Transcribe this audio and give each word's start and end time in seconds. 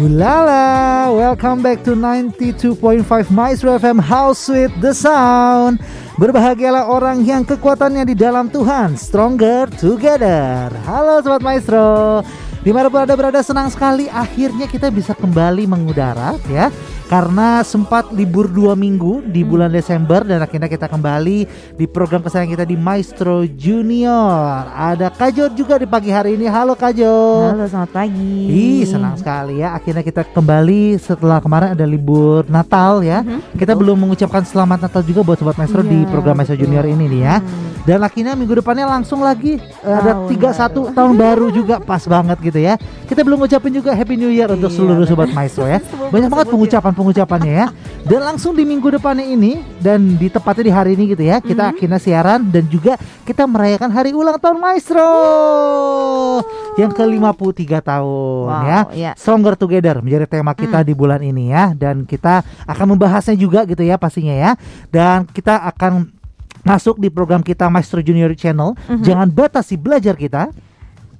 Hulala, 0.00 1.12
welcome 1.12 1.60
back 1.60 1.84
to 1.84 1.92
92.5 1.92 3.04
Maestro 3.28 3.76
FM 3.76 4.00
House 4.00 4.48
with 4.48 4.72
the 4.80 4.96
Sound. 4.96 5.76
Berbahagialah 6.16 6.88
orang 6.88 7.20
yang 7.20 7.44
kekuatannya 7.44 8.08
di 8.08 8.16
dalam 8.16 8.48
Tuhan, 8.48 8.96
stronger 8.96 9.68
together. 9.68 10.72
Halo 10.88 11.20
Sobat 11.20 11.44
Maestro, 11.44 12.24
di 12.60 12.70
mana 12.76 12.92
pun 12.92 13.00
Anda 13.00 13.16
berada 13.16 13.40
senang 13.40 13.72
sekali 13.72 14.04
akhirnya 14.12 14.68
kita 14.68 14.92
bisa 14.92 15.16
kembali 15.16 15.64
mengudara 15.64 16.36
ya 16.52 16.68
karena 17.08 17.66
sempat 17.66 18.14
libur 18.14 18.46
dua 18.46 18.78
minggu 18.78 19.26
di 19.26 19.42
bulan 19.42 19.66
Desember 19.66 20.22
dan 20.22 20.38
akhirnya 20.46 20.70
kita 20.70 20.86
kembali 20.86 21.38
di 21.74 21.84
program 21.90 22.22
kesayangan 22.22 22.54
kita 22.54 22.62
di 22.62 22.78
Maestro 22.78 23.42
Junior. 23.50 24.70
Ada 24.70 25.10
Kajo 25.10 25.50
juga 25.50 25.74
di 25.74 25.90
pagi 25.90 26.14
hari 26.14 26.38
ini. 26.38 26.46
Halo 26.46 26.78
Kajo. 26.78 27.50
Halo, 27.50 27.66
selamat 27.66 27.90
pagi. 27.90 28.46
Ih, 28.46 28.86
senang 28.86 29.18
sekali 29.18 29.58
ya. 29.58 29.74
Akhirnya 29.74 30.06
kita 30.06 30.22
kembali 30.22 31.02
setelah 31.02 31.42
kemarin 31.42 31.74
ada 31.74 31.82
libur 31.82 32.46
Natal 32.46 33.02
ya. 33.02 33.26
Mhm, 33.26 33.58
Kita 33.58 33.74
belum 33.74 34.06
mengucapkan 34.06 34.46
selamat 34.46 34.86
Natal 34.86 35.02
juga 35.02 35.26
buat 35.26 35.42
sobat 35.42 35.58
Maestro 35.58 35.82
di 35.82 36.06
Iya, 36.06 36.14
program 36.14 36.38
Maestro 36.38 36.54
betul. 36.54 36.70
Junior 36.70 36.86
ini 36.86 37.04
nih 37.10 37.22
ya. 37.26 37.36
Hmm. 37.42 37.70
Dan 37.80 37.98
akhirnya 38.06 38.38
minggu 38.38 38.54
depannya 38.60 38.86
langsung 38.86 39.24
lagi 39.24 39.58
eh, 39.58 39.90
ada 39.98 40.30
Tahun 40.30 40.92
31 40.92 40.94
tahun 40.94 41.12
baru 41.16 41.46
juga 41.50 41.82
pas 41.82 42.04
banget 42.06 42.38
gitu 42.38 42.49
ya. 42.56 42.74
Kita 43.06 43.22
belum 43.22 43.38
ngucapin 43.38 43.70
juga 43.70 43.94
Happy 43.94 44.16
New 44.16 44.26
Year 44.28 44.48
untuk 44.48 44.66
Iya, 44.66 44.76
seluruh 44.76 45.04
sobat 45.04 45.30
Maestro 45.30 45.62
ya. 45.64 45.78
Banyak 46.14 46.26
banget 46.26 46.46
ya. 46.48 46.52
pengucapan-pengucapannya 46.52 47.52
ya. 47.54 47.66
Dan 48.00 48.20
langsung 48.24 48.52
di 48.52 48.64
minggu 48.64 48.90
depannya 48.90 49.22
ini 49.22 49.62
dan 49.76 50.16
di 50.16 50.26
tepatnya 50.26 50.64
di 50.64 50.72
hari 50.72 50.90
ini 50.96 51.04
gitu 51.08 51.22
ya, 51.22 51.38
kita 51.38 51.62
Mhm. 51.62 51.72
akhirnya 51.76 51.98
siaran 52.00 52.40
dan 52.48 52.64
juga 52.64 52.96
kita 53.22 53.44
merayakan 53.44 53.90
hari 53.90 54.10
ulang 54.10 54.34
tahun 54.34 54.58
Maestro 54.58 55.06
yang 56.74 56.90
ke-53 56.90 57.62
tahun 57.80 58.46
Wow, 58.48 58.64
ya. 58.64 58.80
ya. 58.92 59.12
Stronger 59.14 59.54
Together 59.54 60.00
menjadi 60.00 60.24
tema 60.26 60.56
kita 60.56 60.80
di 60.80 60.96
bulan 60.96 61.20
ini 61.20 61.52
ya 61.52 61.70
dan 61.72 62.02
kita 62.02 62.40
akan 62.64 62.96
membahasnya 62.96 63.36
juga 63.36 63.62
gitu 63.64 63.82
ya 63.82 63.94
pastinya 63.94 64.32
ya. 64.32 64.50
Dan 64.88 65.28
kita 65.28 65.60
akan 65.68 66.08
masuk 66.60 66.96
di 66.96 67.08
program 67.08 67.40
kita 67.40 67.68
Maestro 67.68 68.00
Junior 68.00 68.32
Channel. 68.32 68.76
Mhm. 68.88 69.02
Jangan 69.02 69.28
batasi 69.28 69.76
belajar 69.76 70.16
kita. 70.16 70.48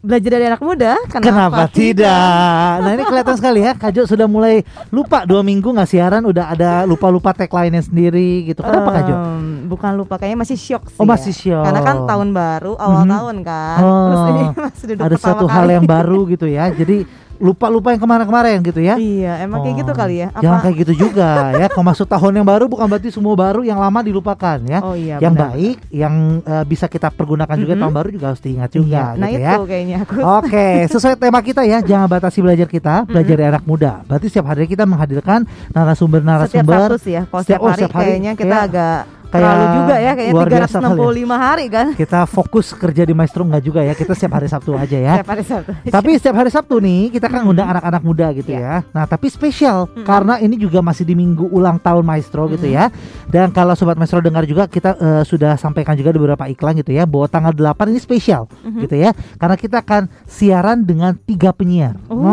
Belajar 0.01 0.33
dari 0.33 0.49
anak 0.49 0.65
muda, 0.65 0.97
kenapa, 1.13 1.29
Kenapa, 1.29 1.63
tidak? 1.69 2.73
Nah 2.81 2.93
ini 2.97 3.05
kelihatan 3.05 3.37
sekali 3.37 3.61
ya, 3.61 3.77
Kajo 3.77 4.09
sudah 4.09 4.25
mulai 4.25 4.65
lupa 4.89 5.29
dua 5.29 5.45
minggu 5.45 5.69
nggak 5.69 5.85
siaran, 5.87 6.25
udah 6.25 6.57
ada 6.57 6.89
lupa-lupa 6.89 7.37
tagline-nya 7.37 7.85
sendiri 7.85 8.49
gitu. 8.49 8.65
Kenapa 8.65 8.97
Kajo? 8.97 9.13
Em, 9.13 9.69
bukan 9.69 10.01
lupa, 10.01 10.17
kayaknya 10.17 10.41
masih 10.41 10.57
shock 10.57 10.89
sih. 10.89 10.97
Oh, 10.97 11.05
ya. 11.05 11.11
masih 11.13 11.35
shock. 11.37 11.65
Karena 11.69 11.81
kan 11.85 11.97
tahun 12.09 12.29
baru, 12.33 12.73
awal 12.81 13.05
Mhm. 13.05 13.13
tahun 13.13 13.37
kan. 13.45 13.79
Oh, 13.79 13.93
Terus 14.09 14.23
ini 14.25 14.45
masih 14.65 14.85
duduk 14.89 15.05
Ada 15.05 15.17
satu 15.21 15.45
hal 15.45 15.67
yang 15.69 15.85
baru 15.85 16.21
gitu 16.33 16.47
ya. 16.49 16.65
Jadi 16.73 16.97
lupa-lupa 17.41 17.89
yang 17.91 17.99
kemarin-kemarin 17.99 18.61
gitu 18.61 18.79
ya. 18.79 18.95
Iya, 18.95 19.41
emang 19.41 19.65
kayak 19.65 19.77
gitu 19.79 19.91
Oh, 19.91 19.97
kali 19.97 20.15
ya. 20.19 20.29
Jangan 20.37 20.61
kayak 20.61 20.77
gitu 20.79 20.93
juga 21.01 21.29
ya. 21.57 21.67
Kalau 21.67 21.83
masuk 21.83 22.05
tahun 22.05 22.33
yang 22.35 22.47
baru 22.47 22.65
bukan 22.67 22.85
berarti 22.85 23.09
semua 23.09 23.33
baru 23.33 23.61
yang 23.61 23.81
lama 23.81 24.01
dilupakan 24.01 24.61
ya. 24.63 24.79
Oh 24.79 24.93
iya, 24.93 25.17
yang 25.17 25.33
benar. 25.33 25.51
baik, 25.51 25.77
yang 25.89 26.15
eh, 26.41 26.65
bisa 26.65 26.85
kita 26.85 27.09
pergunakan 27.09 27.57
juga 27.57 27.73
Mhm. 27.73 27.81
tahun 27.81 27.95
baru 27.95 28.09
juga 28.11 28.27
harus 28.29 28.41
diingat 28.41 28.71
juga 28.71 28.87
Iya, 28.87 29.05
Nah 29.17 29.29
gitu 29.29 29.41
itu 29.41 29.43
ya. 29.43 29.57
kayaknya 29.67 29.97
aku. 29.99 30.15
Oke, 30.39 30.67
sesuai 30.87 31.15
tema 31.17 31.41
kita 31.41 31.63
ya, 31.63 31.79
jangan 31.81 32.07
batasi 32.07 32.39
belajar 32.39 32.69
kita, 32.69 32.95
belajar 33.05 33.35
dari 33.35 33.49
anak 33.49 33.65
muda. 33.65 34.05
Berarti 34.05 34.27
setiap 34.29 34.47
hari 34.47 34.69
kita 34.69 34.85
menghadirkan 34.85 35.41
Setiap 35.43 35.73
narasumber-narasumber 35.73 36.81
satu 36.87 36.99
sih 36.99 37.13
ya. 37.15 37.23
Setiap- 37.25 37.41
setiap, 37.43 37.61
oh, 37.61 37.67
hari, 37.67 37.77
setiap 37.79 37.93
hari 37.95 38.05
kayaknya 38.07 38.33
kita 38.35 38.49
kayak- 38.53 38.69
agak 38.69 38.99
kayak 39.31 39.39
terlalu 39.41 39.67
juga 39.79 39.95
ya. 39.97 40.11
Kayaknya 40.13 40.35
luar 40.35 40.49
biasa 40.49 40.77
kali 40.77 40.85
ya. 40.85 40.91
365 41.31 41.47
hari 41.47 41.65
kan. 41.67 41.87
kita 41.95 42.21
fokus 42.27 42.67
kerja 42.73 43.03
di 43.03 43.15
Maestro 43.15 43.43
enggak 43.43 43.63
juga 43.63 43.81
ya, 43.81 43.95
kita 43.95 44.13
setiap 44.13 44.33
hari 44.37 44.47
Sabtu 44.47 44.71
aja 44.75 44.99
ya. 44.99 45.13
Setiap 45.17 45.31
hari 45.31 45.45
Sabtu. 45.45 45.71
Tapi 45.87 46.11
setiap 46.19 46.37
hari 46.37 46.51
Sabtu 46.51 46.75
nih 46.79 47.01
kita 47.11 47.27
kan 47.27 47.41
ngundang 47.43 47.69
anak-anak 47.69 48.03
muda 48.03 48.27
gitu 48.33 48.51
ya. 48.51 48.83
Nah 48.91 49.05
tapi 49.05 49.27
spesial 49.27 49.87
karena 50.03 50.37
ini 50.37 50.59
juga 50.59 50.81
masih 50.81 51.07
di 51.07 51.15
minggu 51.15 51.47
ulang 51.49 51.79
tahun 51.79 52.03
Maestro 52.03 52.51
gitu 52.51 52.67
ya. 52.67 52.91
Dan 53.27 53.51
kalau 53.51 53.73
sobat 53.73 53.95
Maestro 53.95 54.19
dengar 54.19 54.43
juga 54.45 54.67
kita 54.67 54.97
eh, 54.97 55.23
sudah 55.23 55.55
sampaikan 55.55 55.95
juga 55.95 56.11
di 56.11 56.19
beberapa 56.19 56.45
iklan 56.45 56.75
gitu 56.77 56.91
ya 56.91 57.07
bahwa 57.07 57.27
tanggal 57.27 57.53
8 57.55 57.91
ini 57.91 58.01
spesial 58.01 58.51
gitu 58.77 58.95
ya. 58.95 59.15
Karena 59.37 59.55
kita 59.55 59.81
akan 59.81 60.03
siaran 60.27 60.83
dengan 60.83 61.15
tiga 61.17 61.55
penyiar. 61.55 61.95
Oh, 62.09 62.27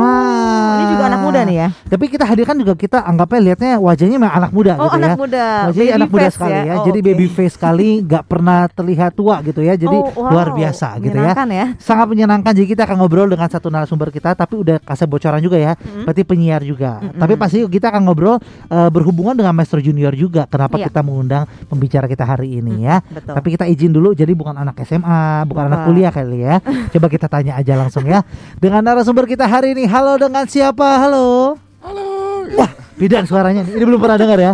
ini 0.78 0.86
juga 0.92 1.04
anak 1.06 1.22
muda 1.22 1.40
nih 1.44 1.58
ya. 1.58 1.68
Tapi 1.86 2.06
kita 2.08 2.24
hadirkan 2.24 2.56
juga 2.58 2.74
kita 2.74 2.98
anggapnya 3.02 3.40
lihatnya 3.44 3.72
wajahnya 3.78 4.18
memang 4.18 4.34
anak 4.34 4.52
muda 4.52 4.74
Oh, 4.76 4.88
gitu 4.88 4.98
anak 4.98 5.10
ya. 5.10 5.16
muda. 5.18 5.46
Wajahnya 5.70 5.78
Baby 5.84 5.98
anak 5.98 6.10
muda 6.10 6.28
sekali 6.30 6.58
ya. 6.58 6.74
Oh, 6.74 6.86
Jadi 6.88 7.00
oke. 7.00 7.08
baby 7.08 7.26
face 7.28 7.54
sekali, 7.54 8.02
nggak 8.02 8.24
pernah 8.24 8.66
terlihat 8.68 9.12
tua 9.12 9.40
gitu 9.42 9.60
ya. 9.60 9.74
Jadi 9.74 9.98
Oh, 9.98 10.14
wow. 10.16 10.32
luar 10.32 10.48
biasa 10.52 10.98
gitu 11.00 11.14
ya 11.14 11.34
ya. 11.34 11.68
sangat 11.78 12.08
menyenangkan 12.08 12.52
jadi 12.52 12.68
kita 12.68 12.84
akan 12.86 12.98
ngobrol 12.98 13.26
dengan 13.26 13.46
satu 13.46 13.68
narasumber 13.68 14.10
kita 14.10 14.34
tapi 14.34 14.56
udah 14.56 14.78
kasih 14.80 15.06
bocoran 15.06 15.40
juga 15.40 15.58
ya 15.58 15.74
berarti 15.76 16.22
penyiar 16.22 16.62
juga 16.62 17.00
Mm-mm. 17.00 17.18
tapi 17.18 17.34
pasti 17.36 17.64
kita 17.64 17.90
akan 17.90 18.02
ngobrol 18.04 18.38
eh, 18.68 18.90
berhubungan 18.90 19.34
dengan 19.34 19.52
Maestro 19.52 19.78
Junior 19.78 20.14
juga 20.14 20.46
kenapa 20.46 20.78
Iya. 20.78 20.88
kita 20.88 21.00
mengundang 21.02 21.44
pembicara 21.66 22.06
kita 22.06 22.24
hari 22.24 22.56
ini 22.56 22.84
ya 22.84 23.02
Betul. 23.04 23.34
tapi 23.34 23.48
kita 23.52 23.66
izin 23.66 23.90
dulu 23.90 24.12
jadi 24.12 24.32
bukan 24.32 24.56
anak 24.56 24.78
SMA 24.82 25.22
bukan 25.46 25.64
anak 25.68 25.80
kuliah 25.86 26.12
kali 26.12 26.40
ya 26.40 26.56
coba 26.90 27.08
kita 27.08 27.28
tanya 27.28 27.54
aja 27.56 27.74
langsung 27.76 28.04
ya 28.04 28.22
dengan 28.56 28.82
narasumber 28.82 29.26
kita 29.26 29.44
hari 29.44 29.74
ini 29.74 29.86
halo 29.86 30.16
dengan 30.16 30.46
siapa 30.46 31.00
halo 31.00 31.58
Halo. 31.80 32.06
wah 32.54 32.70
beda 32.94 33.24
suaranya 33.24 33.64
ini 33.64 33.84
belum 33.84 33.98
pernah 33.98 34.18
dengar 34.18 34.40
ya 34.42 34.54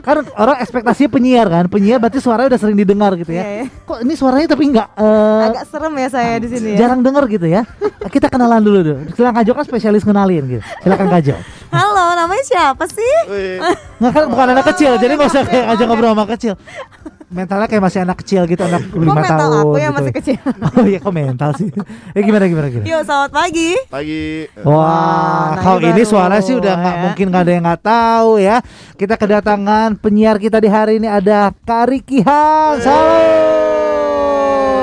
kan 0.00 0.22
orang 0.34 0.56
ekspektasinya 0.58 1.10
penyiar 1.10 1.46
kan 1.46 1.64
penyiar 1.66 1.98
berarti 1.98 2.18
suaranya 2.18 2.54
udah 2.54 2.60
sering 2.60 2.76
didengar 2.76 3.12
gitu 3.14 3.30
ya 3.30 3.40
Iya, 3.40 3.52
iya. 3.62 3.66
kok 3.82 3.98
ini 4.00 4.14
suaranya 4.14 4.48
tapi 4.48 4.64
nggak 4.68 4.88
eh, 4.94 5.46
Agak 5.46 5.64
serem 5.66 5.94
ya 5.94 6.08
saya 6.08 6.32
di 6.36 6.48
sini 6.48 6.68
ya. 6.74 6.86
jarang 6.86 7.00
denger 7.00 7.24
gitu 7.26 7.46
ya. 7.46 7.62
Kita 8.06 8.26
kenalan 8.26 8.60
dulu 8.60 8.78
dulu. 8.80 8.98
Silakan 9.12 9.34
Kajo 9.36 9.50
kan 9.52 9.64
spesialis 9.64 10.02
kenalin 10.02 10.44
gitu. 10.46 10.62
Silakan 10.80 11.08
Kajo. 11.08 11.34
Halo, 11.70 12.04
namanya 12.14 12.44
siapa 12.44 12.84
sih? 12.86 13.14
Nggak 13.98 14.12
kan 14.12 14.24
bukan 14.26 14.46
anak 14.50 14.64
kecil, 14.74 14.96
jadi 14.96 15.12
nggak 15.14 15.30
usah 15.30 15.42
kayak 15.44 15.64
Kajo 15.70 15.82
ngobrol 15.86 16.12
sama 16.12 16.24
kecil. 16.28 16.54
Mentalnya 17.30 17.70
kayak 17.70 17.84
masih 17.86 18.02
anak 18.02 18.26
kecil 18.26 18.42
gitu, 18.42 18.58
anak 18.58 18.90
Kok 18.90 18.98
lima 18.98 19.14
mental 19.14 19.38
tahun. 19.38 19.62
aku 19.62 19.76
yang 19.78 19.94
gitu. 19.94 19.98
masih 20.02 20.12
kecil? 20.18 20.38
Oh 20.74 20.82
iya 20.82 20.98
kok 20.98 21.14
mental 21.14 21.50
sih. 21.54 21.70
Ya 22.10 22.20
gimana 22.26 22.44
gimana 22.50 22.66
gimana. 22.66 22.86
Yuk, 22.90 23.00
selamat 23.06 23.30
pagi. 23.30 23.70
pagi. 23.86 24.22
Wah, 24.66 25.54
nah 25.54 25.62
kalau 25.62 25.78
ini 25.78 25.94
ini 25.94 26.02
suara 26.02 26.42
sih 26.42 26.58
udah 26.58 26.74
nggak 26.74 26.96
ya. 26.98 27.02
mungkin 27.06 27.24
nggak 27.30 27.42
ada 27.46 27.52
yang 27.54 27.64
nggak 27.64 27.82
tahu 27.86 28.30
ya. 28.36 28.56
Kita 28.98 29.14
kedatangan 29.14 29.94
penyiar 29.96 30.36
kita 30.36 30.58
di 30.58 30.66
hari 30.66 30.98
ini 30.98 31.06
ada 31.06 31.54
Kariki 31.62 32.18
Hans. 32.26 32.82
Halo. 32.82 33.22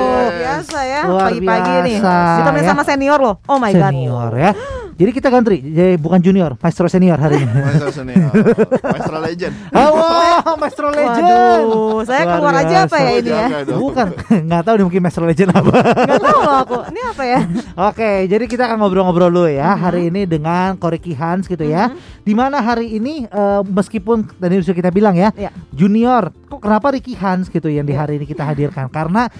Luar 0.08 0.32
biasa 0.32 0.78
ya, 0.82 1.00
pagi-pagi 1.04 1.72
nih. 1.84 1.98
biasa, 2.00 2.16
Ditemani 2.40 2.64
ya. 2.64 2.68
sama 2.72 2.82
senior 2.82 3.18
loh. 3.20 3.36
Oh 3.44 3.60
my 3.60 3.72
god. 3.72 3.92
senior 3.92 4.30
ya. 4.32 4.52
Jadi 4.98 5.10
kita 5.14 5.30
ganti, 5.30 5.62
jadi 5.62 5.94
bukan 5.94 6.18
junior, 6.18 6.58
maestro 6.58 6.90
senior 6.90 7.22
hari 7.22 7.38
ini. 7.38 7.54
Maestro 7.70 7.90
senior. 7.94 8.34
Maestro 8.82 9.18
legend. 9.22 9.54
Oh, 9.70 9.90
wow, 9.94 10.58
maestro 10.58 10.90
legend. 10.90 11.22
Waduh, 11.22 12.02
saya 12.02 12.26
Luar 12.26 12.34
keluar 12.34 12.54
aja 12.58 12.76
apa 12.82 12.96
ya 12.98 13.10
ini 13.14 13.30
ya? 13.30 13.46
Bukan, 13.78 14.06
nggak 14.50 14.62
tahu 14.66 14.74
nih 14.74 14.84
mungkin 14.90 15.00
maestro 15.06 15.22
legend 15.22 15.54
apa. 15.54 15.70
Gak 16.02 16.18
tahu 16.18 16.38
loh 16.42 16.56
aku. 16.66 16.78
Ini 16.90 17.00
apa 17.14 17.22
ya? 17.22 17.38
Oke, 17.94 18.10
jadi 18.26 18.44
kita 18.50 18.66
akan 18.66 18.76
ngobrol-ngobrol 18.82 19.30
dulu 19.30 19.46
ya 19.46 19.78
hari 19.78 20.10
ini 20.10 20.26
dengan 20.26 20.74
Koreki 20.74 21.14
Hans 21.14 21.46
gitu 21.46 21.62
ya. 21.62 21.94
Di 22.26 22.34
mana 22.34 22.58
hari 22.58 22.98
ini 22.98 23.22
eh, 23.22 23.62
meskipun 23.70 24.26
tadi 24.34 24.58
sudah 24.66 24.74
kita 24.74 24.90
bilang 24.90 25.14
ya, 25.14 25.30
Ya. 25.38 25.54
junior, 25.70 26.34
kok 26.50 26.58
kenapa 26.58 26.90
Ricky 26.90 27.14
Hans 27.14 27.46
gitu 27.46 27.70
yang 27.70 27.86
di 27.86 27.94
Ya. 27.94 28.02
hari 28.02 28.18
ini 28.18 28.26
kita 28.26 28.42
hadirkan? 28.42 28.90
Karena 28.90 29.30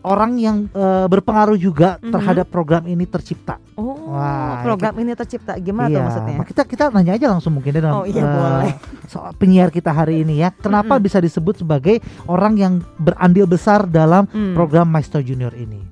orang 0.00 0.36
yang 0.36 0.56
eh, 0.68 1.06
berpengaruh 1.06 1.54
juga 1.54 1.98
Mhm. 1.98 2.10
terhadap 2.10 2.46
program 2.46 2.84
ini 2.84 3.04
tercipta. 3.04 3.58
Oh, 3.74 4.08
Wah, 4.08 4.62
program 4.62 4.94
ini 4.96 5.12
tercipta 5.12 5.52
gimana 5.56 5.86
tuh 5.86 5.94
Iya, 5.94 6.02
maksudnya? 6.02 6.36
Kita 6.44 6.62
kita 6.64 6.84
nanya 6.90 7.12
aja 7.14 7.26
langsung 7.28 7.52
mungkin 7.52 7.70
ya 7.70 7.76
dengan 7.76 7.92
Oh, 7.92 8.04
iya, 8.04 8.22
boleh. 8.22 8.72
soal 9.04 9.32
penyiar 9.34 9.68
kita 9.68 9.90
hari 9.90 10.22
ini 10.22 10.38
ya. 10.38 10.48
Kenapa 10.50 10.96
Mm-mm. 10.96 11.04
bisa 11.04 11.18
disebut 11.18 11.58
sebagai 11.58 11.98
orang 12.24 12.54
yang 12.54 12.74
berandil 12.96 13.44
besar 13.44 13.84
dalam 13.84 14.24
Hmm. 14.26 14.54
program 14.54 14.86
Maestro 14.86 15.18
Junior 15.18 15.52
ini? 15.52 15.82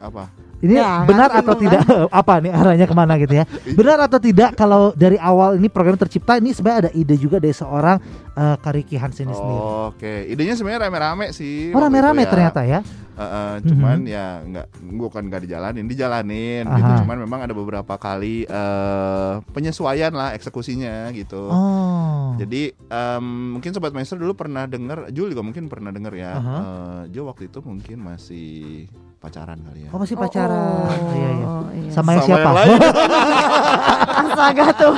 Apa? 0.00 0.39
Ini 0.60 0.76
Ya, 0.76 1.08
benar 1.08 1.32
kan 1.32 1.40
atau 1.40 1.56
bingung 1.56 1.72
tidak? 1.72 2.12
Apa 2.20 2.36
nih 2.38 2.52
arahnya 2.52 2.84
ke 2.84 2.92
mana 2.92 3.16
gitu 3.16 3.32
ya? 3.32 3.44
Benar 3.72 3.98
atau 4.04 4.20
tidak 4.20 4.52
kalau 4.54 4.92
dari 4.92 5.16
awal 5.16 5.56
ini 5.56 5.72
program 5.72 5.96
tercipta 5.96 6.36
ini 6.36 6.52
sebenarnya 6.52 6.80
ada 6.86 6.92
ide 6.92 7.16
juga 7.16 7.40
dari 7.40 7.52
seorang 7.52 7.96
eh, 8.30 8.56
Kariki 8.60 9.00
Hans 9.00 9.16
ini 9.18 9.32
sendiri. 9.32 9.60
Oke, 9.88 10.28
idenya 10.28 10.52
sebenarnya 10.52 10.84
rame-rame 10.84 11.32
sih. 11.32 11.72
Oh 11.72 11.80
rame-rame 11.80 12.24
ya. 12.24 12.28
ternyata 12.28 12.60
ya. 12.62 12.80
Eh, 13.16 13.24
eh, 13.24 13.54
cuman 13.68 13.98
Mhm. 14.00 14.06
ya 14.06 14.24
nggak 14.40 14.66
bukan 14.96 15.22
nggak 15.28 15.42
dijalanin, 15.44 15.84
dijalanin 15.84 16.64
Aha. 16.64 16.76
gitu. 16.76 16.90
Cuman 17.04 17.16
memang 17.20 17.40
ada 17.40 17.52
beberapa 17.52 17.94
kali 17.96 18.44
eh, 18.44 19.34
penyesuaian 19.50 20.12
lah 20.12 20.32
eksekusinya 20.32 21.08
gitu. 21.12 21.48
Oh. 21.48 22.36
Jadi 22.36 22.72
em, 22.72 23.24
mungkin 23.56 23.72
sobat 23.72 23.92
maestro 23.92 24.16
dulu 24.16 24.32
pernah 24.34 24.64
dengar, 24.64 25.08
Jul 25.08 25.32
juga 25.32 25.40
mungkin 25.40 25.68
pernah 25.68 25.88
dengar 25.88 26.12
ya. 26.12 26.36
Aha. 26.36 26.56
Eh, 26.56 27.02
Jo 27.12 27.24
waktu 27.24 27.48
itu 27.48 27.60
mungkin 27.60 28.00
masih 28.00 28.88
pacaran 29.20 29.58
kali 29.60 29.84
ya. 29.84 29.88
Oh 29.92 29.98
masih 29.98 30.16
pacaran. 30.16 30.88
Oh, 30.88 31.12
Iya 31.12 31.28
iya. 31.30 31.46
iya. 31.76 31.90
Sama 31.92 32.16
yang 32.16 32.24
Sama 32.24 32.28
siapa? 32.40 32.50
yang. 32.58 32.80
Astaga 34.20 34.66
tuh. 34.72 34.94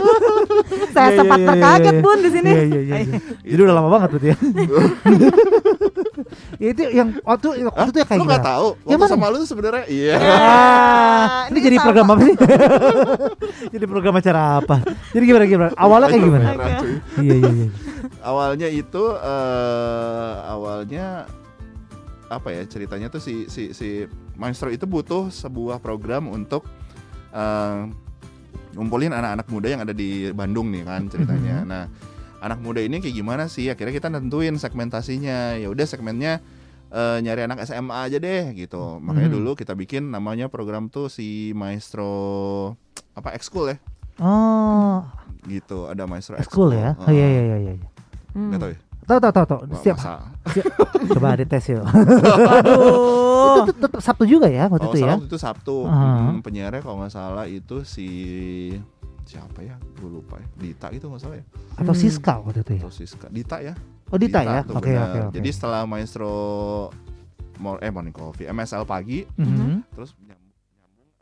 Saya 0.94 1.08
Iya, 1.08 1.16
sempat 1.18 1.36
iya, 1.36 1.42
iya, 1.42 1.48
terkaget 1.50 1.92
iya. 1.92 2.02
bun 2.02 2.18
di 2.18 2.30
sini. 2.30 2.50
Iya 2.50 2.62
iya 2.62 2.80
iya. 2.80 2.96
iya. 3.02 3.18
Jadi 3.42 3.60
udah 3.60 3.74
lama 3.74 3.88
banget 3.90 4.08
berarti 4.08 4.28
ya. 4.28 4.36
Ya, 6.56 6.68
itu 6.72 6.82
yang 6.92 7.08
waktu 7.22 7.46
waktu 7.66 7.90
itu 7.90 7.98
ya 7.98 8.06
kayak 8.06 8.20
Lu 8.20 8.24
nggak 8.24 8.38
gimana? 8.38 8.50
tahu? 8.54 8.66
Yang 8.68 8.78
Waktu 8.86 9.02
mana? 9.02 9.12
sama 9.12 9.26
lu 9.28 9.38
sebenarnya 9.42 9.84
iya. 9.90 10.14
Ah, 10.16 11.26
ini 11.50 11.52
Ini 11.52 11.58
jadi 11.60 11.76
sama. 11.76 11.84
program 11.84 12.06
apa 12.06 12.20
sih? 12.22 12.34
jadi 13.72 13.84
program 13.84 14.14
acara 14.16 14.42
apa? 14.62 14.76
Jadi 15.10 15.24
gimana 15.24 15.44
gimana? 15.44 15.70
Awalnya 15.74 16.06
kayak 16.08 16.22
gimana? 16.22 16.44
Iya 17.18 17.34
iya 17.34 17.50
iya. 17.50 17.66
Awalnya 18.22 18.68
itu 18.70 19.04
eh 19.12 20.32
awalnya 20.46 21.06
apa 22.32 22.48
ya 22.50 22.64
ceritanya 22.64 23.06
tuh 23.06 23.20
si 23.20 23.46
si 23.46 23.70
si 23.70 24.08
Maestro 24.34 24.68
itu 24.68 24.84
butuh 24.84 25.28
sebuah 25.28 25.78
program 25.78 26.26
untuk 26.26 26.64
eh, 27.30 27.82
ngumpulin 28.72 29.12
anak-anak 29.12 29.46
muda 29.48 29.68
yang 29.68 29.82
ada 29.84 29.92
di 29.92 30.32
Bandung 30.32 30.72
nih 30.72 30.82
kan 30.82 31.04
ceritanya. 31.06 31.60
Mhm. 31.60 31.68
Nah, 31.68 31.84
anak 32.40 32.58
muda 32.58 32.80
ini 32.80 32.98
kayak 32.98 33.12
gimana 33.14 33.44
sih? 33.46 33.68
Akhirnya 33.68 33.92
kita 33.92 34.08
nentuin 34.08 34.56
segmentasinya. 34.56 35.56
Ya 35.56 35.68
udah 35.68 35.84
segmennya 35.84 36.40
eh, 36.88 37.18
nyari 37.20 37.44
anak 37.44 37.64
SMA 37.64 38.04
aja 38.04 38.16
deh 38.16 38.52
gitu. 38.52 39.00
Makanya 39.00 39.28
Mhm. 39.28 39.36
dulu 39.36 39.50
kita 39.54 39.72
bikin 39.72 40.08
namanya 40.08 40.48
program 40.48 40.88
tuh 40.88 41.08
si 41.08 41.52
Maestro 41.52 42.12
apa 43.12 43.32
ekskul 43.32 43.72
ya 43.72 43.76
Oh, 44.20 45.00
gitu. 45.48 45.88
Ada 45.88 46.04
Maestro 46.04 46.36
school 46.44 46.76
ya? 46.76 46.92
Oh 47.00 47.08
iya 47.08 47.24
iya 47.24 47.42
iya 47.48 47.56
iya. 47.64 47.74
Hmm. 48.36 48.52
Gak 48.52 48.60
tau 48.60 48.70
ya. 48.72 48.78
Tahu 49.02 49.18
tahu 49.18 49.32
tahu 49.32 49.46
tahu. 49.46 49.60
Wah, 49.66 49.80
Siap. 49.80 49.96
Coba 51.14 51.34
dites 51.34 51.64
yuk. 51.68 51.82
Aduh. 51.82 53.62
itu 53.62 53.72
tetap 53.74 53.98
Sabtu 53.98 54.24
juga 54.24 54.46
ya 54.46 54.66
waktu 54.66 54.80
Kalau 54.80 54.94
itu 54.94 54.98
ya? 55.02 55.14
itu 55.18 55.36
Sabtu. 55.36 55.76
Aha. 55.84 56.30
Hmm, 56.30 56.38
penyiarnya 56.40 56.80
kalau 56.80 56.96
nggak 56.98 57.12
salah 57.12 57.44
itu 57.44 57.82
si 57.82 58.08
siapa 59.24 59.60
ya? 59.60 59.74
Gue 59.98 60.10
lupa 60.12 60.38
ya. 60.38 60.46
Dita 60.56 60.88
itu 60.88 61.04
nggak 61.04 61.20
salah 61.20 61.36
ya. 61.36 61.44
Atau 61.74 61.92
Hmm. 61.92 62.00
Siska 62.00 62.34
waktu 62.40 62.60
itu 62.60 62.72
ya? 62.72 62.80
Atau 62.80 62.92
Siska. 62.92 63.26
Dita 63.28 63.56
ya. 63.58 63.74
Oh 64.08 64.16
Dita, 64.16 64.40
ya? 64.40 64.60
Oke 64.66 64.92
oke. 64.92 65.20
Jadi 65.32 65.48
setelah 65.50 65.82
Maestro 65.82 66.30
Mor 67.56 67.78
eh 67.78 67.88
Morning 67.88 68.12
Coffee, 68.12 68.44
MSL 68.44 68.84
pagi, 68.84 69.24
Mhm. 69.32 69.88
terus 69.90 70.12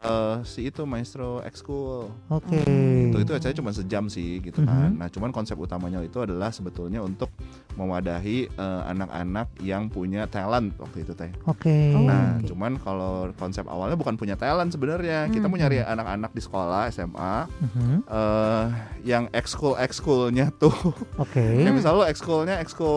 eh, 0.01 0.37
si 0.43 0.65
itu 0.65 0.83
Maestro 0.83 1.41
Ekskul. 1.41 2.09
Oke. 2.29 2.63
Itu 3.07 3.17
itu 3.19 3.31
acaranya 3.31 3.59
cuma 3.59 3.71
sejam 3.71 4.05
sih 4.07 4.41
gitu 4.41 4.63
kan. 4.63 4.93
Nah, 4.93 5.09
cuman 5.09 5.31
konsep 5.31 5.55
utamanya 5.55 6.01
itu 6.01 6.19
adalah 6.19 6.49
sebetulnya 6.49 7.01
untuk 7.01 7.29
mewadahi 7.75 8.49
eh, 8.49 8.83
anak-anak 8.87 9.53
yang 9.61 9.87
punya 9.87 10.25
talent 10.27 10.73
waktu 10.77 11.05
itu 11.05 11.13
teh. 11.13 11.31
Oke. 11.45 11.93
Oh. 11.93 12.03
Nah, 12.03 12.37
Oke. 12.37 12.49
cuman 12.49 12.73
kalau 12.77 13.13
konsep 13.37 13.65
awalnya 13.65 13.95
bukan 13.95 14.17
punya 14.17 14.35
talent 14.35 14.71
sebenarnya. 14.71 15.29
Kita 15.29 15.47
mau 15.47 15.55
Hmm. 15.55 15.63
nyari 15.63 15.79
anak-anak 15.83 16.31
di 16.33 16.41
sekolah 16.41 16.89
SMA 16.89 17.35
Mhm. 17.61 17.97
eh 18.07 18.67
yang 19.03 19.29
ekskul 19.31 19.77
ekskulnya 19.77 20.53
tuh. 20.55 20.73
Oke. 21.17 21.41
Kayak 21.61 21.75
misal 21.75 21.95
lo 21.95 22.05
ekskulnya 22.05 22.57
ekskul 22.59 22.89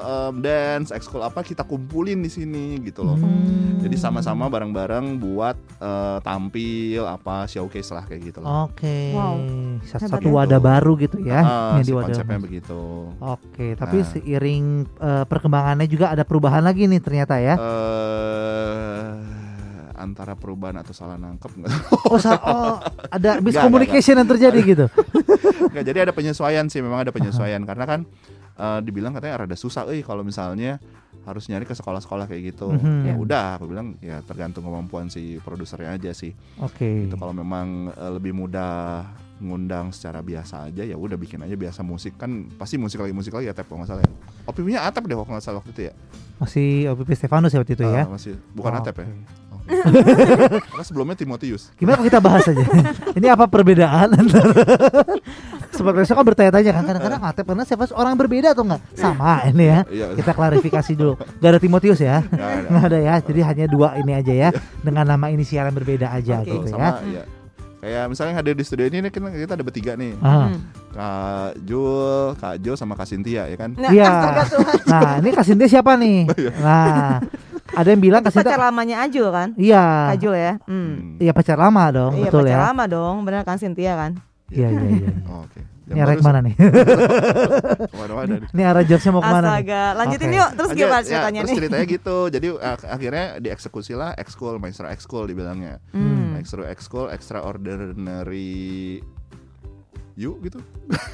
em, 0.00 0.34
dance, 0.40 0.90
ekskul 0.90 1.20
apa 1.20 1.40
kita 1.40 1.62
kumpulin 1.62 2.18
di 2.18 2.28
sini 2.28 2.76
gitu 2.80 3.00
loh. 3.02 3.16
Hmm. 3.16 3.80
Jadi 3.80 3.96
sama-sama 3.96 4.46
bareng-bareng 4.46 5.16
buat 5.18 5.56
eh, 5.78 6.18
tampil 6.42 7.06
apa 7.06 7.46
showcase 7.46 7.86
lah 7.88 8.02
kayak 8.02 8.20
gitu 8.24 8.38
loh. 8.38 8.66
Oke. 8.66 9.14
Wow. 9.14 9.36
Sa- 9.84 9.96
Hebat 9.96 10.18
Satu 10.18 10.26
ya. 10.26 10.34
wadah 10.34 10.60
baru 10.60 10.92
gitu 10.98 11.16
ya. 11.20 11.38
Ah, 11.38 11.46
yang 11.72 11.84
si 11.84 11.86
di 11.86 11.94
wadah. 11.94 12.06
konsepnya 12.10 12.38
begitu. 12.40 12.80
Oke, 13.16 13.66
tapi 13.74 13.96
Nah. 13.96 14.08
seiring 14.08 14.64
eh, 14.98 15.24
perkembangannya 15.24 15.86
juga 15.86 16.10
ada 16.10 16.22
perubahan 16.22 16.60
lagi 16.60 16.84
nih 16.84 16.98
ternyata 16.98 17.38
ya. 17.38 17.54
eh 17.54 19.10
antara 19.94 20.34
perubahan 20.34 20.74
atau 20.76 20.90
salah 20.90 21.14
nangkep 21.14 21.52
nggak? 21.54 21.70
Oh, 22.04 22.18
sa- 22.18 22.42
oh, 22.42 22.82
ada 23.06 23.38
miscommunication 23.38 24.18
yang 24.18 24.26
terjadi 24.26 24.58
gitu. 24.60 24.86
Nggak, 25.72 25.84
jadi 25.84 25.98
ada 26.02 26.12
penyesuaian 26.12 26.66
sih 26.66 26.82
memang 26.82 27.00
ada 27.00 27.14
penyesuaian 27.14 27.62
karena 27.62 27.86
kan 27.86 28.00
eh, 28.52 28.80
dibilang 28.82 29.14
katanya 29.14 29.46
rada 29.46 29.54
susah 29.54 29.86
eh 29.88 30.02
kalau 30.02 30.20
misalnya 30.20 30.82
harus 31.22 31.46
nyari 31.46 31.62
ke 31.62 31.74
sekolah-sekolah 31.74 32.26
kayak 32.26 32.54
gitu. 32.54 32.74
Mhm. 32.74 33.06
Ya 33.06 33.14
udah 33.14 33.44
aku 33.58 33.70
bilang 33.70 33.94
ya 34.02 34.18
tergantung 34.26 34.66
kemampuan 34.66 35.06
si 35.06 35.38
produsernya 35.38 35.94
aja 35.94 36.10
sih. 36.10 36.34
Oke. 36.58 37.06
Itu 37.06 37.14
kalau 37.14 37.30
memang 37.30 37.90
eh, 37.94 38.10
lebih 38.12 38.34
mudah 38.34 39.06
ngundang 39.42 39.90
secara 39.90 40.22
biasa 40.22 40.70
aja 40.70 40.86
ya 40.86 40.94
udah 40.94 41.18
bikin 41.18 41.42
aja 41.42 41.58
biasa 41.58 41.82
musik 41.82 42.14
kan 42.14 42.46
pasti 42.54 42.78
musik 42.78 43.02
lagi 43.02 43.10
musik 43.10 43.34
lagi 43.34 43.50
ya 43.50 43.54
tep 43.54 43.66
kalau 43.66 43.82
nggak 43.82 43.90
salah 43.90 44.02
ya. 44.06 44.12
Opimnya 44.46 44.80
Atep 44.86 45.02
deh 45.10 45.18
kalau 45.18 45.26
nggak 45.34 45.42
salah 45.42 45.58
waktu 45.58 45.72
itu 45.74 45.82
ya. 45.90 45.94
Masih 46.38 46.90
OPP 46.94 47.10
Stefanus 47.14 47.50
ya 47.54 47.58
waktu 47.62 47.74
itu 47.74 47.82
ya. 47.86 48.02
Eh, 48.02 48.06
masih 48.06 48.32
bukan 48.54 48.72
Oh, 48.74 48.78
Atep 48.82 48.96
ya. 49.02 49.06
Karena 50.70 50.84
sebelumnya 50.84 51.16
Timotius. 51.16 51.72
Gimana 51.76 52.00
kalau 52.00 52.06
kita 52.08 52.20
bahas 52.20 52.44
aja? 52.46 52.64
Ini 53.16 53.26
apa 53.32 53.44
perbedaan 53.48 54.08
antara 54.12 54.52
Sobat 55.74 55.96
Reso 55.96 56.12
kan 56.12 56.24
bertanya-tanya 56.24 56.70
kan 56.76 56.84
kadang-kadang 56.84 57.20
Atep 57.24 57.44
karena 57.48 57.64
siapa 57.64 57.88
orang 57.96 58.12
yang 58.12 58.20
berbeda 58.20 58.48
atau 58.52 58.64
enggak? 58.68 58.80
Sama 58.92 59.40
ini 59.48 59.64
ya. 59.64 59.80
Iya. 59.88 60.06
Kita 60.20 60.32
klarifikasi 60.36 60.92
dulu. 60.92 61.16
Gak 61.16 61.50
ada 61.56 61.60
Timotius 61.60 62.00
ya? 62.04 62.20
nggak 62.28 62.84
ada. 62.92 62.98
Ya. 63.00 63.14
Jadi 63.24 63.40
hanya 63.40 63.64
dua 63.66 63.96
ini 63.96 64.12
aja 64.12 64.32
ya 64.32 64.48
dengan 64.84 65.08
nama 65.08 65.32
inisial 65.32 65.68
yang 65.68 65.76
berbeda 65.76 66.12
aja 66.12 66.44
Oke. 66.44 66.52
gitu 66.52 66.76
sama 66.76 67.00
ya. 67.08 67.22
ya. 67.22 67.24
Kayak 67.82 68.14
misalnya 68.14 68.30
yang 68.30 68.40
hadir 68.46 68.54
di 68.54 68.62
studio 68.62 68.86
ini 68.86 69.10
kan 69.10 69.26
kita 69.26 69.58
ada 69.58 69.64
bertiga 69.66 69.98
nih. 69.98 70.14
Ah. 70.22 70.54
Hmm. 70.54 70.60
Kak 70.92 71.50
Jul, 71.64 72.36
Kak 72.36 72.54
Jo 72.60 72.72
sama 72.76 72.94
Kak 72.94 73.08
Cynthia 73.08 73.48
ya 73.48 73.56
kan. 73.56 73.72
Nah, 73.74 73.90
Iya. 73.90 74.12
Tuhan. 74.46 74.76
Nah, 74.92 75.12
ini 75.24 75.30
Kasintia 75.32 75.66
siapa 75.66 75.96
nih? 75.96 76.28
Nah, 76.60 77.24
ada 77.72 77.88
yang 77.88 78.00
bilang 78.00 78.20
Itu 78.20 78.32
pacar 78.34 78.58
lamanya 78.58 78.96
Ajul 79.02 79.28
kan? 79.28 79.48
Iya. 79.54 80.12
Kajul 80.12 80.34
ya. 80.34 80.52
Hmm. 80.62 80.76
Hmm. 80.92 81.16
Iya 81.18 81.32
pacar 81.32 81.56
lama 81.56 81.84
dong, 81.88 82.12
Iya 82.14 82.28
betul 82.28 82.44
pacar 82.44 82.52
ya. 82.54 82.66
lama 82.66 82.84
dong, 82.86 83.14
bener 83.22 83.40
kan 83.42 83.56
Cynthia 83.56 83.92
kan? 83.94 84.12
Iya 84.48 84.68
iya 84.68 84.88
iya. 84.98 85.10
Oh, 85.30 85.44
Oke. 85.44 85.60
Ini 85.82 85.98
arah 85.98 86.14
ke 86.14 86.24
mana 86.24 86.40
nih? 86.40 86.54
Ke 87.92 87.96
mana-mana 87.98 88.34
nih. 88.38 88.48
Ini 88.48 88.62
arah 88.64 88.82
jokesnya 88.82 89.12
mau 89.12 89.20
ke 89.20 89.28
mana 89.28 89.40
nih? 89.42 89.52
Astaga, 89.52 89.82
lanjutin 89.94 90.28
Oke. 90.30 90.38
yuk. 90.40 90.50
Terus 90.56 90.70
gimana 90.72 90.96
ya, 90.96 91.04
ceritanya 91.04 91.38
terus 91.42 91.50
nih? 91.50 91.56
ceritanya 91.60 91.86
gitu. 91.98 92.16
Jadi 92.30 92.46
ak- 92.56 92.88
akhirnya 92.88 93.24
dieksekusi 93.36 93.92
lah 93.92 94.10
ekskul, 94.14 94.54
maestro 94.56 94.88
ekskul 94.88 95.24
dibilangnya. 95.26 95.82
Hmm. 95.92 96.32
Maestro 96.32 96.64
ekskul 96.64 97.12
extraordinary 97.12 99.02
you 100.14 100.36
gitu. 100.40 100.60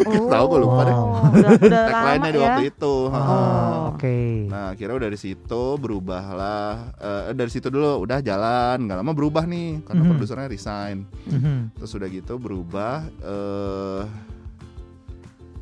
Oh, 0.02 0.26
Tahu 0.32 0.44
gue 0.48 0.60
lupa 0.60 0.80
deh. 0.82 0.94
Udah, 0.94 1.50
udah 1.54 1.82
lama 1.84 1.92
Tagline-nya 1.92 2.30
di 2.30 2.38
ya. 2.38 2.44
waktu 2.44 2.64
itu. 2.68 2.94
Oh, 3.04 3.14
Oh. 3.14 3.76
oke. 3.92 4.18
Nah, 4.46 4.64
akhirnya 4.70 4.94
udah 4.96 5.06
dari 5.06 5.18
situ 5.18 5.62
berubahlah 5.76 6.68
eh, 6.94 7.22
dari 7.32 7.48
situ 7.48 7.68
dulu 7.68 8.02
udah 8.02 8.18
jalan, 8.20 8.76
nggak 8.80 8.98
lama 8.98 9.12
berubah 9.12 9.44
nih 9.44 9.82
karena 9.82 10.02
Mhm. 10.02 10.10
produsernya 10.12 10.46
resign. 10.46 10.96
Mhm. 11.24 11.76
Terus 11.76 11.92
udah 11.92 12.08
gitu 12.08 12.34
berubah 12.36 12.94
eh 13.20 14.02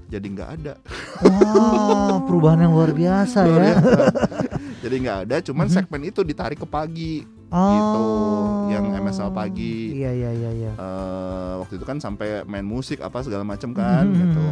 jadi 0.06 0.22
nggak 0.24 0.50
ada. 0.54 0.74
Wah, 1.20 2.22
perubahan 2.22 2.60
yang 2.60 2.72
luar 2.72 2.90
biasa 2.90 3.38
Luar 3.42 3.60
ya. 3.60 3.74
biasa. 3.74 4.02
jadi 4.78 4.96
nggak 4.96 5.18
ada, 5.24 5.36
cuman 5.42 5.66
Mhm. 5.66 5.72
segmen 5.72 6.00
itu 6.04 6.20
ditarik 6.22 6.56
ke 6.56 6.66
pagi 6.66 7.14
Oh. 7.46 7.70
gitu, 7.70 8.02
yang 8.70 8.84
MSL 8.96 9.30
pagi. 9.30 9.94
Iya 9.94 10.10
iya 10.12 10.30
iya 10.32 10.50
iya. 10.52 10.72
Eh, 10.72 11.52
waktu 11.58 11.74
itu 11.74 11.84
kan 11.84 11.96
sampai 11.96 12.42
main 12.44 12.64
musik 12.64 12.98
apa 12.98 13.20
segala 13.20 13.42
macam 13.42 13.70
kan 13.70 14.04
Mhm. 14.04 14.14
gitu. 14.16 14.46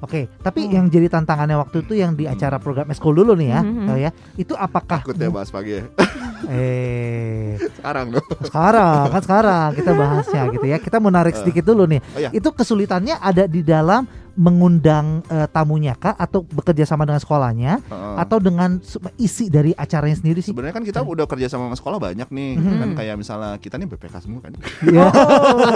Oke, 0.00 0.28
tapi 0.38 0.68
Hmm. 0.68 0.72
yang 0.74 0.86
jadi 0.88 1.08
tantangannya 1.08 1.56
waktu 1.56 1.80
itu 1.80 1.96
yang 1.96 2.12
di 2.12 2.26
acara 2.26 2.58
program 2.58 2.92
school 2.92 3.14
dulu 3.14 3.32
nih 3.32 3.48
ya, 3.48 3.60
oh 3.62 3.96
ya. 3.96 4.10
Itu 4.34 4.52
apakah 4.52 5.00
Takut 5.00 5.16
ya 5.16 5.32
bahas 5.32 5.48
pagi 5.48 5.80
ya. 5.80 5.84
eh 6.50 7.56
Sekarang 7.72 8.12
dong. 8.12 8.26
sekarang 8.42 9.08
kan 9.08 9.22
sekarang 9.22 9.68
kita 9.72 9.90
bahasnya 9.92 10.42
gitu 10.50 10.66
ya. 10.66 10.76
Kita 10.76 10.96
mau 10.98 11.08
narik 11.08 11.32
sedikit 11.34 11.64
dulu 11.64 11.88
nih. 11.88 12.00
Oh 12.04 12.20
iya. 12.20 12.28
Itu 12.30 12.52
kesulitannya 12.52 13.16
ada 13.16 13.44
di 13.46 13.60
dalam 13.60 14.04
mengundang 14.34 15.22
eh, 15.26 15.46
tamunya 15.46 15.94
kah 15.94 16.12
atau 16.12 16.42
bekerja 16.42 16.84
sama 16.84 17.02
dengan 17.02 17.18
sekolahnya 17.18 17.72
Heeh. 17.80 18.14
atau 18.18 18.38
dengan 18.38 18.78
isi 19.16 19.46
dari 19.46 19.72
acaranya 19.72 20.14
sendiri 20.14 20.38
sih? 20.38 20.50
Sebenarnya 20.50 20.74
kan 20.74 20.84
kita 20.84 21.00
udah 21.00 21.24
kerja 21.24 21.46
sama 21.46 21.64
sama 21.64 21.76
sekolah 21.76 21.98
banyak 21.98 22.28
nih, 22.28 22.50
Mhm. 22.54 22.76
kan 22.76 22.90
kayak 22.94 23.16
misalnya 23.16 23.56
kita 23.56 23.74
nih 23.74 23.88
BPK 23.88 24.14
semua 24.20 24.40
kan. 24.40 24.52
Iya. 24.82 25.06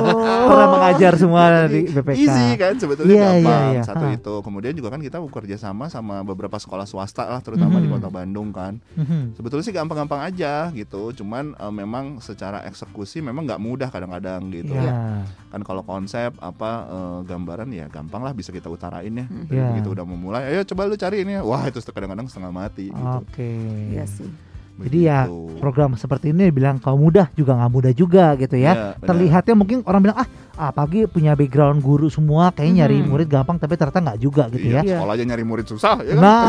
Oh. 0.08 0.48
Pernah 0.48 0.68
mengajar 0.70 1.12
semua 1.14 1.42
di 1.66 1.86
BPK. 1.86 2.16
Easy 2.18 2.48
kan 2.54 2.74
sebetulnya 2.74 3.08
Iya, 3.08 3.28
iya, 3.30 3.32
gampang. 3.40 3.62
iya. 3.70 3.82
Satu 3.82 4.04
Ha. 4.04 4.14
itu. 4.14 4.34
Kemudian 4.40 4.72
juga 4.72 4.88
kan 4.88 5.00
kita 5.00 5.18
bekerja 5.18 5.56
sama 5.56 5.86
sama 5.86 6.20
beberapa 6.22 6.56
sekolah 6.56 6.84
swasta 6.84 7.24
lah 7.24 7.38
terutama 7.38 7.78
di 7.78 7.86
Mhm. 7.86 7.94
Kota 7.94 8.08
Bandung 8.08 8.48
kan. 8.50 8.80
Mhm. 8.94 9.34
Sebetulnya 9.34 9.64
sih 9.64 9.72
gampang-gampang 9.72 10.20
aja 10.22 10.68
gitu. 10.70 11.12
Cuman 11.14 11.54
eh, 11.54 11.72
memang 11.72 12.18
secara 12.18 12.64
eksekusi 12.64 13.20
memang 13.20 13.44
nggak 13.44 13.60
mudah 13.60 13.88
kadang-kadang 13.88 14.48
gitu. 14.50 14.74
Iya. 14.74 15.24
Kan 15.48 15.60
kalau 15.62 15.82
konsep 15.82 16.34
apa 16.38 16.70
eh, 16.84 17.18
gambaran 17.24 17.68
ya 17.70 17.86
gampang 17.88 18.20
lah 18.20 18.32
bisa 18.32 18.47
kita 18.50 18.68
utarain 18.72 19.12
ya. 19.12 19.26
Hmm. 19.28 19.46
Iya. 19.48 19.66
Begitu 19.76 19.88
udah 19.92 20.04
memulai, 20.08 20.42
ayo 20.50 20.64
coba 20.64 20.88
lu 20.88 20.96
cari 20.96 21.22
ini. 21.22 21.36
Wah, 21.40 21.68
itu 21.68 21.78
kadang-kadang 21.84 22.26
setengah 22.26 22.52
mati 22.52 22.88
gitu. 22.90 23.18
Oke. 23.22 23.50
Iya 23.92 24.04
sih. 24.08 24.47
Jadi 24.78 24.98
ya 25.02 25.26
program 25.58 25.94
seperti 25.94 26.30
ini 26.30 26.48
bilang 26.48 26.78
kalau 26.78 26.94
mudah 26.96 27.26
juga 27.32 27.50
nggak 27.52 27.70
mudah 27.70 27.92
juga 27.92 28.32
gitu 28.34 28.54
ya. 28.54 28.70
Iya, 28.70 28.74
benar. 28.94 29.04
Terlihatnya 29.04 29.54
mungkin 29.54 29.78
orang 29.82 30.00
bilang 30.00 30.16
ah 30.16 30.28
apalagi 30.58 31.06
punya 31.06 31.34
background 31.34 31.78
guru 31.78 32.06
semua 32.06 32.50
kayaknya 32.50 32.82
nyari 32.82 32.96
Mhm. 32.98 33.06
murid 33.06 33.28
gampang 33.28 33.56
tapi 33.56 33.74
ternyata 33.74 33.98
nggak 34.00 34.18
juga 34.18 34.46
gitu 34.48 34.66
Iya, 34.66 34.74
ya. 34.74 34.82
Iya. 34.84 34.96
sekolah 34.98 35.14
aja 35.14 35.24
nyari 35.24 35.44
murid 35.44 35.66
susah 35.66 35.94
ya 36.00 36.14
kan? 36.14 36.18
Nah, 36.18 36.42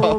Oh, 0.10 0.18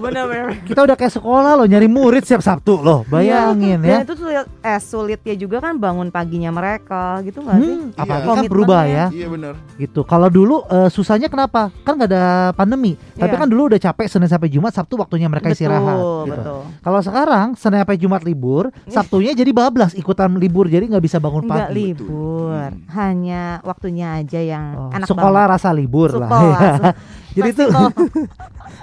kita 0.62 0.80
udah 0.82 0.96
kayak 0.96 1.14
sekolah 1.14 1.52
loh 1.56 1.66
nyari 1.66 1.88
murid 1.88 2.24
setiap 2.24 2.40
Sabtu 2.42 2.80
loh. 2.80 3.04
Bayangin 3.06 3.80
Dan 3.80 3.88
ya. 3.88 4.00
itu 4.04 4.16
sulit, 4.16 4.48
eh 4.62 4.80
sulitnya 4.80 5.36
juga 5.36 5.58
kan 5.60 5.76
bangun 5.76 6.08
paginya 6.08 6.52
mereka 6.52 7.20
gitu 7.22 7.40
nggak 7.40 7.58
sih? 7.58 7.72
Hmm, 7.74 7.88
apalagi 7.96 8.26
Iya. 8.26 8.36
kan 8.36 8.46
berubah 8.48 8.82
ya. 8.84 9.06
Iya 9.12 9.28
bener 9.28 9.54
gitu. 9.78 10.02
Kalau 10.04 10.28
dulu 10.28 10.56
eh, 10.66 10.90
susahnya 10.90 11.28
kenapa? 11.28 11.72
Kan 11.82 11.96
nggak 11.96 12.10
ada 12.10 12.24
pandemi. 12.52 12.96
Tapi 13.14 13.28
Iya. 13.30 13.40
kan 13.40 13.48
dulu 13.48 13.62
udah 13.68 13.80
capek 13.82 14.08
Senin 14.08 14.28
sampai 14.28 14.48
Jumat, 14.48 14.72
Sabtu 14.72 14.96
waktunya 14.96 15.28
mereka 15.28 15.50
istirahat. 15.50 15.84
Betul, 15.96 16.24
gitu. 16.28 16.36
betul. 16.38 16.60
Kalau 16.80 17.00
sekarang 17.02 17.41
Senin 17.52 17.80
sampai 17.80 17.96
Jumat 17.96 18.22
libur, 18.22 18.64
Sabtunya 18.86 19.34
jadi 19.34 19.52
bablas 19.52 19.92
ikutan 19.94 20.30
libur 20.34 20.66
jadi 20.66 20.86
nggak 20.86 21.02
bisa 21.02 21.18
bangun 21.18 21.44
Enggak 21.44 21.68
pagi. 21.68 21.76
libur, 21.92 22.54
Hmm. 22.54 22.86
hanya 22.90 23.42
waktunya 23.62 24.18
aja 24.18 24.40
yang 24.40 24.66
Oh, 24.76 24.90
anak 24.92 25.08
sekolah 25.08 25.28
banget. 25.44 25.54
rasa 25.56 25.70
libur 25.72 26.10
lah. 26.14 26.28
Sekolah, 26.28 26.60
ya. 26.60 26.72
se- 26.74 26.96
Jadi 27.32 27.50
itu 27.50 27.64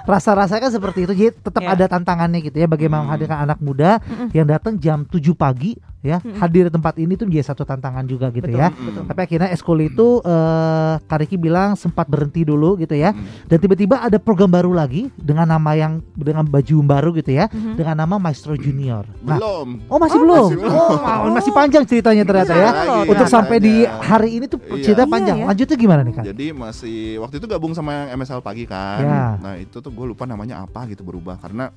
rasa-rasanya 0.05 0.61
kan 0.61 0.71
seperti 0.71 0.99
itu. 1.03 1.13
Jadi 1.15 1.31
tetap 1.35 1.61
Ya. 1.61 1.73
ada 1.73 1.85
tantangannya 1.87 2.39
gitu 2.41 2.55
ya 2.55 2.65
bagaimana 2.65 2.99
Hmm. 2.99 3.07
menghadirkan 3.07 3.39
anak 3.43 3.59
muda 3.59 4.01
Mm-mm. 4.01 4.29
yang 4.31 4.47
datang 4.47 4.73
jam 4.75 5.03
7 5.03 5.33
pagi 5.33 5.77
ya, 5.99 6.17
Mm-mm. 6.19 6.39
hadir 6.39 6.67
di 6.67 6.71
tempat 6.71 6.95
ini 6.95 7.13
tuh 7.13 7.25
menjadi 7.25 7.45
satu 7.47 7.63
tantangan 7.63 8.03
juga 8.03 8.29
gitu 8.29 8.47
Betul, 8.47 8.59
ya. 8.59 8.69
betul. 8.71 9.03
Tapi 9.03 9.19
akhirnya 9.21 9.49
eskul 9.49 9.79
itu 9.81 10.07
eh 10.21 10.95
Kariki 11.05 11.35
bilang 11.35 11.73
sempat 11.73 12.05
berhenti 12.05 12.41
dulu 12.41 12.75
gitu 12.75 12.93
ya. 12.93 13.11
Hmm. 13.11 13.25
Dan 13.45 13.57
tiba-tiba 13.57 13.99
ada 13.99 14.15
program 14.15 14.47
baru 14.47 14.71
lagi 14.71 15.11
dengan 15.15 15.45
nama 15.45 15.73
yang 15.73 15.99
dengan 16.13 16.43
baju 16.43 16.75
baru 16.81 17.09
gitu 17.13 17.31
ya, 17.31 17.47
Mhm. 17.47 17.75
dengan 17.75 17.95
nama 17.97 18.15
Maestro 18.15 18.53
Junior. 18.53 19.03
Nah, 19.21 19.35
Belum 19.35 19.67
oh 19.85 19.97
masih 19.97 20.15
Oh, 20.15 20.23
belum. 20.23 20.43
masih 20.45 20.57
belum. 20.57 20.97
Oh, 21.19 21.31
masih 21.31 21.51
panjang 21.51 21.83
ceritanya 21.83 22.23
ternyata 22.23 22.53
Iya, 22.53 22.63
ya. 22.63 22.71
loh, 22.85 23.03
Untuk 23.05 23.27
sampai 23.27 23.57
di 23.57 23.75
Makanya. 23.81 24.01
hari 24.01 24.29
ini 24.33 24.45
tuh 24.45 24.59
Iya. 24.61 24.83
cerita 24.83 25.03
Iya, 25.03 25.11
panjang. 25.11 25.37
ya. 25.37 25.45
Lanjutnya 25.47 25.77
gimana 25.77 26.01
nih 26.01 26.13
kan? 26.13 26.23
Jadi 26.25 26.45
masih 26.51 26.97
waktu 27.19 27.35
itu 27.37 27.45
gabung 27.45 27.73
sama 27.73 27.91
yang 27.91 28.07
MSL 28.15 28.39
pagi 28.39 28.63
kan. 28.63 28.99
Ya. 29.01 29.25
Nah 29.37 29.53
itu 29.55 29.77
tuh 29.77 29.89
gue 29.89 30.05
lupa 30.07 30.23
namanya 30.23 30.61
apa 30.61 30.85
gitu 30.85 31.01
berubah 31.01 31.35
karena 31.37 31.71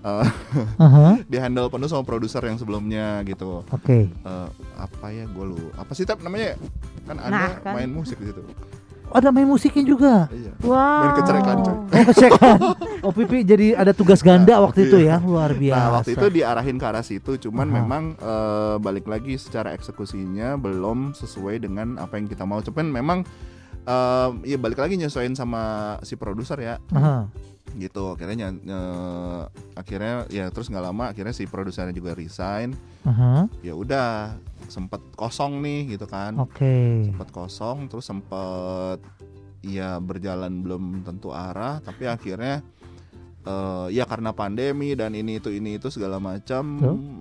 eh, 0.00 0.24
Aha, 0.78 1.22
di 1.22 1.36
handle 1.36 1.68
penuh 1.68 1.86
sama 1.86 2.02
produser 2.02 2.40
yang 2.40 2.56
sebelumnya 2.56 3.20
gitu. 3.22 3.62
Oke. 3.68 4.08
Eh, 4.08 4.48
apa 4.76 5.06
ya 5.08 5.24
gue 5.24 5.44
lu 5.44 5.60
apa 5.74 5.92
sih 5.92 6.04
tap 6.04 6.20
namanya? 6.20 6.56
Kan 7.04 7.16
ada 7.18 7.30
Nah, 7.30 7.50
kan. 7.60 7.72
main 7.76 7.90
musik 7.90 8.16
di 8.16 8.32
situ. 8.32 8.42
Oh, 9.08 9.16
ada 9.16 9.32
main 9.32 9.48
musiknya 9.48 9.88
juga. 9.88 10.28
Iya. 10.28 10.52
Wow. 10.60 11.00
Main 11.00 11.12
kecerekan, 11.16 11.56
coy. 11.64 11.76
Oh 11.80 12.04
kecekan. 12.04 12.58
Oh 13.00 13.12
Pipi 13.14 13.40
jadi 13.40 13.72
ada 13.72 13.96
tugas 13.96 14.20
ganda 14.20 14.60
waktu 14.60 14.84
itu 14.84 15.00
ya 15.00 15.16
luar 15.18 15.56
biasa. 15.56 15.80
Nah 15.80 15.88
waktu 15.96 16.10
itu 16.12 16.26
diarahin 16.28 16.76
ke 16.76 16.84
arah 16.84 17.00
situ, 17.00 17.40
cuman 17.40 17.72
Aha. 17.72 17.76
memang 17.80 18.02
eh, 18.14 18.76
balik 18.76 19.08
lagi 19.08 19.40
secara 19.40 19.72
eksekusinya 19.72 20.60
belum 20.60 21.16
sesuai 21.16 21.64
dengan 21.64 21.96
apa 21.96 22.20
yang 22.20 22.28
kita 22.28 22.44
mau. 22.44 22.60
Cuman 22.60 22.92
memang 22.92 23.18
eh, 23.88 24.28
ya 24.44 24.60
balik 24.60 24.76
lagi 24.76 25.00
nyesuaiin 25.00 25.32
sama 25.32 25.96
si 26.04 26.12
produser 26.12 26.60
ya. 26.60 26.76
Aha. 26.92 27.32
Gitu 27.76 28.16
akhirnya 28.16 28.48
ny- 28.54 28.64
eh, 28.64 29.42
akhirnya 29.76 30.24
ya 30.32 30.48
terus 30.48 30.72
nggak 30.72 30.84
lama 30.88 31.12
akhirnya 31.12 31.34
si 31.36 31.44
produsernya 31.44 31.92
juga 31.92 32.16
resign 32.16 32.72
Aha. 33.04 33.44
ya 33.60 33.76
udah 33.76 34.36
sempet 34.68 35.00
kosong 35.16 35.60
nih 35.60 35.96
gitu 35.96 36.08
kan 36.08 36.36
Oke. 36.40 37.08
sempet 37.12 37.28
kosong 37.32 37.88
terus 37.92 38.08
sempet 38.08 39.00
ya 39.60 39.98
berjalan 39.98 40.62
belum 40.64 41.02
tentu 41.02 41.34
arah 41.34 41.82
tapi 41.82 42.06
akhirnya 42.06 42.62
eh, 43.44 43.86
ya 43.92 44.04
karena 44.04 44.32
pandemi 44.32 44.94
dan 44.94 45.14
ini 45.14 45.38
itu 45.38 45.52
ini 45.52 45.78
itu 45.78 45.88
segala 45.88 46.18
macam 46.18 46.78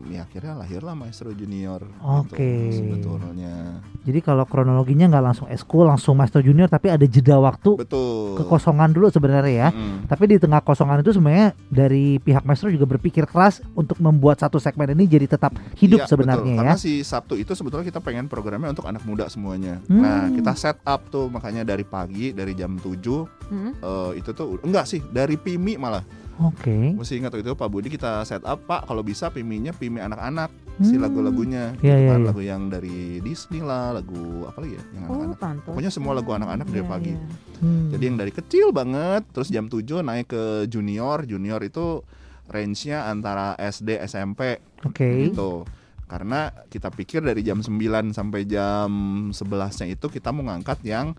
ya 0.08 0.24
akhirnya 0.24 0.58
lahirlah 0.58 0.96
Maestro 0.96 1.30
Junior 1.32 1.84
Oke. 2.02 2.40
gitu, 2.72 2.74
sebetulnya 3.12 3.84
Jadi 4.08 4.24
kalau 4.24 4.48
kronologinya 4.48 5.12
nggak 5.12 5.26
langsung 5.26 5.48
eskul 5.52 5.84
langsung 5.84 6.16
Master 6.16 6.40
Junior 6.40 6.72
tapi 6.72 6.88
ada 6.88 7.04
jeda 7.04 7.36
waktu 7.44 7.76
betul 7.76 8.40
kekosongan 8.40 8.96
dulu 8.96 9.12
sebenarnya 9.12 9.52
ya. 9.52 9.70
Mm. 9.76 10.08
Tapi 10.08 10.24
di 10.32 10.38
tengah 10.40 10.64
kosongan 10.64 11.04
itu 11.04 11.12
sebenarnya 11.12 11.52
dari 11.68 12.16
pihak 12.16 12.48
Maestro 12.48 12.72
juga 12.72 12.88
berpikir 12.88 13.28
keras 13.28 13.60
untuk 13.76 14.00
membuat 14.00 14.40
satu 14.40 14.64
segmen 14.64 14.96
ini 14.96 15.12
jadi 15.12 15.28
tetap 15.28 15.60
hidup 15.76 16.08
Iya, 16.08 16.08
sebenarnya 16.08 16.40
betul. 16.40 16.56
ya. 16.56 16.60
Karena 16.64 16.76
si 16.80 17.04
Sabtu 17.04 17.36
itu 17.36 17.52
sebetulnya 17.52 17.84
kita 17.84 18.00
pengen 18.00 18.32
programnya 18.32 18.72
untuk 18.72 18.88
anak 18.88 19.04
muda 19.04 19.28
semuanya. 19.28 19.84
Hmm. 19.92 20.00
Nah, 20.00 20.32
kita 20.32 20.56
set 20.56 20.80
up 20.88 21.04
tuh 21.12 21.28
makanya 21.28 21.68
dari 21.68 21.84
pagi 21.84 22.32
dari 22.32 22.56
jam 22.56 22.80
7 22.80 23.28
Hmm. 23.48 23.72
eh, 23.76 24.12
itu 24.20 24.32
tuh 24.32 24.60
enggak 24.64 24.88
sih, 24.88 25.00
dari 25.08 25.36
Pimi 25.36 25.76
malah. 25.76 26.04
Oke. 26.40 26.94
Mesti 26.94 27.18
ingat 27.18 27.32
waktu 27.32 27.42
itu 27.42 27.54
Pak 27.54 27.66
Budi 27.68 27.90
kita 27.90 28.22
set 28.22 28.42
up, 28.42 28.62
Pak, 28.64 28.86
kalau 28.86 29.02
bisa 29.02 29.28
Piminya 29.28 29.74
Pimi 29.74 29.98
anak-anak, 29.98 30.54
si 30.80 30.94
Hmm. 30.94 31.02
lagu-lagunya 31.02 31.74
Iya, 31.78 31.98
gitu 31.98 31.98
iya, 31.98 32.10
kan, 32.10 32.20
iya. 32.20 32.28
lagu 32.30 32.42
yang 32.42 32.62
dari 32.70 32.98
Disney 33.20 33.60
lah, 33.60 33.92
lagu 33.92 34.46
apa 34.46 34.58
lagi 34.60 34.78
ya 34.78 34.84
yang 34.94 35.04
Oh, 35.04 35.14
anak-anak. 35.18 35.38
pantas. 35.38 35.66
Pokoknya 35.66 35.90
semua 35.90 36.14
lagu 36.14 36.30
anak-anak 36.30 36.68
dari 36.68 36.82
Iya, 36.82 36.90
pagi. 36.90 37.14
iya. 37.14 37.28
Hmm. 37.58 37.90
Jadi 37.90 38.04
yang 38.06 38.18
dari 38.18 38.32
kecil 38.32 38.68
banget, 38.70 39.26
terus 39.34 39.50
jam 39.50 39.66
7 39.66 40.00
naik 40.00 40.30
ke 40.30 40.44
junior, 40.66 41.26
junior 41.26 41.58
itu 41.60 42.06
range-nya 42.48 43.10
antara 43.10 43.58
SD 43.58 43.98
SMP 44.00 44.62
Oke. 44.86 45.28
gitu 45.28 45.68
karena 46.08 46.56
kita 46.72 46.88
pikir 46.88 47.20
dari 47.20 47.44
jam 47.44 47.60
9 47.60 48.16
sampai 48.16 48.48
jam 48.48 48.88
11-nya 49.36 49.92
itu 49.92 50.08
kita 50.08 50.32
mau 50.32 50.48
ngangkat 50.48 50.80
yang 50.80 51.12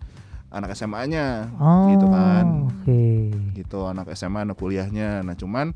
anak 0.49 0.73
SMA-nya 0.73 1.53
Oh. 1.55 1.89
gitu 1.89 2.05
kan 2.07 2.45
Oke. 2.65 3.33
gitu 3.53 3.85
anak 3.85 4.09
SMA 4.13 4.43
anak 4.43 4.55
kuliahnya 4.55 5.21
nah 5.21 5.33
cuman 5.33 5.73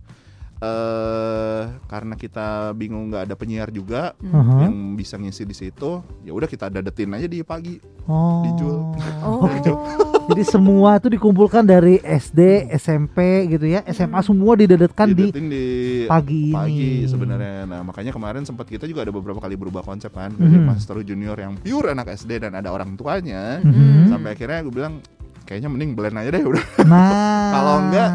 eh 0.64 1.62
karena 1.86 2.16
kita 2.16 2.48
bingung 2.72 3.12
nggak 3.12 3.28
ada 3.28 3.36
penyiar 3.36 3.68
juga 3.68 4.16
Aha. 4.24 4.64
yang 4.64 4.96
bisa 4.96 5.16
ngisi 5.16 5.44
di 5.44 5.52
situ 5.52 6.00
ya 6.24 6.32
udah 6.32 6.48
kita 6.48 6.72
dadetin 6.72 7.12
aja 7.12 7.28
di 7.28 7.44
pagi 7.44 7.78
Oh. 8.04 8.44
dijual. 8.44 8.80
Oh. 9.24 9.48
Jadi 10.28 10.44
semua 10.44 11.00
itu 11.00 11.08
dikumpulkan 11.08 11.64
dari 11.64 12.00
SD, 12.00 12.68
SMP 12.74 13.48
gitu 13.48 13.64
ya, 13.66 13.80
SMA 13.86 14.20
semua 14.20 14.56
didedetkan 14.56 15.08
di 15.08 15.32
Didetin 15.32 15.48
di 15.48 15.66
pagi 16.04 16.52
ini. 16.52 16.52
pagi 16.52 16.92
sebenarnya 17.06 17.64
nah 17.64 17.80
makanya 17.80 18.12
kemarin 18.12 18.44
sempat 18.44 18.68
kita 18.68 18.88
juga 18.88 19.04
ada 19.04 19.12
beberapa 19.12 19.40
kali 19.40 19.56
berubah 19.56 19.84
konsep 19.84 20.12
kan 20.12 20.32
dari 20.34 20.60
master 20.60 21.00
junior 21.00 21.36
yang 21.38 21.56
pure 21.56 21.92
anak 21.92 22.12
SD 22.14 22.40
dan 22.40 22.52
ada 22.54 22.72
orang 22.72 22.96
tuanya 22.96 23.64
Mhm. 23.64 24.12
sampai 24.12 24.36
akhirnya 24.36 24.60
gue 24.62 24.74
bilang 24.74 25.00
kayaknya 25.44 25.70
mending 25.70 25.92
blend 25.94 26.16
aja 26.16 26.30
deh 26.30 26.44
udah 26.52 26.66
Nah. 26.84 27.52
Kalau 27.52 27.76
enggak, 27.84 28.10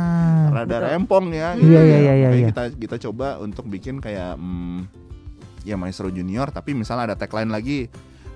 rada 0.48 0.66
Betul. 0.66 0.88
rempong 0.90 1.26
ya 1.30 1.48
Iya, 1.54 1.80
iya, 1.80 1.80
iya, 1.80 1.98
iya, 1.98 2.28
Makanya 2.28 2.38
iya. 2.40 2.48
kita 2.50 2.62
kita 2.74 2.96
coba 3.08 3.38
untuk 3.38 3.64
bikin 3.66 4.00
kayak 4.00 4.34
hmm, 4.34 4.88
ya 5.62 5.76
maestro 5.76 6.08
junior 6.08 6.48
tapi 6.48 6.72
misalnya 6.72 7.12
ada 7.12 7.16
tagline 7.16 7.52
lagi 7.52 7.86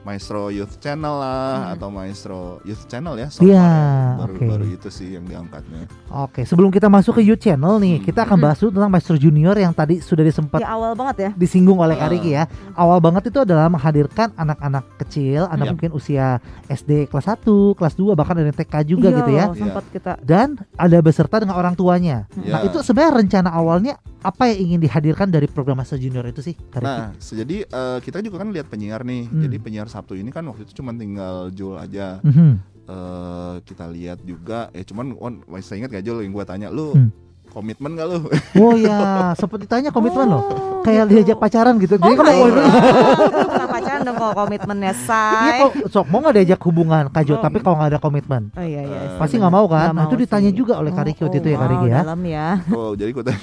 Maestro 0.03 0.51
Youth 0.51 0.79
Channel 0.79 1.15
lah 1.15 1.51
Hmm. 1.53 1.73
atau 1.75 1.89
Maestro 1.89 2.41
Youth 2.63 2.85
Channel 2.85 3.15
ya 3.17 3.29
so 3.29 3.41
Iya, 3.41 3.63
far 3.63 3.71
ya. 3.71 4.19
baru 4.19 4.33
oke. 4.35 4.47
baru 4.47 4.65
itu 4.69 4.89
sih 4.89 5.09
yang 5.15 5.25
diangkatnya 5.25 5.87
Oke, 6.13 6.43
sebelum 6.43 6.69
kita 6.69 6.87
masuk 6.87 7.17
ke 7.17 7.23
You 7.23 7.35
Channel 7.35 7.79
nih, 7.79 7.97
Hmm. 7.97 8.05
kita 8.05 8.21
akan 8.23 8.37
Hmm. 8.37 8.45
bahas 8.45 8.59
dulu 8.59 8.71
tentang 8.73 8.91
Master 8.91 9.17
Junior 9.17 9.57
yang 9.57 9.73
tadi 9.73 9.99
sudah 9.99 10.21
disempat 10.21 10.59
Di 10.59 10.67
awal 10.67 10.93
banget 10.93 11.17
ya. 11.19 11.31
disinggung 11.35 11.79
oleh 11.79 11.97
Ah. 11.97 12.05
Kariki 12.05 12.31
ya. 12.31 12.45
Awal 12.75 12.99
banget 12.99 13.31
itu 13.31 13.39
adalah 13.39 13.67
menghadirkan 13.67 14.35
anak-anak 14.35 14.85
kecil, 14.99 15.47
anak 15.47 15.65
Iya. 15.65 15.73
mungkin 15.73 15.91
usia 15.93 16.27
SD 16.67 17.07
kelas 17.07 17.27
1, 17.27 17.47
kelas 17.73 17.95
2 17.95 18.13
bahkan 18.13 18.35
ada 18.35 18.45
yang 18.45 18.55
TK 18.55 18.75
juga 18.85 19.09
Iya 19.09 19.17
gitu 19.19 19.31
ya. 19.33 19.45
Sempat 19.55 19.85
kita 19.89 20.13
Dan 20.21 20.49
ada 20.75 20.99
beserta 20.99 21.39
dengan 21.39 21.55
orang 21.55 21.73
tuanya. 21.73 22.27
Iya. 22.35 22.53
Nah, 22.53 22.61
itu 22.63 22.79
sebenarnya 22.81 23.13
rencana 23.19 23.51
awalnya 23.51 23.95
apa 24.21 24.47
yang 24.47 24.71
ingin 24.71 24.81
dihadirkan 24.81 25.29
dari 25.29 25.47
program 25.47 25.77
Master 25.77 25.97
Junior 25.97 26.23
itu 26.25 26.39
sih, 26.41 26.55
Kariki? 26.55 26.87
Nah, 26.87 27.11
jadi 27.17 27.57
eh, 27.65 27.99
kita 28.01 28.21
juga 28.21 28.39
kan 28.39 28.51
lihat 28.51 28.67
penyiar 28.67 29.03
nih. 29.03 29.27
Hmm. 29.27 29.43
Jadi 29.43 29.57
penyiar 29.59 29.89
Sabtu 29.93 30.13
ini 30.15 30.29
kan 30.29 30.41
waktu 30.43 30.65
itu 30.65 30.73
cuma 30.75 30.91
tinggal 30.91 31.49
Jul 31.51 31.77
aja. 31.77 32.17
Mhm. 32.23 32.57
Eh, 32.83 33.55
kita 33.63 33.85
lihat 33.87 34.19
juga, 34.23 34.67
eh 34.71 34.83
cuman 34.83 35.15
on, 35.15 35.45
masih 35.47 35.79
ingat 35.79 35.93
gak 35.93 36.03
Jul 36.03 36.19
yang 36.19 36.33
gue 36.33 36.43
tanya 36.43 36.67
lu 36.67 36.91
Hmm. 36.91 37.13
komitmen 37.47 37.93
gak 37.93 38.09
lu? 38.09 38.19
Oh 38.59 38.75
ya, 38.75 39.33
sempat 39.35 39.61
ditanya 39.61 39.89
komitmen 39.89 40.27
loh. 40.27 40.43
Oh, 40.43 40.83
Kayak 40.83 41.07
gitu. 41.07 41.15
diajak 41.15 41.39
pacaran 41.39 41.79
gitu. 41.79 41.95
Jadi 41.95 42.03
Oh 42.03 42.17
kalau 42.17 42.27
my 42.27 42.41
komitmen- 42.43 43.71
pacaran 43.71 44.01
dong 44.03 44.17
kalau 44.17 44.35
komitmennya 44.37 44.93
Iya 44.93 44.99
say. 44.99 45.61
kok 45.63 45.73
sok 45.89 46.07
mau 46.07 46.19
nggak 46.21 46.35
diajak 46.35 46.61
hubungan 46.61 47.05
Kajo, 47.09 47.33
Oh. 47.33 47.41
tapi 47.41 47.59
kalau 47.59 47.77
nggak 47.79 47.91
ada 47.93 48.01
komitmen 48.01 48.43
Oh 48.53 48.61
iya 48.61 48.83
iya. 48.83 48.99
Sih, 49.07 49.17
pasti 49.17 49.35
nggak 49.37 49.53
mau 49.53 49.65
kan? 49.67 49.93
Nah, 49.93 50.03
itu 50.03 50.11
mau 50.11 50.21
ditanya 50.21 50.51
sih. 50.51 50.57
juga 50.57 50.75
oleh 50.77 50.91
Kariki 50.91 51.21
waktu 51.23 51.39
itu 51.39 51.49
ya, 51.49 51.55
wow, 51.55 51.63
Kariki 51.63 51.87
ya. 51.87 51.99
Dalam 52.03 52.21
ya. 52.27 52.49
oh, 52.69 52.93
jadi 52.93 53.11
gue 53.11 53.25
tanya, 53.25 53.39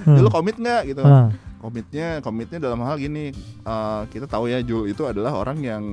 Hmm. 0.00 0.16
Lu 0.16 0.28
komit 0.28 0.56
nggak 0.56 0.80
gitu? 0.88 1.02
Ah, 1.02 1.28
Komitnya, 1.60 2.24
komitnya 2.24 2.56
dalam 2.56 2.80
hal 2.82 2.96
gini, 2.96 3.36
eh, 3.62 4.02
kita 4.08 4.24
tahu 4.24 4.48
ya 4.48 4.64
Jul 4.64 4.88
itu 4.88 5.04
adalah 5.04 5.36
orang 5.36 5.60
yang 5.60 5.84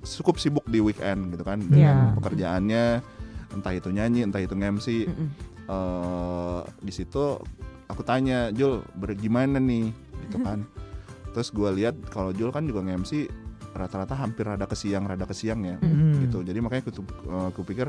cukup 0.00 0.40
sibuk 0.40 0.64
di 0.64 0.80
weekend 0.80 1.28
gitu 1.36 1.44
kan 1.44 1.60
dengan 1.60 1.76
Iya. 1.76 2.16
pekerjaannya, 2.16 2.84
entah 3.52 3.72
itu 3.76 3.88
nyanyi, 3.92 4.24
entah 4.24 4.40
itu 4.40 4.56
nge-MC. 4.56 4.88
Mm-mm. 5.06 5.28
eh 5.62 6.60
di 6.82 6.90
situ 6.90 7.38
aku 7.86 8.02
tanya 8.02 8.50
Jul 8.50 8.82
bagaimana 8.98 9.62
nih 9.62 9.94
gitu 10.26 10.42
kan 10.42 10.66
terus 11.32 11.54
gue 11.54 11.70
lihat 11.76 11.94
kalau 12.10 12.34
Jul 12.34 12.50
kan 12.50 12.64
juga 12.64 12.82
nge-MC 12.82 13.28
rata-rata 13.72 14.18
hampir 14.18 14.44
rada 14.44 14.66
ke 14.68 14.76
siang 14.76 15.08
rada 15.08 15.24
ke 15.24 15.32
siang 15.32 15.64
ya 15.64 15.76
hmm. 15.80 16.28
gitu 16.28 16.44
jadi 16.44 16.58
makanya 16.60 16.88
aku, 16.88 17.04
aku 17.52 17.60
pikir 17.64 17.88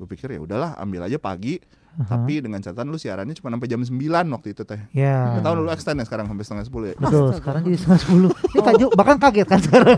gue 0.00 0.06
pikir 0.08 0.34
ya 0.34 0.40
udahlah 0.42 0.74
ambil 0.80 1.06
aja 1.06 1.20
pagi 1.20 1.62
Aha. 1.92 2.06
tapi 2.08 2.38
dengan 2.38 2.58
catatan 2.58 2.86
lu 2.86 2.94
siarannya 2.94 3.34
cuma 3.34 3.50
sampai 3.50 3.66
jam 3.66 3.78
9 3.78 3.98
waktu 4.30 4.48
itu 4.48 4.62
teh 4.62 4.78
ya. 4.90 5.34
Lu 5.34 5.40
tahu 5.40 5.54
lu 5.58 5.68
extend 5.68 5.96
ya 5.96 6.04
sekarang 6.04 6.24
sampai 6.24 6.42
setengah 6.42 6.64
10 6.64 6.70
ya 6.84 6.94
Betul, 6.96 7.26
sekarang 7.34 7.60
jadi 7.62 7.76
setengah 7.76 8.00
sepuluh. 8.00 8.30
Ini 8.30 8.60
Kak 8.60 8.74
Jo 8.76 8.86
bahkan 8.92 9.16
kaget 9.18 9.46
kan 9.46 9.58
sekarang. 9.58 9.96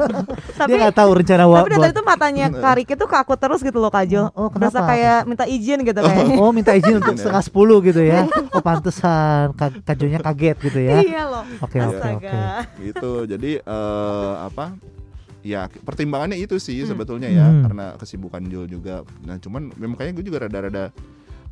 Tapi 0.58 0.68
Dia 0.68 0.76
nggak 0.82 0.96
tahu 0.96 1.10
rencana 1.14 1.44
wa- 1.44 1.60
tapi 1.60 1.76
dari 1.76 1.92
tuh 1.92 2.02
matanya 2.02 2.46
Karik 2.48 2.88
itu 2.90 3.04
ke 3.04 3.16
aku 3.16 3.34
terus 3.34 3.60
gitu 3.60 3.76
loh 3.76 3.88
Kak 3.88 4.04
Jo. 4.06 4.32
Oh, 4.32 4.46
oh, 4.46 4.48
Berasa 4.48 4.78
kenapa? 4.78 4.90
kayak 4.90 5.18
minta 5.24 5.44
izin 5.44 5.78
gitu 5.82 6.00
kayaknya. 6.00 6.36
Oh 6.36 6.50
minta 6.50 6.72
izin 6.72 6.94
untuk 6.96 7.14
setengah 7.14 7.42
sepuluh 7.42 7.78
gitu 7.80 8.00
ya. 8.00 8.24
Oh 8.50 8.60
pantesan 8.60 9.52
Kak 9.52 9.82
Kak 9.82 9.94
Jo-nya 9.94 10.18
kaget 10.18 10.56
gitu 10.62 10.80
ya. 10.80 10.96
Iya 10.98 11.22
loh. 11.26 11.44
Oke 11.58 11.78
oke 11.78 12.08
oke. 12.16 12.32
gitu 12.82 13.10
jadi 13.26 13.50
eh, 13.58 14.34
apa 14.42 14.72
ya 15.40 15.68
pertimbangannya 15.78 16.36
itu 16.36 16.56
sih 16.56 16.82
sebetulnya 16.82 17.28
ya 17.28 17.46
Hmm. 17.46 17.62
karena 17.62 17.94
kesibukan 17.94 18.42
Jul 18.42 18.66
juga 18.66 19.06
nah 19.22 19.36
cuman 19.36 19.70
ya 19.70 19.86
makanya 19.86 20.12
gue 20.12 20.24
juga 20.24 20.38
rada-rada 20.42 20.90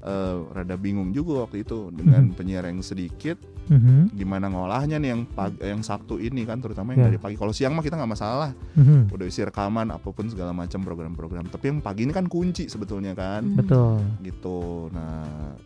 eh, 0.04 0.36
rada 0.52 0.76
bingung 0.76 1.10
juga 1.10 1.42
waktu 1.42 1.64
itu 1.64 1.88
dengan 1.90 2.28
Hmm. 2.28 2.36
penyiar 2.36 2.64
yang 2.64 2.78
sedikit 2.80 3.40
Mhm, 3.64 4.12
gimana 4.12 4.52
ngolahnya 4.52 5.00
nih 5.00 5.08
yang 5.08 5.24
pagi, 5.24 5.56
yang 5.58 5.80
Sabtu 5.80 6.20
ini 6.20 6.44
kan 6.44 6.60
terutama 6.60 6.92
yang 6.92 7.00
Ya. 7.00 7.06
dari 7.08 7.16
pagi 7.16 7.32
kalau 7.32 7.48
siang 7.48 7.72
mah 7.72 7.80
kita 7.80 7.96
nggak 7.96 8.12
masalah 8.12 8.52
mhm. 8.76 9.08
udah 9.08 9.24
isi 9.24 9.40
rekaman 9.40 9.88
apa 9.88 10.04
pun 10.04 10.28
segala 10.28 10.52
macam 10.52 10.84
program-program 10.84 11.48
tapi 11.48 11.72
yang 11.72 11.80
pagi 11.80 12.04
ini 12.04 12.12
kan 12.12 12.28
kunci 12.28 12.68
sebetulnya 12.68 13.16
kan. 13.16 13.56
Betul. 13.56 14.04
gitu 14.20 14.92
nah 14.92 15.56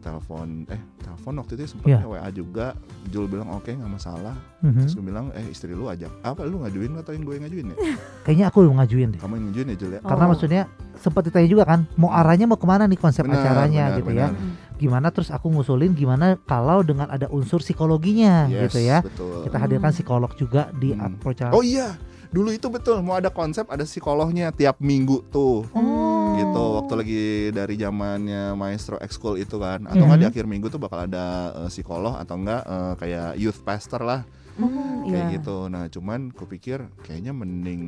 telepon 0.00 0.64
eh 0.66 0.80
telepon 0.98 1.32
waktu 1.36 1.52
itu 1.54 1.64
sempat 1.70 1.86
Ya. 1.86 2.00
WA 2.02 2.24
juga 2.30 2.74
Jul 3.06 3.24
bilang 3.26 3.48
oke 3.50 3.68
nggak 3.68 3.86
masalah 3.88 4.34
Mhm. 4.58 4.80
terus 4.80 4.92
gue 4.92 5.04
bilang 5.04 5.28
eh 5.30 5.44
istri 5.46 5.70
lu 5.70 5.86
ajak 5.86 6.10
apa 6.20 6.42
lu 6.42 6.60
ngajuin 6.60 6.92
atau 6.96 7.12
yang 7.12 7.22
gue 7.22 7.34
yang 7.36 7.44
ngajuin 7.44 7.66
ya 7.68 7.76
Kayaknya 8.24 8.46
aku 8.46 8.58
yang 8.62 8.76
ngajuin 8.76 9.08
deh. 9.10 9.20
kamu 9.20 9.32
yang 9.34 9.46
ngajuin 9.46 9.66
ya 9.66 9.76
Jul 9.76 9.90
ya 9.90 10.00
Karena 10.00 10.24
Oh. 10.24 10.30
maksudnya 10.30 10.62
sempat 10.94 11.22
ditanya 11.22 11.48
juga 11.48 11.64
kan, 11.64 11.88
mau 11.94 12.10
arahnya 12.10 12.44
mau 12.44 12.56
ke 12.56 12.66
mana 12.66 12.84
nih 12.84 12.96
konsep 12.96 13.24
Benar, 13.24 13.40
acaranya 13.40 13.84
benar, 13.86 13.98
gitu 13.98 14.10
ya. 14.10 14.28
benar. 14.28 14.76
Gimana 14.76 15.06
terus 15.08 15.28
aku 15.28 15.48
ngusulin 15.48 15.92
gimana 15.92 16.36
kalau 16.40 16.80
dengan 16.80 17.04
ada 17.06 17.28
unsur 17.28 17.60
psikologinya 17.60 18.44
Yes, 18.46 18.68
gitu 18.68 18.80
ya. 18.82 19.00
betul. 19.00 19.44
Kita 19.44 19.56
hadirkan 19.58 19.92
psikolog 19.92 20.32
juga 20.34 20.68
di 20.74 20.92
Hmm. 20.92 21.16
approach 21.16 21.40
oh 21.46 21.60
iya 21.62 21.96
dulu 22.30 22.50
itu 22.50 22.66
betul 22.66 23.02
mau 23.02 23.14
ada 23.14 23.28
konsep 23.28 23.66
ada 23.66 23.82
psikolognya 23.82 24.50
tiap 24.50 24.78
minggu 24.78 25.26
tuh 25.28 25.66
Oh. 25.70 26.32
gitu 26.32 26.62
waktu 26.78 26.92
lagi 26.94 27.24
dari 27.50 27.74
zamannya 27.74 28.54
maestro 28.54 28.96
ekskul 28.96 29.34
itu 29.34 29.58
kan 29.58 29.82
atau 29.84 29.98
nggak 30.00 30.14
Mhm. 30.16 30.24
di 30.24 30.30
akhir 30.30 30.44
minggu 30.46 30.66
tuh 30.68 30.78
bakal 30.78 31.02
ada 31.02 31.24
eh, 31.58 31.68
psikolog 31.68 32.14
atau 32.14 32.34
enggak 32.36 32.62
eh, 32.62 32.92
kayak 32.96 33.30
youth 33.36 33.60
pastor 33.60 34.00
lah 34.00 34.22
Hmm, 34.54 35.06
kayak 35.06 35.24
iya. 35.24 35.34
gitu 35.34 35.56
nah 35.66 35.88
cuman 35.88 36.30
kupikir 36.30 36.84
kayaknya 37.00 37.32
mending 37.32 37.82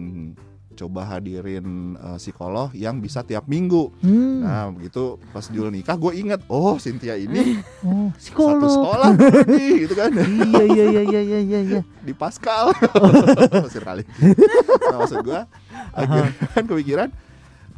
coba 0.75 1.07
hadirin 1.07 1.64
eh, 1.95 2.17
psikolog 2.17 2.73
yang 2.73 2.99
bisa 2.99 3.21
tiap 3.21 3.45
minggu 3.45 3.93
Hmm. 3.99 4.41
nah 4.41 4.67
begitu 4.69 5.17
pas 5.29 5.45
Jul 5.45 5.69
nikah 5.69 5.95
gue 5.95 6.12
inget 6.17 6.41
oh 6.47 6.75
Cynthia 6.76 7.14
ini 7.14 7.61
Oh, 7.81 8.09
satu 8.12 8.19
psikolog. 8.19 8.71
sekolah 8.71 9.11
nih 9.47 9.73
gitu 9.81 9.95
kan 9.95 10.11
iya 10.12 10.64
iya 10.64 10.85
iya 10.88 11.02
iya 11.02 11.21
iya 11.23 11.41
iya 11.41 11.61
iya. 11.62 11.81
di 12.07 12.12
Pascal 12.12 12.73
Mesir 13.62 13.83
kali 13.83 14.02
nah, 14.85 14.97
maksud 14.99 15.21
gue 15.21 15.41
akhirnya 15.93 16.26
kan 16.49 16.64
kepikiran 16.64 17.09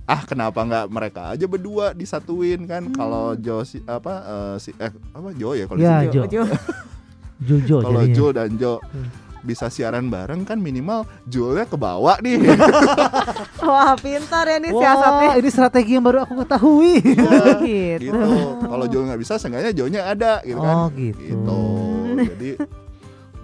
ah 0.05 0.23
kenapa 0.23 0.61
nggak 0.61 0.87
mereka 0.87 1.33
aja 1.33 1.45
berdua 1.45 1.91
disatuin 1.91 2.65
kan 2.65 2.89
kalau 2.91 3.33
Jo 3.35 3.63
si 3.63 3.81
apa 3.83 4.13
eh, 4.21 4.57
si 4.59 4.71
eh 4.75 4.93
apa 5.11 5.29
Jo 5.33 5.53
ya 5.53 5.65
kalau 5.65 5.81
Ya? 5.81 6.05
Jo. 6.13 6.25
Jo. 6.25 6.45
Jojo 7.37 7.77
kalau. 7.83 8.01
Jul 8.07 8.31
dan 8.31 8.55
Jo 8.55 8.79
Hmm. 8.85 9.09
Bisa 9.45 9.69
siaran 9.69 10.09
bareng 10.09 10.43
kan 10.43 10.57
minimal 10.57 11.05
Julnya 11.25 11.63
kebawa 11.63 12.17
nih 12.19 12.41
Wah, 13.63 13.93
pintar 13.95 14.45
ya 14.47 14.59
nih 14.59 14.71
Wah, 14.71 14.81
siasatnya. 14.81 15.29
ini 15.37 15.49
strategi 15.49 15.93
yang 15.93 16.03
baru 16.03 16.25
aku 16.25 16.35
ketahui. 16.39 16.95
Ya, 17.01 17.61
gitu. 17.61 18.13
gitu 18.13 18.33
kalau 18.63 18.85
Jul 18.87 19.05
nggak 19.05 19.21
bisa 19.21 19.37
seenggaknya 19.37 19.73
Jonya 19.73 20.01
ada 20.07 20.41
gitu 20.41 20.59
kan 20.59 20.75
Oh, 20.75 20.87
gitu. 20.91 21.21
gitu 21.21 21.61
jadi 22.33 22.51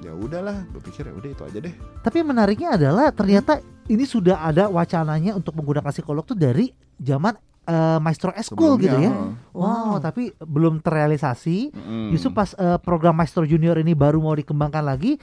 ya 0.00 0.12
udahlah 0.14 0.64
gue 0.66 0.80
pikir 0.82 1.04
ya 1.04 1.12
udah 1.12 1.30
itu 1.30 1.42
aja 1.44 1.58
deh 1.60 1.74
Tapi 2.00 2.14
yang 2.16 2.28
menariknya 2.28 2.68
adalah 2.72 3.06
ternyata 3.10 3.60
ini 3.86 4.02
sudah 4.02 4.40
ada 4.40 4.66
wacananya 4.66 5.34
untuk 5.34 5.52
menggunakan 5.52 5.90
psikolog 5.90 6.22
tuh 6.22 6.34
dari 6.34 6.70
zaman 6.96 7.34
eh, 7.62 7.98
Maestro 7.98 8.30
Eskul 8.32 8.78
gitu 8.78 8.96
ya. 8.96 9.10
Sebelumnya, 9.10 9.50
Wow, 9.50 9.98
tapi 9.98 10.30
belum 10.32 10.78
terrealisasi. 10.78 11.74
mm. 11.74 12.08
Justru 12.10 12.30
pas 12.30 12.54
eh, 12.54 12.78
program 12.78 13.12
Maestro 13.12 13.42
Junior 13.42 13.74
ini 13.76 13.92
baru 13.92 14.16
mau 14.16 14.32
dikembangkan 14.32 14.80
lagi, 14.80 15.18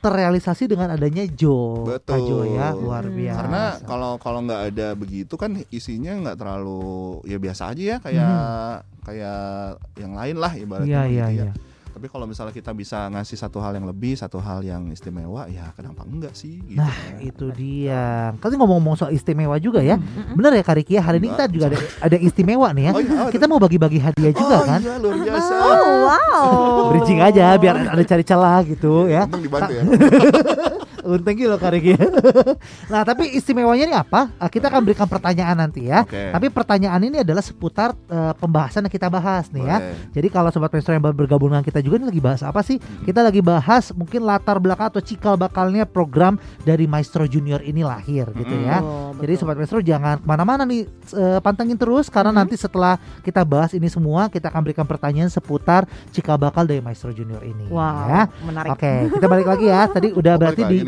terrealisasi 0.00 0.64
dengan 0.64 0.90
adanya 0.90 1.28
Jo, 1.28 1.84
Betul. 1.84 2.08
Kak 2.08 2.20
Jo 2.22 2.38
ya, 2.46 2.72
luar 2.72 3.04
Hmm. 3.04 3.14
biasa. 3.14 3.36
karena 3.36 3.62
kalau 3.82 4.12
kalau 4.16 4.40
nggak 4.40 4.62
ada 4.72 4.88
begitu 4.92 5.34
kan 5.34 5.60
isinya 5.68 6.16
nggak 6.16 6.36
terlalu 6.36 6.80
ya 7.24 7.36
biasa 7.36 7.70
aja 7.70 7.82
ya 7.82 7.96
kayak 7.98 8.34
kayak 9.00 9.42
yang 9.96 10.12
lain 10.12 10.36
lah 10.36 10.52
ibaratnya 10.54 10.88
Iya 10.88 11.02
gitu 11.04 11.12
iya 11.12 11.26
ya. 11.46 11.52
Tapi 11.90 12.06
kalau 12.06 12.24
misalnya 12.24 12.50
kita 12.50 12.70
bisa 12.70 13.10
ngasih 13.10 13.34
satu 13.34 13.58
hal 13.58 13.74
yang 13.74 13.84
lebih 13.84 14.14
satu 14.14 14.38
hal 14.38 14.62
yang 14.62 14.88
istimewa 14.88 15.44
ya 15.46 15.74
kenapa 15.74 16.06
enggak 16.06 16.32
sih 16.32 16.62
gitu 16.64 16.78
Nah, 16.78 16.94
itu 17.18 17.46
dia. 17.52 18.30
Kan 18.38 18.54
ngomong-ngomong 18.54 18.94
soal 18.94 19.10
istimewa 19.10 19.58
juga 19.58 19.82
ya. 19.82 19.98
Mm-mm. 19.98 20.32
Bener 20.34 20.56
ya 20.56 20.62
Kak 20.62 20.76
Riki 20.78 20.96
ya, 20.96 21.02
hari 21.02 21.18
ini 21.18 21.28
kita 21.30 21.44
juga 21.50 21.66
ada 21.68 21.78
ada 22.00 22.16
istimewa 22.16 22.68
nih 22.70 22.84
ya. 22.88 22.92
Oh, 22.94 23.00
iya, 23.00 23.18
oh, 23.26 23.28
Kita 23.28 23.44
mau 23.44 23.58
bagi-bagi 23.58 23.98
hadiah 23.98 24.32
juga 24.32 24.56
oh 24.56 24.64
kan. 24.64 24.80
iya 24.80 24.94
luar 24.96 25.16
biasa 25.18 25.54
Oh, 25.60 25.94
wow. 26.06 26.88
Bridging 26.94 27.20
aja 27.20 27.58
biar 27.58 27.74
ada 27.90 28.02
cari 28.02 28.24
celah 28.24 28.60
gitu 28.64 29.06
ya. 29.06 29.26
dibantu 29.26 29.72
ya 29.74 29.82
Untung 31.10 31.34
gitu 31.34 31.54
Kak 31.54 31.70
Riki. 31.70 31.94
nah, 32.92 33.02
tapi 33.02 33.30
istimewanya 33.30 33.84
ini 33.84 33.94
apa? 33.94 34.30
Ah, 34.36 34.46
Kita 34.46 34.68
akan 34.68 34.80
berikan 34.80 35.04
pertanyaan 35.04 35.56
nanti 35.56 35.86
ya. 35.86 36.02
Oke. 36.02 36.30
Tapi 36.30 36.46
pertanyaan 36.48 37.00
ini 37.02 37.20
adalah 37.20 37.40
seputar 37.40 37.92
eh, 38.06 38.32
pembahasan 38.34 38.86
yang 38.86 38.92
kita 38.92 39.06
bahas 39.06 39.50
nih 39.50 39.62
ya. 39.62 39.76
Boleh. 39.78 39.94
Jadi 40.12 40.28
kalau 40.28 40.50
sobat 40.50 40.70
Maestro 40.70 40.92
yang 40.92 41.02
baru 41.02 41.16
bergabung 41.16 41.50
dengan 41.50 41.62
kita 41.62 41.80
juga 41.80 41.98
ini 41.98 42.06
lagi 42.06 42.20
bahas 42.20 42.40
apa 42.40 42.60
sih? 42.60 42.76
Kita 42.78 43.20
lagi 43.20 43.40
bahas 43.40 43.90
mungkin 43.90 44.22
latar 44.22 44.56
belakang 44.56 44.88
atau 44.88 45.02
cikal 45.02 45.34
bakalnya 45.34 45.82
program 45.84 46.36
dari 46.62 46.86
Maestro 46.86 47.24
Junior 47.24 47.60
ini 47.60 47.82
lahir 47.82 48.30
gitu 48.32 48.54
ya. 48.60 48.78
Oh, 48.80 49.12
Jadi 49.18 49.32
sobat 49.34 49.56
Maestro 49.56 49.80
jangan 49.80 50.16
ke 50.16 50.26
mana-mana 50.26 50.62
nih 50.62 50.86
eh, 51.10 51.38
pantengin 51.40 51.74
terus 51.74 52.06
karena 52.06 52.30
Mhm. 52.30 52.38
nanti 52.38 52.54
setelah 52.54 52.94
kita 53.20 53.42
bahas 53.42 53.72
ini 53.72 53.88
semua 53.88 54.28
kita 54.28 54.46
akan 54.46 54.62
berikan 54.62 54.84
pertanyaan 54.84 55.26
seputar 55.26 55.82
cikal 56.10 56.36
bakal 56.36 56.62
dari 56.62 56.78
Maestro 56.78 57.10
Junior 57.10 57.42
ini. 57.42 57.66
Wow, 57.66 58.06
Ya. 58.06 58.22
menarik. 58.44 58.70
Oke, 58.70 58.92
kita 59.10 59.26
balik 59.26 59.46
lagi 59.46 59.66
ya. 59.66 59.82
Tadi 59.86 60.08
udah 60.20 60.32
Oh, 60.34 60.38
berarti 60.38 60.62
di. 60.62 60.78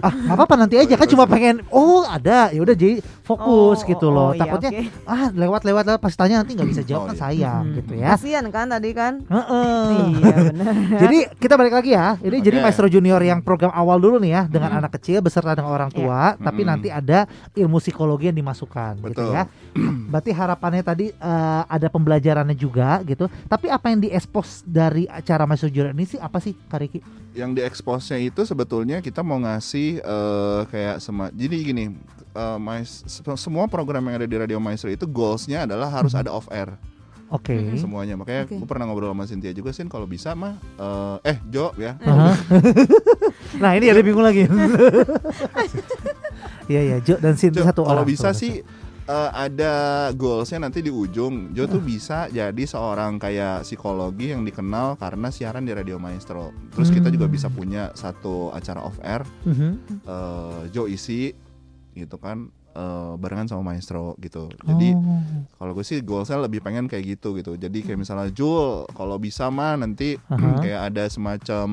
Ah 0.00 0.10
nggak 0.10 0.34
apa-apa 0.34 0.54
nanti 0.56 0.74
aja 0.76 0.94
kan 0.94 1.06
cuma 1.06 1.24
pengen 1.24 1.62
oh 1.70 2.02
ada 2.02 2.50
ya 2.50 2.58
udah 2.58 2.74
jadi 2.74 2.98
fokus 3.22 3.80
Oh, 3.82 3.88
gitu 3.88 4.06
oh, 4.08 4.14
loh. 4.14 4.28
oh, 4.28 4.34
iya, 4.34 4.40
Takutnya 4.42 4.70
oke. 4.72 4.82
ah 5.04 5.26
lewat-lewat 5.30 5.84
lewat 5.86 6.00
pas 6.00 6.14
tanya 6.14 6.42
nanti 6.42 6.52
nggak 6.52 6.68
bisa 6.68 6.82
jawab 6.82 7.02
Oh, 7.02 7.08
kan 7.08 7.14
iya. 7.14 7.22
sayang 7.22 7.62
Hmm. 7.62 7.76
gitu 7.78 7.92
ya. 7.94 8.08
Kasian 8.12 8.44
kan 8.50 8.66
tadi 8.66 8.90
kan? 8.92 9.12
Heeh. 9.22 9.82
Iya 10.12 10.34
benar. 10.48 10.72
Jadi 11.02 11.18
kita 11.36 11.54
balik 11.54 11.74
lagi 11.74 11.90
ya. 11.92 12.18
Ini 12.18 12.36
jadi 12.38 12.56
Oke. 12.58 12.64
Maestro 12.64 12.86
Junior 12.86 13.20
yang 13.20 13.40
program 13.40 13.70
awal 13.70 13.98
dulu 13.98 14.18
nih 14.18 14.32
ya 14.32 14.42
dengan 14.46 14.70
Mm. 14.72 14.78
anak 14.78 14.92
kecil 14.96 15.18
beserta 15.20 15.52
dengan 15.52 15.70
orang 15.70 15.90
tua, 15.90 16.34
tapi 16.36 16.62
Mm. 16.62 16.68
nanti 16.68 16.88
ada 16.88 17.24
ilmu 17.52 17.78
psikologi 17.78 18.26
yang 18.26 18.36
dimasukkan 18.36 18.98
gitu 19.00 19.22
Betul. 19.22 19.30
ya. 19.32 19.42
Berarti 20.12 20.30
harapannya 20.30 20.82
tadi 20.82 21.06
eh, 21.08 21.62
ada 21.64 21.86
pembelajarannya 21.88 22.54
juga 22.54 23.00
gitu. 23.02 23.26
Tapi 23.46 23.66
apa 23.68 23.86
yang 23.88 24.00
diekspos 24.00 24.62
dari 24.62 25.06
acara 25.06 25.44
Maestro 25.44 25.68
Junior 25.68 25.92
ini 25.92 26.04
sih 26.06 26.18
apa 26.18 26.38
sih 26.38 26.52
Kariki? 26.66 27.21
Yang 27.32 27.50
diekspos-nya 27.50 28.18
itu 28.18 28.42
sebetulnya 28.42 28.98
kita 28.98 29.20
mau 29.20 29.38
ngasih 29.38 29.98
eh, 29.98 30.60
kayak 30.66 30.96
sema 30.98 31.28
jadi 31.28 31.56
gini 31.58 31.84
eh, 32.30 32.58
mais- 32.58 33.04
se- 33.04 33.24
semua 33.36 33.66
program 33.66 34.04
yang 34.04 34.16
ada 34.16 34.26
di 34.26 34.36
Radio 34.36 34.56
Maestro 34.56 34.88
itu 34.88 35.04
goalsnya 35.04 35.64
adalah 35.64 35.88
harus 35.88 36.12
Mhm. 36.12 36.20
ada 36.20 36.30
off 36.30 36.48
air 36.48 36.76
Oke. 37.28 37.56
Mhm. 37.56 37.76
semuanya 37.78 38.14
makanya 38.14 38.44
Oke. 38.44 38.54
gue 38.54 38.68
pernah 38.68 38.84
ngobrol 38.84 39.08
sama 39.08 39.24
Cynthia 39.24 39.50
juga 39.50 39.72
sih 39.72 39.84
kalau 39.86 40.04
bisa 40.04 40.32
mah 40.32 40.60
eh, 41.22 41.32
eh 41.32 41.38
Jo 41.46 41.72
ya 41.74 41.96
Aha. 42.04 42.36
nah 43.62 43.72
ini 43.72 43.88
ada 43.88 44.00
bingung 44.00 44.20
lagi. 44.20 44.44
Iya 46.62 46.80
ya, 46.80 46.96
Jo 47.02 47.14
dan 47.18 47.34
Jo, 47.34 47.50
satu 47.60 47.82
kalau 47.82 48.00
orang. 48.00 48.08
bisa 48.08 48.30
tuh. 48.30 48.38
sih 48.38 48.52
eh, 49.04 49.30
ada 49.32 49.74
goalsnya 50.12 50.62
nanti 50.62 50.78
di 50.78 50.88
ujung 50.88 51.50
Jo 51.50 51.66
tuh 51.66 51.80
bisa 51.80 52.26
jadi 52.28 52.62
seorang 52.62 53.16
kayak 53.16 53.62
psikologi 53.62 54.30
yang 54.30 54.42
dikenal 54.42 54.94
karena 54.94 55.28
siaran 55.28 55.62
di 55.62 55.70
Radio 55.70 55.96
Maestro 55.96 56.50
terus 56.70 56.88
kita 56.88 57.08
juga 57.08 57.24
Hmm. 57.24 57.34
bisa 57.34 57.48
punya 57.48 57.90
satu 57.92 58.50
acara 58.50 58.80
off 58.80 58.98
air 59.00 59.22
Mhm. 59.42 59.70
eh, 60.02 60.60
Jo 60.70 60.86
isi 60.86 61.34
gitu 61.92 62.16
kan 62.16 62.46
eh, 62.72 63.12
barengan 63.16 63.44
sama 63.46 63.68
maestro 63.68 64.16
gitu. 64.16 64.48
Jadi 64.62 64.96
Oh. 64.96 65.20
kalau 65.54 65.72
gue 65.72 65.84
sih 65.84 66.00
goalsnya 66.00 66.40
lebih 66.40 66.64
pengen 66.64 66.88
kayak 66.88 67.04
gitu 67.12 67.36
gitu. 67.36 67.52
Jadi 67.52 67.84
kayak 67.84 68.00
misalnya 68.00 68.32
Jul, 68.32 68.88
kalau 68.90 69.20
bisa 69.20 69.52
mah 69.52 69.76
nanti 69.76 70.16
Aha. 70.24 70.56
kayak 70.56 70.80
ada 70.88 71.04
semacam 71.04 71.68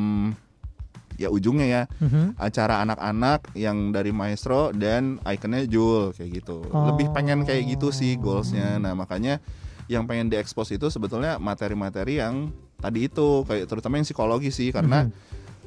ya 1.19 1.27
ujungnya 1.27 1.67
ya 1.67 1.81
Mhm. 1.99 2.39
acara 2.39 2.79
anak-anak 2.79 3.51
yang 3.53 3.91
dari 3.91 4.09
maestro 4.09 4.71
dan 4.71 5.19
ikonnya 5.21 5.67
Jul 5.67 6.15
kayak 6.15 6.31
gitu. 6.39 6.63
Oh. 6.71 6.95
Lebih 6.95 7.11
pengen 7.11 7.43
kayak 7.43 7.75
gitu 7.75 7.91
sih 7.91 8.15
goalsnya. 8.15 8.79
Nah 8.79 8.95
makanya 8.95 9.43
yang 9.91 10.07
pengen 10.07 10.31
diekspos 10.31 10.71
itu 10.71 10.87
sebetulnya 10.87 11.35
materi-materi 11.35 12.23
yang 12.23 12.55
tadi 12.79 13.11
itu 13.11 13.43
kayak 13.43 13.67
terutama 13.67 13.99
yang 13.99 14.07
psikologi 14.07 14.47
sih 14.49 14.71
karena 14.71 15.05
Mhm. 15.05 15.11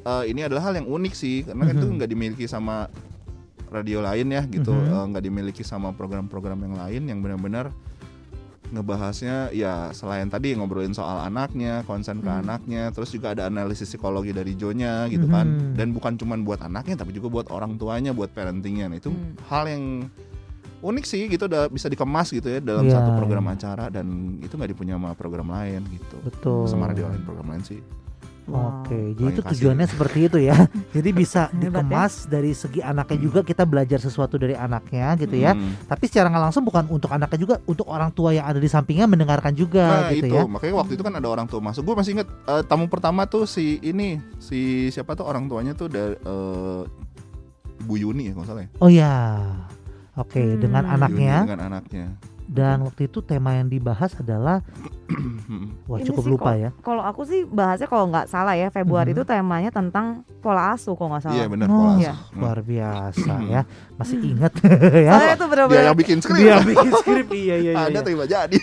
eh, 0.02 0.24
ini 0.32 0.40
adalah 0.42 0.66
hal 0.66 0.74
yang 0.80 0.88
unik 0.88 1.12
sih 1.12 1.44
karena 1.44 1.62
kan 1.62 1.74
itu 1.76 1.86
nggak 1.86 2.08
dimiliki 2.08 2.46
sama 2.48 2.88
radio 3.68 4.00
lain 4.00 4.28
ya 4.28 4.42
gitu 4.46 4.72
Mhm. 4.72 4.88
eh, 4.88 5.04
nggak 5.12 5.22
dimiliki 5.22 5.62
sama 5.62 5.92
program-program 5.92 6.58
yang 6.64 6.74
lain 6.76 7.02
yang 7.06 7.18
benar-benar 7.20 7.68
ngebahasnya 8.72 9.52
ya 9.52 9.92
selain 9.92 10.26
tadi 10.26 10.52
ngobrolin 10.52 10.90
soal 10.90 11.22
anaknya 11.22 11.84
konsen 11.84 12.18
ke 12.18 12.26
Hmm. 12.26 12.40
anaknya 12.40 12.88
terus 12.88 13.12
juga 13.12 13.30
ada 13.30 13.46
analisis 13.46 13.86
psikologi 13.86 14.32
dari 14.32 14.56
Jonya 14.56 15.06
gitu 15.06 15.28
kan 15.28 15.44
Mhm. 15.44 15.76
dan 15.76 15.92
bukan 15.92 16.16
cuman 16.16 16.40
buat 16.40 16.58
anaknya 16.58 16.96
tapi 16.96 17.12
juga 17.12 17.28
buat 17.28 17.46
orang 17.48 17.76
tuanya 17.76 18.10
buat 18.10 18.30
parentingnya 18.30 18.88
Nah, 18.88 18.96
itu 18.96 19.08
Hmm. 19.08 19.36
hal 19.46 19.64
yang 19.68 19.84
unik 20.82 21.04
sih 21.04 21.30
gitu 21.30 21.46
udah 21.46 21.68
bisa 21.68 21.86
dikemas 21.86 22.28
gitu 22.28 22.48
ya 22.48 22.58
dalam 22.58 22.82
Iya, 22.84 22.98
satu 22.98 23.14
program 23.14 23.46
iya. 23.46 23.54
acara 23.54 23.86
dan 23.86 24.06
itu 24.40 24.50
nggak 24.50 24.70
dipunya 24.72 24.98
sama 24.98 25.14
program 25.14 25.46
lain 25.46 25.86
gitu 25.86 26.16
Betul. 26.24 26.66
sama 26.66 26.90
radio 26.90 27.06
lain 27.06 27.22
program 27.22 27.54
lain 27.54 27.62
sih 27.62 27.78
Wow. 28.42 28.82
Oke, 28.82 29.14
jadi 29.14 29.14
Paling 29.14 29.32
itu 29.32 29.40
kasih. 29.40 29.52
tujuannya 29.54 29.86
seperti 29.86 30.18
itu 30.26 30.38
ya. 30.42 30.56
Jadi 30.98 31.08
bisa 31.10 31.46
ya. 31.46 31.54
dikemas 31.54 32.26
dari 32.26 32.50
segi 32.50 32.82
anaknya 32.82 33.18
juga 33.20 33.40
kita 33.40 33.62
belajar 33.62 33.96
sesuatu 33.96 34.34
dari 34.34 34.52
anaknya 34.52 35.14
gitu 35.14 35.38
ya. 35.38 35.54
Hmm. 35.54 35.78
Tapi 35.86 36.10
secara 36.10 36.26
nggak 36.26 36.44
langsung 36.50 36.62
bukan 36.62 36.84
untuk 36.88 37.06
anaknya 37.08 37.38
juga, 37.38 37.54
untuk 37.62 37.86
orang 37.86 38.10
tua 38.10 38.34
yang 38.34 38.42
ada 38.42 38.58
di 38.58 38.66
sampingnya 38.66 39.06
mendengarkan 39.06 39.54
juga 39.54 39.86
Nah 39.86 40.10
gitu 40.10 40.26
itu 40.26 40.34
ya. 40.34 40.42
makanya 40.44 40.74
waktu 40.76 40.92
itu 40.92 41.02
kan 41.02 41.14
ada 41.14 41.28
orang 41.28 41.46
tua 41.46 41.62
masuk. 41.62 41.86
Gue 41.86 41.94
masih 41.94 42.10
inget 42.12 42.26
eh, 42.28 42.62
tamu 42.64 42.86
pertama 42.86 43.24
tuh 43.24 43.46
si 43.46 43.78
ini 43.78 44.18
si 44.36 44.58
siapa 44.88 45.14
tuh 45.14 45.22
orang 45.22 45.46
tuanya 45.46 45.72
tuh 45.72 45.86
dari 45.86 46.18
eh, 46.18 46.82
Bu 47.80 47.94
Yuni 47.94 48.26
ya 48.26 48.32
kalau 48.32 48.46
salah 48.48 48.62
ya. 48.62 48.70
Oh 48.78 48.90
ya. 48.90 49.14
Oke, 50.12 50.42
Hmm. 50.42 50.58
dengan 50.58 50.82
Yuni 50.82 50.94
anaknya 50.98 51.36
dengan 51.46 51.60
anaknya. 51.64 52.06
Dan 52.52 52.84
waktu 52.84 53.08
itu 53.08 53.18
tema 53.18 53.56
yang 53.56 53.66
dibahas 53.66 54.12
adalah 54.14 54.60
wah 55.88 55.96
Ini 55.96 56.06
cukup 56.08 56.24
sih 56.24 56.30
lupa 56.30 56.50
ya. 56.54 56.70
Kalau 56.78 57.00
aku 57.00 57.24
sih 57.24 57.44
bahasnya 57.44 57.88
kalau 57.88 58.08
nggak 58.08 58.28
salah 58.28 58.52
ya 58.52 58.68
Februari 58.68 59.12
Mhm. 59.12 59.16
itu 59.16 59.22
temanya 59.24 59.70
tentang 59.70 60.06
pola 60.38 60.72
asuh 60.72 60.92
kalau 60.92 61.16
nggak 61.16 61.24
salah. 61.24 61.36
Iya 61.36 61.46
benar 61.48 61.66
Oh, 61.66 61.74
pola 61.74 61.90
asuh. 61.96 62.12
Hmm. 62.12 62.36
Luar 62.36 62.58
biasa 62.60 63.32
Hmm. 63.32 63.48
ya. 63.54 63.60
Masih 63.96 64.18
ingat 64.20 64.52
ya. 65.08 65.10
Soalnya 65.10 65.32
itu 65.32 65.40
Dia 65.40 65.50
benar-benar 65.50 65.84
yang 65.88 65.98
bikin 65.98 66.18
skrip. 66.20 66.38
Dia 66.38 66.56
bikin 66.60 66.90
skrip 66.94 67.28
iya 67.32 67.56
iya 67.56 67.72
iya. 67.72 67.84
Ada 67.88 67.98
iya. 68.00 68.12
nggak 68.12 68.30
jadi. 68.30 68.56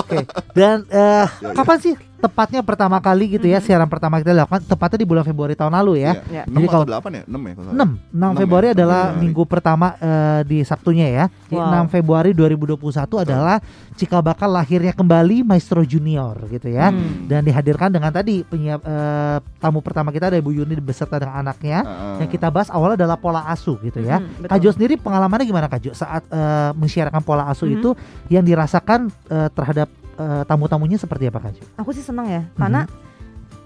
Oke. 0.00 0.18
Dan 0.56 0.76
eh, 0.88 1.26
Ya, 1.28 1.28
ya. 1.44 1.52
kapan 1.52 1.78
sih 1.78 1.94
tepatnya 2.18 2.60
pertama 2.60 2.98
kali 2.98 3.38
gitu 3.38 3.46
ya 3.46 3.58
Mhm. 3.58 3.64
siaran 3.64 3.86
pertama 3.86 4.18
kita 4.18 4.34
lakukan 4.34 4.62
tepatnya 4.62 4.98
di 4.98 5.06
bulan 5.06 5.22
Februari 5.22 5.54
tahun 5.54 5.70
lalu 5.70 6.02
ya. 6.02 6.18
Ya. 6.26 6.42
Enam 6.44 6.58
Jadi 6.58 6.66
atau 6.66 6.72
kalau- 6.74 6.86
delapan 6.90 7.10
ya? 7.10 7.22
Enam 7.24 7.40
ya 7.40 7.52
kalau 7.54 7.64
nggak 7.64 7.70
salah. 7.70 7.78
6 7.78 7.90
6 8.10 8.18
Enam 8.18 8.32
Februari 8.34 8.66
ya, 8.66 8.72
adalah 8.74 9.00
Februari. 9.00 9.22
minggu 9.22 9.42
pertama 9.46 9.86
eh, 9.96 10.40
di 10.42 10.58
Sabtunya 10.62 11.06
ya. 11.08 11.24
Jadi 11.46 11.56
Wow. 11.56 11.70
6 11.70 11.86
Februari 11.88 12.30
2021 12.32 13.16
adalah 13.18 13.56
cikal 13.94 14.20
bakal 14.20 14.50
lahirnya 14.50 14.90
kembali 14.92 15.42
Maestro 15.42 15.82
Junior 15.82 16.34
gitu 16.48 16.68
ya. 16.68 16.90
Hmm. 16.90 17.26
Dan 17.26 17.42
dihadirkan 17.42 17.88
dengan 17.88 18.10
tadi 18.10 18.42
penyiap 18.42 18.82
eh, 18.82 19.38
tamu 19.56 19.78
pertama 19.78 20.10
kita 20.10 20.28
ada 20.28 20.36
Ibu 20.36 20.50
Yuni 20.52 20.74
beserta 20.78 21.16
dengan 21.16 21.38
anaknya. 21.38 21.82
Heeh. 21.82 22.16
Yang 22.22 22.30
kita 22.34 22.46
bahas 22.48 22.68
awalnya 22.68 22.98
adalah 22.98 23.16
pola 23.16 23.46
asuh 23.46 23.78
gitu 23.80 23.98
ya. 24.00 24.18
Mhm, 24.18 24.42
betul. 24.42 24.50
Kak 24.50 24.58
Jo 24.58 24.70
sendiri 24.72 24.94
pengalamannya 24.96 25.46
gimana 25.46 25.66
Kak 25.66 25.80
Jo 25.80 25.92
saat 25.92 26.26
eh, 26.26 26.70
mensiarkan 26.74 27.22
pola 27.22 27.46
asuh 27.46 27.66
Mhm. 27.66 27.76
itu 27.78 27.90
yang 28.28 28.42
dirasakan 28.42 29.06
eh, 29.28 29.48
terhadap 29.50 29.86
eh, 30.18 30.42
tamu-tamunya 30.44 30.98
seperti 30.98 31.30
apa 31.30 31.38
Kak? 31.48 31.78
Aku 31.78 31.94
sih 31.94 32.02
senang 32.02 32.26
ya 32.26 32.42
karena 32.58 32.84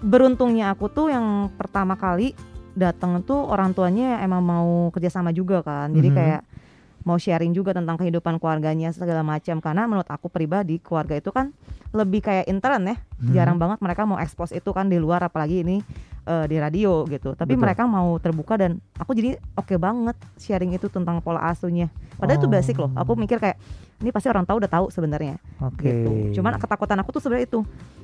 beruntungnya 0.03 0.75
aku 0.75 0.91
tuh 0.91 1.09
yang 1.09 1.49
pertama 1.55 1.95
kali 1.97 2.35
datang 2.73 3.21
tuh 3.23 3.45
orang 3.49 3.77
tuanya 3.77 4.21
emang 4.25 4.43
mau 4.43 4.89
kerjasama 4.93 5.31
juga 5.33 5.61
kan. 5.65 5.93
Jadi 5.93 6.09
Mhm. 6.13 6.17
kayak 6.17 6.43
mau 7.03 7.19
sharing 7.19 7.51
juga 7.51 7.75
tentang 7.75 7.99
kehidupan 7.99 8.39
keluarganya 8.39 8.95
segala 8.95 9.27
macam 9.27 9.59
karena 9.59 9.91
menurut 9.91 10.07
aku 10.07 10.31
pribadi 10.31 10.79
keluarga 10.79 11.19
itu 11.19 11.35
kan 11.35 11.51
lebih 11.93 12.21
kayak 12.21 12.49
intern 12.49 12.83
ya 12.85 12.97
Mhm. 13.23 13.33
jarang 13.33 13.57
banget 13.57 13.79
mereka 13.79 14.03
mau 14.03 14.17
expose 14.17 14.51
itu 14.51 14.71
kan 14.73 14.89
di 14.89 14.97
luar 14.97 15.23
apalagi 15.23 15.61
ini 15.61 15.79
eh, 16.23 16.45
di 16.47 16.57
radio 16.57 17.05
gitu 17.05 17.35
tapi 17.35 17.55
Betul. 17.55 17.63
mereka 17.63 17.83
mau 17.85 18.17
terbuka 18.17 18.57
dan 18.57 18.81
aku 18.95 19.13
jadi 19.13 19.37
oke 19.53 19.75
banget 19.77 20.15
sharing 20.37 20.71
itu 20.71 20.87
tentang 20.87 21.19
pola 21.19 21.43
asuhnya 21.45 21.87
padahal 22.17 22.39
itu 22.39 22.47
Oh. 22.47 22.53
basic 22.53 22.77
loh 22.77 22.91
aku 22.93 23.13
mikir 23.15 23.37
kayak 23.37 23.59
ini 23.99 24.09
pasti 24.09 24.27
orang 24.27 24.43
tahu 24.43 24.59
udah 24.59 24.71
tahu 24.71 24.87
sebenarnya 24.89 25.37
Oke. 25.59 25.83
gitu 25.85 26.41
cuman 26.41 26.57
ketakutan 26.57 26.99
aku 26.99 27.11
tuh 27.11 27.21
sebenarnya 27.21 27.47
itu 27.47 27.61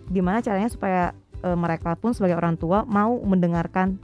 gimana 0.07 0.39
caranya 0.39 0.69
supaya 0.69 1.11
eh, 1.39 1.55
mereka 1.55 1.95
pun 1.95 2.11
sebagai 2.11 2.35
orang 2.35 2.55
tua 2.55 2.83
mau 2.83 3.15
mendengarkan 3.19 3.97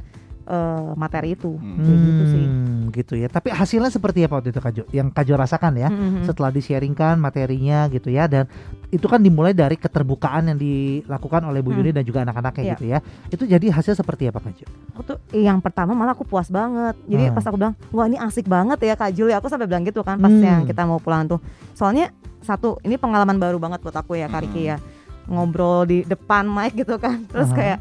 eh, 0.44 0.90
materi 0.94 1.32
itu 1.32 1.56
Hmm. 1.56 1.80
kayak 1.80 1.98
gitu 2.00 2.22
sih 2.26 2.44
Hmm, 2.44 2.84
gitu 2.90 3.14
ya. 3.14 3.26
Tapi 3.26 3.48
hasilnya 3.48 3.88
seperti 3.88 4.22
apa 4.22 4.38
waktu 4.38 4.48
itu 4.48 4.60
Kak 4.60 4.72
Jo? 4.72 4.84
Yang 4.88 5.08
Kak 5.10 5.24
Jo 5.24 5.34
rasakan 5.34 5.72
ya? 5.74 5.88
Mhm. 5.88 6.22
setelah 6.22 6.50
di-sharingkan 6.50 7.16
materinya 7.16 7.88
gitu 7.88 8.08
ya 8.08 8.24
dan 8.24 8.44
itu 8.88 9.04
kan 9.04 9.18
dimulai 9.18 9.50
dari 9.50 9.74
keterbukaan 9.74 10.46
yang 10.46 10.58
dilakukan 10.58 11.42
oleh 11.42 11.58
Bu 11.58 11.70
Hmm. 11.70 11.80
Yuni 11.80 11.90
dan 11.90 12.02
juga 12.02 12.22
anak-anaknya 12.22 12.62
Iya. 12.62 12.72
gitu 12.72 12.84
ya. 12.86 12.98
Itu 13.28 13.44
jadi 13.44 13.66
hasil 13.70 13.94
seperti 13.94 14.26
apa 14.26 14.38
Kak 14.38 14.52
Jo? 14.54 14.66
aku 14.90 15.02
tuh 15.02 15.18
yang 15.32 15.58
pertama 15.58 15.90
malah 15.90 16.12
aku 16.12 16.22
puas 16.22 16.46
banget 16.46 16.94
jadi 17.04 17.28
Ah. 17.28 17.34
pas 17.34 17.42
aku 17.42 17.56
bilang 17.56 17.74
wah 17.90 18.04
ini 18.04 18.14
asik 18.14 18.46
banget 18.46 18.78
ya 18.80 18.94
kak 18.94 19.10
Juli 19.10 19.32
aku 19.32 19.48
sampai 19.48 19.64
bilang 19.64 19.82
gitu 19.82 20.00
kan 20.00 20.16
pas 20.16 20.28
Hmm. 20.28 20.38
yang 20.40 20.62
kita 20.62 20.84
mau 20.84 20.96
pulang 20.96 21.26
tuh 21.26 21.42
soalnya 21.72 22.14
satu 22.40 22.78
ini 22.80 22.94
pengalaman 22.94 23.34
baru 23.34 23.56
banget 23.56 23.80
buat 23.80 23.96
aku 23.96 24.14
ya 24.14 24.28
Kak 24.28 24.44
Riki 24.44 24.62
ya 24.66 24.78
ngobrol 25.24 25.82
di 25.84 26.04
depan 26.04 26.44
mic 26.44 26.76
gitu 26.76 26.94
kan 26.96 27.24
terus 27.26 27.48
Aha. 27.48 27.56
kayak 27.56 27.78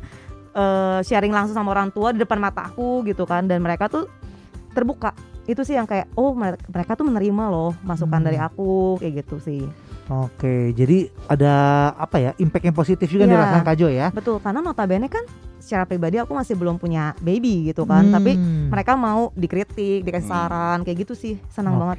eh, 0.53 0.99
sharing 1.01 1.29
langsung 1.29 1.53
sama 1.53 1.69
orang 1.69 1.89
tua 1.89 2.09
di 2.09 2.19
depan 2.19 2.37
mata 2.37 2.65
aku 2.65 3.01
gitu 3.03 3.23
kan 3.23 3.43
dan 3.43 3.59
mereka 3.59 3.85
tuh 3.87 4.05
terbuka 4.69 5.13
itu 5.43 5.59
sih 5.61 5.73
yang 5.73 5.83
kayak 5.83 6.07
oh 6.13 6.31
mere- 6.31 6.61
mereka 6.65 6.93
tuh 6.93 7.03
menerima 7.03 7.45
loh 7.45 7.75
masukan 7.81 8.15
Hmm. 8.15 8.27
dari 8.27 8.37
aku 8.37 8.97
kayak 8.97 9.13
gitu 9.19 9.37
sih 9.39 9.63
Oke, 10.03 10.71
jadi 10.71 11.07
ada 11.25 11.53
apa 11.95 12.19
ya 12.19 12.31
impact 12.35 12.65
yang 12.65 12.75
positif 12.75 13.07
juga 13.07 13.23
Iya. 13.23 13.31
dirasakan 13.33 13.63
Kak 13.63 13.75
Jo 13.77 13.87
ya? 13.87 14.11
betul 14.11 14.35
karena 14.37 14.59
notabene 14.59 15.07
kan 15.07 15.23
secara 15.63 15.87
pribadi 15.87 16.19
aku 16.19 16.35
masih 16.35 16.59
belum 16.59 16.75
punya 16.75 17.15
baby 17.23 17.71
gitu 17.71 17.87
kan 17.87 18.11
tapi 18.11 18.35
Hmm. 18.35 18.67
mereka 18.67 18.99
mau 18.99 19.31
dikritik 19.33 20.03
dikasih 20.03 20.27
Hmm. 20.27 20.35
saran 20.35 20.77
kayak 20.83 20.97
gitu 21.07 21.13
sih 21.15 21.39
senang 21.47 21.79
Oke, 21.79 21.79
banget 21.79 21.97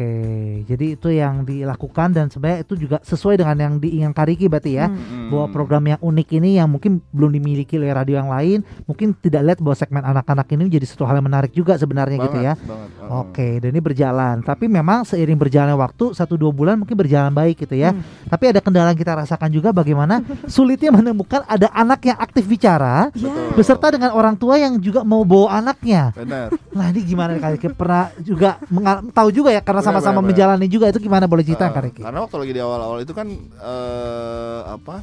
jadi 0.68 0.87
itu 0.94 1.09
yang 1.09 1.46
dilakukan 1.46 2.12
dan 2.12 2.29
sebenarnya 2.29 2.66
itu 2.66 2.74
juga 2.77 2.98
sesuai 3.00 3.38
dengan 3.38 3.57
yang 3.57 3.74
diinginkan 3.79 4.12
Kariki 4.14 4.50
berarti 4.50 4.72
ya. 4.74 4.90
Hmm. 4.90 4.98
Hmm. 4.98 5.29
Bahwa 5.31 5.46
program 5.48 5.85
yang 5.87 6.00
unik 6.00 6.29
ini 6.37 6.50
yang 6.59 6.68
mungkin 6.68 6.98
belum 7.14 7.31
dimiliki 7.31 7.79
oleh 7.79 7.94
radio 7.94 8.18
yang 8.18 8.29
lain, 8.29 8.59
mungkin 8.85 9.14
tidak 9.14 9.42
lihat 9.46 9.59
bahwa 9.62 9.77
segmen 9.79 10.03
anak-anak 10.03 10.46
ini 10.50 10.62
menjadi 10.66 10.87
satu 10.90 11.05
hal 11.07 11.18
yang 11.20 11.27
menarik 11.27 11.53
juga 11.55 11.79
sebenarnya 11.79 12.18
gitu 12.18 12.38
ya. 12.42 12.53
Banget, 12.59 12.66
banget. 12.66 12.88
Heeh. 12.98 13.11
Oke, 13.22 13.48
dan 13.62 13.68
ini 13.70 13.81
berjalan. 13.81 14.35
Tapi 14.42 14.64
memang 14.66 15.07
seiring 15.07 15.38
berjalannya 15.38 15.79
waktu 15.79 16.05
satu 16.12 16.35
dua 16.35 16.50
bulan 16.50 16.74
mungkin 16.77 16.98
berjalan 16.98 17.31
baik 17.31 17.64
gitu 17.64 17.79
ya. 17.79 17.94
Hmm. 17.94 18.03
Tapi 18.27 18.44
ada 18.50 18.61
kendala 18.61 18.90
yang 18.90 19.00
kita 19.00 19.14
rasakan 19.14 19.50
juga 19.55 19.70
bagaimana 19.70 20.20
sulitnya 20.55 20.90
menemukan 20.90 21.46
ada 21.46 21.70
anak 21.70 22.00
yang 22.05 22.18
aktif 22.18 22.44
bicara 22.44 23.09
Betul. 23.14 23.54
Beserta 23.55 23.87
dengan 23.88 24.11
orang 24.11 24.35
tua 24.35 24.55
yang 24.57 24.77
juga 24.77 25.01
mau 25.01 25.23
bawa 25.23 25.59
anaknya. 25.59 26.11
Benar. 26.12 26.51
Nah 26.77 26.90
ini 26.90 27.01
gimana 27.01 27.38
kali 27.38 27.55
pernah 27.71 28.11
juga 28.19 28.59
mengal- 28.67 29.07
tahu 29.09 29.31
juga 29.31 29.49
ya 29.49 29.61
karena 29.61 29.79
sama-sama 29.81 30.19
benar, 30.19 30.29
menjalani 30.29 30.67
juga 30.67 30.90
itu 30.90 30.99
gimana 30.99 31.25
boleh 31.25 31.43
cerita 31.43 31.67
Eh, 31.67 31.71
Kak 31.71 31.83
Riki? 31.85 32.03
Karena 32.03 32.19
waktu 32.21 32.37
lagi 32.37 32.53
di 32.53 32.61
awal-awal 32.61 32.99
itu 33.01 33.12
kan 33.12 33.27
eh 33.57 34.61
apa? 34.67 34.97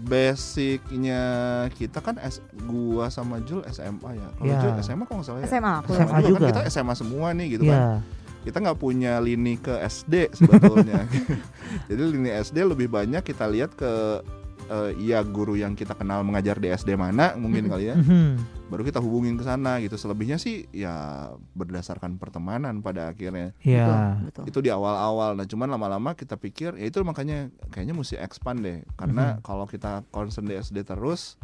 Basicnya 0.00 1.22
kita 1.70 1.98
kan 1.98 2.16
S, 2.18 2.40
gua 2.62 3.08
sama 3.08 3.36
Jul 3.40 3.60
SMA 3.66 4.10
ya. 4.14 4.28
Kalau 4.32 4.46
Iya. 4.46 4.58
Jul 4.58 4.72
SMA 4.80 5.02
kok 5.02 5.12
nggak 5.12 5.26
salah 5.26 5.40
ya? 5.40 5.46
SMA 5.46 5.72
aku 5.76 5.90
SMA 5.92 6.08
kan 6.10 6.22
juga. 6.24 6.46
kita 6.48 6.60
SMA 6.66 6.94
semua 6.94 7.28
nih 7.32 7.46
gitu 7.52 7.64
kan. 7.64 7.76
Iya. 7.76 7.94
Kita 8.40 8.56
nggak 8.58 8.78
punya 8.78 9.12
lini 9.18 9.54
ke 9.54 9.74
SD 9.78 10.14
sebetulnya. 10.32 11.04
Jadi 11.92 12.00
lini 12.08 12.30
SD 12.32 12.64
lebih 12.64 12.88
banyak 12.88 13.20
kita 13.20 13.44
lihat 13.44 13.76
ke 13.76 14.24
eh, 14.70 14.90
ya 15.02 15.18
guru 15.20 15.58
yang 15.58 15.74
kita 15.74 15.92
kenal 15.92 16.22
mengajar 16.22 16.56
di 16.56 16.70
SD 16.70 16.94
mana 16.94 17.34
mungkin 17.34 17.66
kali 17.66 17.90
ya. 17.90 17.98
Mhm. 17.98 18.62
Baru 18.70 18.86
kita 18.86 19.02
hubungin 19.02 19.34
ke 19.34 19.42
sana 19.42 19.82
gitu. 19.82 19.98
Selebihnya 19.98 20.38
sih 20.38 20.70
ya 20.70 21.26
berdasarkan 21.52 22.16
pertemanan 22.16 22.78
pada 22.78 23.10
akhirnya. 23.10 23.50
Iya. 23.60 23.84
betul, 23.84 24.00
betul. 24.24 24.44
itu 24.46 24.58
di 24.62 24.70
awal-awal 24.70 25.34
nah 25.34 25.44
cuman 25.44 25.68
lama-lama 25.68 26.14
kita 26.14 26.38
pikir 26.38 26.78
ya 26.78 26.86
itu 26.86 27.02
makanya 27.02 27.50
kayaknya 27.68 27.92
mesti 27.92 28.14
expand 28.16 28.62
deh 28.62 28.78
karena 28.94 29.36
Mhm. 29.36 29.42
kalau 29.42 29.66
kita 29.66 30.06
concern 30.08 30.46
di 30.46 30.54
SD 30.54 30.86
terus 30.86 31.34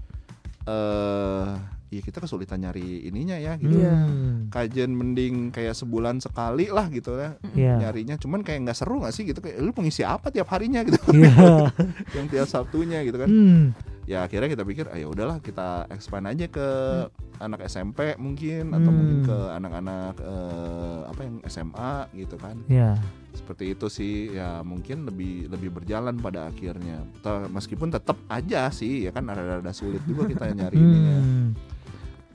eh 0.65 1.51
ya 1.87 2.01
kita 2.01 2.19
kesulitan 2.19 2.59
nyari 2.61 3.05
ininya 3.05 3.35
ya 3.35 3.55
gitu 3.55 3.79
Iya. 3.79 3.95
Hmm. 3.95 4.49
kajian 4.49 4.91
mending 4.91 5.49
kayak 5.49 5.73
sebulan 5.73 6.19
sekali 6.19 6.67
lah 6.67 6.87
gitu 6.89 7.15
ya 7.15 7.39
Iya. 7.53 7.75
nyarinya 7.81 8.17
cuman 8.17 8.43
kayak 8.43 8.65
nggak 8.65 8.77
seru 8.77 8.99
nggak 8.99 9.13
sih 9.13 9.23
gitu 9.25 9.39
kayak 9.39 9.59
lu 9.59 9.71
pengisi 9.71 10.03
apa 10.03 10.29
tiap 10.29 10.49
harinya 10.49 10.83
gitu 10.83 10.99
Iya. 11.15 11.71
yang 12.17 12.27
tiap 12.27 12.47
Sabtunya 12.47 13.01
gitu 13.03 13.17
kan 13.17 13.29
Hmm. 13.29 13.65
ya 14.03 14.23
akhirnya 14.23 14.47
kita 14.49 14.63
pikir 14.63 14.87
ayo 14.89 15.11
udahlah 15.11 15.39
kita 15.39 15.87
expand 15.89 16.27
aja 16.27 16.47
ke 16.47 16.67
anak 17.37 17.63
SMP 17.65 18.15
mungkin 18.17 18.71
atau 18.73 18.87
Hmm. 18.87 18.97
mungkin 18.97 19.19
ke 19.25 19.39
anak-anak 19.53 20.15
eh, 20.21 21.01
apa 21.07 21.21
yang 21.23 21.37
SMA 21.45 21.93
gitu 22.15 22.35
kan 22.35 22.57
Iya. 22.67 22.99
seperti 23.31 23.65
itu 23.71 23.87
sih 23.87 24.15
ya 24.33 24.63
mungkin 24.63 25.05
lebih 25.05 25.47
lebih 25.49 25.71
berjalan 25.73 26.17
pada 26.17 26.47
akhirnya 26.47 27.05
meskipun 27.47 27.91
tetap 27.91 28.17
aja 28.27 28.71
sih 28.71 29.05
ya 29.05 29.13
kan 29.13 29.27
ada-ada 29.27 29.71
sulit 29.71 30.01
juga 30.03 30.27
kita 30.27 30.51
nyari 30.51 30.75
ininya 30.75 31.19
Hmm. 31.19 31.49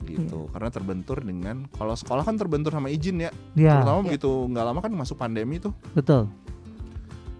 Gitu 0.04 0.48
karena 0.48 0.68
terbentur 0.68 1.18
dengan 1.18 1.56
kalau 1.70 1.92
sekolah 1.92 2.22
kan 2.22 2.34
terbentur 2.34 2.70
sama 2.70 2.88
izin 2.88 3.20
ya 3.20 3.30
Iya. 3.52 3.78
terutama 3.78 3.98
Iya. 3.98 4.06
begitu 4.08 4.30
nggak 4.46 4.64
lama 4.64 4.80
kan 4.80 4.92
masuk 4.92 5.16
pandemi 5.16 5.56
tuh 5.56 5.72
Betul. 5.92 6.28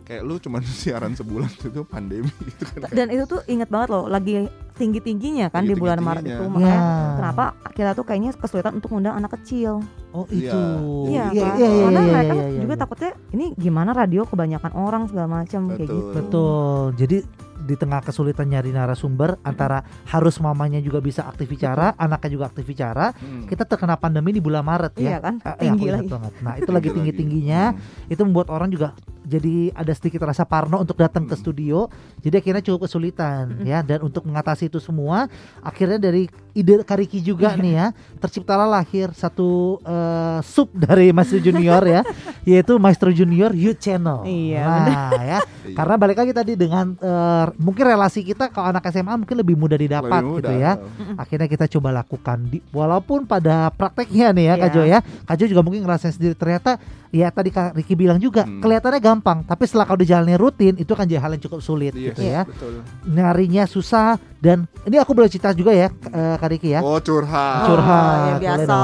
kayak 0.03 0.23
lu 0.23 0.35
cuman 0.37 0.61
siaran 0.81 1.13
sebulan 1.13 1.51
itu 1.51 1.83
pandemi 1.85 2.31
gitu 2.45 2.65
kan 2.69 2.91
dan 2.91 3.07
itu 3.09 3.25
tuh 3.25 3.41
inget 3.47 3.67
banget 3.67 3.89
loh 3.89 4.07
lagi 4.07 4.47
tinggi 4.73 4.99
tingginya 4.99 5.47
kan 5.47 5.63
di 5.63 5.77
bulan 5.77 6.01
Maret 6.01 6.25
itu 6.25 6.45
makanya 6.45 6.75
Iya. 6.75 7.15
kenapa 7.15 7.45
kita 7.71 7.91
tuh 7.93 8.05
kayaknya 8.05 8.31
kesulitan 8.35 8.73
untuk 8.75 8.91
ngundang 8.91 9.15
anak 9.15 9.37
kecil 9.37 9.85
Oh 10.13 10.29
Iya. 10.29 10.53
itu. 10.53 10.61
Iya, 11.09 11.25
iya, 11.33 11.47
iya, 11.57 11.69
iya, 11.73 11.85
Karena 11.89 12.01
iya, 12.01 12.13
mereka 12.13 12.35
iya, 12.35 12.45
iya, 12.45 12.61
juga 12.61 12.75
iya. 12.77 12.83
takutnya 12.85 13.11
ini 13.33 13.47
gimana 13.57 13.91
radio 13.93 14.23
kebanyakan 14.25 14.73
orang 14.77 15.03
segala 15.09 15.41
macam 15.41 15.61
kayak 15.71 15.89
Betul. 15.89 15.97
gitu. 15.97 16.13
Betul. 16.21 16.81
Jadi 17.01 17.19
di 17.63 17.75
tengah 17.75 18.03
kesulitan 18.03 18.47
nyari 18.47 18.71
narasumber 18.71 19.39
antara 19.41 19.81
harus 20.05 20.37
mamanya 20.37 20.79
juga 20.79 20.99
bisa 20.99 21.25
aktif 21.25 21.47
bicara, 21.47 21.95
anaknya 21.95 22.31
juga 22.33 22.45
aktif 22.51 22.67
bicara, 22.67 23.15
Hmm. 23.15 23.47
kita 23.47 23.63
terkena 23.63 23.95
pandemi 23.95 24.31
di 24.31 24.43
bulan 24.43 24.63
Maret 24.63 24.99
Iya 24.99 25.09
ya. 25.09 25.19
kan? 25.19 25.35
Eh, 25.39 25.47
eh, 25.47 25.55
Tinggi 25.63 25.71
aku 25.73 25.85
ingat 25.87 25.99
lagi. 25.99 26.11
banget. 26.11 26.33
Nah, 26.43 26.55
itu 26.57 26.71
lagi 26.71 26.83
Tinggi 26.83 26.97
tinggi-tingginya. 26.99 27.63
Hmm. 27.73 28.13
Itu 28.13 28.23
membuat 28.27 28.49
orang 28.51 28.69
juga 28.69 28.93
jadi 29.23 29.55
ada 29.73 29.91
sedikit 29.91 30.23
rasa 30.23 30.43
parno 30.43 30.77
untuk 30.77 30.95
datang 30.95 31.23
ke 31.23 31.33
Hmm. 31.33 31.43
studio. 31.43 31.79
Jadi 32.19 32.35
akhirnya 32.37 32.63
cukup 32.63 32.85
kesulitan 32.85 33.51
Mm-mm. 33.53 33.65
ya 33.65 33.81
dan 33.81 34.01
untuk 34.01 34.23
mengatasi 34.23 34.67
itu 34.67 34.79
semua 34.79 35.27
akhirnya 35.59 35.99
dari 36.01 36.27
ide 36.53 36.83
Kariki 36.83 37.19
juga 37.19 37.55
nih 37.55 37.73
ya 37.73 37.87
terciptalah 38.19 38.67
lahir 38.67 39.11
satu 39.11 39.51
eh, 39.81 40.39
sub 40.43 40.69
dari 40.73 41.11
Maestro 41.11 41.39
Junior 41.39 41.83
ya 41.83 42.01
yaitu 42.51 42.77
Maestro 42.77 43.09
Junior 43.09 43.51
Youth 43.51 43.79
Channel. 43.79 44.23
Iya, 44.23 44.63
Nah, 44.63 45.11
ya 45.15 45.39
Iya. 45.63 45.75
karena 45.75 45.95
balik 45.97 46.19
lagi 46.19 46.33
tadi 46.33 46.53
dengan 46.53 46.95
eh, 46.95 47.47
mungkin 47.57 47.85
relasi 47.85 48.23
kita 48.23 48.49
kalau 48.49 48.69
anak 48.69 48.87
SMA 48.89 49.15
mungkin 49.17 49.37
lebih 49.37 49.55
mudah 49.55 49.77
didapat 49.77 50.11
Lebih 50.19 50.35
gitu 50.37 50.51
mudah. 50.51 50.59
ya. 50.59 50.73
Akhirnya 51.17 51.47
kita 51.47 51.67
coba 51.69 51.89
lakukan 51.93 52.39
di 52.45 52.59
walaupun 52.69 53.25
pada 53.25 53.71
prakteknya 53.71 54.31
nih 54.31 54.45
ya 54.45 54.55
Kak 54.57 54.69
Iya. 54.69 54.75
Jo 54.75 54.83
ya. 54.85 54.99
Kak 55.25 55.37
Jo 55.37 55.45
juga 55.47 55.63
mungkin 55.63 55.83
ngerasain 55.83 56.13
sendiri 56.13 56.35
ternyata 56.35 56.77
ya 57.09 57.29
tadi 57.29 57.49
Kak 57.49 57.75
Riki 57.75 57.95
bilang 57.95 58.17
juga 58.17 58.43
Hmm. 58.43 58.59
kelihatannya 58.59 59.01
gampang 59.13 59.39
tapi 59.43 59.65
setelah 59.65 59.85
kau 59.85 59.95
dijalanin 59.95 60.35
rutin 60.35 60.75
itu 60.75 60.91
kan 60.91 61.05
jadi 61.05 61.19
hal 61.19 61.33
yang 61.33 61.43
cukup 61.43 61.61
sulit 61.61 61.93
Iya, 61.93 62.07
gitu 62.09 62.21
ya. 62.21 62.43
Betul. 62.43 62.81
Nyarinya 63.05 63.65
susah 63.65 64.17
dan 64.39 64.65
ini 64.83 64.97
aku 64.97 65.13
boleh 65.13 65.29
cerita 65.29 65.53
juga 65.53 65.71
ya 65.71 65.87
eh, 65.89 66.35
Kak 66.35 66.49
Riki 66.49 66.73
ya. 66.73 66.81
Oh 66.81 66.97
curhat. 66.97 67.63
Curhat, 67.65 68.17
ya 68.17 68.33
boleh 68.33 68.43
biasa. 68.67 68.79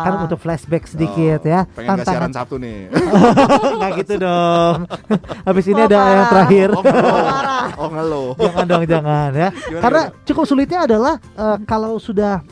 Kan 0.00 0.12
untuk 0.20 0.38
flashback 0.38 0.84
sedikit 0.86 1.40
Oh, 1.40 1.48
ya. 1.48 1.60
Pengen 1.66 1.96
gak 1.96 2.06
siaran 2.06 2.30
Sabtu 2.30 2.56
nih. 2.56 2.86
Nggak 3.76 3.90
gitu 3.98 4.14
dong. 4.18 4.76
Habis 5.48 5.64
ini 5.66 5.80
Oh, 5.80 5.86
ada 5.86 5.96
yang 5.96 6.04
parah. 6.04 6.30
terakhir. 6.30 6.68
oh 6.70 6.82
ngeluh. 6.82 7.70
Oh 7.74 7.88
ngeluh. 7.88 8.30
jangan 8.38 8.64
dong 8.66 8.84
jangan 8.84 9.30
ya 9.32 9.48
Gimana, 9.50 9.80
karena 9.80 10.02
gimana? 10.04 10.24
cukup 10.24 10.44
sulitnya 10.44 10.78
adalah 10.84 11.14
eh, 11.16 11.56
kalau 11.64 11.96
sudah 11.96 12.44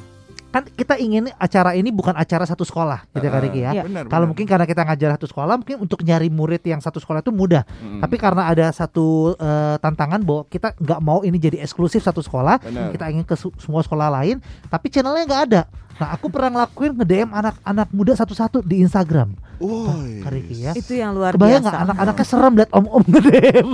kan 0.49 0.65
kita 0.65 0.97
ingin 0.97 1.29
acara 1.37 1.77
ini 1.77 1.93
bukan 1.93 2.17
acara 2.17 2.43
satu 2.43 2.65
sekolah 2.65 3.05
gitu 3.13 3.21
ya 3.21 3.31
Kak 3.31 3.43
Riki 3.45 3.61
ya 3.61 3.73
Iya. 3.77 3.85
Kalau 4.09 4.25
mungkin 4.25 4.49
karena 4.49 4.65
kita 4.65 4.81
ngajar 4.81 5.09
satu 5.21 5.27
sekolah 5.29 5.55
mungkin 5.61 5.77
untuk 5.77 6.01
nyari 6.01 6.33
murid 6.33 6.65
yang 6.65 6.81
satu 6.81 6.97
sekolah 6.97 7.21
itu 7.21 7.29
mudah 7.29 7.69
Mm-mm. 7.69 8.01
tapi 8.01 8.17
karena 8.17 8.49
ada 8.49 8.73
satu 8.73 9.37
eh, 9.37 9.77
tantangan 9.77 10.25
bahwa 10.25 10.49
kita 10.49 10.73
nggak 10.75 11.01
mau 11.05 11.21
ini 11.21 11.37
jadi 11.37 11.61
eksklusif 11.61 12.01
satu 12.01 12.25
sekolah 12.25 12.65
Benar. 12.65 12.97
kita 12.97 13.05
ingin 13.13 13.29
ke 13.29 13.37
semua 13.37 13.85
sekolah 13.85 14.09
lain 14.09 14.41
tapi 14.67 14.89
channelnya 14.89 15.29
nggak 15.29 15.43
ada 15.53 15.63
nah 15.99 16.15
aku 16.15 16.33
pernah 16.33 16.49
ngelakuin 16.55 16.97
nge 16.97 17.05
DM 17.05 17.29
anak-anak 17.29 17.89
muda 17.93 18.13
satu-satu 18.15 18.65
di 18.65 18.81
Instagram 18.81 19.35
Woi. 19.59 20.23
Ya 20.49 20.73
Itu 20.73 20.95
yang 20.95 21.13
luar 21.13 21.35
kebayang 21.35 21.59
biasa. 21.59 21.67
nggak 21.67 21.85
anak-anaknya 21.85 22.25
serem 22.25 22.53
liat 22.55 22.71
om-om 22.71 23.03
nge 23.03 23.21
DM 23.23 23.69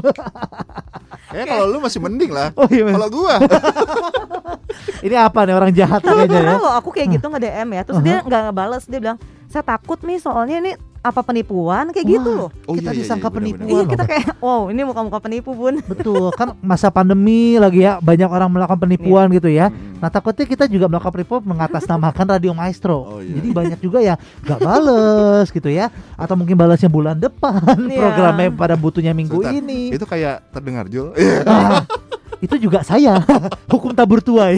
Eh 1.35 1.45
kalau 1.45 1.67
lu 1.67 1.79
masih 1.79 1.99
mending 1.99 2.31
lah. 2.31 2.49
oh 2.55 2.69
iya. 2.71 2.89
Kalau 2.89 3.09
gua 3.11 3.37
ini 5.07 5.17
apa 5.17 5.39
nih 5.45 5.55
orang 5.55 5.73
jahat 5.73 6.01
Tapi 6.01 6.25
kayaknya 6.25 6.33
ya 6.33 6.41
pernah 6.41 6.59
loh 6.59 6.73
aku 6.75 6.89
kayak 6.91 7.09
gitu 7.15 7.27
nge-DM 7.29 7.69
ya. 7.71 7.83
Terus 7.85 8.01
dia 8.01 8.17
nggak 8.23 8.41
ngebales, 8.49 8.85
dia 8.87 9.01
bilang, 9.01 9.19
"Saya 9.47 9.63
takut 9.63 10.01
nih 10.01 10.19
soalnya 10.19 10.57
ini 10.61 10.73
apa 11.05 11.21
penipuan 11.21 11.93
kayak 11.93 12.07
gitu 12.09 12.31
Wah, 12.33 12.41
loh." 12.49 12.51
Oh, 12.65 12.73
kita 12.73 12.91
iya, 12.91 12.97
iya, 12.97 13.01
disangka 13.05 13.29
iya, 13.29 13.37
penipuan 13.37 13.69
Iya, 13.69 13.83
kita 13.85 14.05
kayak, 14.09 14.27
"Wow, 14.41 14.73
ini 14.73 14.81
muka-muka 14.83 15.19
penipu, 15.21 15.53
Bun." 15.53 15.85
Betul 15.85 16.33
kan 16.33 16.57
masa 16.65 16.89
pandemi 16.89 17.61
lagi 17.61 17.85
ya 17.85 18.01
banyak 18.01 18.27
orang 18.27 18.49
melakukan 18.49 18.81
penipuan 18.81 19.29
gitu 19.31 19.53
ya. 19.53 19.69
Nah 20.01 20.09
takutnya 20.09 20.45
kita 20.45 20.65
juga 20.65 20.89
melakukan 20.89 21.13
penipuan 21.13 21.43
mengatasnamakan 21.45 22.27
Radio 22.33 22.57
Maestro. 22.57 22.97
Oh, 23.05 23.21
iya. 23.21 23.37
Jadi 23.37 23.49
banyak 23.53 23.79
juga 23.79 24.01
ya 24.01 24.17
nggak 24.43 24.59
bales 24.59 25.47
gitu 25.53 25.69
ya, 25.69 25.93
atau 26.17 26.35
mungkin 26.35 26.57
balasnya 26.57 26.89
bulan 26.89 27.21
depan 27.21 27.61
Iya. 27.85 28.01
programnya 28.01 28.49
pada 28.51 28.75
butuhnya 28.75 29.13
minggu 29.13 29.45
Sebentar, 29.45 29.61
ini. 29.61 29.93
Itu 29.93 30.09
kayak 30.09 30.49
terdengar 30.49 30.89
Jul. 30.89 31.13
Ah, 31.45 31.85
itu 32.41 32.57
juga 32.57 32.81
saya 32.81 33.21
hukum 33.73 33.93
tabur 33.93 34.25
tuai. 34.25 34.57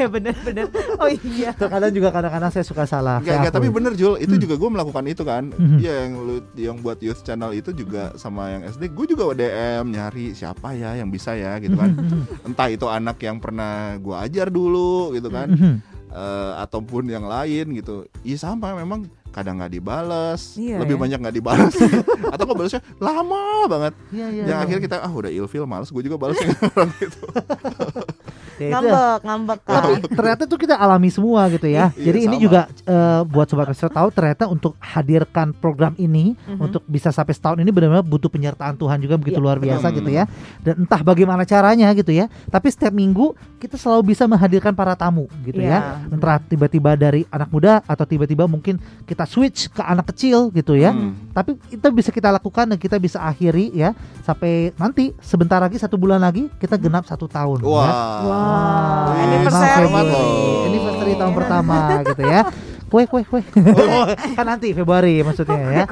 Iya 0.00 0.08
bener-bener. 0.08 0.64
Oh 0.96 1.08
iya. 1.12 1.52
Terkadang 1.52 1.92
juga 1.92 2.08
kadang-kadang 2.08 2.48
saya 2.48 2.64
suka 2.64 2.88
salah. 2.88 3.20
Enggak, 3.20 3.28
saya 3.28 3.38
enggak, 3.44 3.54
tapi 3.54 3.68
bener 3.68 3.92
Jul, 3.92 4.16
itu 4.16 4.32
Hmm. 4.32 4.42
juga 4.42 4.54
gue 4.56 4.70
melakukan 4.72 5.04
itu 5.04 5.22
kan. 5.22 5.44
Mhm. 5.52 5.76
Iya 5.76 5.92
yang 6.00 6.12
lu 6.16 6.34
yang 6.56 6.76
buat 6.80 6.96
youth 6.98 7.20
channel 7.20 7.52
itu 7.52 7.68
juga 7.70 8.16
sama 8.16 8.48
yang 8.50 8.62
SD, 8.64 8.88
gue 8.88 9.06
juga 9.06 9.36
DM 9.36 9.92
nyari 9.92 10.32
siapa 10.32 10.72
ya 10.72 10.96
yang 10.96 11.12
bisa 11.12 11.36
ya 11.36 11.60
gitu 11.60 11.76
kan. 11.76 11.92
Mhm. 11.92 12.48
Entah 12.48 12.68
itu 12.68 12.88
anak 12.88 13.20
yang 13.20 13.36
pernah 13.36 14.00
gue 14.00 14.16
ajar 14.16 14.48
dulu 14.48 15.12
gitu 15.12 15.28
kan, 15.28 15.52
Mhm. 15.52 15.74
eh, 16.10 16.52
ataupun 16.58 17.04
yang 17.04 17.28
lain 17.28 17.76
gitu. 17.76 18.08
Iya 18.22 18.40
sama 18.40 18.72
memang 18.72 19.04
kadang 19.30 19.62
nggak 19.62 19.70
dibales, 19.70 20.58
Iya, 20.58 20.82
lebih 20.82 20.98
ya. 20.98 21.02
banyak 21.06 21.18
nggak 21.22 21.36
dibales, 21.36 21.74
atau 22.34 22.42
kok 22.42 22.56
balesnya 22.56 22.82
lama 22.98 23.68
banget. 23.68 23.94
Iya, 24.10 24.26
iya, 24.26 24.42
yang 24.42 24.58
iya. 24.58 24.64
akhirnya 24.66 24.82
kita 24.82 24.96
ah 24.98 25.12
udah 25.12 25.30
ilfil 25.30 25.70
males, 25.70 25.86
gue 25.86 26.02
juga 26.02 26.16
orang 26.26 26.90
gitu. 26.98 27.22
Ya, 28.60 28.68
itu 28.68 28.86
ya. 28.86 28.92
Ngambek, 28.92 29.20
ngambek 29.22 29.58
kan. 29.62 29.74
Tapi 29.74 29.92
ternyata 30.10 30.42
tuh 30.44 30.58
kita 30.58 30.74
alami 30.74 31.08
semua 31.08 31.48
gitu 31.48 31.64
ya. 31.64 31.88
Iya, 31.90 32.04
Jadi 32.04 32.18
ini 32.20 32.36
sama. 32.36 32.44
juga 32.44 32.60
eh, 32.84 33.20
buat 33.24 33.46
sobat 33.46 33.66
Maestro 33.66 33.88
tahu 33.88 34.08
ternyata 34.10 34.44
untuk 34.46 34.76
hadirkan 34.78 35.48
program 35.52 35.96
ini 35.96 36.36
Mhm. 36.36 36.58
untuk 36.60 36.82
bisa 36.84 37.08
sampai 37.08 37.32
setahun 37.32 37.56
ini 37.56 37.70
benar-benar 37.70 38.02
butuh 38.02 38.28
penyertaan 38.28 38.74
Tuhan 38.74 38.98
juga 38.98 39.16
begitu 39.16 39.36
Iya, 39.36 39.44
luar 39.44 39.58
biasa 39.58 39.86
betul. 39.86 39.98
gitu 39.98 40.10
ya. 40.12 40.24
Dan 40.60 40.74
entah 40.80 41.00
bagaimana 41.00 41.42
caranya 41.42 41.88
gitu 41.92 42.10
ya. 42.10 42.28
Tapi 42.46 42.68
setiap 42.68 42.92
minggu 42.92 43.32
kita 43.56 43.74
selalu 43.74 44.10
bisa 44.10 44.24
menghadirkan 44.24 44.72
para 44.72 44.92
tamu 44.92 45.24
gitu 45.42 45.58
ya. 45.58 46.04
Iya. 46.04 46.12
Entah 46.12 46.36
tiba-tiba 46.38 46.94
dari 46.94 47.24
anak 47.26 47.48
muda 47.48 47.80
atau 47.82 48.04
tiba-tiba 48.04 48.44
mungkin 48.44 48.76
kita 49.04 49.24
switch 49.24 49.70
ke 49.70 49.80
anak 49.80 50.10
kecil 50.10 50.50
gitu 50.50 50.74
ya. 50.74 50.92
Hmm. 50.92 51.16
Tapi 51.30 51.56
itu 51.70 51.86
bisa 51.90 52.10
kita 52.10 52.28
lakukan 52.28 52.66
dan 52.66 52.76
kita 52.76 52.96
bisa 52.96 53.20
akhiri 53.20 53.70
ya 53.70 53.92
sampai 54.20 54.74
nanti 54.74 55.14
sebentar 55.20 55.56
lagi 55.56 55.76
satu 55.76 55.94
bulan 55.94 56.18
lagi 56.18 56.50
kita 56.56 56.74
genap 56.74 57.04
satu 57.04 57.24
tahun. 57.24 57.62
ya. 57.62 57.68
Wah. 57.68 58.49
Wow, 58.50 59.14
anniversary. 59.14 59.86
Anniversary 60.66 61.12
tahun 61.14 61.32
pertama 61.38 61.76
gitu 62.02 62.22
ya. 62.26 62.40
Kue 62.90 63.06
kue 63.06 63.22
kue. 63.22 63.38
kan 64.34 64.44
nanti 64.44 64.74
Februari 64.74 65.22
maksudnya 65.22 65.58
ya. 65.62 65.84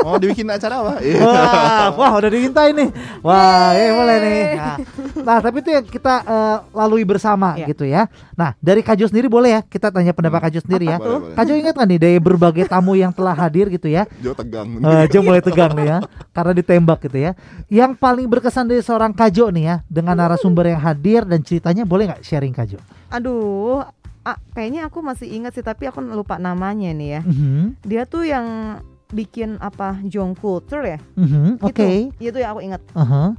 Mau 0.00 0.16
dibikin 0.16 0.48
acara 0.48 0.80
apa? 0.80 0.92
Iya. 1.04 1.20
Wah, 1.20 1.86
wah 1.92 2.12
udah 2.16 2.30
diminta 2.32 2.64
ini. 2.66 2.88
Wah, 3.20 3.76
ya 3.76 3.92
boleh 3.92 4.16
nih. 4.18 4.44
Nah, 4.56 4.76
nah, 5.20 5.38
tapi 5.38 5.60
itu 5.60 5.70
yang 5.70 5.84
kita 5.84 6.14
eh, 6.24 6.56
lalui 6.72 7.04
bersama 7.04 7.52
Iya. 7.52 7.66
gitu 7.68 7.84
ya. 7.84 8.08
Nah, 8.32 8.56
dari 8.58 8.80
Kajo 8.80 9.04
sendiri 9.04 9.28
boleh 9.28 9.50
ya 9.50 9.60
kita 9.60 9.92
tanya 9.92 10.16
pendapat 10.16 10.48
Kajo 10.48 10.64
sendiri 10.64 10.88
ya. 10.88 10.96
Boleh, 10.96 11.04
tuh? 11.04 11.18
boleh. 11.20 11.36
Kajo 11.36 11.52
ingat 11.52 11.74
kan 11.76 11.86
nih 11.86 12.00
dari 12.00 12.16
berbagai 12.16 12.64
tamu 12.64 12.96
yang 12.96 13.12
telah 13.12 13.36
hadir 13.36 13.68
gitu 13.68 13.92
ya. 13.92 14.08
Jo 14.24 14.32
tegang. 14.32 14.80
Eh, 14.80 15.04
Jo 15.12 15.20
mulai 15.20 15.44
tegang 15.44 15.76
nih 15.76 15.84
ya 15.84 15.98
karena 16.32 16.52
ditembak 16.56 16.98
gitu 17.04 17.18
ya. 17.20 17.36
Yang 17.68 18.00
paling 18.00 18.24
berkesan 18.24 18.64
dari 18.64 18.80
seorang 18.80 19.12
Kajo 19.12 19.52
nih 19.52 19.64
ya 19.68 19.76
dengan 19.84 20.16
narasumber 20.16 20.64
yang 20.64 20.80
hadir 20.80 21.28
dan 21.28 21.44
ceritanya 21.44 21.84
boleh 21.84 22.08
nggak 22.08 22.24
sharing 22.24 22.56
Kajo? 22.56 22.80
Aduh, 23.10 23.82
ah, 24.22 24.38
kayaknya 24.52 24.86
aku 24.86 25.00
masih 25.00 25.28
ingat 25.28 25.52
sih 25.52 25.64
tapi 25.64 25.86
aku 25.86 26.00
lupa 26.00 26.36
namanya 26.36 26.92
nih 26.92 27.18
ya. 27.18 27.22
Mhm, 27.22 27.80
Dia 27.82 28.02
tuh 28.04 28.24
yang 28.24 28.78
bikin 29.10 29.58
apa 29.58 29.98
Jong 30.04 30.34
Culture 30.34 30.84
ya? 30.86 30.98
mhm, 31.16 31.58
Oke. 31.60 32.12
Itu, 32.16 32.30
itu 32.32 32.38
yang 32.38 32.50
aku 32.54 32.60
ingat. 32.62 32.82
Aha, 32.94 33.34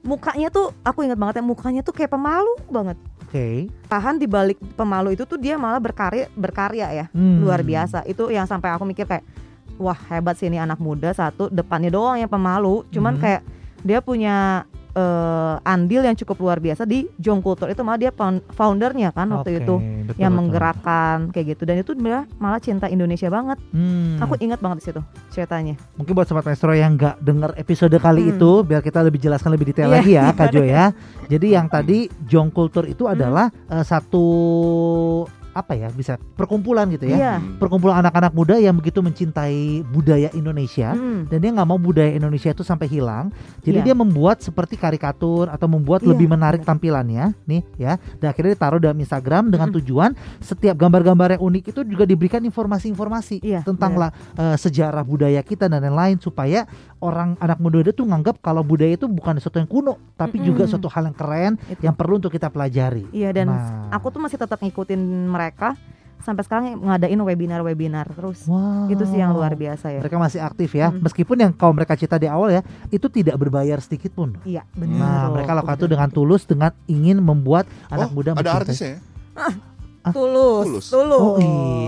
Mukanya 0.00 0.48
tuh 0.48 0.72
aku 0.80 1.04
ingat 1.04 1.20
banget 1.20 1.40
ya 1.40 1.44
mukanya 1.44 1.80
tuh 1.84 1.92
kayak 1.92 2.08
pemalu 2.08 2.56
banget. 2.72 2.96
Oke. 3.20 3.68
Tahan 3.84 4.16
di 4.16 4.24
balik 4.24 4.56
pemalu 4.72 5.12
itu 5.12 5.28
tuh 5.28 5.36
dia 5.36 5.60
malah 5.60 5.76
berkarya 5.76 6.32
berkarya 6.32 6.88
ya. 6.90 7.06
Hmm. 7.12 7.44
Luar 7.44 7.60
biasa. 7.60 8.08
Itu 8.08 8.32
yang 8.32 8.48
sampai 8.48 8.72
aku 8.72 8.88
mikir 8.88 9.04
kayak 9.04 9.28
wah 9.76 9.96
hebat 10.08 10.40
sih 10.40 10.48
ini 10.48 10.56
anak 10.56 10.80
muda 10.80 11.12
satu 11.12 11.52
depannya 11.52 11.92
doang 11.92 12.16
yang 12.16 12.32
pemalu. 12.32 12.80
Cuman 12.88 13.16
Mhm. 13.16 13.20
kayak 13.20 13.42
dia 13.84 14.00
punya 14.00 14.64
eh, 14.92 15.54
andil 15.64 16.02
yang 16.02 16.14
cukup 16.14 16.36
luar 16.38 16.58
biasa 16.58 16.82
di 16.82 17.06
Jong 17.16 17.40
Culture 17.40 17.66
itu 17.66 17.80
malah 17.80 17.98
dia 17.98 18.10
found- 18.10 18.42
foundernya 18.50 19.10
kan 19.10 19.30
waktu 19.30 19.58
itu 19.58 19.74
betul, 19.76 20.16
yang 20.16 20.30
betul. 20.30 20.38
menggerakkan 20.42 21.16
kayak 21.30 21.46
gitu 21.50 21.62
dan 21.62 21.76
itu 21.78 21.92
dia 21.92 22.18
malah 22.36 22.58
cinta 22.58 22.86
Indonesia 22.86 23.26
banget. 23.26 23.58
Hmm. 23.70 24.18
Aku 24.18 24.34
ingat 24.38 24.58
banget 24.58 24.76
di 24.78 24.84
situ 24.86 25.00
ceritanya. 25.30 25.74
Mungkin 25.94 26.12
buat 26.12 26.26
sobat 26.26 26.44
maestro 26.44 26.70
yang 26.70 26.94
nggak 26.94 27.16
dengar 27.18 27.50
episode 27.54 27.94
kali 27.96 28.22
Hmm. 28.22 28.32
itu, 28.32 28.50
biar 28.62 28.80
kita 28.80 29.00
lebih 29.00 29.18
jelaskan 29.18 29.50
lebih 29.52 29.66
detail 29.68 29.88
Iya, 29.88 29.96
lagi 29.96 30.12
ya, 30.12 30.24
Kak 30.32 30.48
Jo 30.54 30.62
ya. 30.62 30.84
Jadi 31.26 31.46
yang 31.50 31.66
tadi 31.66 31.98
Jong 32.24 32.50
Kultur 32.50 32.84
itu 32.84 33.06
adalah 33.06 33.48
eh, 33.66 33.82
satu 33.82 34.26
apa 35.50 35.74
ya 35.74 35.90
bisa 35.90 36.14
perkumpulan 36.34 36.86
gitu 36.88 37.04
ya, 37.04 37.16
Iya. 37.16 37.34
Hmm. 37.36 37.58
perkumpulan 37.58 37.98
anak-anak 37.98 38.30
muda 38.30 38.54
yang 38.54 38.72
begitu 38.72 39.00
mencintai 39.00 39.82
budaya 39.84 40.30
Indonesia. 40.30 40.94
Hmm. 40.94 41.26
Dan 41.26 41.38
dia 41.38 41.50
nggak 41.50 41.66
mau 41.66 41.74
budaya 41.74 42.10
Indonesia 42.10 42.48
itu 42.48 42.62
sampai 42.62 42.86
hilang, 42.86 43.34
jadi 43.60 43.82
Iya. 43.82 43.86
dia 43.86 43.94
membuat 43.94 44.40
seperti 44.40 44.74
karikatur 44.74 45.46
atau 45.46 45.66
membuat 45.66 46.00
Iya, 46.00 46.14
lebih 46.14 46.26
menarik 46.26 46.62
tampilannya, 46.62 47.34
nih 47.44 47.62
ya. 47.76 47.98
Dan 48.16 48.30
akhirnya 48.30 48.54
ditaruh 48.54 48.78
dalam 48.78 48.94
Instagram 48.96 49.50
dengan 49.50 49.68
Mm-mm. 49.68 49.78
tujuan 49.82 50.10
setiap 50.38 50.76
gambar-gambar 50.76 51.34
yang 51.34 51.42
unik 51.42 51.64
itu 51.68 51.80
juga 51.84 52.04
diberikan 52.04 52.40
informasi-informasi 52.40 53.42
Iya, 53.42 53.60
tentang 53.62 53.98
lah 53.98 54.10
eh, 54.36 54.54
sejarah 54.54 55.02
budaya 55.02 55.42
kita 55.42 55.66
dan 55.66 55.82
lain-lain 55.82 56.16
supaya 56.16 56.64
orang 57.00 57.34
anak 57.38 57.58
muda 57.58 57.82
itu 57.82 58.04
nganggap 58.04 58.38
kalau 58.38 58.60
budaya 58.60 58.94
itu 58.94 59.08
bukan 59.08 59.34
sesuatu 59.34 59.58
yang 59.58 59.66
kuno, 59.66 59.98
tapi 60.14 60.38
Mm-mm. 60.38 60.46
juga 60.46 60.62
suatu 60.66 60.86
hal 60.86 61.10
yang 61.10 61.16
keren 61.16 61.52
Itu. 61.66 61.82
yang 61.82 61.94
perlu 61.96 62.16
untuk 62.16 62.30
kita 62.30 62.46
pelajari. 62.46 63.10
Iya 63.10 63.32
dan 63.32 63.50
Nah. 63.50 63.90
aku 63.90 64.12
tuh 64.12 64.20
masih 64.20 64.38
tetap 64.38 64.60
ngikutin 64.60 65.00
mereka 65.26 65.49
sampai 66.20 66.44
sekarang 66.44 66.76
ngadain 66.84 67.16
webinar-webinar 67.16 68.12
terus. 68.12 68.44
Wow. 68.44 68.92
Itu 68.92 69.08
sih 69.08 69.16
yang 69.16 69.32
luar 69.32 69.56
biasa 69.56 69.88
ya. 69.88 70.00
Mereka 70.04 70.20
masih 70.20 70.40
aktif 70.44 70.76
ya, 70.76 70.92
Mm. 70.92 71.00
meskipun 71.00 71.36
yang 71.40 71.52
kalau 71.56 71.72
mereka 71.72 71.96
cerita 71.96 72.20
di 72.20 72.28
awal 72.28 72.52
ya, 72.52 72.62
itu 72.88 73.08
tidak 73.08 73.40
berbayar 73.40 73.80
sedikit 73.80 74.12
pun. 74.12 74.36
Iya, 74.44 74.68
benar. 74.76 75.00
Nah, 75.00 75.16
loh. 75.24 75.40
mereka 75.40 75.50
lakukan 75.56 75.76
itu 75.80 75.88
dengan 75.88 76.08
tulus, 76.12 76.44
dengan 76.44 76.76
ingin 76.84 77.24
membuat 77.24 77.64
anak 77.88 78.12
oh, 78.12 78.14
muda 78.14 78.36
ada 78.36 78.52
artisnya 78.52 79.00
ya? 79.00 79.00
tulus, 80.12 80.64
Tulus. 80.64 80.86
tulus. 80.88 81.20
Oh 81.20 81.36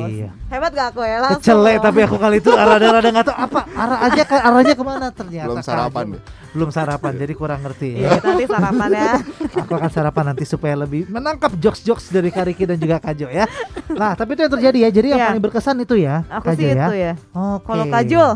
iya. 0.05 0.29
Hebat 0.53 0.73
gak 0.73 0.93
aku 0.93 1.01
ya 1.01 1.17
langsung. 1.17 1.41
Kecele 1.41 1.73
tapi 1.81 2.01
aku 2.05 2.17
kali 2.21 2.37
itu 2.41 2.51
rada-rada 2.53 3.09
nggak 3.09 3.25
tahu 3.25 3.37
apa 3.41 3.61
arah 3.73 3.99
aja 4.05 4.23
ke 4.29 4.37
arahnya 4.37 4.75
ke 4.77 4.85
mana 4.85 5.07
ternyata 5.09 5.49
Belum 5.49 5.65
sarapan 5.65 6.05
deh. 6.17 6.23
Belum 6.53 6.69
sarapan 6.69 7.13
jadi 7.17 7.33
kurang 7.33 7.61
ngerti 7.61 7.97
Iya, 7.97 8.07
ya. 8.07 8.11
kita 8.15 8.29
nanti 8.29 8.45
sarapan 8.47 8.89
ya. 8.91 9.13
aku 9.57 9.73
akan 9.73 9.91
sarapan 9.91 10.25
nanti 10.29 10.45
supaya 10.45 10.75
lebih 10.77 11.09
menangkap 11.09 11.53
jokes-jokes 11.57 12.09
dari 12.09 12.29
Kariki 12.29 12.65
dan 12.65 12.77
juga 12.77 12.97
Kajo 12.99 13.27
ya 13.27 13.49
nah 13.89 14.13
tapi 14.13 14.33
itu 14.33 14.41
yang 14.43 14.53
terjadi 14.53 14.79
ya 14.79 14.91
jadi 14.91 15.07
yang 15.09 15.19
Iya. 15.19 15.29
paling 15.31 15.43
berkesan 15.43 15.77
itu 15.79 15.95
ya 15.97 16.17
Aku 16.31 16.45
Kajo 16.47 16.59
sih 16.59 16.69
ya 16.69 16.75
itu 16.83 16.95
ya. 16.95 17.13
Oke. 17.33 17.65
Kalau 17.65 17.85
Kajul, 17.87 18.29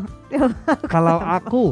kalau 0.94 1.16
aku 1.20 1.62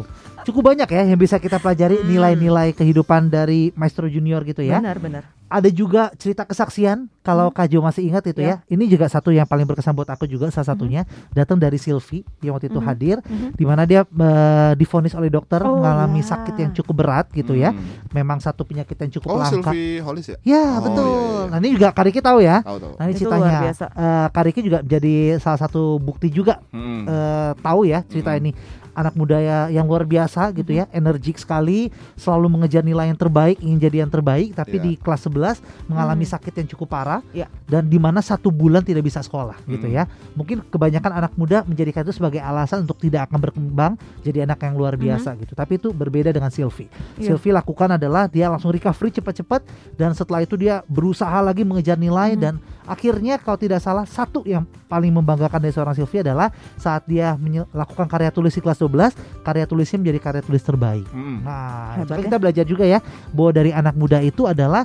cukup 0.44 0.62
banyak 0.70 0.84
ya 0.86 1.02
yang 1.06 1.16
bisa 1.16 1.36
kita 1.36 1.56
pelajari 1.56 1.96
Hmm. 1.96 2.06
nilai-nilai 2.06 2.72
kehidupan 2.72 3.26
dari 3.26 3.72
Maestro 3.72 4.04
Junior 4.04 4.44
gitu 4.44 4.60
ya 4.60 4.76
benar 4.76 5.00
benar. 5.00 5.22
Ada 5.54 5.70
juga 5.70 6.10
cerita 6.18 6.42
kesaksian 6.42 7.06
kalau 7.22 7.48
Kajo 7.48 7.78
masih 7.78 8.04
ingat 8.04 8.26
itu 8.26 8.42
ya. 8.42 8.58
Ya. 8.60 8.66
Ini 8.66 8.84
juga 8.84 9.06
satu 9.06 9.30
yang 9.30 9.46
paling 9.46 9.64
berkesan 9.64 9.94
buat 9.94 10.06
aku 10.06 10.26
juga 10.26 10.50
salah 10.50 10.74
satunya 10.74 11.06
datang 11.30 11.56
dari 11.56 11.78
Silvi 11.78 12.20
yang 12.42 12.52
waktu 12.52 12.68
itu 12.68 12.76
Mhm. 12.76 12.84
hadir 12.84 13.16
Mhm. 13.22 13.48
di 13.54 13.64
mana 13.64 13.86
dia 13.86 14.02
eh, 14.02 14.72
divonis 14.74 15.14
oleh 15.14 15.30
dokter 15.30 15.62
Oh, 15.62 15.78
mengalami 15.78 16.20
ya. 16.20 16.34
sakit 16.34 16.54
yang 16.58 16.72
cukup 16.72 16.94
berat 16.98 17.26
gitu 17.30 17.54
ya. 17.54 17.70
Hmm. 17.70 17.80
Memang 18.10 18.38
satu 18.38 18.66
penyakit 18.66 18.98
yang 18.98 19.10
cukup 19.10 19.28
Oh, 19.30 19.38
langka. 19.38 19.70
Sylvie 19.70 20.02
Hollis 20.02 20.26
ya? 20.26 20.36
Ya, 20.42 20.64
Oh, 20.74 20.82
betul. 20.82 21.06
iya, 21.06 21.16
iya. 21.16 21.42
Nah, 21.46 21.58
ini 21.62 21.68
juga 21.72 21.88
Kariki 21.90 22.20
tahu 22.20 22.38
ya. 22.40 22.56
Tahu 22.60 22.78
tahu. 22.80 22.92
Nah, 22.98 23.04
ini 23.04 23.12
Itu 23.12 23.20
ceritanya. 23.22 23.40
luar 23.46 23.62
biasa. 23.62 23.84
Eh, 23.88 24.26
Kariki 24.30 24.60
juga 24.60 24.78
jadi 24.82 25.14
salah 25.38 25.60
satu 25.60 25.82
bukti 25.96 26.28
juga 26.28 26.58
Hmm. 26.68 27.06
eh, 27.06 27.52
tahu 27.56 27.80
ya 27.84 28.02
cerita 28.02 28.32
Mm. 28.32 28.38
ini 28.38 28.50
anak 28.94 29.14
muda 29.14 29.36
ya 29.36 29.58
yang 29.68 29.84
luar 29.84 30.02
biasa 30.02 30.54
gitu 30.54 30.70
ya 30.72 30.86
energik 30.90 31.36
sekali 31.36 31.90
selalu 32.14 32.46
mengejar 32.48 32.80
nilai 32.80 33.10
yang 33.10 33.18
terbaik 33.18 33.58
ingin 33.58 33.78
jadi 33.78 33.96
yang 34.06 34.10
terbaik 34.10 34.54
tapi 34.54 34.78
Iya. 34.78 34.84
di 34.86 34.92
kelas 34.96 35.20
11 35.26 35.58
mengalami 35.86 36.22
Hmm. 36.22 36.32
sakit 36.32 36.52
yang 36.54 36.68
cukup 36.70 36.88
parah 36.88 37.20
Iya. 37.30 37.50
dan 37.66 37.84
di 37.84 37.98
mana 37.98 38.18
satu 38.18 38.48
bulan 38.48 38.80
tidak 38.80 39.02
bisa 39.02 39.18
sekolah 39.18 39.58
gitu 39.66 39.84
Mm. 39.84 39.92
ya 39.92 40.02
mungkin 40.32 40.62
kebanyakan 40.64 41.12
anak 41.12 41.32
muda 41.34 41.62
menjadikan 41.62 42.02
itu 42.02 42.14
sebagai 42.14 42.38
alasan 42.38 42.82
untuk 42.82 42.96
tidak 42.96 43.26
akan 43.28 43.38
berkembang 43.40 43.92
jadi 44.22 44.46
anak 44.46 44.62
yang 44.62 44.74
luar 44.74 44.94
biasa 44.94 45.34
gitu 45.36 45.52
tapi 45.52 45.76
itu 45.76 45.90
berbeda 45.90 46.30
dengan 46.30 46.48
Sylvie 46.48 46.86
Iya. 47.18 47.34
Sylvie 47.34 47.50
lakukan 47.52 47.90
adalah 47.90 48.30
dia 48.30 48.46
langsung 48.46 48.70
recovery 48.70 49.10
cepat-cepat 49.12 49.60
dan 49.94 50.14
setelah 50.14 50.40
itu 50.40 50.54
dia 50.54 50.86
berusaha 50.86 51.34
lagi 51.38 51.66
mengejar 51.66 51.98
nilai 51.98 52.34
Mhm. 52.34 52.40
dan 52.40 52.54
akhirnya 52.84 53.36
kalau 53.36 53.56
tidak 53.56 53.80
salah 53.80 54.04
satu 54.04 54.44
yang 54.44 54.62
paling 54.86 55.10
membanggakan 55.10 55.58
dari 55.58 55.72
seorang 55.72 55.96
Sylvie 55.96 56.22
adalah 56.22 56.52
saat 56.76 57.02
dia 57.04 57.34
melakukan 57.34 58.06
karya 58.06 58.30
tulis 58.30 58.52
di 58.52 58.60
kelas 58.60 58.78
12 58.84 59.16
karya 59.40 59.64
tulisnya 59.64 59.98
menjadi 59.98 60.18
karya 60.20 60.42
tulis 60.42 60.60
terbaik 60.60 61.06
Hmm. 61.08 61.40
nah 61.40 61.96
Hebat 61.96 62.18
ya. 62.18 62.24
kita 62.26 62.36
belajar 62.36 62.64
juga 62.64 62.84
ya 62.84 62.98
bahwa 63.30 63.50
dari 63.50 63.70
anak 63.70 63.94
muda 63.94 64.18
itu 64.18 64.44
adalah 64.44 64.84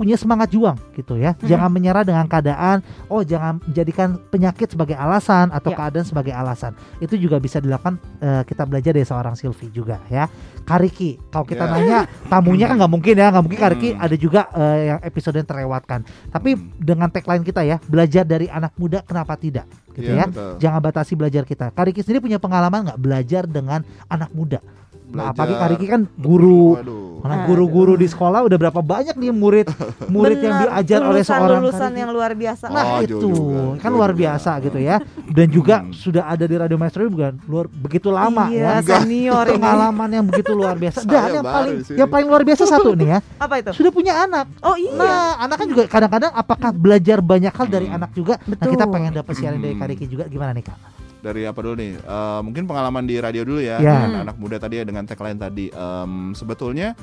punya 0.00 0.16
semangat 0.16 0.48
juang 0.48 0.80
gitu 0.96 1.20
ya 1.20 1.36
Mhm. 1.36 1.44
jangan 1.44 1.68
menyerah 1.68 2.00
dengan 2.00 2.24
keadaan 2.24 2.80
oh 3.12 3.20
jangan 3.20 3.60
menjadikan 3.60 4.16
penyakit 4.32 4.72
sebagai 4.72 4.96
alasan 4.96 5.52
atau 5.52 5.68
Ya. 5.68 5.76
keadaan 5.76 6.06
sebagai 6.08 6.32
alasan 6.32 6.72
itu 6.98 7.20
juga 7.20 7.36
bisa 7.36 7.60
dilakukan 7.60 8.00
eh, 8.18 8.42
kita 8.48 8.64
belajar 8.64 8.96
dari 8.96 9.04
seorang 9.04 9.36
Sylvie 9.36 9.68
juga 9.68 10.00
ya 10.08 10.24
Kariki 10.64 11.20
kalau 11.28 11.44
kita 11.44 11.68
Ya. 11.68 11.72
nanya 11.72 11.98
tamunya 12.26 12.64
kan 12.64 12.80
nggak 12.80 12.92
mungkin 12.92 13.14
ya 13.14 13.26
nggak 13.28 13.44
mungkin 13.44 13.60
Kariki 13.60 13.88
Hmm. 13.92 14.00
ada 14.00 14.16
juga 14.16 14.40
eh, 14.50 14.80
yang 14.88 15.00
episode 15.04 15.36
yang 15.36 15.44
terlewatkan 15.44 16.00
tapi 16.32 16.56
Hmm. 16.56 16.72
dengan 16.80 17.08
tagline 17.12 17.44
kita 17.44 17.60
ya 17.60 17.76
belajar 17.84 18.24
dari 18.24 18.48
anak 18.48 18.72
muda 18.74 19.04
kenapa 19.04 19.36
tidak 19.36 19.68
gitu 19.92 20.16
Iya, 20.16 20.24
ya 20.24 20.26
betul. 20.32 20.52
jangan 20.58 20.80
batasi 20.80 21.12
belajar 21.12 21.44
kita 21.44 21.68
Kariki 21.70 22.00
sendiri 22.00 22.24
punya 22.24 22.40
pengalaman 22.40 22.88
nggak 22.88 22.96
belajar 22.98 23.44
dengan 23.44 23.84
anak 24.06 24.32
muda 24.32 24.64
Nah, 25.10 25.30
apalagi 25.30 25.52
Belajar. 25.52 25.68
Kariki 25.68 25.86
kan 25.86 26.00
guru 26.14 26.76
Waduh. 26.76 27.08
Mana 27.20 27.44
guru-guru 27.44 28.00
di 28.00 28.08
sekolah 28.08 28.40
udah 28.42 28.56
berapa 28.56 28.80
banyak 28.80 29.12
nih 29.12 29.28
murid 29.28 29.68
murid 30.08 30.40
yang 30.40 30.56
Benar, 30.56 30.68
diajar 30.72 31.00
oleh 31.04 31.20
seorang 31.20 31.60
lulusan 31.60 31.76
Kariki. 31.84 32.00
yang 32.00 32.10
luar 32.10 32.32
biasa. 32.32 32.64
Nah 32.66 32.84
Oh, 32.86 32.98
itu 32.98 33.16
juga, 33.20 33.60
kan 33.76 33.84
jauh 33.84 33.92
luar 33.92 34.10
juga. 34.10 34.20
biasa 34.22 34.50
gitu 34.62 34.78
ya 34.80 34.96
dan 35.36 35.46
juga 35.48 35.74
Hmm. 35.78 35.92
sudah 35.92 36.24
ada 36.24 36.44
di 36.44 36.56
radio 36.56 36.76
maestro 36.76 37.04
bukan 37.04 37.36
luar 37.44 37.68
begitu 37.68 38.08
lama 38.08 38.48
iya, 38.48 38.80
ya 38.80 38.96
senior 38.96 39.44
ini. 39.46 39.52
pengalaman 39.54 40.08
yang 40.10 40.24
begitu 40.24 40.52
luar 40.54 40.74
biasa 40.74 40.98
dan 41.02 41.28
yang 41.30 41.44
paling 41.44 41.74
yang 41.92 42.08
paling 42.08 42.26
luar 42.26 42.42
biasa 42.42 42.62
satu 42.64 42.90
nih 42.94 43.08
ya 43.10 43.18
Apa 43.36 43.54
itu? 43.58 43.70
sudah 43.74 43.90
punya 43.90 44.12
anak 44.16 44.46
Oh 44.62 44.74
iya. 44.74 44.96
nah 44.96 45.20
anak 45.40 45.56
kan 45.56 45.66
juga 45.68 45.82
kadang-kadang 45.86 46.32
apakah 46.32 46.70
belajar 46.72 47.18
banyak 47.20 47.52
hal 47.52 47.66
dari 47.68 47.84
Hmm. 47.84 47.96
anak 47.96 48.10
juga 48.12 48.40
nah 48.40 48.56
Betul. 48.56 48.70
kita 48.72 48.84
pengen 48.86 49.12
dapat 49.12 49.32
siaran 49.34 49.58
dari 49.58 49.74
Hmm. 49.74 49.82
Kariki 49.82 50.04
juga 50.06 50.24
gimana 50.24 50.50
nih 50.52 50.64
kak 50.64 50.78
dari 51.20 51.44
apa 51.44 51.60
dulu 51.60 51.76
nih? 51.76 51.92
Eh, 52.00 52.40
mungkin 52.42 52.64
pengalaman 52.64 53.04
di 53.04 53.20
radio 53.20 53.44
dulu 53.44 53.60
ya, 53.60 53.76
Ya. 53.78 54.04
dengan 54.04 54.26
anak 54.26 54.36
muda 54.36 54.56
tadi 54.56 54.80
ya 54.80 54.84
dengan 54.84 55.04
tagline 55.04 55.36
tadi. 55.36 55.68
Em, 55.68 56.32
sebetulnya 56.32 56.96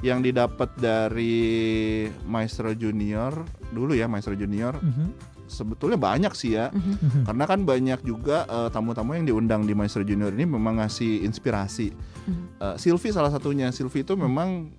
yang 0.00 0.20
didapat 0.20 0.68
dari 0.76 2.04
Maestro 2.24 2.70
Junior 2.72 3.32
dulu 3.70 3.96
ya, 3.96 4.04
Maestro 4.04 4.36
Junior 4.36 4.76
Mhm, 4.76 5.16
sebetulnya 5.48 5.96
banyak 5.96 6.32
sih 6.36 6.54
ya. 6.54 6.68
Mhm. 6.68 6.94
mhm. 7.00 7.22
Karena 7.24 7.44
kan 7.44 7.60
banyak 7.64 8.00
juga 8.04 8.44
eh, 8.44 8.68
tamu-tamu 8.68 9.16
yang 9.16 9.24
diundang 9.24 9.64
di 9.64 9.72
Maestro 9.72 10.04
Junior 10.04 10.30
ini 10.32 10.44
memang 10.44 10.80
ngasih 10.80 11.24
inspirasi. 11.24 11.90
Mhm. 12.28 12.44
Eh, 12.60 12.76
Sylvie 12.76 13.12
salah 13.12 13.32
satunya. 13.32 13.72
Sylvie 13.72 14.04
itu 14.04 14.12
memang 14.14 14.70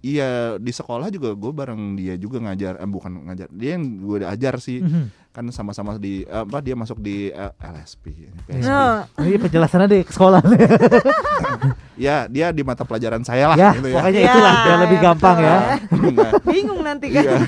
Iya 0.00 0.30
di 0.56 0.70
sekolah 0.70 1.08
juga 1.08 1.32
gue 1.32 1.50
bareng 1.50 1.82
dia 1.92 2.14
juga 2.14 2.38
ngajar, 2.38 2.78
eh, 2.78 2.86
bukan 2.86 3.18
ngajar, 3.24 3.50
dia 3.50 3.74
yang 3.74 3.98
gue 3.98 4.22
ajar 4.22 4.54
sih, 4.56 4.78
Mhm. 4.78 5.10
kan 5.28 5.42
sama-sama 5.48 5.94
di 5.96 6.22
eh, 6.22 6.38
apa 6.38 6.58
dia 6.58 6.72
masuk 6.72 6.98
di 6.98 7.28
eh, 7.28 7.52
LSP, 7.58 8.14
PSP. 8.44 8.62
Nah, 8.62 9.10
ini 9.18 9.36
penjelasannya 9.36 9.86
deh 9.88 10.02
ke 10.02 10.12
sekolah 10.12 10.38
Ya 11.98 12.30
dia 12.30 12.54
di 12.54 12.62
mata 12.62 12.82
pelajaran 12.82 13.22
saya 13.22 13.50
lah, 13.50 13.56
ya 13.56 13.74
gitu 13.74 13.90
ya. 13.90 13.94
pokoknya 13.98 14.20
Ya, 14.20 14.30
itulah 14.30 14.54
biar 14.56 14.78
lebih 14.80 14.94
ya, 14.94 15.02
gampang 15.02 15.36
ya 15.36 15.56
Nah, 15.90 16.32
bingung 16.46 16.80
nanti 16.80 17.06
kan. 17.10 17.22
iya. 17.24 17.38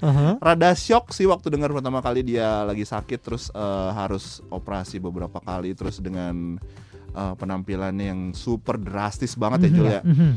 Mhm. 0.00 0.32
Rada 0.50 0.70
shock 0.74 1.10
sih 1.10 1.24
waktu 1.24 1.46
dengar 1.48 1.70
pertama 1.70 1.98
kali 2.00 2.26
dia 2.26 2.66
lagi 2.66 2.82
sakit 2.82 3.18
terus 3.20 3.44
eh, 3.48 3.90
harus 3.92 4.42
operasi 4.48 4.98
beberapa 4.98 5.38
kali 5.38 5.72
terus 5.72 5.98
dengan 5.98 6.58
eh, 7.08 7.34
penampilannya 7.38 8.04
yang 8.04 8.22
super 8.34 8.74
drastis 8.74 9.38
banget 9.38 9.58
ya 9.60 9.70
Jul 9.70 9.86
ya. 9.88 10.02
Mhm. 10.02 10.30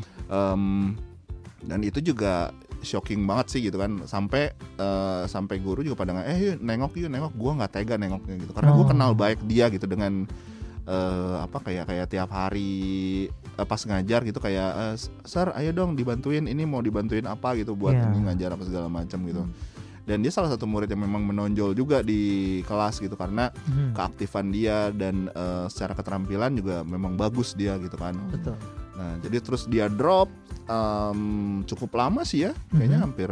Dan 1.63 1.81
itu 1.81 1.97
juga 1.99 2.53
shocking 2.79 3.25
banget 3.25 3.45
sih 3.49 3.61
gitu 3.63 3.77
kan. 3.77 4.05
Sampai 4.05 4.51
eh, 4.77 5.23
sampai 5.25 5.57
guru 5.57 5.81
juga 5.81 5.97
pada 5.97 6.13
nggak 6.13 6.27
eh 6.27 6.37
yuk, 6.39 6.55
nengok 6.59 6.93
yuk 6.95 7.09
nengok. 7.09 7.33
Gua 7.33 7.51
nggak 7.55 7.71
tega 7.73 7.95
nengoknya 7.95 8.35
gitu. 8.37 8.51
Karena 8.51 8.71
gua 8.71 8.85
Oh. 8.85 8.89
kenal 8.89 9.11
baik 9.13 9.41
dia 9.43 9.67
gitu 9.67 9.85
dengan 9.85 10.25
eh, 10.83 11.35
apa 11.37 11.59
kayak 11.59 11.83
kayak 11.85 12.07
tiap 12.07 12.29
hari 12.29 13.27
eh, 13.27 13.65
pas 13.65 13.81
ngajar 13.81 14.23
gitu 14.23 14.39
kayak 14.39 14.71
eh, 14.73 14.95
sir 15.23 15.51
ayo 15.53 15.71
dong 15.71 15.93
dibantuin 15.93 16.45
ini 16.45 16.63
mau 16.63 16.79
dibantuin 16.79 17.25
apa 17.25 17.55
gitu 17.55 17.73
buat 17.73 17.91
ini 17.93 18.23
ngajar 18.23 18.55
apa 18.55 18.63
segala 18.63 18.87
macam 18.87 19.19
gitu. 19.23 19.43
Dan 20.07 20.23
dia 20.23 20.31
salah 20.31 20.47
satu 20.47 20.63
murid 20.63 20.87
yang 20.87 21.03
memang 21.03 21.19
menonjol 21.19 21.75
juga 21.75 21.99
di 21.99 22.23
kelas 22.63 23.03
gitu 23.03 23.19
karena 23.19 23.51
Mhm. 23.67 23.91
keaktifan 23.91 24.47
dia 24.49 24.87
dan 24.89 25.27
eh, 25.27 25.65
secara 25.67 25.91
keterampilan 25.91 26.55
juga 26.55 26.79
memang 26.81 27.19
bagus 27.19 27.51
dia 27.51 27.75
gitu 27.75 27.99
kan. 27.99 28.15
Betul 28.31 28.55
Nah, 28.97 29.13
jadi 29.21 29.37
terus 29.39 29.69
dia 29.69 29.85
drop 29.87 30.27
em, 30.65 31.21
cukup 31.63 31.95
lama 31.95 32.25
sih 32.25 32.43
ya, 32.43 32.51
kayaknya 32.67 32.99
Mhm. 32.99 33.05
hampir 33.05 33.29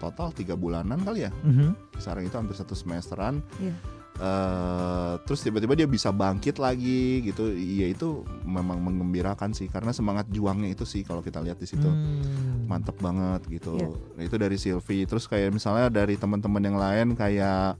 total 0.00 0.32
tiga 0.32 0.56
bulanan 0.56 0.98
kali 0.98 1.22
ya. 1.22 1.30
Mhm. 1.44 1.76
Sekarang 2.00 2.24
itu 2.24 2.34
hampir 2.34 2.56
satu 2.56 2.74
semesteran. 2.74 3.44
Iya. 3.60 3.76
Eh, 4.14 5.12
terus 5.26 5.42
tiba-tiba 5.42 5.74
dia 5.74 5.86
bisa 5.86 6.08
bangkit 6.08 6.62
lagi 6.62 7.18
gitu. 7.20 7.50
Iya 7.50 7.90
itu 7.90 8.22
memang 8.42 8.78
menggembirakan 8.78 9.50
sih 9.50 9.66
karena 9.66 9.90
semangat 9.90 10.30
juangnya 10.30 10.70
itu 10.70 10.86
sih 10.86 11.02
kalau 11.02 11.18
kita 11.18 11.42
lihat 11.42 11.58
di 11.58 11.66
situ 11.66 11.82
Hmm. 11.82 12.62
mantep 12.64 12.94
banget 12.98 13.42
gitu. 13.50 13.74
Iya. 13.74 13.90
Nah, 13.90 14.22
itu 14.22 14.36
dari 14.38 14.54
Sylvie. 14.54 15.02
Terus 15.02 15.26
kayak 15.26 15.50
misalnya 15.50 15.90
dari 15.90 16.14
teman-teman 16.14 16.62
yang 16.62 16.78
lain 16.78 17.06
kayak 17.12 17.74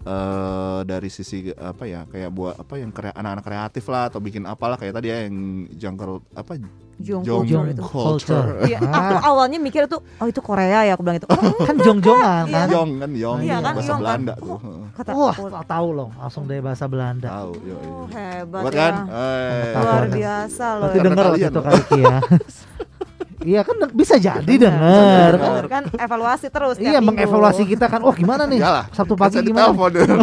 eh 0.00 0.80
dari 0.82 1.08
sisi 1.08 1.50
apa 1.52 1.84
ya 1.84 2.04
kayak 2.04 2.30
buat 2.30 2.54
apa 2.54 2.74
yang 2.74 2.90
kre- 2.90 3.12
anak-anak 3.12 3.44
kreatif 3.44 3.84
lah 3.86 4.06
atau 4.06 4.18
bikin 4.18 4.44
apalah 4.44 4.74
kayak 4.74 4.92
tadi 4.92 5.06
ya 5.06 5.26
yang 5.26 5.36
jungle 5.72 6.22
apa 6.32 6.58
Jong 6.98 7.22
Jong 7.22 7.46
culture 7.46 7.70
itu. 7.70 7.82
culture. 7.86 8.46
Iya, 8.66 8.82
aku 8.82 9.14
awalnya 9.24 9.62
mikir 9.62 9.86
tuh, 9.86 10.02
oh 10.02 10.26
itu 10.26 10.42
Korea 10.42 10.82
ya, 10.82 10.98
aku 10.98 11.06
bilang 11.06 11.22
itu. 11.22 11.30
Oh, 11.30 11.38
kan 11.62 11.78
jong-jongan 11.78 12.42
Iya. 12.42 12.58
kan 12.58 12.68
Yong 12.68 12.90
kan 12.98 13.10
Yong 13.14 13.38
Iya 13.38 13.56
kan, 13.56 13.70
bahasa 13.70 13.86
Yong 13.86 13.86
kan. 13.86 14.02
Belanda 14.02 14.34
Oh. 14.34 14.42
tuh. 14.42 14.58
Heeh. 14.58 14.82
kata 14.98 15.10
Wah, 15.14 15.30
aku, 15.30 15.44
tak 15.46 15.66
tahu 15.70 15.88
loh, 15.94 16.08
langsung 16.12 16.42
dari 16.50 16.58
bahasa 16.58 16.84
Belanda. 16.90 17.28
Tahu, 17.30 17.52
yo, 17.62 17.76
yo. 17.76 17.90
oh, 17.94 18.06
hebat 18.10 18.62
Buat 18.66 18.74
ya. 18.74 18.80
kan? 18.82 18.94
Eh, 19.06 19.62
Tahu 19.70 19.84
Luar 19.86 20.04
biasa 20.10 20.66
loh. 20.74 20.82
Berarti 20.82 20.98
kalian 20.98 21.38
gitu 21.38 21.54
loh. 21.54 21.64
kali 21.70 22.00
ya. 22.02 22.16
Iya 23.48 23.60
kan 23.64 23.76
bisa 23.90 24.14
jadi 24.18 24.44
Bener, 24.44 24.60
denger. 24.68 25.32
bener, 25.34 25.64
kan 25.66 25.82
evaluasi 25.96 26.46
terus 26.48 26.76
Iya 26.76 27.00
minggu. 27.00 27.16
mengevaluasi 27.16 27.64
kita 27.64 27.88
kan. 27.88 28.04
Oh 28.04 28.12
gimana 28.12 28.44
nih? 28.44 28.60
Iyalah, 28.60 28.84
Sabtu 28.92 29.16
kan 29.16 29.32
pagi 29.32 29.40
gimana? 29.40 29.72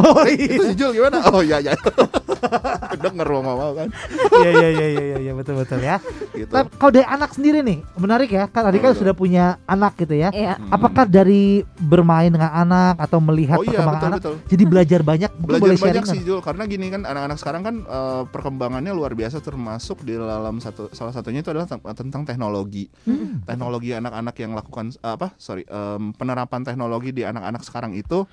Oh 0.06 0.22
Itu 0.24 0.46
iya. 0.46 0.62
si 0.62 0.74
Jul 0.76 0.92
gimana? 0.94 1.18
Oh 1.28 1.42
iya 1.42 1.58
iya. 1.60 1.74
Denger 2.96 3.28
mau 3.36 3.58
mau 3.58 3.72
kan. 3.74 3.90
Iya 4.36 4.50
iya 4.54 4.70
iya 4.70 4.88
iya 4.88 5.18
iya 5.20 5.32
betul 5.34 5.58
betul 5.58 5.82
ya. 5.82 5.98
Gitu. 6.32 6.48
Tapi 6.48 6.70
kalau 6.76 6.92
dari 6.92 7.08
anak 7.08 7.34
sendiri 7.34 7.60
nih 7.62 7.82
menarik 7.98 8.30
ya. 8.30 8.46
Kan 8.48 8.62
tadi 8.64 8.78
kan 8.78 8.92
Betul. 8.92 9.02
sudah 9.02 9.14
punya 9.14 9.46
anak 9.66 9.98
gitu 9.98 10.14
ya. 10.14 10.30
Iya. 10.30 10.54
Hmm. 10.56 10.70
Apakah 10.70 11.06
dari 11.06 11.44
bermain 11.76 12.30
dengan 12.30 12.52
anak 12.52 13.00
atau 13.00 13.18
melihat 13.20 13.58
Oh 13.58 13.64
iya 13.64 13.74
perkembangan 13.76 13.96
betul 13.96 14.08
anak 14.08 14.20
betul. 14.22 14.36
jadi 14.46 14.64
belajar 14.66 15.00
banyak 15.02 15.32
Belajar 15.36 15.62
boleh 15.62 15.78
banyak 15.78 16.04
sharing 16.04 16.06
sih? 16.14 16.22
Jul 16.24 16.40
karena 16.40 16.64
gini 16.66 16.86
kan 16.88 17.02
anak-anak 17.04 17.38
sekarang 17.38 17.62
kan 17.64 17.76
eh, 17.82 18.22
perkembangannya 18.28 18.92
luar 18.92 19.12
biasa 19.12 19.40
termasuk 19.40 20.02
di 20.02 20.14
dalam 20.14 20.58
satu 20.58 20.92
salah 20.92 21.12
satunya 21.12 21.40
itu 21.40 21.50
adalah 21.50 21.66
te- 21.66 21.96
tentang 21.96 22.22
teknologi. 22.24 22.86
Hmm. 23.04 23.15
Teknologi 23.42 23.92
anak-anak 23.92 24.36
yang 24.38 24.52
lakukan 24.54 24.94
eh, 24.96 25.14
apa? 25.14 25.34
Sorry, 25.36 25.64
em, 25.64 26.12
penerapan 26.12 26.62
teknologi 26.62 27.10
di 27.10 27.22
anak-anak 27.22 27.62
sekarang 27.62 27.94
itu 27.94 28.24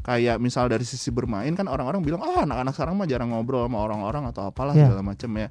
kayak 0.00 0.36
misal 0.36 0.64
dari 0.64 0.82
sisi 0.82 1.08
bermain 1.08 1.52
kan 1.52 1.64
orang-orang 1.64 2.00
bilang 2.00 2.20
ah 2.20 2.42
anak-anak 2.42 2.72
sekarang 2.72 2.94
mah 2.96 3.04
jarang 3.04 3.30
ngobrol 3.30 3.62
sama 3.62 3.78
orang-orang 3.78 4.24
atau 4.26 4.48
apalah 4.48 4.72
Iya. 4.72 4.88
segala 4.88 5.02
macam 5.04 5.30
ya. 5.34 5.48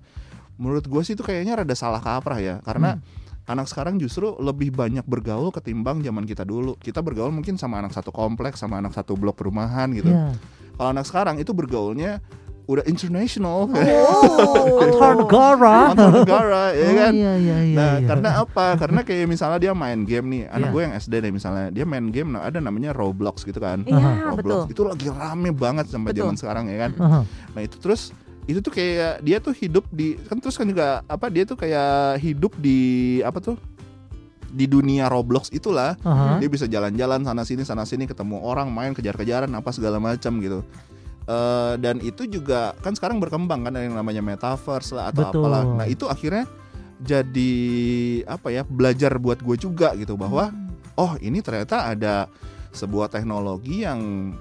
Menurut 0.56 0.84
gue 0.84 1.02
sih 1.04 1.14
itu 1.14 1.22
kayaknya 1.22 1.62
rada 1.62 1.72
salah 1.74 2.02
kaprah 2.02 2.38
ya 2.38 2.56
karena 2.62 2.98
Hmm. 2.98 3.06
anak 3.48 3.66
sekarang 3.66 3.98
justru 3.98 4.34
lebih 4.38 4.70
banyak 4.70 5.06
bergaul 5.06 5.50
ketimbang 5.50 6.02
zaman 6.02 6.26
kita 6.26 6.44
dulu. 6.44 6.78
Kita 6.78 7.00
bergaul 7.00 7.30
mungkin 7.30 7.56
sama 7.56 7.78
anak 7.78 7.94
satu 7.94 8.10
kompleks, 8.10 8.60
sama 8.60 8.78
anak 8.78 8.94
satu 8.94 9.14
blok 9.14 9.38
perumahan 9.38 9.90
gitu. 9.90 10.10
Iya. 10.10 10.34
Kalau 10.76 10.90
anak 10.90 11.06
sekarang 11.06 11.36
itu 11.38 11.52
bergaulnya 11.52 12.22
udah 12.70 12.86
international, 12.86 13.66
Oh. 13.66 14.78
Antar 14.86 15.14
negara. 15.18 15.78
antar 15.90 16.10
negara, 16.14 16.64
ya 16.78 16.86
Oh, 16.86 16.94
kan? 16.94 17.12
Iya 17.12 17.34
iya 17.36 17.58
iya. 17.66 17.76
Nah, 17.76 17.94
iya. 17.98 18.06
karena 18.06 18.30
apa? 18.40 18.66
Karena 18.78 19.02
kayak 19.02 19.26
misalnya 19.26 19.58
dia 19.60 19.74
main 19.74 20.06
game 20.06 20.26
nih, 20.30 20.44
anak 20.48 20.70
Iya. 20.70 20.74
gue 20.74 20.82
yang 20.86 20.94
SD 20.96 21.14
deh 21.18 21.32
misalnya, 21.34 21.66
dia 21.68 21.82
main 21.84 22.06
game, 22.08 22.30
nah 22.30 22.46
ada 22.46 22.62
namanya 22.62 22.94
Roblox 22.94 23.42
gitu 23.42 23.58
kan. 23.58 23.82
Iya 23.84 24.30
Roblox 24.30 24.70
betul. 24.70 24.72
itu 24.72 24.82
lagi 24.86 25.08
rame 25.10 25.50
banget 25.50 25.90
sampai 25.90 26.14
zaman 26.14 26.38
sekarang 26.38 26.70
ya 26.70 26.78
kan. 26.80 26.92
Aha. 26.96 27.20
Nah 27.26 27.62
itu 27.66 27.76
terus 27.82 28.14
itu 28.46 28.62
tuh 28.62 28.70
kayak 28.70 29.22
dia 29.22 29.38
tuh 29.38 29.54
hidup 29.54 29.90
di 29.90 30.18
kan 30.22 30.38
terus 30.38 30.54
kan 30.54 30.66
juga 30.66 31.02
apa 31.06 31.26
dia 31.28 31.46
tuh 31.46 31.54
kayak 31.54 32.18
hidup 32.18 32.54
di 32.56 32.78
apa 33.22 33.38
tuh 33.38 33.58
di 34.50 34.66
dunia 34.66 35.06
Roblox 35.06 35.50
itulah 35.50 35.94
Aha. 36.02 36.38
dia 36.38 36.50
bisa 36.50 36.66
jalan-jalan 36.66 37.22
sana 37.22 37.46
sini 37.46 37.62
sana 37.62 37.86
sini 37.86 38.10
ketemu 38.10 38.42
orang 38.42 38.74
main 38.74 38.98
kejar-kejaran 38.98 39.54
apa 39.54 39.70
segala 39.70 40.02
macam 40.02 40.42
gitu 40.42 40.66
Eh, 41.30 41.74
dan 41.78 42.02
itu 42.02 42.26
juga 42.26 42.74
kan 42.82 42.98
sekarang 42.98 43.22
berkembang 43.22 43.62
kan 43.62 43.78
ada 43.78 43.86
yang 43.86 43.94
namanya 43.94 44.18
metaverse 44.18 44.98
lah 44.98 45.14
atau 45.14 45.30
Betul. 45.30 45.46
apalah 45.46 45.62
nah 45.78 45.86
itu 45.86 46.10
akhirnya 46.10 46.50
jadi 47.06 47.54
apa 48.26 48.50
ya 48.50 48.66
belajar 48.66 49.14
buat 49.22 49.38
gue 49.38 49.54
juga 49.62 49.94
gitu 49.94 50.18
bahwa 50.18 50.50
oh 50.98 51.14
ini 51.22 51.38
ternyata 51.46 51.86
ada 51.86 52.26
sebuah 52.74 53.14
teknologi 53.14 53.86
yang 53.86 54.34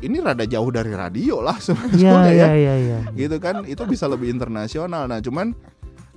ini 0.00 0.24
rada 0.24 0.48
jauh 0.48 0.72
dari 0.72 0.96
radio 0.96 1.44
lah 1.44 1.60
Iya 1.60 1.68
sebetulnya 1.68 2.32
iya 2.32 2.32
ya 2.32 2.48
iya 2.56 2.74
iya. 2.80 2.98
gitu 3.12 3.36
kan 3.36 3.68
itu 3.68 3.84
bisa 3.84 4.08
lebih 4.08 4.32
internasional 4.32 5.04
nah 5.04 5.20
cuman 5.20 5.52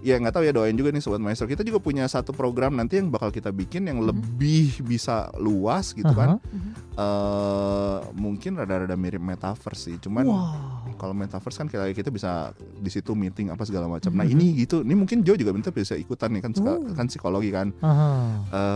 ya 0.06 0.22
nggak 0.22 0.32
tahu 0.32 0.46
ya 0.46 0.54
doain 0.54 0.78
juga 0.78 0.94
nih 0.94 1.02
sobat 1.02 1.18
maestro. 1.18 1.50
Kita 1.50 1.66
juga 1.66 1.82
punya 1.82 2.06
satu 2.06 2.30
program 2.30 2.78
nanti 2.78 3.02
yang 3.02 3.10
bakal 3.10 3.34
kita 3.34 3.50
bikin 3.50 3.90
yang 3.90 3.98
lebih 4.00 4.86
bisa 4.86 5.34
luas 5.36 5.92
gitu 5.92 6.14
kan. 6.14 6.38
Eh 6.96 7.98
mungkin 8.14 8.56
rada-rada 8.56 8.94
mirip 8.94 9.20
metaverse 9.20 9.82
sih. 9.84 9.98
Cuman 9.98 10.24
Wow. 10.24 10.96
kalau 10.96 11.12
metaverse 11.12 11.58
kan 11.58 11.68
kayak 11.68 11.92
kita 11.92 12.08
bisa 12.08 12.54
di 12.78 12.88
situ 12.88 13.12
meeting 13.12 13.50
apa 13.50 13.66
segala 13.66 13.90
macam. 13.90 14.14
Nah 14.14 14.24
Mhm. 14.24 14.32
ini 14.32 14.48
gitu. 14.62 14.80
Ini 14.80 14.94
mungkin 14.94 15.20
Jo 15.22 15.34
juga 15.34 15.52
bentar 15.52 15.74
bisa 15.74 15.98
ikutan 15.98 16.32
nih 16.32 16.42
kan 16.42 16.52
suka- 16.54 16.78
Oh. 16.78 16.94
kan 16.94 17.10
psikologi 17.10 17.50
kan. 17.50 17.74
Aha. 17.82 18.10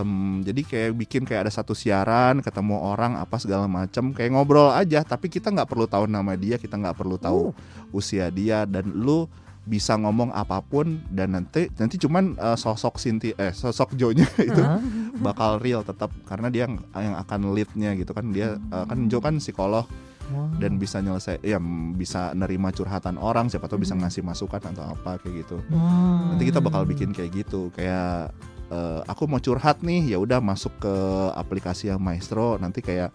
Em, 0.02 0.12
jadi 0.42 0.62
kayak 0.62 0.92
bikin 0.98 1.22
kayak 1.24 1.48
ada 1.48 1.54
satu 1.54 1.72
siaran 1.72 2.42
ketemu 2.42 2.76
orang 2.76 3.16
apa 3.16 3.38
segala 3.38 3.70
macam. 3.70 4.12
Kayak 4.12 4.34
ngobrol 4.34 4.74
aja 4.74 5.06
tapi 5.06 5.30
kita 5.30 5.54
nggak 5.54 5.70
perlu 5.70 5.86
tahu 5.86 6.04
nama 6.06 6.34
dia 6.34 6.58
kita 6.58 6.76
nggak 6.76 6.98
perlu 6.98 7.16
tahu 7.16 7.54
usia 7.92 8.28
dia. 8.30 8.66
Dan 8.66 8.92
lu 8.92 9.30
bisa 9.64 9.94
ngomong 9.96 10.32
apa 10.32 10.60
pun 10.60 11.04
dan 11.08 11.34
nanti 11.34 11.68
nanti 11.76 11.96
cuman 11.96 12.34
eh, 12.36 12.56
sosok 12.56 12.98
Sinti 12.98 13.34
eh 13.34 13.52
sosok 13.52 13.94
Jonya 13.94 14.26
itu 14.50 14.58
Aha. 14.58 14.80
bakal 15.16 15.60
real 15.60 15.82
tetap 15.82 16.10
karena 16.24 16.48
dia 16.48 16.66
yang, 16.66 16.80
yang 16.92 17.16
akan 17.18 17.52
leadnya 17.52 17.94
gitu 17.94 18.12
kan 18.12 18.30
dia 18.30 18.56
eh, 18.56 18.86
kan 18.86 19.08
Jo 19.08 19.20
kan 19.20 19.38
psikolog 19.38 19.86
Wow. 20.30 20.62
dan 20.62 20.78
bisa 20.78 21.02
nyelesai 21.02 21.42
ya 21.42 21.58
bisa 21.92 22.38
nerima 22.38 22.70
curhatan 22.70 23.18
orang 23.18 23.50
siapa 23.50 23.66
tahu 23.66 23.82
bisa 23.82 23.98
ngasih 23.98 24.22
masukan 24.22 24.62
atau 24.62 24.94
apa 24.94 25.18
kayak 25.18 25.42
gitu 25.42 25.58
Hmm. 25.74 26.30
nanti 26.30 26.46
kita 26.46 26.62
bakal 26.62 26.86
bikin 26.86 27.10
kayak 27.10 27.34
gitu 27.34 27.74
kayak 27.74 28.30
eh, 28.70 29.02
aku 29.10 29.26
mau 29.26 29.42
curhat 29.42 29.82
nih 29.82 30.14
ya 30.14 30.22
udah 30.22 30.38
masuk 30.38 30.70
ke 30.78 30.94
aplikasi 31.34 31.90
yang 31.90 31.98
Maestro 31.98 32.62
nanti 32.62 32.78
kayak 32.78 33.10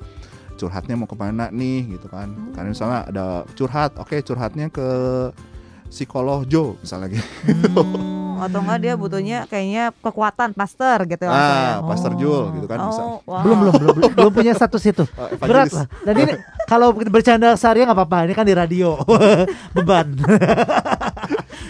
curhatnya 0.59 0.99
mau 0.99 1.07
ke 1.07 1.14
mana 1.14 1.55
nih 1.55 1.95
gitu 1.95 2.11
kan 2.11 2.34
karena 2.51 2.74
misalnya 2.74 3.01
ada 3.07 3.26
curhat 3.55 3.95
oke 3.95 4.18
curhatnya 4.18 4.66
ke 4.66 4.88
psikolog 5.95 6.42
Jo 6.45 6.74
misalnya 6.76 7.14
gitu 7.14 7.22
Oh, 8.34 8.42
atau 8.42 8.59
enggak 8.61 8.78
dia 8.80 8.95
butuhnya 8.95 9.47
kayaknya 9.47 9.95
kekuatan 9.95 10.51
pastor 10.53 11.07
gitu 11.07 11.22
langsung 11.22 11.55
ya. 11.57 11.70
ah 11.70 11.86
Pastor 11.86 12.12
Jul 12.14 12.34
Oh. 12.34 12.51
gitu 12.53 12.66
kan 12.66 12.78
bisa 12.82 13.01
Oh, 13.01 13.18
wow. 13.24 13.40
belum 13.40 13.57
belum 13.57 13.74
belum 13.78 13.95
belum, 13.95 14.11
belum 14.12 14.32
punya 14.34 14.53
status 14.53 14.82
itu 14.84 15.05
Eh, 15.07 15.38
berat 15.38 15.70
evangelis. 15.70 15.72
lah 15.72 15.86
dan 16.03 16.14
ini 16.18 16.32
kalau 16.64 16.88
bercanda 16.90 17.55
sehari 17.55 17.82
nggak 17.82 17.95
apa-apa 17.95 18.26
ini 18.26 18.34
kan 18.34 18.42
di 18.42 18.53
radio 18.53 18.99
beban 19.76 20.18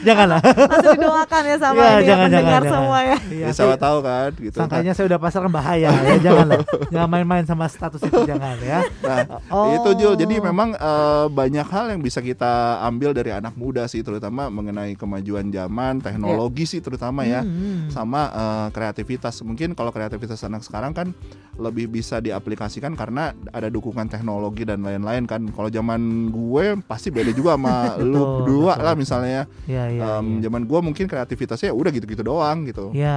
janganlah 0.03 0.41
Langsung 0.43 0.97
didoakan 0.97 1.43
ya 1.45 1.57
sama 1.57 1.77
Iya, 1.77 1.85
ini 1.85 1.95
ya, 1.95 2.03
jangan, 2.05 2.27
pendengar 2.27 2.53
jangan, 2.59 2.73
semua 2.73 2.99
ya. 2.99 3.17
Iya, 3.31 3.45
ya 3.45 3.49
siapa 3.53 3.77
tahu 3.77 3.99
kan 4.01 4.31
gitu 4.37 4.57
sangkanya 4.57 4.93
saya 4.93 5.07
udah 5.07 5.19
pasarkan 5.19 5.53
bahaya 5.53 5.89
ya 5.93 6.15
janganlah 6.19 6.61
jangan 6.91 7.09
main-main 7.09 7.45
sama 7.45 7.65
status 7.67 8.01
itu 8.01 8.21
jangan 8.25 8.57
ya 8.59 8.81
Nah, 9.05 9.19
Oh. 9.49 9.71
itu 9.73 9.91
Jul. 9.97 10.15
Jadi 10.17 10.41
memang 10.41 10.73
eh, 10.73 11.27
banyak 11.29 11.67
hal 11.67 11.93
yang 11.93 12.01
bisa 12.01 12.19
kita 12.19 12.81
ambil 12.83 13.13
dari 13.13 13.31
anak 13.31 13.55
muda 13.55 13.85
sih, 13.85 14.01
terutama 14.01 14.49
mengenai 14.49 14.95
kemajuan 14.95 15.49
zaman, 15.49 16.01
teknologi 16.01 16.65
sih 16.65 16.81
terutama 16.81 17.23
ya, 17.23 17.45
Hmm. 17.45 17.93
sama 17.93 18.31
eh, 18.31 18.67
kreativitas. 18.73 19.45
Mungkin 19.45 19.77
kalau 19.77 19.93
kreativitas 19.93 20.41
anak 20.43 20.65
sekarang 20.65 20.93
kan 20.93 21.09
lebih 21.55 21.87
bisa 21.87 22.19
diaplikasikan 22.19 22.99
karena 22.99 23.31
ada 23.51 23.69
dukungan 23.69 24.09
teknologi 24.09 24.67
dan 24.67 24.83
lain-lain 24.83 25.23
kan. 25.25 25.45
Kalau 25.47 25.69
zaman 25.69 26.01
gue 26.29 26.65
pasti 26.83 27.13
beda 27.13 27.31
juga 27.31 27.55
sama 27.55 27.95
lu 28.01 28.43
berdua 28.43 28.75
betul, 28.75 28.85
lah 28.85 28.95
misalnya. 28.97 29.41
Ya 29.87 29.95
ya, 29.95 30.05
Em, 30.19 30.27
ya. 30.37 30.41
Zaman 30.45 30.63
gue 30.65 30.81
mungkin 30.81 31.05
kreativitasnya 31.05 31.71
udah 31.71 31.91
gitu-gitu 31.91 32.21
doang 32.21 32.65
gitu. 32.65 32.91
ya 32.93 33.17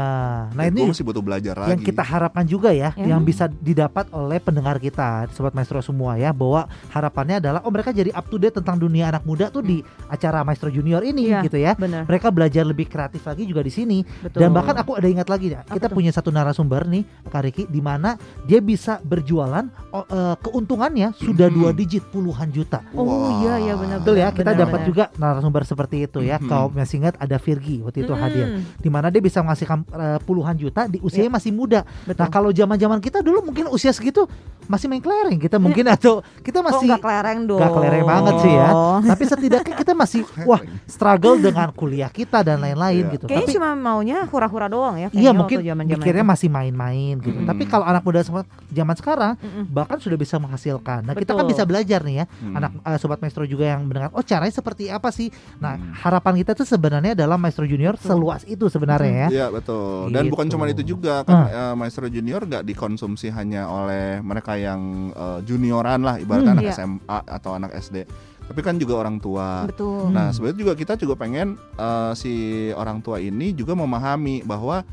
nah 0.50 0.64
gue 0.64 0.72
ini 0.74 0.88
masih 0.88 1.04
butuh 1.04 1.20
belajar 1.20 1.56
lagi. 1.56 1.72
yang 1.72 1.82
kita 1.82 2.02
harapkan 2.02 2.44
juga 2.44 2.70
ya, 2.70 2.92
Ya. 2.94 3.08
yang 3.10 3.22
bisa 3.22 3.48
didapat 3.48 4.08
oleh 4.10 4.38
pendengar 4.38 4.78
kita, 4.78 5.28
sobat 5.32 5.52
maestro 5.52 5.80
semua 5.80 6.16
ya, 6.16 6.32
bahwa 6.32 6.66
harapannya 6.90 7.40
adalah 7.40 7.60
oh 7.62 7.70
mereka 7.70 7.90
jadi 7.90 8.12
up 8.12 8.26
to 8.26 8.38
date 8.38 8.54
tentang 8.54 8.78
dunia 8.78 9.08
anak 9.08 9.24
muda 9.24 9.48
tuh 9.48 9.62
di 9.62 9.80
acara 10.08 10.42
maestro 10.42 10.68
junior 10.68 11.02
ini 11.02 11.28
Iya. 11.28 11.42
gitu 11.44 11.58
ya. 11.58 11.74
Benar. 11.74 12.06
Mereka 12.06 12.28
belajar 12.30 12.64
lebih 12.64 12.86
kreatif 12.86 13.22
lagi 13.22 13.44
juga 13.44 13.60
di 13.60 13.70
sini. 13.70 14.02
Betul. 14.04 14.40
Dan 14.40 14.52
bahkan 14.52 14.76
aku 14.76 14.96
ada 14.96 15.06
ingat 15.06 15.28
lagi 15.28 15.52
ya, 15.52 15.62
Apa 15.62 15.76
kita 15.76 15.88
tuh? 15.88 15.96
punya 15.96 16.12
satu 16.12 16.30
narasumber 16.30 16.86
nih, 16.86 17.04
Kak 17.26 17.42
Riki, 17.44 17.64
di 17.66 17.80
mana 17.80 18.16
dia 18.44 18.60
bisa 18.60 19.00
berjualan 19.02 19.66
oh, 19.92 20.06
eh, 20.06 20.36
keuntungannya 20.42 21.12
sudah 21.14 21.48
dua 21.48 21.70
Hmm. 21.70 21.78
digit 21.78 22.04
puluhan 22.08 22.50
juta. 22.50 22.80
Oh 22.92 23.04
Wah. 23.04 23.40
iya 23.40 23.54
iya 23.62 23.74
benar. 23.76 23.98
Betul 24.00 24.16
ya, 24.18 24.30
kita 24.30 24.52
dapat 24.54 24.80
juga 24.84 25.04
narasumber 25.16 25.64
seperti 25.64 26.04
itu 26.04 26.20
ya. 26.22 26.38
Hmm. 26.38 26.48
Kalau 26.58 26.70
masih 26.70 26.96
ingat 26.98 27.16
ada 27.16 27.38
Virgi 27.38 27.80
waktu 27.80 28.02
itu 28.02 28.10
Mm, 28.10 28.20
hadir, 28.20 28.46
di 28.76 28.90
mana 28.90 29.08
dia 29.08 29.20
bisa 29.20 29.40
menghasilkan 29.40 29.86
eh, 29.86 30.20
puluhan 30.22 30.54
juta 30.54 30.86
di 30.86 30.98
usianya 30.98 31.30
masih 31.32 31.52
muda. 31.52 31.86
Betul. 32.04 32.18
Nah 32.18 32.28
kalau 32.28 32.50
zaman-zaman 32.50 32.98
kita 32.98 33.22
dulu 33.22 33.42
mungkin 33.44 33.68
usia 33.68 33.90
segitu 33.90 34.26
masih 34.66 34.86
main 34.86 35.00
kelereng 35.00 35.38
kita 35.38 35.56
mungkin 35.58 35.88
atau 35.88 36.20
kita 36.42 36.60
masih 36.60 36.90
nggak 36.90 37.00
kelereng 37.00 37.40
dong? 37.46 37.56
nggak 37.56 37.72
kelereng 37.72 38.04
banget 38.04 38.34
sih 38.42 38.52
ya. 38.52 38.70
Tapi 39.06 39.24
setidaknya 39.24 39.76
kita 39.76 39.94
masih 39.94 40.22
wah 40.50 40.60
struggle 40.84 41.38
dengan 41.38 41.70
kuliah 41.72 42.10
kita 42.10 42.42
dan 42.42 42.60
lain-lain 42.60 43.00
Iya. 43.00 43.14
gitu. 43.14 43.26
Kayaknya 43.26 43.46
Tapi 43.46 43.56
cuma 43.56 43.70
maunya 43.74 44.18
hura-hura 44.26 44.68
doang 44.68 44.96
ya. 44.98 45.08
iya 45.14 45.32
mungkin 45.32 45.62
mikirnya 45.62 46.24
itu. 46.24 46.32
masih 46.34 46.50
main-main 46.50 47.16
gitu. 47.18 47.38
Mm. 47.38 47.48
Tapi 47.48 47.64
kalau 47.64 47.86
anak 47.86 48.02
muda 48.02 48.26
zaman 48.68 48.96
sekarang 48.96 49.34
Mm-mm. 49.38 49.64
bahkan 49.68 49.98
sudah 49.98 50.16
bisa 50.16 50.36
menghasilkan. 50.38 51.04
Nah 51.04 51.14
kita 51.14 51.32
kan 51.32 51.44
Betul. 51.44 51.52
bisa 51.54 51.64
belajar 51.64 52.00
nih 52.02 52.16
ya. 52.18 52.26
Hmm. 52.40 52.56
Anak 52.56 52.72
eh, 52.82 52.98
sobat 52.98 53.20
maestro 53.20 53.44
juga 53.44 53.68
yang 53.68 53.84
mendengar. 53.84 54.10
Oh 54.12 54.22
caranya 54.22 54.50
seperti 54.50 54.88
apa 54.88 55.10
sih? 55.10 55.30
Nah 55.58 55.76
Hmm. 55.78 55.94
harapan 55.94 56.37
kita 56.38 56.54
tuh 56.54 56.64
sebenarnya 56.64 57.12
adalah 57.14 57.36
maestro 57.36 57.64
junior 57.64 57.98
seluas 57.98 58.42
itu 58.44 58.68
sebenarnya 58.68 59.28
ya. 59.28 59.28
Iya 59.30 59.46
betul. 59.50 60.10
Dan 60.10 60.26
Gitu. 60.26 60.34
bukan 60.34 60.48
cuma 60.48 60.64
itu 60.66 60.84
juga 60.84 61.22
kan 61.22 61.48
eh, 61.48 61.74
Maestro 61.74 62.06
Junior 62.06 62.42
nggak 62.42 62.64
dikonsumsi 62.64 63.28
hanya 63.30 63.66
oleh 63.66 64.22
mereka 64.22 64.54
yang 64.54 64.82
eh, 65.12 65.40
junioran 65.42 66.02
lah, 66.02 66.18
ibaratnya 66.18 66.54
Hmm, 66.54 66.58
anak 66.58 66.66
iya. 66.66 66.76
SMA 66.76 67.18
atau 67.28 67.52
anak 67.54 67.72
SD. 67.76 68.06
Tapi 68.48 68.60
kan 68.62 68.78
juga 68.78 68.96
orang 68.98 69.18
tua. 69.18 69.66
Betul. 69.66 70.08
Nah 70.08 70.30
Hmm. 70.30 70.34
sebenarnya 70.34 70.60
juga 70.60 70.74
kita 70.74 70.94
juga 70.96 71.16
pengen 71.16 71.58
eh, 71.76 72.12
si 72.14 72.34
orang 72.72 73.02
tua 73.02 73.18
ini 73.18 73.52
juga 73.52 73.74
memahami 73.74 74.42
bahwa 74.42 74.86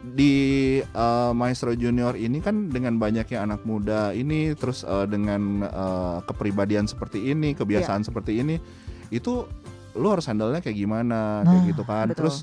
di 0.00 0.34
eh, 0.80 1.32
Maestro 1.32 1.72
Junior 1.72 2.14
ini 2.14 2.38
kan 2.38 2.68
dengan 2.68 2.96
banyaknya 2.96 3.44
anak 3.44 3.62
muda 3.62 4.10
ini 4.10 4.54
terus 4.54 4.82
eh, 4.82 5.06
dengan 5.06 5.62
eh, 5.62 6.18
kepribadian 6.24 6.86
seperti 6.86 7.28
ini, 7.28 7.52
kebiasaan 7.52 8.02
seperti 8.02 8.38
ini 8.38 8.56
itu 9.08 9.48
lu 9.98 10.08
harus 10.14 10.26
handle-nya 10.30 10.62
kayak 10.62 10.78
gimana 10.78 11.42
kayak 11.44 11.62
Nah, 11.62 11.68
gitu 11.68 11.82
kan. 11.82 12.06
betul. 12.08 12.18
Terus 12.30 12.36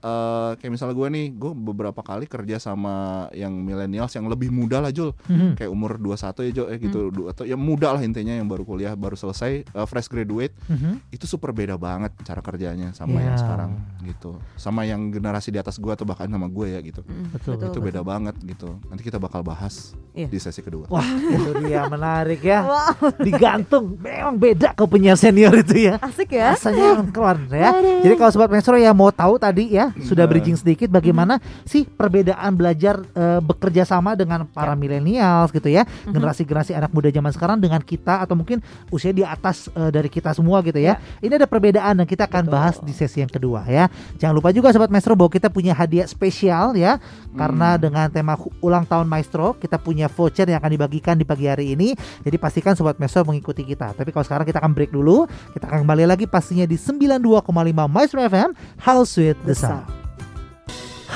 eh, 0.00 0.50
kayak 0.54 0.70
misalnya 0.70 0.94
gue 0.94 1.08
nih, 1.08 1.26
gue 1.32 1.52
beberapa 1.52 2.00
kali 2.00 2.24
kerja 2.24 2.56
sama 2.56 2.94
yang 3.32 3.50
millennials 3.52 4.10
yang 4.10 4.26
lebih 4.26 4.48
muda 4.48 4.78
lah 4.78 4.88
Jul, 4.88 5.10
Mhm. 5.24 5.54
kayak 5.54 5.68
umur 5.68 5.96
21 5.96 6.42
ya 6.44 6.52
Jul, 6.52 6.66
eh 6.68 6.78
gitu, 6.78 7.00
Du- 7.08 7.26
atau 7.26 7.42
yang 7.42 7.58
muda 7.58 7.90
lah 7.90 8.00
intinya 8.00 8.30
yang 8.30 8.44
baru 8.44 8.62
kuliah, 8.62 8.92
baru 8.92 9.14
selesai, 9.14 9.64
eh, 9.64 9.86
fresh 9.86 10.06
graduate, 10.06 10.54
Mhm. 10.64 11.10
itu 11.10 11.24
super 11.24 11.50
beda 11.50 11.74
banget 11.74 12.14
cara 12.22 12.38
kerjanya 12.38 12.90
sama 12.92 13.18
Iya. 13.18 13.24
yang 13.24 13.36
sekarang 13.36 13.70
gitu, 14.02 14.30
sama 14.54 14.82
yang 14.82 15.08
generasi 15.08 15.48
di 15.48 15.58
atas 15.58 15.76
gue 15.76 15.90
atau 15.90 16.02
bahkan 16.02 16.26
sama 16.26 16.46
gue 16.46 16.66
ya 16.68 16.80
gitu, 16.80 17.02
Mm, 17.02 17.32
Betul, 17.32 17.58
itu 17.58 17.78
beda 17.80 18.00
banget 18.00 18.38
gitu. 18.40 18.78
Nanti 18.86 19.02
kita 19.02 19.16
bakal 19.16 19.42
bahas 19.42 19.92
Iya. 20.12 20.26
di 20.26 20.38
sesi 20.38 20.60
kedua. 20.60 20.86
Wah, 20.88 21.02
itu 21.34 21.50
dia 21.60 21.84
menarik 21.86 22.40
ya. 22.40 22.62
Wow, 22.64 23.12
Digantung, 23.18 23.96
memang 23.96 24.34
beda 24.34 24.72
kau 24.72 24.86
punya 24.86 25.12
senior 25.14 25.52
itu 25.56 25.84
ya. 25.84 25.96
asik 26.00 26.32
ya. 26.32 26.54
Rasanya 26.54 26.84
yang 26.96 27.08
keluar 27.08 27.36
ya. 27.46 27.70
Jadi 28.00 28.14
kalau 28.14 28.30
sobat 28.30 28.48
Maestro 28.48 28.74
ya 28.74 28.92
mau 28.92 29.10
tahu 29.10 29.36
tadi 29.36 29.70
ya 29.70 29.87
sudah 30.02 30.24
Nah. 30.24 30.30
bridging 30.36 30.58
sedikit 30.60 30.92
bagaimana 30.92 31.40
sih 31.64 31.88
perbedaan 31.88 32.52
belajar 32.52 33.00
eh, 33.16 33.40
bekerja 33.40 33.88
sama 33.88 34.12
dengan 34.12 34.44
para 34.44 34.76
milenials 34.76 35.48
gitu 35.50 35.68
ya, 35.70 35.86
generasi-generasi 36.04 36.76
anak 36.76 36.92
muda 36.92 37.08
zaman 37.08 37.32
sekarang 37.32 37.56
dengan 37.62 37.80
kita 37.80 38.20
atau 38.20 38.36
mungkin 38.36 38.60
usia 38.92 39.14
di 39.14 39.24
atas 39.24 39.72
eh, 39.72 39.88
dari 39.88 40.10
kita 40.12 40.34
semua 40.36 40.60
gitu 40.60 40.76
ya. 40.76 41.00
Ini 41.24 41.38
ada 41.38 41.48
perbedaan 41.48 42.02
dan 42.02 42.06
kita 42.06 42.28
akan 42.28 42.44
Betul. 42.48 42.54
bahas 42.54 42.76
di 42.82 42.92
sesi 42.92 43.22
yang 43.22 43.30
kedua 43.32 43.64
ya. 43.66 43.88
Jangan 44.20 44.34
lupa 44.36 44.50
juga 44.52 44.74
sobat 44.74 44.92
Maestro 44.92 45.16
bahwa 45.16 45.32
kita 45.32 45.48
punya 45.48 45.72
hadiah 45.72 46.04
spesial 46.04 46.76
ya 46.76 47.00
karena 47.34 47.78
dengan 47.78 48.10
tema 48.10 48.34
ulang 48.60 48.84
tahun 48.84 49.06
Maestro 49.06 49.54
kita 49.56 49.78
punya 49.78 50.10
voucher 50.10 50.48
yang 50.48 50.58
akan 50.60 50.72
dibagikan 50.74 51.14
di 51.16 51.24
pagi 51.24 51.46
hari 51.46 51.72
ini. 51.78 51.94
Jadi 52.24 52.36
pastikan 52.36 52.74
sobat 52.74 52.98
Maestro 52.98 53.24
mengikuti 53.24 53.62
kita. 53.64 53.94
Tapi 53.94 54.10
kalau 54.10 54.24
sekarang 54.26 54.46
kita 54.48 54.58
akan 54.58 54.72
break 54.74 54.90
dulu, 54.90 55.24
kita 55.54 55.70
akan 55.70 55.86
kembali 55.86 56.04
lagi 56.08 56.24
pastinya 56.26 56.66
di 56.66 56.74
92,5 56.74 57.46
Maestro 57.86 58.20
FM 58.24 58.50
House 58.82 59.14
with 59.18 59.38
the 59.46 59.54
Sound. 59.54 59.77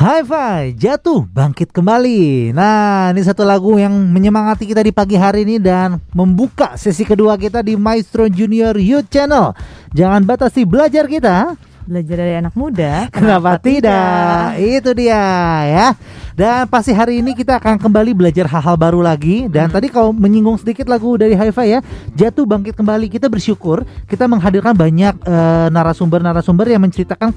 High 0.03 0.27
five, 0.27 0.75
jatuh, 0.83 1.31
bangkit 1.31 1.71
kembali. 1.71 2.51
Nah, 2.51 3.15
ini 3.15 3.23
satu 3.23 3.47
lagu 3.47 3.79
yang 3.79 3.95
menyemangati 3.95 4.67
kita 4.67 4.83
di 4.83 4.91
pagi 4.91 5.15
hari 5.15 5.47
ini 5.47 5.63
dan 5.63 6.03
membuka 6.11 6.75
sesi 6.75 7.07
kedua 7.07 7.39
kita 7.39 7.63
di 7.63 7.79
Maestro 7.79 8.27
Junior 8.27 8.75
Youth 8.83 9.07
Channel. 9.15 9.55
Jangan 9.95 10.27
batasi 10.27 10.67
belajar 10.67 11.07
kita. 11.07 11.55
Belajar 11.87 12.19
dari 12.19 12.35
anak 12.35 12.51
muda. 12.59 13.07
Kenapa 13.15 13.63
tidak? 13.63 14.59
Itu 14.59 14.91
dia 14.91 15.23
ya. 15.71 15.87
Dan 16.35 16.67
pasti 16.67 16.91
hari 16.91 17.23
ini 17.23 17.39
kita 17.39 17.63
akan 17.63 17.79
kembali 17.79 18.11
belajar 18.11 18.51
hal-hal 18.51 18.75
baru 18.75 19.07
lagi. 19.07 19.47
Dan 19.47 19.71
tadi 19.71 19.87
kalau 19.87 20.11
menyinggung 20.11 20.59
sedikit 20.59 20.91
lagu 20.91 21.15
dari 21.15 21.39
Hi-Fi 21.39 21.79
ya, 21.79 21.79
jatuh 22.19 22.43
bangkit 22.43 22.75
kembali. 22.75 23.07
Kita 23.07 23.31
bersyukur 23.31 23.87
kita 24.11 24.27
menghadirkan 24.27 24.75
banyak 24.75 25.15
eh, 25.23 25.67
narasumber-narasumber 25.71 26.67
yang 26.75 26.83
menceritakan 26.83 27.31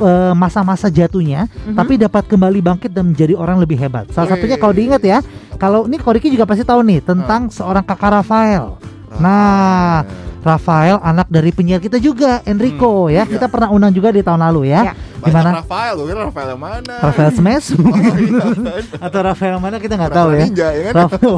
eh, 0.00 0.32
masa-masa 0.34 0.88
jatuhnya, 0.88 1.46
Mhm. 1.46 1.76
tapi 1.76 2.00
dapat 2.00 2.24
kembali 2.26 2.58
bangkit 2.58 2.90
dan 2.90 3.12
menjadi 3.12 3.36
orang 3.36 3.60
lebih 3.60 3.76
hebat. 3.76 4.08
Salah 4.10 4.28
Wih. 4.28 4.32
satunya 4.40 4.56
kalau 4.56 4.74
diingat 4.74 5.02
ya, 5.04 5.18
kalau 5.56 5.84
ini 5.84 6.00
Koriki 6.00 6.32
juga 6.32 6.48
pasti 6.48 6.64
tahu 6.64 6.80
nih 6.82 7.04
tentang 7.04 7.52
seorang 7.52 7.84
kakak 7.84 8.24
Rafael. 8.24 8.80
Nah, 9.20 10.06
Rafael 10.40 10.96
anak 11.00 11.28
dari 11.28 11.52
penyiar 11.52 11.78
kita 11.78 12.00
juga 12.00 12.40
Enrico 12.44 13.06
Hmm, 13.06 13.12
ya. 13.12 13.22
iya. 13.22 13.24
Kita 13.28 13.46
pernah 13.46 13.68
undang 13.68 13.92
juga 13.92 14.08
di 14.08 14.24
tahun 14.24 14.40
lalu 14.40 14.72
ya. 14.72 14.90
Ya. 14.90 14.94
Banyak 15.20 15.28
Gimana? 15.36 15.50
Rafael, 15.60 15.92
gue 15.94 16.06
kira 16.08 16.20
Rafael 16.24 16.48
yang 16.48 16.62
mana? 16.64 16.94
Rafael 16.96 17.30
Smash 17.30 17.66
Oh, 17.76 17.92
iya, 18.16 18.40
kan? 18.40 18.84
atau 19.04 19.20
Rafael 19.20 19.56
mana 19.60 19.76
kita 19.76 19.94
nggak 20.00 20.12
tahu 20.12 20.28
ya. 20.32 20.40
Ninja, 20.48 20.68
ya 20.72 20.82
kan? 20.88 20.94
Rafael. 20.96 21.34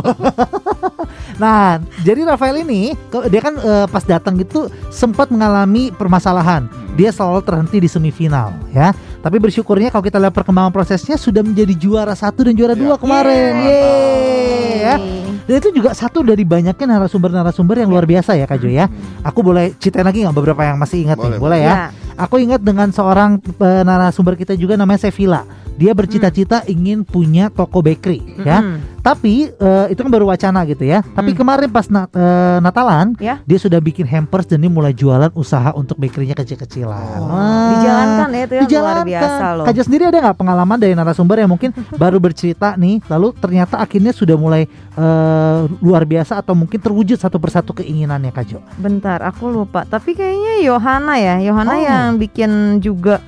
nah, 1.43 1.83
jadi 2.03 2.21
Rafael 2.23 2.57
ini 2.63 2.95
dia 3.27 3.41
kan 3.43 3.55
eh, 3.59 3.87
pas 3.91 4.05
datang 4.07 4.39
itu 4.39 4.71
sempat 4.89 5.35
mengalami 5.35 5.91
permasalahan. 5.91 6.71
Hmm. 6.71 6.95
Dia 6.95 7.11
selalu 7.11 7.43
terhenti 7.43 7.83
di 7.83 7.89
semifinal 7.91 8.55
ya. 8.71 8.95
Tapi 9.23 9.37
bersyukurnya 9.39 9.89
kalau 9.89 10.03
kita 10.03 10.19
lihat 10.19 10.35
perkembangan 10.35 10.75
prosesnya 10.75 11.15
sudah 11.15 11.47
menjadi 11.47 11.73
juara 11.79 12.13
satu 12.13 12.43
dan 12.43 12.59
juara 12.59 12.75
Iya. 12.75 12.83
dua 12.83 12.95
kemarin. 12.99 13.53
Yeay. 13.63 13.71
Yeay, 13.71 14.75
ya. 14.83 14.97
Dan 15.43 15.55
itu 15.59 15.71
juga 15.75 15.91
satu 15.95 16.23
dari 16.23 16.43
banyaknya 16.43 16.99
narasumber-narasumber 16.99 17.83
yang 17.83 17.91
luar 17.91 18.07
biasa 18.07 18.35
ya 18.35 18.47
Kak 18.47 18.59
Jo 18.59 18.71
ya. 18.71 18.87
Hmm. 18.87 19.27
Aku 19.27 19.43
boleh 19.43 19.75
ceritain 19.79 20.07
lagi 20.07 20.23
nggak 20.23 20.35
beberapa 20.35 20.63
yang 20.63 20.79
masih 20.79 21.07
ingat 21.07 21.19
nih? 21.19 21.39
Boleh, 21.39 21.39
Boleh 21.39 21.61
ya? 21.63 21.71
Ya. 21.71 21.79
Aku 22.19 22.39
ingat 22.39 22.63
dengan 22.63 22.91
seorang 22.91 23.39
eh, 23.43 23.83
narasumber 23.83 24.35
kita 24.35 24.55
juga 24.55 24.75
namanya 24.75 25.07
Sevilla. 25.07 25.43
Dia 25.79 25.97
bercita-cita 25.97 26.63
ingin 26.69 27.03
punya 27.03 27.49
toko 27.49 27.81
bakery 27.81 28.21
ya. 28.43 28.61
Mm-mm. 28.61 28.92
Tapi 29.03 29.51
eh, 29.51 29.87
itu 29.91 29.99
kan 29.99 30.09
baru 30.09 30.31
wacana 30.31 30.63
gitu 30.63 30.87
ya. 30.87 31.03
Tapi 31.03 31.35
Hmm. 31.35 31.39
kemarin 31.39 31.69
pas 31.69 31.91
na- 31.91 32.07
eh, 32.07 32.59
Natalan 32.63 33.19
Ya. 33.19 33.43
dia 33.43 33.59
sudah 33.59 33.77
bikin 33.77 34.07
hampers 34.07 34.47
dan 34.47 34.63
dia 34.63 34.71
mulai 34.71 34.95
jualan 34.95 35.35
usaha 35.35 35.75
untuk 35.75 35.99
bakerynya 35.99 36.39
kecil-kecilan. 36.39 37.19
Oh, 37.19 37.27
Wah. 37.27 37.71
Dijalankan 37.75 38.29
ya 38.31 38.43
itu 38.47 38.55
yang 38.55 38.69
luar 38.79 39.03
biasa 39.03 39.45
loh. 39.59 39.65
Kaja 39.67 39.83
sendiri 39.83 40.05
ada 40.07 40.19
nggak 40.23 40.39
pengalaman 40.39 40.79
dari 40.79 40.95
narasumber 40.95 41.35
yang 41.37 41.51
mungkin 41.51 41.75
baru 41.99 42.23
bercerita 42.23 42.79
nih, 42.79 43.03
lalu 43.11 43.35
ternyata 43.35 43.83
akhirnya 43.83 44.15
sudah 44.15 44.39
mulai 44.39 44.71
eh, 44.93 45.59
luar 45.81 46.05
biasa 46.05 46.39
atau 46.39 46.55
mungkin 46.55 46.79
terwujud 46.79 47.19
satu 47.19 47.43
persatu 47.43 47.75
keinginannya 47.75 48.31
Kajo. 48.31 48.63
Bentar, 48.77 49.19
aku 49.21 49.49
lupa. 49.49 49.83
Tapi 49.83 50.15
kayaknya 50.15 50.63
Yohana 50.63 51.19
ya, 51.19 51.43
Yohana 51.43 51.75
Oh. 51.75 51.81
yang 51.81 52.05
bikin 52.17 52.51
juga 52.79 53.19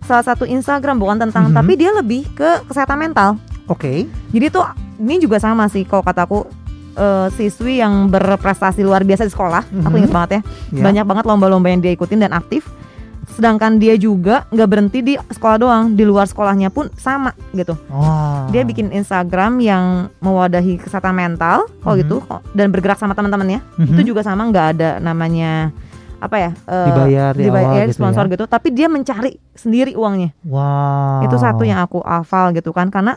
salah 0.00 0.24
satu 0.24 0.46
Instagram 0.46 0.96
bukan 0.96 1.20
tentang, 1.20 1.50
Mhm. 1.50 1.54
tapi 1.54 1.72
dia 1.74 1.92
lebih 1.92 2.24
ke 2.32 2.64
kesehatan 2.64 2.96
mental. 2.96 3.36
Oke. 3.68 4.08
Jadi 4.32 4.46
tuh 4.48 4.64
ini 4.98 5.16
juga 5.16 5.38
sama 5.38 5.68
sih 5.68 5.84
kalau 5.84 6.02
kataku 6.02 6.48
eh, 6.94 7.30
siswi 7.30 7.78
yang 7.78 8.10
berprestasi 8.10 8.82
luar 8.82 9.06
biasa 9.06 9.22
di 9.22 9.30
sekolah. 9.30 9.62
Aku 9.86 9.94
Mhm. 9.94 9.98
ingat 10.02 10.10
banget 10.10 10.30
ya. 10.30 10.40
Ya. 10.74 10.82
Banyak 10.82 11.04
banget 11.06 11.24
lomba-lomba 11.24 11.70
yang 11.70 11.78
dia 11.78 11.94
ikutin 11.94 12.18
dan 12.18 12.34
aktif. 12.34 12.66
Sedangkan 13.28 13.78
dia 13.78 13.94
juga 13.94 14.50
nggak 14.50 14.66
berhenti 14.66 14.98
di 14.98 15.14
sekolah 15.14 15.56
doang, 15.60 15.84
di 15.94 16.02
luar 16.02 16.26
sekolahnya 16.26 16.74
pun 16.74 16.90
sama 16.98 17.30
gitu. 17.54 17.78
Wah. 17.86 18.50
Dia 18.50 18.66
bikin 18.66 18.90
Instagram 18.90 19.62
yang 19.62 19.84
mewadahi 20.18 20.74
kesehatan 20.74 21.14
mental, 21.14 21.70
kalau 21.78 21.94
Mhm. 21.94 22.02
gitu, 22.02 22.16
dan 22.50 22.74
bergerak 22.74 22.98
sama 22.98 23.14
teman-temannya. 23.14 23.62
Mhm. 23.78 23.94
Itu 23.94 24.02
juga 24.10 24.26
sama 24.26 24.50
nggak 24.50 24.66
ada 24.74 24.90
namanya 24.98 25.70
apa 26.18 26.34
ya? 26.34 26.50
eh, 26.66 26.86
dibayar 26.90 27.30
di 27.30 27.46
dibayar 27.46 27.68
awal 27.68 27.78
ya, 27.78 27.84
gitu 27.86 27.94
sponsor 27.94 28.24
ya. 28.26 28.30
gitu. 28.34 28.44
Tapi 28.50 28.68
dia 28.74 28.90
mencari 28.90 29.38
sendiri 29.54 29.94
uangnya. 29.94 30.34
Wow. 30.42 31.22
Itu 31.22 31.38
satu 31.38 31.62
yang 31.62 31.78
aku 31.78 32.02
hafal 32.02 32.50
gitu 32.58 32.74
kan, 32.74 32.90
karena 32.90 33.14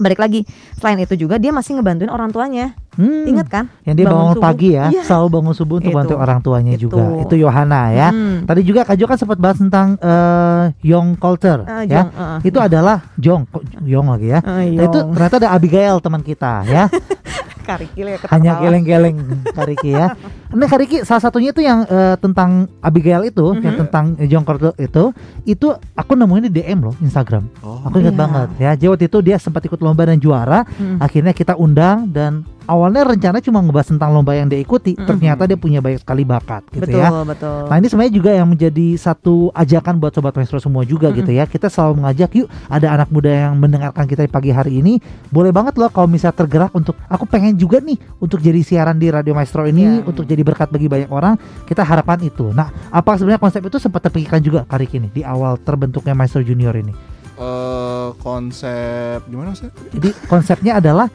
balik 0.00 0.16
lagi 0.16 0.48
selain 0.74 0.96
itu 0.98 1.14
juga 1.14 1.36
dia 1.36 1.52
masih 1.52 1.76
ngebantuin 1.76 2.08
orang 2.08 2.32
tuanya. 2.32 2.72
Hmm. 2.90 3.22
Ingat 3.22 3.46
kan? 3.46 3.64
Yang 3.84 3.94
dia 3.94 4.04
bangun 4.04 4.16
bangun, 4.18 4.34
subuh. 4.34 4.44
pagi 4.44 4.68
ya, 4.74 4.84
Iya. 4.90 5.02
selalu 5.06 5.26
bangun 5.30 5.54
subuh 5.54 5.76
untuk 5.78 5.92
Itu. 5.92 5.98
bantu 6.00 6.14
orang 6.16 6.38
tuanya 6.40 6.72
Itu. 6.74 6.82
juga. 6.88 7.02
Itu 7.22 7.34
Yohana 7.36 7.82
ya. 7.90 8.08
Hmm. 8.10 8.42
Tadi 8.42 8.60
juga 8.64 8.80
Kak 8.82 8.96
Jo 8.96 9.06
kan 9.06 9.16
sempat 9.16 9.38
bahas 9.38 9.56
tentang 9.56 9.94
eh, 9.96 10.64
Young 10.82 11.14
Culture 11.14 11.62
Ah, 11.62 11.84
ya. 11.84 12.02
Jong, 12.02 12.08
eh, 12.10 12.38
Itu 12.50 12.58
adalah 12.58 12.98
Jong, 13.14 13.46
Yong 13.84 14.06
lagi 14.08 14.28
ya. 14.28 14.40
Nah, 14.40 14.64
itu 14.64 14.98
Yong. 14.98 15.12
ternyata 15.14 15.34
ada 15.38 15.48
Abigail 15.52 15.96
teman 16.00 16.20
kita 16.20 16.64
ya. 16.66 16.84
Karikil 17.60 18.06
ya 18.06 18.16
Hanya 18.28 18.52
geleng-geleng 18.58 19.16
Kariki 19.46 19.90
ya. 19.90 20.12
Nah 20.50 20.66
Kariki 20.66 21.06
salah 21.06 21.22
satunya 21.22 21.54
itu 21.54 21.62
yang 21.62 21.86
eh, 21.86 22.18
tentang 22.18 22.66
Abigail 22.80 23.22
itu, 23.22 23.54
yang 23.56 23.78
Mhm. 23.78 23.82
tentang 23.86 24.04
Jong 24.18 24.42
Culture 24.42 24.74
itu, 24.76 25.14
itu 25.44 25.66
aku 25.94 26.12
nemuin 26.12 26.50
di 26.50 26.52
DM 26.52 26.82
loh 26.82 26.94
Instagram. 26.98 27.46
Oh, 27.62 27.78
Aku 27.86 28.02
ingat 28.02 28.12
Iya. 28.12 28.20
banget 28.20 28.48
ya. 28.58 28.70
Jadi 28.74 28.86
waktu 28.88 29.04
itu 29.06 29.18
dia 29.22 29.36
sempat 29.36 29.62
ikut 29.62 29.78
lomba 29.78 30.02
dan 30.04 30.18
juara. 30.18 30.66
Hmm. 30.66 30.98
Akhirnya 30.98 31.30
kita 31.30 31.54
undang 31.54 32.10
dan 32.10 32.42
awalnya 32.70 33.02
rencana 33.02 33.42
cuma 33.42 33.58
ngebahas 33.58 33.90
tentang 33.90 34.14
lomba 34.14 34.32
yang 34.32 34.46
dia 34.46 34.62
ikuti. 34.62 34.94
Mm-mm. 34.94 35.02
Ternyata 35.04 35.42
dia 35.44 35.58
punya 35.58 35.82
banyak 35.82 35.98
sekali 35.98 36.22
bakat 36.22 36.62
gitu 36.70 36.86
betul, 36.86 37.02
ya. 37.02 37.10
betul. 37.26 37.66
Nah 37.66 37.76
ini 37.76 37.86
sebenarnya 37.90 38.14
juga 38.14 38.30
yang 38.30 38.46
menjadi 38.46 38.86
satu 38.94 39.50
ajakan 39.50 39.98
buat 39.98 40.14
sobat 40.14 40.38
maestro 40.38 40.62
semua 40.62 40.86
juga 40.86 41.10
Mm-mm. 41.10 41.18
gitu 41.18 41.30
ya. 41.34 41.44
Kita 41.44 41.66
selalu 41.66 41.98
mengajak 41.98 42.30
yuk 42.38 42.46
ada 42.70 42.86
anak 42.94 43.10
muda 43.10 43.28
yang 43.28 43.58
mendengarkan 43.58 44.06
kita 44.06 44.22
di 44.22 44.30
pagi 44.30 44.54
hari 44.54 44.78
ini, 44.78 45.02
boleh 45.28 45.50
banget 45.50 45.74
loh 45.74 45.90
kalau 45.90 46.06
bisa 46.06 46.30
tergerak 46.30 46.70
untuk 46.70 46.94
aku 47.10 47.26
pengen 47.26 47.58
juga 47.58 47.82
nih 47.82 47.98
untuk 48.16 48.38
jadi 48.38 48.62
siaran 48.62 48.94
di 48.96 49.10
radio 49.10 49.34
maestro 49.34 49.66
ini 49.66 49.82
Iya. 49.82 50.06
untuk 50.06 50.22
jadi 50.22 50.46
berkat 50.46 50.70
bagi 50.70 50.86
banyak 50.86 51.10
orang. 51.10 51.34
Kita 51.66 51.82
harapkan 51.82 52.22
itu. 52.22 52.54
Nah 52.54 52.70
apa 52.88 53.18
sebenarnya 53.18 53.42
konsep 53.42 53.58
itu 53.60 53.82
sempat 53.82 54.06
terpikirkan 54.06 54.38
juga 54.38 54.62
kali 54.62 54.86
ini 54.86 55.10
di 55.10 55.24
awal 55.24 55.58
terbentuknya 55.58 56.14
maestro 56.14 56.38
junior 56.40 56.76
ini. 56.76 56.92
eh, 57.40 58.08
konsep 58.20 59.24
gimana 59.24 59.56
sih? 59.56 59.72
Jadi 59.96 60.12
konsepnya 60.28 60.76
adalah 60.76 61.08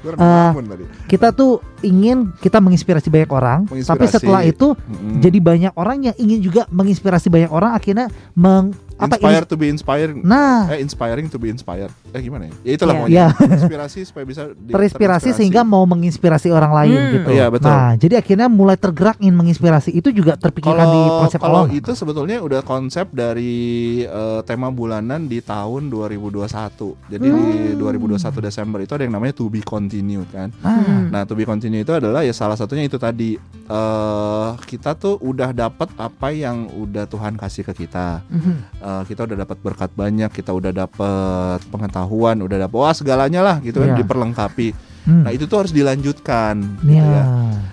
tadi. 0.65 0.85
Kita 1.05 1.29
tuh 1.29 1.57
ingin 1.81 2.33
kita 2.35 2.57
menginspirasi 2.57 3.07
banyak 3.07 3.29
orang, 3.29 3.59
tapi 3.63 3.77
Menginspirasi. 3.77 4.13
setelah 4.15 4.41
itu 4.41 4.73
Mm-mm. 4.73 5.21
jadi 5.21 5.37
banyak 5.39 5.73
orang 5.73 5.97
yang 6.03 6.15
ingin 6.15 6.39
juga 6.41 6.65
menginspirasi 6.67 7.27
banyak 7.27 7.49
orang 7.49 7.71
akhirnya 7.71 8.05
meng 8.33 8.73
apa 8.95 9.19
inspire 9.19 9.43
to 9.43 9.55
be 9.55 9.67
inspired. 9.67 10.15
Nah, 10.15 10.71
Eh 10.71 10.79
inspiring 10.79 11.27
to 11.27 11.35
be 11.35 11.51
inspired. 11.51 11.91
Eh 12.09 12.21
gimana 12.21 12.47
ya? 12.47 12.53
Ya 12.63 12.71
itulah 12.73 12.93
Iya. 12.95 13.01
pokoknya. 13.03 13.19
ya 13.19 13.27
Inspirasi 13.59 13.99
supaya 14.01 14.23
bisa 14.23 14.41
di- 14.49 14.71
terinspirasi 14.71 15.29
sehingga 15.35 15.61
mau 15.63 15.83
menginspirasi 15.83 16.47
orang 16.49 16.71
lain 16.73 16.95
Hmm. 16.97 17.11
gitu. 17.13 17.29
Iya, 17.29 17.45
betul. 17.49 17.67
Nah, 17.67 17.91
jadi 17.93 18.13
akhirnya 18.15 18.47
mulai 18.47 18.79
tergerak 18.79 19.19
ingin 19.19 19.35
menginspirasi 19.35 19.91
itu 19.91 20.09
juga 20.09 20.33
terpikirkan 20.33 20.87
di 20.87 20.95
kalau 20.97 21.19
konsep 21.19 21.39
kalau 21.39 21.63
itu 21.69 21.91
sebetulnya 21.91 22.39
udah 22.39 22.63
konsep 22.63 23.11
dari 23.11 23.53
eh, 24.01 24.39
tema 24.41 24.71
bulanan 24.71 25.27
di 25.27 25.37
tahun 25.39 25.91
2021. 25.91 26.95
Jadi 27.05 27.25
di 27.25 27.35
Hmm. 27.75 27.75
2021 27.77 28.15
Desember 28.39 28.79
itu 28.79 28.91
ada 28.91 29.03
yang 29.03 29.13
namanya 29.13 29.35
to 29.35 29.47
be 29.47 29.59
continued 29.59 30.25
kan. 30.29 30.55
Ah, 30.61 31.04
Hmm. 31.05 31.11
Nah, 31.11 31.21
to 31.23 31.33
be 31.33 31.45
continued 31.45 31.85
itu 31.85 31.93
adalah 31.93 32.21
ya 32.21 32.33
salah 32.33 32.57
satunya 32.57 32.83
itu 32.83 32.97
tadi 32.97 33.37
eh 33.65 34.49
kita 34.65 34.93
tuh 34.93 35.17
udah 35.19 35.49
dapat 35.51 35.89
apa 35.95 36.29
yang 36.29 36.65
udah 36.67 37.05
Tuhan 37.05 37.35
kasih 37.35 37.61
ke 37.63 37.85
kita. 37.85 38.25
Mhm. 38.25 38.53
Eh, 38.77 39.03
kita 39.05 39.23
udah 39.23 39.37
dapat 39.37 39.57
berkat 39.59 39.91
banyak, 39.93 40.29
kita 40.29 40.49
udah 40.49 40.71
dapat 40.71 41.59
pengetahuan, 41.67 42.41
udah 42.41 42.65
dapat 42.65 42.77
wah 42.77 42.93
segalanya 42.93 43.41
lah 43.41 43.55
gitu 43.59 43.79
kan 43.79 43.93
Iya. 43.93 43.99
diperlengkapi. 44.01 44.69
Hmm. 45.05 45.21
Nah, 45.21 45.29
itu 45.29 45.45
tuh 45.45 45.61
harus 45.61 45.69
dilanjutkan 45.69 46.81
gitu 46.81 46.97
Ya. 46.97 47.05
ya. 47.05 47.23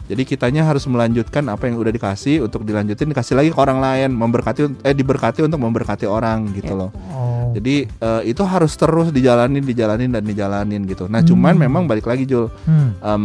Jadi 0.05 0.23
kitanya 0.29 0.69
harus 0.69 0.85
melanjutkan 0.85 1.49
apa 1.49 1.65
yang 1.65 1.81
udah 1.81 1.89
dikasih 1.89 2.45
untuk 2.45 2.61
dilanjutin 2.63 3.09
dikasih 3.09 3.33
lagi 3.33 3.49
ke 3.49 3.57
orang 3.57 3.81
lain, 3.81 4.13
memberkati 4.13 4.85
eh 4.85 4.93
diberkati 4.93 5.41
untuk 5.41 5.57
memberkati 5.57 6.05
orang 6.05 6.53
gitu 6.53 6.77
Ya. 6.77 6.81
loh. 6.85 6.91
Oh. 7.09 7.42
Jadi 7.53 7.75
eh, 7.85 8.23
itu 8.25 8.43
harus 8.43 8.73
terus 8.75 9.09
dijalanin, 9.09 9.61
dijalanin 9.61 10.11
dan 10.11 10.23
dijalanin 10.23 10.83
gitu. 10.85 11.07
Nah, 11.07 11.21
cuman 11.21 11.55
Hmm. 11.55 11.63
memang 11.63 11.83
balik 11.85 12.05
lagi 12.05 12.25
Jul, 12.25 12.49
Hmm. 12.63 12.97
em, 12.99 13.25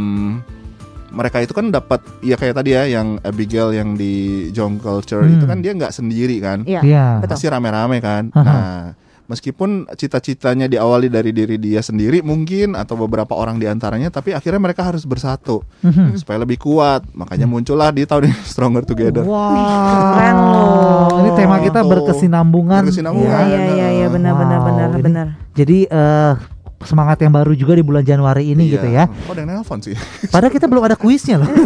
mereka 1.07 1.39
itu 1.39 1.51
kan 1.51 1.71
dapat 1.71 2.03
ya 2.19 2.35
kayak 2.35 2.55
tadi 2.55 2.71
ya 2.71 2.83
yang 2.83 3.15
Abigail 3.21 3.71
yang 3.71 3.95
di 3.95 4.13
Jong 4.51 4.77
Culture 4.77 5.23
Hmm. 5.23 5.33
itu 5.33 5.45
kan 5.45 5.57
dia 5.59 5.71
nggak 5.71 5.91
sendiri 5.91 6.37
kan, 6.37 6.61
Iya. 6.61 6.81
Iya. 6.83 7.05
betul. 7.19 7.31
pasti 7.33 7.47
rame-rame 7.47 7.97
kan. 7.97 8.23
Aha. 8.31 8.43
Nah, 8.43 8.81
meskipun 9.27 9.69
cita-citanya 9.91 10.65
diawali 10.65 11.07
dari 11.07 11.29
diri 11.29 11.55
dia 11.55 11.79
sendiri 11.79 12.19
mungkin 12.19 12.73
atau 12.73 12.95
beberapa 12.97 13.31
orang 13.31 13.55
di 13.55 13.65
antaranya, 13.65 14.07
tapi 14.07 14.31
akhirnya 14.31 14.57
mereka 14.57 14.81
harus 14.81 15.03
bersatu 15.03 15.61
Mhm. 15.79 16.17
supaya 16.17 16.41
lebih 16.41 16.57
kuat. 16.57 17.03
Makanya 17.11 17.45
muncullah 17.45 17.91
di 17.91 18.03
tahun 18.03 18.27
ini 18.27 18.35
Stronger 18.51 18.81
Together. 18.81 19.21
Wah, 19.21 20.15
Keren 20.15 20.37
loh. 20.37 21.07
Ini 21.17 21.29
tema 21.35 21.59
kita 21.59 21.79
Tuh. 21.79 21.89
berkesinambungan. 21.89 22.81
Berkesinambungan. 22.81 23.43
Iya 23.43 23.59
iya 23.59 23.69
iya 23.69 23.87
iya 23.93 24.07
benar 24.07 24.33
benar 24.33 24.57
Wow, 24.57 24.67
benar 24.67 24.87
ini- 24.89 25.03
benar. 25.03 25.27
Jadi 25.53 25.77
eh, 25.85 26.33
semangat 26.79 27.17
yang 27.19 27.33
baru 27.33 27.51
juga 27.51 27.73
di 27.73 27.81
bulan 27.81 28.01
Januari 28.01 28.53
ini 28.53 28.63
Iya. 28.63 28.73
gitu 28.77 28.87
ya. 28.87 29.03
Kok 29.09 29.33
ada 29.33 29.41
yang 29.41 29.49
nelpon 29.51 29.79
sih? 29.81 29.97
Padahal 30.29 30.53
kita 30.53 30.65
belum 30.65 30.83
ada 30.83 30.95
kuisnya 30.95 31.41
loh. 31.41 31.49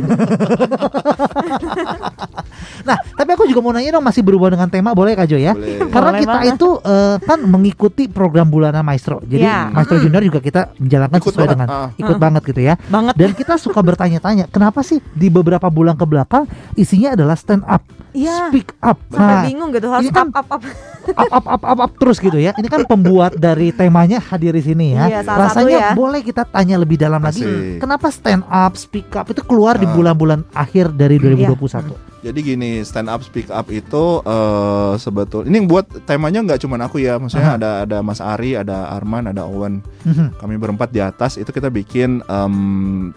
nah, 2.81 2.97
tapi 3.11 3.29
aku 3.31 3.43
juga 3.45 3.59
mau 3.59 3.71
nanya 3.71 3.93
dong 3.93 4.03
masih 4.03 4.21
berhubungan 4.21 4.55
dengan 4.55 4.69
tema 4.69 4.89
boleh 4.91 5.13
Kak 5.13 5.25
Jo 5.25 5.35
ya? 5.35 5.51
Boleh. 5.51 5.77
Karena 5.87 6.09
Boleh 6.09 6.21
kita 6.21 6.35
banget. 6.35 6.53
itu 6.53 6.69
eh, 6.81 7.15
kan 7.21 7.39
mengikuti 7.41 8.03
program 8.05 8.47
bulanan 8.47 8.81
Maestro. 8.81 9.19
Jadi 9.21 9.41
Iya. 9.41 9.69
Maestro 9.69 9.97
Junior 9.97 10.21
juga 10.21 10.39
kita 10.39 10.61
menjalankan 10.75 11.17
Ikut 11.17 11.27
sesuai 11.27 11.47
banget, 11.47 11.67
dengan 11.67 11.67
ah. 11.69 11.89
ikut 11.95 12.15
Ah. 12.15 12.21
banget 12.21 12.41
gitu 12.45 12.61
ya. 12.61 12.73
Banget. 12.83 13.13
Dan 13.13 13.29
kita 13.33 13.53
suka 13.55 13.79
bertanya-tanya, 13.79 14.45
kenapa 14.47 14.81
sih 14.81 14.99
di 15.11 15.27
beberapa 15.27 15.67
bulan 15.67 15.93
ke 15.93 16.03
belakang 16.03 16.43
isinya 16.73 17.13
adalah 17.13 17.33
stand 17.33 17.63
up, 17.63 17.81
Iya. 18.11 18.47
speak 18.47 18.75
up. 18.79 18.97
Sampai 19.07 19.33
Nah, 19.33 19.43
bingung 19.45 19.69
gitu 19.71 19.87
harus 19.87 20.09
kan- 20.09 20.29
up 20.29 20.41
up 20.41 20.49
up. 20.51 20.63
up 21.01 21.29
up 21.33 21.45
up 21.47 21.63
up 21.65 21.79
up 21.81 21.91
terus 21.95 22.17
gitu 22.17 22.37
ya. 22.37 22.53
Ini 22.53 22.67
kan 22.67 22.85
pembuat 22.85 23.33
dari 23.35 23.71
temanya 23.71 24.21
hadir 24.21 24.51
di 24.51 24.61
sini 24.61 24.93
ya. 24.93 25.07
Iya, 25.07 25.19
salah 25.23 25.49
satu 25.49 25.65
Rasanya 25.65 25.77
ya. 25.79 25.91
boleh 25.93 26.21
kita 26.21 26.43
tanya 26.45 26.75
lebih 26.75 26.93
dalam 26.95 27.17
lagi. 27.17 27.41
Asik. 27.41 27.79
Kenapa 27.79 28.07
stand 28.07 28.43
up, 28.43 28.73
speak 28.75 29.09
up 29.11 29.25
itu 29.25 29.41
keluar 29.41 29.75
di 29.75 29.83
Ah. 29.83 29.91
bulan-bulan 29.91 30.45
akhir 30.51 30.91
dari 30.91 31.17
2021? 31.17 32.10
Jadi 32.21 32.53
gini, 32.53 32.85
stand 32.85 33.09
up 33.09 33.25
speak 33.25 33.49
up 33.49 33.65
itu 33.73 34.21
eh 34.21 34.93
sebetul 35.01 35.49
ini 35.49 35.65
yang 35.65 35.67
buat 35.69 35.89
temanya 36.05 36.45
nggak 36.45 36.61
cuma 36.61 36.77
aku 36.77 37.01
ya, 37.01 37.17
maksudnya 37.17 37.57
Aha. 37.57 37.59
ada 37.59 37.71
ada 37.81 37.97
Mas 38.05 38.21
Ari, 38.21 38.53
ada 38.53 38.93
Arman, 38.93 39.25
ada 39.25 39.49
Owen. 39.49 39.81
Mhm. 40.05 40.37
Kami 40.37 40.55
berempat 40.61 40.93
di 40.93 41.01
atas 41.01 41.41
itu 41.41 41.49
kita 41.49 41.73
bikin 41.73 42.21
em, 42.29 42.55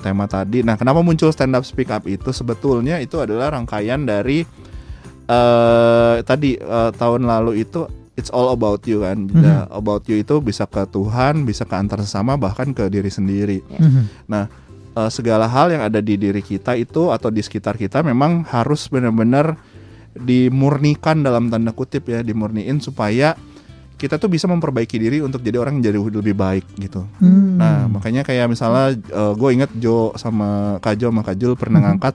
tema 0.01 0.25
tadi. 0.25 0.65
Nah, 0.65 0.81
kenapa 0.81 1.05
muncul 1.05 1.29
stand 1.29 1.53
up 1.53 1.69
speak 1.69 1.93
up 1.93 2.09
itu 2.09 2.33
sebetulnya 2.33 2.97
itu 2.97 3.21
adalah 3.21 3.53
rangkaian 3.53 4.09
dari 4.09 4.49
eh 5.25 6.17
tadi 6.25 6.57
eh, 6.57 6.91
tahun 6.97 7.29
lalu 7.29 7.61
itu 7.61 7.85
it's 8.17 8.33
all 8.33 8.55
about 8.55 8.83
you 8.89 9.05
kan. 9.05 9.29
Mhm. 9.29 9.43
The 9.43 9.55
about 9.75 10.09
you 10.09 10.23
itu 10.23 10.41
bisa 10.41 10.65
ke 10.65 10.87
Tuhan, 10.89 11.45
bisa 11.45 11.69
ke 11.69 11.75
antar 11.77 12.01
sesama 12.01 12.41
bahkan 12.41 12.73
ke 12.73 12.89
diri 12.89 13.13
sendiri. 13.13 13.61
Mhm. 13.69 14.33
Eh, 14.95 15.11
segala 15.11 15.51
hal 15.51 15.75
yang 15.75 15.83
ada 15.83 15.99
di 15.99 16.15
diri 16.15 16.39
kita 16.39 16.79
itu 16.79 17.11
atau 17.11 17.27
di 17.27 17.43
sekitar 17.43 17.75
kita 17.75 18.07
memang 18.07 18.47
harus 18.47 18.87
benar-benar 18.87 19.59
dimurnikan 20.15 21.19
dalam 21.19 21.51
tanda 21.51 21.75
kutip 21.75 22.07
ya, 22.07 22.23
dimurniin 22.23 22.79
supaya 22.79 23.35
kita 23.99 24.23
tuh 24.23 24.31
bisa 24.31 24.47
memperbaiki 24.47 24.95
diri 24.95 25.19
untuk 25.19 25.43
jadi 25.43 25.59
orang 25.59 25.83
yang 25.83 25.91
jadi 25.91 25.99
lebih 25.99 26.39
baik 26.39 26.67
gitu. 26.79 27.03
Hmm. 27.19 27.59
Nah, 27.59 27.91
makanya 27.91 28.23
kayak 28.23 28.47
misalnya 28.47 28.95
gue 29.35 29.51
inget 29.51 29.71
Jo 29.75 30.15
sama 30.15 30.79
Kak 30.79 30.95
Jo 30.95 31.11
sama 31.11 31.27
Kak 31.27 31.37
Jul 31.39 31.59
pernah 31.59 31.83
Mhm. 31.83 31.87
ngangkat 31.91 32.15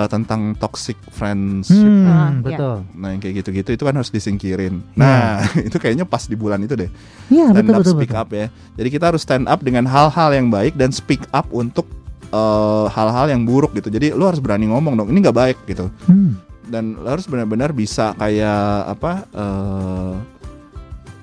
eh, 0.00 0.08
tentang 0.08 0.56
toxic 0.56 0.96
friendship. 1.10 1.76
Hmm, 1.76 2.06
Ah, 2.06 2.30
betul. 2.32 2.74
Nah, 2.94 3.12
yang 3.12 3.20
kayak 3.20 3.34
gitu-gitu 3.38 3.70
itu 3.70 3.82
kan 3.82 3.92
harus 3.92 4.08
disingkirin. 4.08 4.80
Iya. 4.80 4.96
Nah, 4.96 5.44
itu 5.68 5.76
kayaknya 5.76 6.04
pas 6.04 6.24
di 6.24 6.34
bulan 6.34 6.60
itu 6.60 6.72
deh 6.74 6.88
Iya, 7.28 7.52
stand 7.52 7.60
betul 7.60 7.74
up 7.74 7.80
betul 7.80 7.94
speak 7.94 8.10
betul. 8.10 8.22
up 8.22 8.28
ya. 8.30 8.46
Jadi 8.74 8.88
kita 8.88 9.04
harus 9.06 9.20
stand 9.20 9.44
up 9.44 9.60
dengan 9.60 9.84
hal-hal 9.84 10.30
yang 10.32 10.48
baik 10.48 10.74
dan 10.74 10.88
speak 10.90 11.28
up 11.30 11.44
untuk 11.50 11.84
eh, 12.28 12.86
hal-hal 12.88 13.26
yang 13.28 13.44
buruk 13.44 13.74
gitu. 13.74 13.88
Jadi 13.88 14.10
lu 14.10 14.24
harus 14.24 14.38
berani 14.38 14.66
ngomong 14.66 14.96
dong. 14.96 15.08
Ini 15.10 15.18
nggak 15.20 15.36
baik 15.36 15.58
gitu. 15.66 15.92
Hmm. 16.06 16.40
Dan 16.64 16.94
lu 16.94 17.04
harus 17.04 17.26
benar-benar 17.26 17.70
bisa 17.70 18.14
kayak 18.14 18.62
apa? 18.90 19.26
eh, 19.28 20.12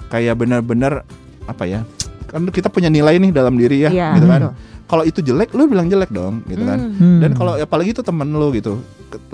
kayak 0.07 0.36
benar-benar 0.36 1.03
apa 1.45 1.63
ya? 1.63 1.82
Kan 2.28 2.43
kita 2.47 2.67
punya 2.67 2.88
nilai 2.88 3.15
nih 3.17 3.32
dalam 3.32 3.55
diri 3.55 3.88
ya, 3.88 3.89
Iya, 3.89 4.09
gitu 4.19 4.28
kan. 4.28 4.39
betul. 4.43 4.53
Kalau 4.88 5.04
itu 5.04 5.20
jelek, 5.20 5.52
lu 5.52 5.68
bilang 5.68 5.92
jelek 5.92 6.10
dong, 6.10 6.48
gitu 6.48 6.64
kan. 6.64 6.80
Hmm. 6.80 6.96
Hmm. 6.96 7.20
Dan 7.20 7.32
kalau 7.36 7.60
apalagi 7.60 7.92
itu 7.92 8.00
temen 8.00 8.32
lu 8.32 8.56
gitu, 8.56 8.80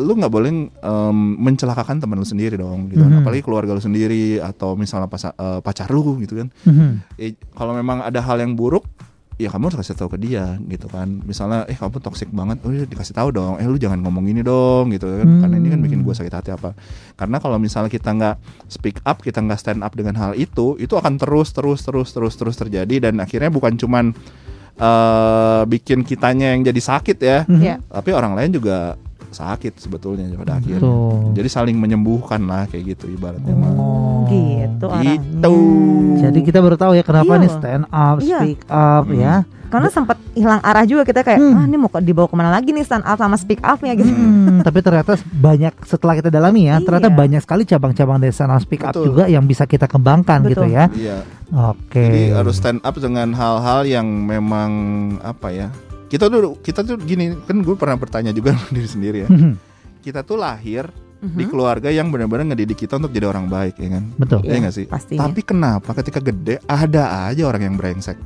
lu 0.02 0.12
nggak 0.18 0.34
boleh 0.34 0.50
em, 0.66 1.18
mencelakakan 1.38 2.02
temen 2.02 2.18
lu 2.18 2.26
sendiri 2.26 2.58
dong, 2.58 2.90
gitu 2.90 3.06
kan. 3.06 3.14
Mhm. 3.14 3.22
Apalagi 3.22 3.42
keluarga 3.46 3.78
lu 3.78 3.82
sendiri 3.82 4.42
atau 4.42 4.74
misalnya 4.74 5.06
pas- 5.06 5.30
eh, 5.30 5.60
pacar 5.62 5.94
lu 5.94 6.18
gitu 6.26 6.42
kan. 6.42 6.50
Mhm. 6.66 6.90
Eh, 7.22 7.38
kalau 7.54 7.78
memang 7.78 8.02
ada 8.02 8.18
hal 8.18 8.42
yang 8.42 8.58
buruk 8.58 8.82
ya 9.42 9.50
kamu 9.50 9.74
harus 9.74 9.82
kasih 9.82 9.98
tahu 9.98 10.14
ke 10.14 10.20
dia 10.22 10.62
gitu 10.70 10.86
kan 10.94 11.10
misalnya 11.26 11.66
eh 11.66 11.74
kamu 11.74 11.98
toxic 12.06 12.30
banget 12.30 12.62
oh 12.62 12.70
ya 12.70 12.86
dikasih 12.86 13.18
tahu 13.18 13.34
dong 13.34 13.58
eh 13.58 13.66
lu 13.66 13.82
jangan 13.82 13.98
ngomong 14.06 14.30
ini 14.30 14.46
dong 14.46 14.94
gitu 14.94 15.10
kan 15.10 15.26
karena 15.26 15.56
ini 15.58 15.74
kan 15.74 15.80
bikin 15.82 16.06
gue 16.06 16.14
sakit 16.14 16.30
hati 16.30 16.54
apa 16.54 16.78
karena 17.18 17.42
kalau 17.42 17.58
misalnya 17.58 17.90
kita 17.90 18.14
nggak 18.14 18.36
speak 18.70 19.02
up 19.02 19.26
kita 19.26 19.42
nggak 19.42 19.58
stand 19.58 19.82
up 19.82 19.90
dengan 19.98 20.14
hal 20.22 20.38
itu 20.38 20.78
itu 20.78 20.94
akan 20.94 21.18
terus 21.18 21.50
terus 21.50 21.82
terus 21.82 22.14
terus 22.14 22.34
terus 22.38 22.56
terjadi 22.62 23.10
dan 23.10 23.18
akhirnya 23.18 23.50
bukan 23.50 23.74
cuman 23.74 24.14
eh 24.76 25.62
bikin 25.66 26.02
kitanya 26.02 26.54
yang 26.54 26.62
jadi 26.64 26.82
sakit 26.82 27.18
ya 27.18 27.38
Mhm. 27.46 27.62
Iya. 27.62 27.76
tapi 27.86 28.10
orang 28.12 28.34
lain 28.34 28.52
juga 28.52 28.98
sakit 29.34 29.74
sebetulnya 29.76 30.30
pada 30.34 30.56
akhirnya 30.56 30.80
Betul. 30.80 31.34
jadi 31.34 31.50
saling 31.50 31.76
menyembuhkan 31.76 32.42
lah 32.42 32.64
kayak 32.66 32.94
gitu 32.94 33.10
ibaratnya 33.10 33.52
mah. 33.52 33.70
Oh. 33.70 34.26
gitu 34.26 34.88
gitu 34.96 35.56
Jadi 36.16 36.40
kita 36.42 36.58
baru 36.58 36.74
tahu 36.74 36.94
ya 36.94 37.04
kenapa 37.04 37.28
Iya 37.30 37.42
nih 37.42 37.52
stand 37.52 37.86
up, 37.86 38.18
Iya. 38.18 38.40
speak 38.40 38.62
up 38.66 39.04
Hmm. 39.06 39.20
ya. 39.20 39.36
Karena 39.66 39.90
sempat 39.90 40.16
hilang 40.32 40.62
arah 40.62 40.86
juga 40.86 41.02
kita 41.02 41.20
kayak 41.20 41.36
Hmm. 41.36 41.58
ah 41.58 41.66
ini 41.66 41.76
mau 41.76 41.90
ke- 41.90 42.00
dibawa 42.00 42.26
ke 42.26 42.36
mana 42.36 42.50
lagi 42.50 42.70
nih 42.70 42.82
stand 42.82 43.02
up 43.02 43.18
sama 43.18 43.36
speak 43.36 43.60
upnya 43.60 43.92
gitu. 43.94 44.08
Hmm, 44.08 44.62
tapi 44.64 44.80
ternyata 44.80 45.14
banyak 45.20 45.74
setelah 45.84 46.14
kita 46.14 46.30
dalami 46.30 46.70
ya, 46.70 46.78
ternyata 46.78 47.10
Iya. 47.10 47.18
banyak 47.18 47.42
sekali 47.42 47.64
cabang-cabang 47.66 48.18
dari 48.18 48.30
stand 48.30 48.50
up 48.50 48.62
speak 48.62 48.82
up 48.82 48.94
Betul. 48.94 49.04
juga 49.04 49.24
yang 49.26 49.44
bisa 49.44 49.66
kita 49.66 49.84
kembangkan 49.86 50.46
gitu 50.46 50.62
Betul. 50.62 50.72
ya. 50.72 50.86
iya 50.94 51.18
Oke. 51.52 52.02
Jadi 52.02 52.22
harus 52.32 52.56
stand 52.56 52.80
up 52.80 52.96
dengan 52.96 53.30
hal-hal 53.32 53.84
yang 53.84 54.06
memang 54.08 54.72
apa 55.20 55.50
ya? 55.50 55.68
Kita 56.14 56.30
tuh 56.30 56.62
kita 56.62 56.86
tuh 56.86 57.02
gini 57.02 57.34
kan 57.42 57.66
gue 57.66 57.74
pernah 57.74 57.98
bertanya 57.98 58.30
juga 58.30 58.54
sama 58.54 58.70
diri 58.70 58.86
sendiri 58.86 59.18
ya. 59.26 59.30
Mhm, 59.34 59.54
Kita 60.06 60.22
tuh 60.22 60.38
lahir 60.38 60.86
Mhm. 61.24 61.38
di 61.40 61.44
keluarga 61.50 61.90
yang 61.90 62.12
benar-benar 62.14 62.54
ngedidik 62.54 62.86
kita 62.86 63.02
untuk 63.02 63.10
jadi 63.10 63.32
orang 63.32 63.50
baik 63.50 63.82
ya 63.82 63.98
kan? 63.98 64.04
Betul. 64.20 64.40
Iya 64.46 64.58
nggak 64.62 64.76
sih? 64.76 64.86
Pastinya. 64.86 65.26
Tapi 65.26 65.42
kenapa 65.42 65.90
ketika 65.98 66.20
gede 66.22 66.62
ada 66.70 67.32
aja 67.32 67.44
orang 67.50 67.66
yang 67.66 67.76
brengsek? 67.80 68.20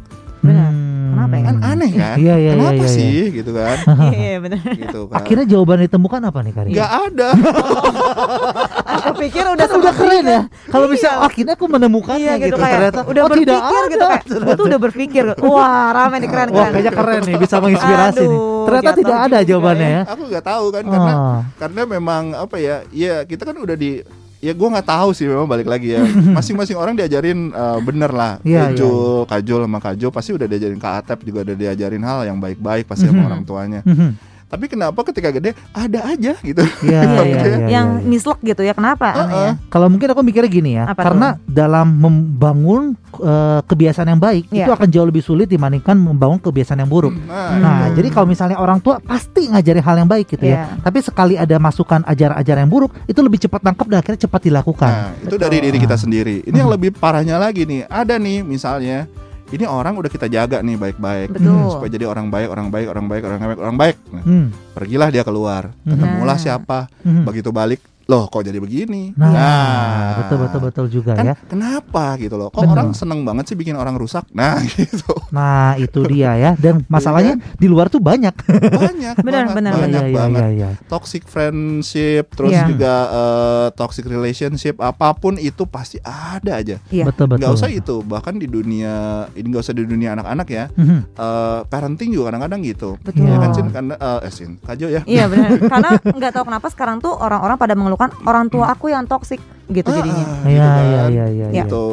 Benar. 0.44 0.68
Hmm. 0.68 0.87
Kenapa 1.18 1.34
ya? 1.34 1.44
Kan 1.44 1.58
aneh 1.60 1.90
kan? 1.92 2.16
Iya, 2.16 2.36
iya, 2.38 2.52
kenapa 2.54 2.72
iya, 2.72 2.78
iya. 2.78 2.88
sih 2.94 3.18
gitu 3.34 3.52
kan? 3.52 3.78
Iya 4.14 4.22
iya, 4.22 4.38
benar. 4.38 4.60
gitu 4.70 5.00
kan. 5.10 5.16
Akhirnya 5.18 5.46
jawaban 5.50 5.78
ditemukan 5.82 6.22
apa 6.24 6.40
nih 6.46 6.54
Karin? 6.54 6.72
nggak 6.78 6.92
ada. 6.94 7.30
Aku 8.98 9.10
pikir 9.18 9.44
udah 9.46 9.66
Kan 9.68 9.78
udah 9.78 9.94
keren 9.94 10.26
ya. 10.26 10.42
Kalau 10.68 10.88
bisa 10.88 11.08
Iya. 11.08 11.24
akhirnya 11.24 11.54
aku 11.54 11.66
menemukannya 11.66 12.24
Iya 12.24 12.34
gitu, 12.38 12.48
gitu, 12.50 12.58
kayak 12.58 12.76
ternyata 12.78 13.02
udah 13.04 13.24
oh, 13.24 13.30
tidak 13.32 13.58
berpikir 13.58 13.84
gitu 13.88 14.06
ada. 14.06 14.08
kayak 14.14 14.44
gue 14.44 14.56
tuh 14.56 14.66
udah 14.68 14.80
berpikir 14.80 15.24
wah 15.42 15.86
rame 15.90 16.16
nih 16.20 16.30
keren 16.30 16.48
Wah 16.48 16.56
keren 16.60 16.72
kayaknya 16.74 16.94
keren 16.94 17.22
nih 17.24 17.36
bisa 17.38 17.56
menginspirasi 17.58 18.24
nih. 18.26 18.40
Ternyata 18.68 18.92
tidak 18.94 19.18
ada 19.18 19.38
juga 19.38 19.48
jawabannya 19.48 19.88
ya. 19.88 20.02
Aku 20.08 20.22
nggak 20.28 20.46
tahu 20.46 20.66
kan 20.70 20.84
karena 20.86 21.14
Oh. 21.18 21.40
karena 21.58 21.82
memang 21.88 22.24
apa 22.36 22.56
ya? 22.60 22.78
Ya 22.92 23.16
kita 23.24 23.44
kan 23.48 23.56
udah 23.58 23.74
di 23.74 24.04
ya 24.40 24.52
gue 24.52 24.68
nggak 24.68 24.86
tahu 24.86 25.10
sih 25.12 25.26
memang 25.26 25.46
balik 25.46 25.66
lagi 25.66 25.92
ya 25.92 26.02
masing-masing 26.38 26.74
orang 26.74 26.94
diajarin 26.94 27.50
eh, 27.50 27.80
bener 27.80 28.12
lah 28.12 28.38
Iya, 28.42 28.70
Kajul 28.70 29.26
Kajul 29.26 29.60
sama 29.64 29.80
Kajul 29.80 30.10
pasti 30.10 30.32
udah 30.32 30.46
diajarin 30.46 30.78
Kak 30.78 30.94
Atep 31.00 31.20
juga 31.22 31.42
udah 31.42 31.56
diajarin 31.56 32.02
hal 32.02 32.20
yang 32.26 32.38
baik-baik 32.38 32.86
pasti 32.86 33.06
sama 33.06 33.18
Mhm. 33.18 33.28
orang 33.28 33.42
tuanya 33.44 33.82
Mhm. 33.82 34.10
Tapi 34.48 34.66
kenapa 34.66 35.04
ketika 35.04 35.28
gede 35.30 35.52
ada 35.70 36.00
aja 36.08 36.34
gitu 36.40 36.64
Iya, 36.82 37.02
Iya, 37.04 37.20
iya, 37.20 37.22
iya. 37.22 37.44
iya, 37.44 37.68
yang 37.70 37.88
mislek 38.02 38.40
gitu 38.42 38.62
ya 38.62 38.72
kenapa 38.72 39.12
aneh 39.12 39.36
ya? 39.36 39.52
Kalau 39.68 39.88
mungkin 39.88 40.08
aku 40.08 40.24
mikirnya 40.24 40.48
gini 40.48 40.72
ya, 40.74 40.88
Apa 40.88 41.04
karena 41.04 41.36
dalam 41.44 41.88
membangun 41.94 42.96
eh, 43.14 43.60
kebiasaan 43.62 44.08
yang 44.08 44.22
baik 44.22 44.48
Iya. 44.48 44.64
itu 44.64 44.72
akan 44.72 44.88
jauh 44.88 45.04
lebih 45.04 45.20
sulit 45.20 45.48
dibandingkan 45.48 45.94
membangun 45.94 46.40
kebiasaan 46.40 46.80
yang 46.80 46.88
buruk. 46.88 47.12
nah, 47.20 47.60
Nah, 47.60 47.76
Hmm. 47.86 47.96
jadi 47.96 48.08
kalau 48.08 48.24
misalnya 48.26 48.56
orang 48.56 48.80
tua 48.80 48.98
pasti 48.98 49.48
ngajari 49.48 49.82
hal 49.82 49.96
yang 49.98 50.08
baik 50.08 50.26
gitu 50.30 50.46
ya. 50.46 50.64
Iya. 50.70 50.80
Tapi 50.80 50.98
sekali 51.02 51.36
ada 51.36 51.56
masukan 51.58 52.02
ajaran-ajaran 52.04 52.62
yang 52.64 52.72
buruk, 52.72 52.92
itu 53.04 53.20
lebih 53.20 53.40
cepat 53.40 53.62
nangkep 53.62 53.86
dan 53.86 53.98
akhirnya 54.00 54.22
cepat 54.24 54.42
dilakukan. 54.44 54.88
nah, 54.90 55.12
itu 55.18 55.28
Betul. 55.30 55.44
dari 55.44 55.58
diri 55.60 55.78
kita 55.78 55.96
sendiri 55.96 56.36
ini 56.42 56.56
yang 56.56 56.70
lebih 56.70 56.94
parahnya 56.94 57.36
lagi 57.36 57.64
nih 57.64 57.84
ada 57.86 58.16
nih 58.16 58.40
misalnya 58.42 59.10
ini 59.48 59.64
orang 59.64 59.96
udah 59.96 60.12
kita 60.12 60.28
jaga 60.28 60.60
nih 60.60 60.76
baik-baik 60.76 61.32
Betul. 61.32 61.72
supaya 61.72 61.90
jadi 61.90 62.06
orang 62.06 62.28
baik, 62.28 62.48
orang 62.52 62.68
baik, 62.68 62.88
orang 62.92 63.06
baik, 63.08 63.24
orang 63.24 63.40
baik, 63.40 63.60
orang 63.64 63.78
baik. 63.80 63.96
Nah, 64.12 64.24
Hmm. 64.24 64.46
pergilah 64.76 65.08
dia 65.08 65.24
keluar, 65.24 65.72
Mhm. 65.84 65.92
ketemulah 65.96 66.36
Nah. 66.36 66.44
siapa, 66.44 66.80
Mhm. 67.02 67.24
begitu 67.24 67.50
balik, 67.56 67.80
loh 68.08 68.24
kok 68.26 68.42
jadi 68.42 68.56
begini? 68.56 69.12
Nah, 69.14 70.18
betul 70.18 70.38
betul 70.42 70.60
betul 70.62 70.86
juga 70.90 71.12
kan 71.14 71.26
ya. 71.26 71.36
kenapa 71.42 72.16
gitu 72.16 72.36
loh? 72.36 72.48
Kok 72.48 72.62
Bener. 72.62 72.74
orang 72.74 72.90
seneng 72.92 73.22
banget 73.22 73.52
sih 73.52 73.56
bikin 73.56 73.76
orang 73.76 73.96
rusak? 73.96 74.24
Nah 74.32 74.60
gitu 74.72 75.12
Nah, 75.30 75.76
itu 75.76 76.08
dia 76.08 76.34
ya. 76.34 76.52
Dan 76.56 76.88
masalahnya 76.88 77.36
di 77.54 77.68
luar 77.68 77.88
tuh 77.88 78.00
banyak. 78.00 78.32
banyak, 78.48 79.16
Benar, 79.28 79.44
banget, 79.46 79.56
benar, 79.56 79.74
banyak 79.76 80.02
Iya, 80.02 80.08
iya, 80.08 80.18
banget. 80.18 80.42
iya, 80.42 80.48
iya. 80.50 80.70
Toxic 80.88 81.24
friendship, 81.28 82.26
terus 82.32 82.52
Iya. 82.52 82.64
juga 82.66 82.94
eh, 83.10 83.68
toxic 83.74 84.06
relationship, 84.06 84.80
apa 84.80 85.12
pun 85.14 85.36
itu 85.36 85.68
pasti 85.68 86.00
ada 86.02 86.58
aja. 86.58 86.80
Iya. 86.88 87.06
Betul 87.06 87.28
betul. 87.28 87.44
Nggak 87.44 87.54
usah 87.54 87.70
itu, 87.70 87.96
bahkan 88.02 88.36
di 88.36 88.48
dunia 88.48 88.94
ini 89.34 89.46
nggak 89.46 89.64
usah 89.64 89.76
di 89.76 89.84
dunia 89.84 90.16
anak-anak 90.16 90.48
ya. 90.48 90.66
Mhm. 90.74 91.00
eh, 91.12 91.60
parenting 91.68 92.10
juga 92.10 92.32
kadang-kadang 92.32 92.62
gitu. 92.64 92.96
Betul. 93.02 93.28
Ya 93.28 93.36
kan 93.36 93.50
Iya. 93.50 93.56
Sin? 93.58 93.68
Karena 93.70 93.94
eh, 93.96 94.20
eh, 94.22 94.32
Sin, 94.32 94.52
Kajo 94.58 94.88
ya. 94.88 95.02
Iya 95.04 95.24
benar. 95.28 95.50
Karena 95.72 95.90
nggak 96.00 96.32
tahu 96.32 96.44
kenapa 96.48 96.68
sekarang 96.70 96.98
tuh 96.98 97.14
orang-orang 97.14 97.58
pada 97.58 97.74
mengeluhkan 97.98 98.30
orang 98.30 98.46
tua 98.48 98.66
aku 98.70 98.94
yang 98.94 99.10
toksik 99.10 99.42
gitu 99.68 99.90
Ah, 99.90 99.96
jadinya. 99.98 100.24
ah, 100.24 100.46
Iya, 100.46 100.48
gitu 100.48 100.54
iya, 100.54 100.70
kan. 100.70 101.10
iya, 101.10 101.26
iya, 101.28 101.48
iya. 101.50 101.64
gitu 101.66 101.84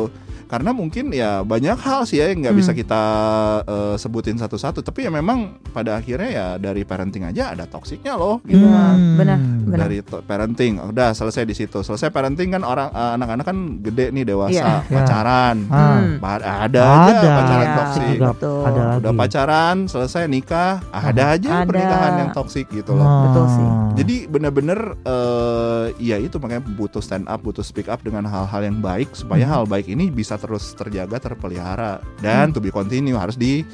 karena 0.55 0.70
mungkin 0.70 1.11
ya 1.11 1.42
banyak 1.42 1.74
hal 1.76 2.05
sih 2.05 2.16
ya 2.16 2.30
yang 2.30 2.38
nggak 2.40 2.52
Hmm. 2.52 2.62
bisa 2.62 2.72
kita 2.72 3.02
eh, 3.64 3.94
sebutin 3.96 4.36
satu-satu 4.36 4.80
tapi 4.80 5.02
ya 5.02 5.11
memang 5.11 5.38
pada 5.68 5.98
akhirnya 5.98 6.30
ya 6.30 6.46
dari 6.57 6.82
parenting 6.82 7.24
aja 7.24 7.50
ada 7.50 7.66
toksiknya 7.66 8.14
loh 8.14 8.38
gitu 8.42 8.62
Hmm. 8.62 9.18
benar, 9.18 9.38
benar. 9.64 9.78
dari 9.82 9.98
parenting 10.00 10.78
udah 10.84 11.11
selesai 11.11 11.42
di 11.42 11.52
situ 11.52 11.80
selesai 11.80 12.09
parenting 12.09 12.52
kan 12.52 12.62
orang 12.62 12.88
eh, 12.88 13.11
anak-anak 13.12 13.44
kan 13.44 13.57
gede 13.80 14.07
nih 14.11 14.24
dewasa 14.24 14.52
Iya. 14.55 14.66
Iya. 14.84 14.94
pacaran. 14.94 15.57
Hmm. 15.66 16.07
Ada 16.22 16.82
aja 16.84 17.11
Ada. 17.11 17.30
pacaran 17.32 17.64
Iya, 17.64 17.74
toksik 17.74 18.05
juga 18.09 18.28
betul. 18.30 18.61
ada 18.62 18.80
lagi. 18.84 18.98
udah 19.00 19.12
pacaran 19.16 19.76
selesai 19.84 20.22
nikah 20.26 20.72
ada 20.88 21.22
aja 21.32 21.50
Ada. 21.52 21.66
pernikahan 21.66 22.12
yang 22.16 22.30
toksik 22.30 22.66
gitu 22.70 22.92
loh 22.92 23.02
Ah. 23.02 23.22
Betul 23.26 23.44
sih. 23.50 23.68
jadi 23.96 24.16
bener-bener 24.26 24.78
eh 25.05 25.84
ya 25.98 26.16
itu 26.16 26.36
makanya 26.36 26.62
butuh 26.68 27.00
stand 27.00 27.24
up, 27.24 27.40
butuh 27.40 27.62
speak 27.62 27.86
up 27.86 28.00
dengan 28.00 28.24
hal-hal 28.24 28.61
yang 28.62 28.78
baik 28.78 29.11
supaya 29.12 29.42
Hmm. 29.42 29.52
hal 29.52 29.64
baik 29.64 29.86
ini 29.86 30.11
bisa 30.11 30.36
terus 30.45 30.76
terjaga, 30.76 31.16
terpelihara 31.16 31.92
dan 32.20 32.53
to 32.53 32.61
be 32.61 32.68
continue 32.68 33.16
harus 33.16 33.34
di 33.34 33.64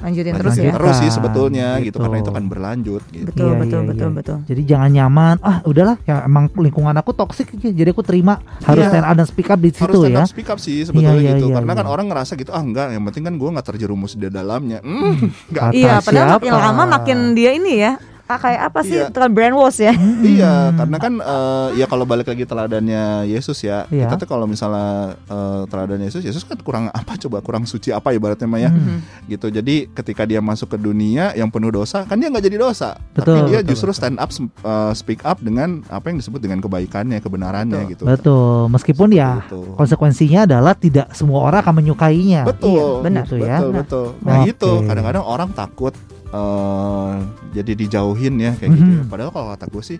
Lanjutin 0.00 0.32
terus 0.32 0.56
ya. 0.56 0.72
Terus 0.72 0.96
sih 0.96 1.12
Kan, 1.12 1.16
sebetulnya 1.20 1.76
gitu. 1.76 1.92
gitu. 1.92 1.98
karena 2.00 2.24
itu 2.24 2.32
kan 2.32 2.44
berlanjut 2.48 3.02
gitu. 3.12 3.28
Betul, 3.28 3.52
Iya, 3.52 3.60
betul, 3.60 3.80
iya, 3.84 3.88
betul, 3.92 4.08
iya. 4.08 4.16
betul. 4.16 4.36
Jadi 4.48 4.62
jangan 4.64 4.90
nyaman. 4.90 5.34
Ah, 5.44 5.56
udahlah 5.60 5.96
ya 6.00 6.24
emang 6.24 6.48
lingkungan 6.56 6.96
aku 6.96 7.12
toksik. 7.12 7.52
Jadi 7.60 7.84
aku 7.84 8.00
terima 8.00 8.40
harus 8.64 8.80
Iya. 8.80 8.96
stand 8.96 9.04
up 9.04 9.14
dan 9.14 9.26
speak 9.28 9.52
up 9.52 9.60
di 9.60 9.68
Harus 9.68 9.76
situ 9.76 9.98
stand 10.00 10.16
ya. 10.16 10.24
speak 10.24 10.48
up 10.48 10.56
sih 10.56 10.88
sebetulnya 10.88 11.12
Iya, 11.12 11.20
iya, 11.20 11.32
gitu. 11.36 11.46
iya, 11.46 11.56
karena 11.60 11.72
kan 11.76 11.84
iya. 11.84 11.92
orang 11.92 12.06
ngerasa 12.08 12.32
gitu, 12.34 12.48
ah 12.48 12.64
enggak, 12.64 12.86
yang 12.88 13.04
penting 13.04 13.24
kan 13.28 13.34
gua 13.36 13.48
nggak 13.52 13.66
terjerumus 13.68 14.12
di 14.16 14.24
dalamnya. 14.24 14.78
Hmm, 14.80 15.14
nggak 15.52 15.64
Kata 15.68 15.76
Iya, 15.76 15.94
padahal 16.00 16.28
makin 16.32 16.48
siapa? 16.48 16.64
lama 16.64 16.82
makin 16.88 17.18
dia 17.36 17.50
ini 17.52 17.72
ya. 17.76 17.92
Ah, 18.30 18.38
kayak 18.38 18.60
apa 18.64 18.80
sih? 18.80 18.96
Iya. 18.96 19.10
Tekan 19.10 19.30
brainwash 19.30 19.80
ya. 19.80 19.92
Iya, 20.30 20.54
karena 20.72 20.96
kan 20.96 21.12
eh, 21.18 21.68
ya 21.74 21.86
kalau 21.86 22.04
balik 22.04 22.26
lagi 22.26 22.44
teladannya 22.44 23.26
Yesus 23.26 23.58
ya, 23.60 23.84
Iya. 23.88 24.06
kita 24.06 24.22
tuh 24.22 24.28
kalau 24.28 24.46
misalnya 24.46 25.18
eh, 25.24 25.62
teladan 25.66 25.98
Yesus, 25.98 26.22
Yesus 26.22 26.42
kan 26.42 26.56
kurang 26.60 26.84
apa 26.94 27.18
coba 27.18 27.40
kurang 27.40 27.66
suci 27.66 27.90
apa 27.90 28.12
ibaratnya 28.12 28.46
Maya, 28.46 28.70
Hmm. 28.70 29.02
gitu. 29.26 29.50
Jadi 29.50 29.90
ketika 29.90 30.22
dia 30.22 30.38
masuk 30.38 30.70
ke 30.70 30.78
dunia 30.78 31.34
yang 31.34 31.50
penuh 31.50 31.68
dosa, 31.68 32.06
kan 32.06 32.14
dia 32.14 32.30
nggak 32.30 32.44
jadi 32.44 32.56
dosa, 32.56 32.94
Betul, 33.10 33.34
tapi 33.36 33.50
dia 33.50 33.58
betul, 33.60 33.70
justru 33.74 33.90
betul. 33.90 33.98
stand 33.98 34.16
up, 34.16 34.30
eh, 34.30 34.92
speak 34.94 35.20
up 35.22 35.38
dengan 35.40 35.82
apa 35.88 36.06
yang 36.08 36.18
disebut 36.18 36.38
dengan 36.38 36.58
kebaikannya, 36.60 37.18
kebenarannya 37.18 37.80
gitu. 37.90 38.06
Betul. 38.06 38.70
Meskipun 38.70 39.10
ya 39.10 39.42
Gitu. 39.42 39.74
konsekuensinya 39.74 40.46
adalah 40.46 40.72
tidak 40.72 41.10
semua 41.12 41.42
orang 41.42 41.60
akan 41.60 41.74
menyukainya. 41.76 42.42
Betul, 42.44 42.70
Iya, 42.70 43.02
benar. 43.02 43.24
Gitu 43.26 43.36
ya. 43.38 43.56
betul, 43.58 43.70
Benar. 43.70 43.80
betul. 43.82 44.06
Nah 44.20 44.36
Oke. 44.38 44.50
itu 44.52 44.70
kadang-kadang 44.84 45.24
orang 45.24 45.48
takut 45.50 45.94
eh, 46.30 47.14
jadi 47.52 47.72
dijauhin 47.76 48.34
ya 48.36 48.52
kayak 48.54 48.70
gitu. 48.72 48.90
ya. 48.92 49.00
Mhm. 49.00 49.08
Padahal 49.08 49.30
kalau 49.30 49.48
kata 49.50 49.66
gue 49.66 49.84
sih 49.84 49.98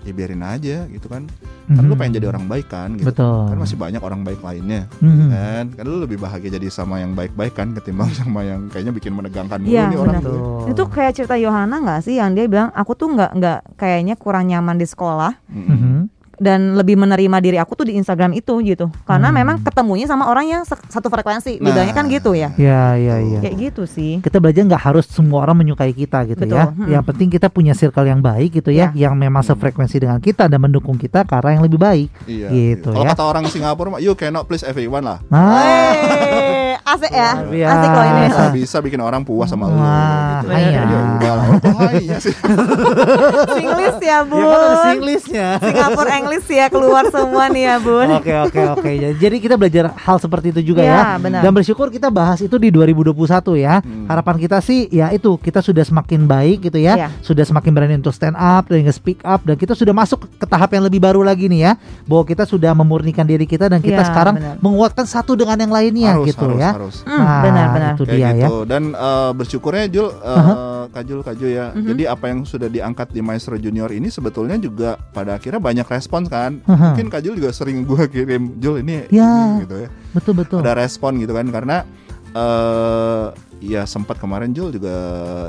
ya 0.00 0.12
biarin 0.12 0.40
aja 0.40 0.84
gitu 0.86 1.06
kan. 1.06 1.28
Kan 1.66 1.82
lu 1.82 1.92
Mhm. 1.92 1.98
pengen 1.98 2.14
jadi 2.14 2.26
orang 2.28 2.44
baik 2.46 2.66
kan 2.66 2.88
gitu. 2.94 3.06
Betul. 3.06 3.46
Kan 3.46 3.56
masih 3.58 3.76
banyak 3.76 4.00
orang 4.00 4.20
baik 4.20 4.40
lainnya. 4.40 4.88
Mhm. 4.98 5.26
Kan 5.28 5.64
kan 5.72 5.84
lu 5.84 5.96
lebih 5.98 6.16
bahagia 6.16 6.50
jadi 6.50 6.66
sama 6.68 6.98
yang 6.98 7.12
baik-baik 7.12 7.52
kan 7.52 7.72
ketimbang 7.72 8.08
sama 8.18 8.40
yang 8.42 8.66
kayaknya 8.66 8.90
bikin 8.90 9.12
menegangkan 9.12 9.58
mulu 9.58 9.70
Iya, 9.70 9.84
nih 9.86 9.98
orang 9.98 10.14
tuh. 10.20 10.40
Itu 10.66 10.82
kayak 10.86 11.12
cerita 11.14 11.36
Yohana 11.36 11.76
nggak 11.78 12.00
sih 12.02 12.16
yang 12.16 12.32
dia 12.32 12.44
bilang 12.44 12.72
aku 12.72 12.92
tuh 12.92 13.08
nggak 13.08 13.30
nggak 13.34 13.58
kayaknya 13.76 14.14
kurang 14.14 14.48
nyaman 14.48 14.76
di 14.76 14.84
sekolah 14.84 15.36
Mm-mm. 15.46 16.08
Dan 16.40 16.72
lebih 16.72 16.96
menerima 16.96 17.36
diri 17.38 17.60
aku 17.60 17.76
tuh 17.76 17.84
di 17.84 17.94
Instagram 17.94 18.32
itu 18.32 18.64
gitu 18.64 18.88
karena 19.04 19.28
Hmm. 19.28 19.36
memang 19.36 19.56
ketemunya 19.60 20.08
sama 20.08 20.24
orang 20.24 20.48
yang 20.48 20.62
satu 20.64 21.06
frekuensi 21.06 21.60
Nah. 21.60 21.68
bilangnya 21.68 21.92
kan 21.92 22.08
gitu 22.08 22.32
ya 22.32 22.48
Ya, 22.56 22.96
ya, 22.96 23.20
ya. 23.20 23.38
kayak 23.40 23.56
gitu 23.60 23.84
sih 23.84 24.18
Kita 24.18 24.40
belajar 24.40 24.64
nggak 24.64 24.80
harus 24.80 25.04
semua 25.04 25.44
orang 25.44 25.60
menyukai 25.60 25.92
kita 25.92 26.24
gitu 26.24 26.40
Betul, 26.42 26.56
ya. 26.56 26.64
hmm. 26.66 26.88
Yang 26.88 27.04
penting 27.06 27.28
kita 27.30 27.46
punya 27.46 27.72
circle 27.72 28.04
yang 28.04 28.18
baik 28.18 28.50
gitu 28.54 28.70
ya, 28.70 28.88
Ya. 28.90 29.06
yang 29.06 29.14
memang 29.14 29.44
sefrekuensi 29.44 30.00
dengan 30.00 30.16
kita 30.16 30.46
dan 30.46 30.56
mendukung 30.58 30.96
kita 30.96 31.22
ke 31.22 31.32
arah 31.34 31.52
yang 31.52 31.60
lebih 31.60 31.76
baik. 31.76 32.08
Iya. 32.24 32.48
Gitu 32.48 32.88
Kalau 32.88 33.04
ya. 33.04 33.12
kata 33.12 33.22
orang 33.22 33.44
Singapura 33.46 33.88
mah 33.90 34.00
you 34.00 34.14
cannot 34.14 34.44
please 34.44 34.64
everyone 34.64 35.04
lah. 35.04 35.20
Nah, 35.28 35.92
asik 36.82 37.10
ya 37.10 37.30
biasa. 37.42 37.72
asik 37.74 37.90
loh 37.90 38.04
ini 38.04 38.22
Bisa 38.22 38.44
bisa 38.50 38.76
bikin 38.80 39.00
orang 39.00 39.22
puas 39.22 39.48
sama 39.48 39.66
lu 39.66 39.76
Wah, 39.76 40.40
gitu. 40.40 40.52
iya. 40.52 40.80
Ya 40.80 41.00
udah 41.16 41.32
lah. 41.32 41.46
Oh, 41.60 41.92
iya. 41.94 42.16
Singlish 43.56 44.00
ya 44.00 44.10
ya 44.10 44.18
bun 44.26 44.42
kan 44.42 44.58
ada 44.58 44.78
Singlishnya. 44.90 45.48
Singapura 45.60 46.12
English 46.18 46.48
ya 46.50 46.66
keluar 46.66 47.04
semua 47.08 47.44
nih 47.48 47.62
ya 47.64 47.76
bun 47.78 48.08
Oke 48.18 48.32
oke 48.34 48.60
oke. 48.76 48.90
Jadi 49.16 49.36
kita 49.38 49.54
belajar 49.54 49.94
hal 49.94 50.16
seperti 50.18 50.50
itu 50.50 50.74
juga 50.74 50.82
ya. 50.82 50.90
Ya, 50.90 51.04
benar. 51.16 51.40
Dan 51.40 51.52
bersyukur 51.54 51.88
kita 51.88 52.10
bahas 52.10 52.42
itu 52.42 52.56
di 52.56 52.68
2021 52.68 53.14
ya. 53.56 53.80
Hmm. 53.80 54.06
Harapan 54.06 54.36
kita 54.36 54.58
sih 54.60 54.90
ya 54.90 55.10
itu 55.10 55.38
kita 55.38 55.62
sudah 55.62 55.84
semakin 55.86 56.26
baik 56.26 56.70
gitu 56.70 56.78
ya. 56.80 56.94
Ya. 56.96 57.08
Sudah 57.22 57.46
semakin 57.46 57.70
berani 57.70 57.94
untuk 57.96 58.12
stand 58.12 58.34
up 58.34 58.66
dan 58.66 58.82
speak 58.90 59.22
up 59.22 59.46
dan 59.46 59.54
kita 59.54 59.72
sudah 59.78 59.94
masuk 59.94 60.26
ke 60.26 60.46
tahap 60.46 60.74
yang 60.74 60.84
lebih 60.84 60.98
baru 60.98 61.22
lagi 61.22 61.46
nih 61.46 61.70
ya. 61.70 61.72
Bahwa 62.04 62.24
kita 62.26 62.44
sudah 62.44 62.74
memurnikan 62.74 63.24
diri 63.24 63.46
kita 63.46 63.70
dan 63.70 63.78
kita 63.78 64.00
Ya, 64.00 64.08
sekarang 64.08 64.34
benar. 64.40 64.56
menguatkan 64.64 65.04
satu 65.04 65.36
dengan 65.36 65.60
yang 65.60 65.68
lainnya 65.68 66.16
harus, 66.16 66.32
gitu 66.32 66.46
harus, 66.48 66.56
ya. 66.56 66.69
Harus. 66.72 66.96
Hmm, 67.02 67.26
benar-benar 67.40 67.92
itu 67.92 68.04
kayak 68.04 68.16
dia 68.16 68.28
ya. 68.28 68.34
gitu 68.40 68.56
dan 68.64 68.82
eh, 68.90 69.30
bersyukurnya 69.32 69.84
Jul 69.86 70.08
eh, 70.10 70.28
Aha. 70.32 70.54
Kajul 70.90 71.20
Kaju 71.20 71.46
ya 71.46 71.66
Mhm. 71.70 71.86
jadi 71.86 72.02
apa 72.08 72.24
yang 72.26 72.42
sudah 72.42 72.66
diangkat 72.66 73.08
di 73.08 73.20
Maestro 73.20 73.54
Junior 73.54 73.88
ini 73.88 74.08
sebetulnya 74.08 74.56
juga 74.56 74.94
pada 74.96 75.34
akhirnya 75.34 75.58
banyak 75.58 75.86
respons 75.86 76.26
kan 76.26 76.58
Aha. 76.64 76.92
mungkin 76.92 77.06
Kajul 77.08 77.34
juga 77.36 77.50
sering 77.50 77.82
gua 77.88 78.04
kirim 78.04 78.58
Jul 78.58 78.80
ini, 78.80 79.06
Ya. 79.08 79.54
ini 79.54 79.64
gitu 79.64 79.76
ya 79.78 79.88
Betul 80.10 80.34
betul. 80.36 80.58
ada 80.60 80.74
respon 80.74 81.16
gitu 81.16 81.30
kan 81.30 81.46
karena 81.46 81.86
eh 82.30 83.24
ya 83.60 83.84
sempat 83.84 84.16
kemarin 84.16 84.50
Jul 84.50 84.72
juga 84.72 84.94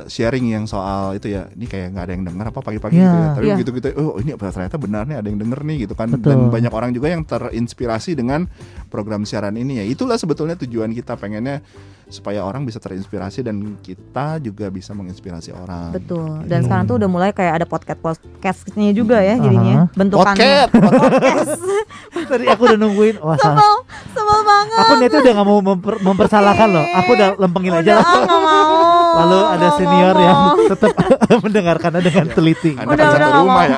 sharing 0.06 0.52
yang 0.52 0.68
soal 0.68 1.16
itu 1.16 1.32
ya 1.32 1.48
ini 1.56 1.64
kayak 1.64 1.96
nggak 1.96 2.04
ada 2.04 2.14
yang 2.14 2.24
denger 2.28 2.46
apa 2.52 2.60
pagi-pagi 2.60 2.96
Ya. 2.96 3.08
gitu 3.08 3.16
ya 3.18 3.28
tapi 3.32 3.46
Ya. 3.48 3.56
gitu 3.56 3.72
gitu 3.72 3.88
oh 3.96 4.20
ini 4.20 4.32
ternyata 4.36 4.76
benar 4.76 5.04
nih 5.08 5.18
ada 5.18 5.28
yang 5.32 5.40
denger 5.40 5.60
nih 5.64 5.78
gitu 5.88 5.94
kan 5.96 6.12
Betul. 6.12 6.28
dan 6.28 6.40
banyak 6.52 6.74
orang 6.76 6.92
juga 6.92 7.08
yang 7.08 7.24
terinspirasi 7.24 8.12
dengan 8.14 8.52
program 8.92 9.24
siaran 9.24 9.56
ini 9.56 9.80
ya 9.80 9.86
itulah 9.88 10.20
sebetulnya 10.20 10.60
tujuan 10.60 10.92
kita 10.92 11.16
pengennya 11.16 11.64
supaya 12.12 12.44
orang 12.44 12.62
bisa 12.62 12.78
terinspirasi 12.78 13.42
dan 13.42 13.56
kita 13.80 14.38
juga 14.38 14.68
bisa 14.68 14.92
menginspirasi 14.92 15.50
orang 15.50 15.90
betul 15.92 16.44
dan 16.44 16.60
Hmm. 16.60 16.66
sekarang 16.66 16.86
tuh 16.86 16.96
udah 16.98 17.08
mulai 17.08 17.32
kayak 17.32 17.54
ada 17.56 17.66
podcast 17.66 17.98
podcastnya 17.98 18.92
juga 18.92 19.18
ya 19.18 19.36
jadinya 19.36 19.88
Aha. 19.88 19.96
bentukannya 19.96 20.54
Podcast, 20.72 21.64
Tadi 22.12 22.46
aku 22.46 22.64
udah 22.66 22.78
nungguin. 22.78 23.16
Wah, 23.18 23.36
sebel 23.36 23.74
sebel 24.10 24.40
banget 24.42 24.78
Aku 24.78 24.92
niatnya 24.96 25.20
udah 25.22 25.34
gak 25.34 25.48
mau 25.48 25.60
memper- 25.62 26.02
mempersalahkan 26.02 26.68
loh. 26.70 26.86
Aku 26.94 27.10
udah 27.12 27.30
lempengin 27.38 27.74
aja 27.74 27.92
udah 27.94 27.96
lah. 27.98 28.08
ah, 28.08 28.40
mau 28.40 28.76
Lalu 29.14 29.40
ada 29.50 29.68
senior 29.74 30.14
mau. 30.14 30.22
yang 30.22 30.40
tetap 30.68 30.92
mendengarkannya 31.44 32.02
dengan 32.02 32.26
teliti. 32.30 32.72
Anda 32.74 32.88
Udah, 32.90 33.08
udah, 33.10 33.30
rumah 33.34 33.56
mau. 33.58 33.64
ya 33.66 33.78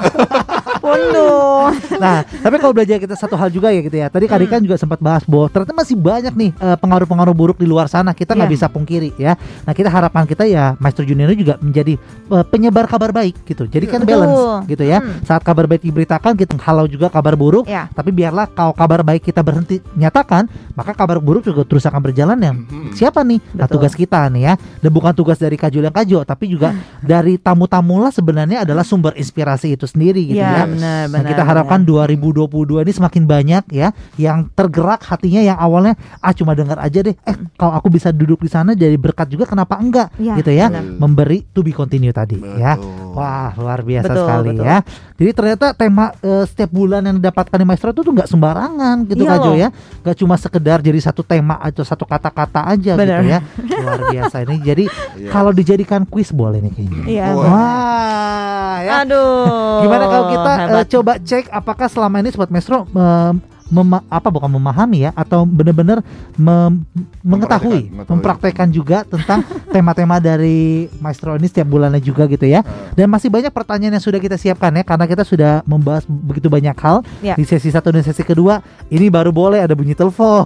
Pundung. 0.84 1.72
Nah, 1.96 2.28
tapi 2.28 2.56
kalau 2.60 2.76
belajar 2.76 3.00
kita 3.00 3.16
satu 3.16 3.34
hal 3.34 3.48
juga 3.48 3.72
ya 3.72 3.80
gitu 3.80 3.96
ya. 3.96 4.12
Tadi 4.12 4.28
Karika 4.28 4.60
Hmm. 4.60 4.66
juga 4.68 4.76
sempat 4.76 5.00
bahas 5.00 5.24
bahwa 5.24 5.48
ternyata 5.48 5.72
masih 5.74 5.96
banyak 5.96 6.34
nih 6.34 6.52
eh, 6.54 6.76
pengaruh-pengaruh 6.76 7.32
buruk 7.32 7.56
di 7.56 7.64
luar 7.64 7.88
sana. 7.88 8.12
Kita 8.12 8.36
nggak 8.36 8.50
Iya. 8.50 8.56
bisa 8.60 8.68
pungkiri 8.68 9.16
ya. 9.16 9.34
Nah, 9.64 9.72
kita 9.72 9.88
harapan 9.88 10.28
kita 10.28 10.44
ya 10.44 10.76
Maestro 10.78 11.02
Junior 11.02 11.32
ini 11.32 11.40
juga 11.40 11.56
menjadi 11.58 11.96
eh, 12.30 12.46
penyebar 12.46 12.86
kabar 12.86 13.10
baik 13.10 13.48
gitu. 13.48 13.64
Jadi 13.66 13.86
kan 13.88 14.04
Betul. 14.04 14.12
balance 14.12 14.44
gitu 14.68 14.84
ya. 14.84 15.00
Hmm. 15.00 15.24
Saat 15.24 15.42
kabar 15.42 15.66
baik 15.66 15.82
diberitakan 15.82 16.36
kita 16.36 16.60
halau 16.60 16.84
juga 16.86 17.08
kabar 17.08 17.34
buruk. 17.34 17.64
Ya. 17.66 17.88
Tapi 17.90 18.12
biarlah 18.12 18.46
kalau 18.48 18.76
kabar 18.76 19.02
baik 19.02 19.24
kita 19.24 19.40
berhenti 19.40 19.80
nyatakan, 19.96 20.46
maka 20.74 20.92
kabar 20.92 21.18
buruk 21.18 21.48
juga 21.48 21.64
terus 21.64 21.88
akan 21.88 22.02
berjalan 22.02 22.36
yang 22.38 22.56
Hmm. 22.60 22.92
siapa 22.92 23.24
nih? 23.24 23.40
Nah, 23.56 23.66
Betul. 23.66 23.80
tugas 23.80 23.94
kita 23.96 24.28
nih 24.28 24.44
ya. 24.44 24.54
Dan 24.84 24.92
bukan 24.92 25.16
tugas 25.16 25.40
dari 25.40 25.56
Kajul 25.56 25.80
yang 25.82 25.96
Kajo, 25.96 26.20
tapi 26.28 26.52
juga 26.52 26.76
dari 27.00 27.40
tamu-tamu 27.40 27.98
lah 27.98 28.12
sebenarnya 28.12 28.68
adalah 28.68 28.84
sumber 28.84 29.16
inspirasi 29.16 29.74
itu 29.74 29.88
sendiri 29.88 30.22
gitu 30.26 30.42
Ya, 30.44 30.66
ya. 30.74 30.76
Benar, 30.76 31.03
Nah, 31.03 31.11
benar. 31.13 31.30
kita 31.30 31.43
harapkan 31.43 31.80
benar. 31.80 32.09
2022 32.09 32.49
ini 32.82 32.91
semakin 32.91 33.24
banyak 33.24 33.63
ya 33.69 33.88
yang 34.15 34.49
tergerak 34.49 35.01
hatinya 35.03 35.41
yang 35.41 35.55
awalnya 35.55 35.93
ah 36.17 36.32
cuma 36.32 36.51
dengar 36.51 36.78
aja 36.78 36.99
deh. 36.99 37.15
Eh 37.19 37.36
kalau 37.53 37.74
aku 37.74 37.88
bisa 37.88 38.09
duduk 38.09 38.39
di 38.39 38.49
sana 38.49 38.74
jadi 38.74 38.93
berkat 38.93 39.28
juga 39.28 39.43
kenapa 39.43 39.76
enggak 39.76 40.09
Iya, 40.15 40.34
gitu 40.36 40.51
ya. 40.51 40.67
benar. 40.67 40.84
Memberi 40.97 41.45
to 41.47 41.61
be 41.61 41.71
continue 41.71 42.09
tadi 42.09 42.38
ya. 42.39 42.76
Betul. 42.76 43.13
Wah, 43.13 43.53
luar 43.53 43.80
biasa 43.82 44.07
Betul, 44.07 44.19
sekali 44.19 44.49
betul. 44.51 44.65
ya. 44.65 44.78
Jadi 45.13 45.32
ternyata 45.32 45.65
tema 45.71 46.05
eh, 46.17 46.43
setiap 46.43 46.69
bulan 46.69 47.01
yang 47.01 47.15
didapatkan 47.15 47.53
di 47.53 47.63
Maestro 47.63 47.89
itu 47.89 48.01
tuh 48.01 48.11
nggak 48.11 48.26
sembarangan 48.28 48.95
gitu 49.05 49.21
Iya 49.21 49.30
Kak 49.30 49.39
Jo 49.39 49.51
ya. 49.53 49.69
Nggak 50.01 50.15
cuma 50.17 50.36
sekedar 50.36 50.78
jadi 50.80 50.99
satu 50.99 51.21
tema 51.21 51.55
atau 51.55 51.82
satu 51.82 52.03
kata-kata 52.03 52.65
aja 52.65 52.93
Benar. 52.93 53.21
gitu 53.21 53.30
ya. 53.30 53.39
Luar 53.78 54.01
biasa 54.09 54.36
ini. 54.41 54.55
Jadi 54.59 54.84
Iya. 55.15 55.30
kalau 55.30 55.51
dijadikan 55.51 56.03
kuis 56.03 56.30
boleh 56.30 56.57
nih 56.59 56.71
kayaknya. 56.71 57.03
Iya. 57.05 57.28
Wah. 57.32 57.45
Wah, 57.45 58.76
ya. 58.80 58.91
Aduh. 59.03 59.82
Gimana 59.84 60.05
kalau 60.07 60.26
kita 60.30 60.51
eh, 60.68 60.74
hebat. 60.84 60.88
coba 60.89 61.14
cek 61.20 61.45
apakah 61.51 61.88
selama 61.91 62.20
ini 62.24 62.30
sobat 62.32 62.49
Maestro 62.49 62.88
eh, 62.88 63.32
mema- 63.74 64.03
apa 64.07 64.28
bukan 64.30 64.47
memahami 64.47 65.01
ya 65.01 65.09
atau 65.13 65.43
benar-benar 65.43 65.99
mem- 66.36 66.84
mengetahui, 67.19 67.89
Mempraktekkan, 67.89 68.07
mempraktekkan 68.07 68.67
juga 68.69 68.97
tentang 69.03 69.39
tema-tema 69.74 70.17
dari 70.17 70.88
Maestro 70.99 71.34
ini 71.34 71.45
setiap 71.45 71.65
bulannya 71.65 71.97
juga 71.97 72.24
gitu 72.26 72.43
ya. 72.43 72.59
Dan 72.91 73.07
masih 73.07 73.28
banyak 73.28 73.49
pertanyaan 73.49 73.93
yang 73.93 74.03
sudah 74.03 74.17
kita 74.17 74.36
siapkan 74.36 74.71
ya 74.71 74.82
karena 74.84 75.03
kita 75.03 75.21
sudah 75.24 75.59
membahas 75.63 76.03
begitu 76.05 76.45
banyak 76.47 76.74
hal 76.76 77.01
Ya. 77.19 77.34
di 77.34 77.43
sesi 77.43 77.67
satu 77.67 77.89
dan 77.89 78.01
sesi 78.01 78.21
kedua. 78.21 78.59
Ini 78.86 79.07
baru 79.07 79.30
boleh 79.30 79.57
ada 79.57 79.71
bunyi 79.74 79.93
telepon 79.93 80.45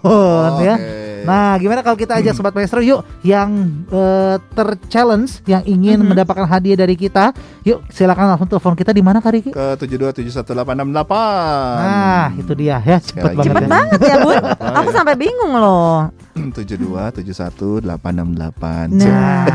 ya. 0.57 0.75
Oke. 0.77 1.05
Nah, 1.19 1.57
gimana 1.57 1.81
kalau 1.81 1.93
kita 1.93 2.15
ajak 2.15 2.31
sobat 2.31 2.53
maestro 2.53 2.79
yuk 2.79 3.01
yang 3.19 3.49
eh, 3.89 4.35
terchallenge 4.53 5.41
yang 5.43 5.59
ingin 5.65 5.97
Mhm. 5.97 6.07
mendapatkan 6.07 6.45
hadiah 6.45 6.77
dari 6.77 6.93
kita, 6.93 7.29
yuk 7.61 7.81
silakan 7.89 8.31
langsung 8.31 8.45
telepon 8.47 8.73
kita 8.73 8.89
di 8.89 9.01
mana 9.01 9.17
Kak 9.17 9.31
Riki? 9.33 9.49
ke 9.49 9.75
7271868. 9.75 11.77
Nah, 11.77 12.25
itu 12.33 12.51
dia 12.53 12.77
ya, 12.79 12.97
cepet 13.17 13.33
banget. 13.33 13.49
Cepet 13.49 13.63
ya. 13.63 13.67
banget 13.69 13.99
ya 13.99 14.15
bun. 14.21 14.35
Oh, 14.37 14.75
Aku 14.79 14.89
sampai 14.93 15.15
bingung 15.17 15.53
loh. 15.53 16.09
7271868. 16.37 17.81
Nah. 18.93 19.45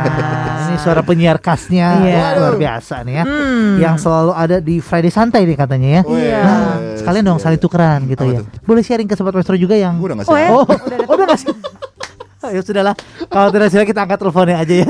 ini 0.67 0.77
suara 0.83 1.01
penyiar 1.07 1.39
khasnya 1.39 2.03
Iya. 2.03 2.27
luar 2.43 2.55
biasa 2.59 3.07
nih 3.07 3.15
ya. 3.23 3.25
Hmm. 3.25 3.79
Yang 3.79 3.97
selalu 4.03 4.33
ada 4.35 4.57
di 4.59 4.83
Friday 4.83 5.13
Santai 5.13 5.47
nih 5.47 5.55
katanya 5.55 5.89
ya. 5.89 6.03
Iya. 6.07 6.41
Nah, 6.43 6.75
sekalian 6.99 7.25
dong 7.25 7.39
saling 7.39 7.61
tukeran 7.61 8.03
gitu 8.11 8.25
Apa 8.27 8.33
ya. 8.35 8.39
tuh? 8.43 8.47
Boleh 8.67 8.83
sharing 8.83 9.07
ke 9.07 9.15
sobat 9.15 9.33
maestro 9.33 9.55
juga 9.55 9.79
yang 9.79 9.95
udah 9.99 10.15
ngasih. 10.23 10.33
Oh, 10.33 10.39
ya? 10.39 10.49
Oh, 10.51 10.65
oh, 10.67 11.15
udah 11.15 11.27
ngasih. 11.31 11.49
Ya 12.43 12.59
sudahlah. 12.59 12.99
Kalau 13.31 13.55
tidak 13.55 13.71
sudah 13.71 13.87
kita 13.87 14.03
angkat 14.03 14.19
teleponnya 14.19 14.59
aja 14.59 14.83
ya. 14.83 14.89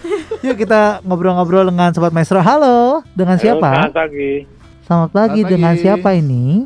Yuk 0.46 0.54
kita 0.54 1.02
ngobrol-ngobrol 1.02 1.66
dengan 1.66 1.90
sobat 1.90 2.14
maestro. 2.14 2.38
Halo, 2.38 3.02
dengan 3.18 3.34
Halo, 3.34 3.42
siapa? 3.42 3.70
Selamat 3.74 3.90
pagi. 3.90 4.46
Selamat 4.86 5.10
pagi. 5.10 5.42
Selamat 5.42 5.50
Dengan 5.50 5.74
siapa 5.74 6.14
ini? 6.14 6.62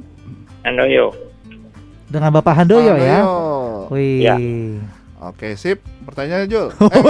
Handoyo. 0.60 1.25
Dengan 2.06 2.30
Bapak 2.30 2.54
Handoyo 2.62 2.94
ya. 2.96 3.22
Handoyo. 3.22 3.90
Wih. 3.90 4.22
Ya. 4.22 4.36
Oke, 5.26 5.56
sip. 5.58 5.80
Pertanyaannya 6.06 6.46
Jul. 6.46 6.68
Eh, 6.94 7.02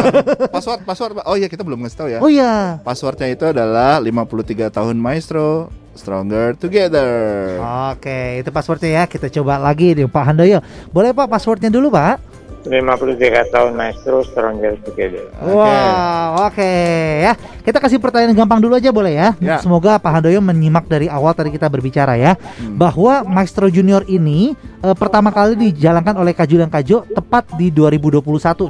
password, 0.48 0.80
password. 0.88 1.12
Pak. 1.20 1.24
Oh 1.28 1.36
iya, 1.36 1.50
kita 1.52 1.66
belum 1.66 1.84
ngasih 1.84 1.98
tahu 1.98 2.08
ya. 2.08 2.18
Oh 2.24 2.30
iya. 2.30 2.80
Passwordnya 2.80 3.28
itu 3.28 3.44
adalah 3.44 4.00
53 4.00 4.72
tahun 4.72 4.96
Maestro 4.96 5.68
Stronger 5.96 6.54
Together. 6.56 7.58
Oke, 7.92 8.40
itu 8.40 8.50
passwordnya 8.52 9.02
ya. 9.02 9.04
Kita 9.04 9.28
coba 9.28 9.60
lagi 9.60 9.92
nih 9.92 10.08
Pak 10.08 10.24
Handoyo. 10.32 10.64
Boleh 10.94 11.12
Pak 11.12 11.28
passwordnya 11.28 11.68
dulu 11.68 11.92
Pak? 11.92 12.35
53 12.66 13.54
tahun 13.54 13.72
Maestro 13.78 14.26
Stronger 14.26 14.74
Together. 14.82 15.30
Oke. 15.38 15.54
Wow, 15.54 16.28
oke 16.50 16.74
ya. 17.22 17.32
Kita 17.62 17.78
kasih 17.78 18.02
pertanyaan 18.02 18.34
gampang 18.34 18.58
dulu 18.58 18.74
aja 18.74 18.90
boleh 18.90 19.14
ya. 19.14 19.28
Ya. 19.38 19.62
Semoga 19.62 19.96
Pak 19.96 20.10
Handoyo 20.18 20.42
menyimak 20.42 20.90
dari 20.90 21.06
awal 21.06 21.30
tadi 21.32 21.54
kita 21.54 21.70
berbicara 21.70 22.18
ya. 22.18 22.34
Hmm. 22.58 22.74
Bahwa 22.74 23.22
Maestro 23.22 23.70
Junior 23.70 24.02
ini 24.10 24.52
eh, 24.82 24.96
pertama 24.98 25.30
kali 25.30 25.54
dijalankan 25.54 26.18
oleh 26.18 26.34
Kaju 26.34 26.66
dan 26.66 26.70
Kajo 26.70 27.06
tepat 27.06 27.54
di 27.54 27.70
2021 27.70 28.22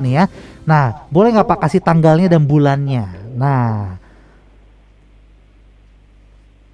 nih 0.05 0.15
ya. 0.21 0.25
Nah, 0.69 0.85
boleh 1.09 1.33
nggak 1.33 1.49
Pak 1.49 1.59
kasih 1.65 1.81
tanggalnya 1.81 2.29
dan 2.29 2.45
bulannya? 2.45 3.05
Nah, 3.37 3.97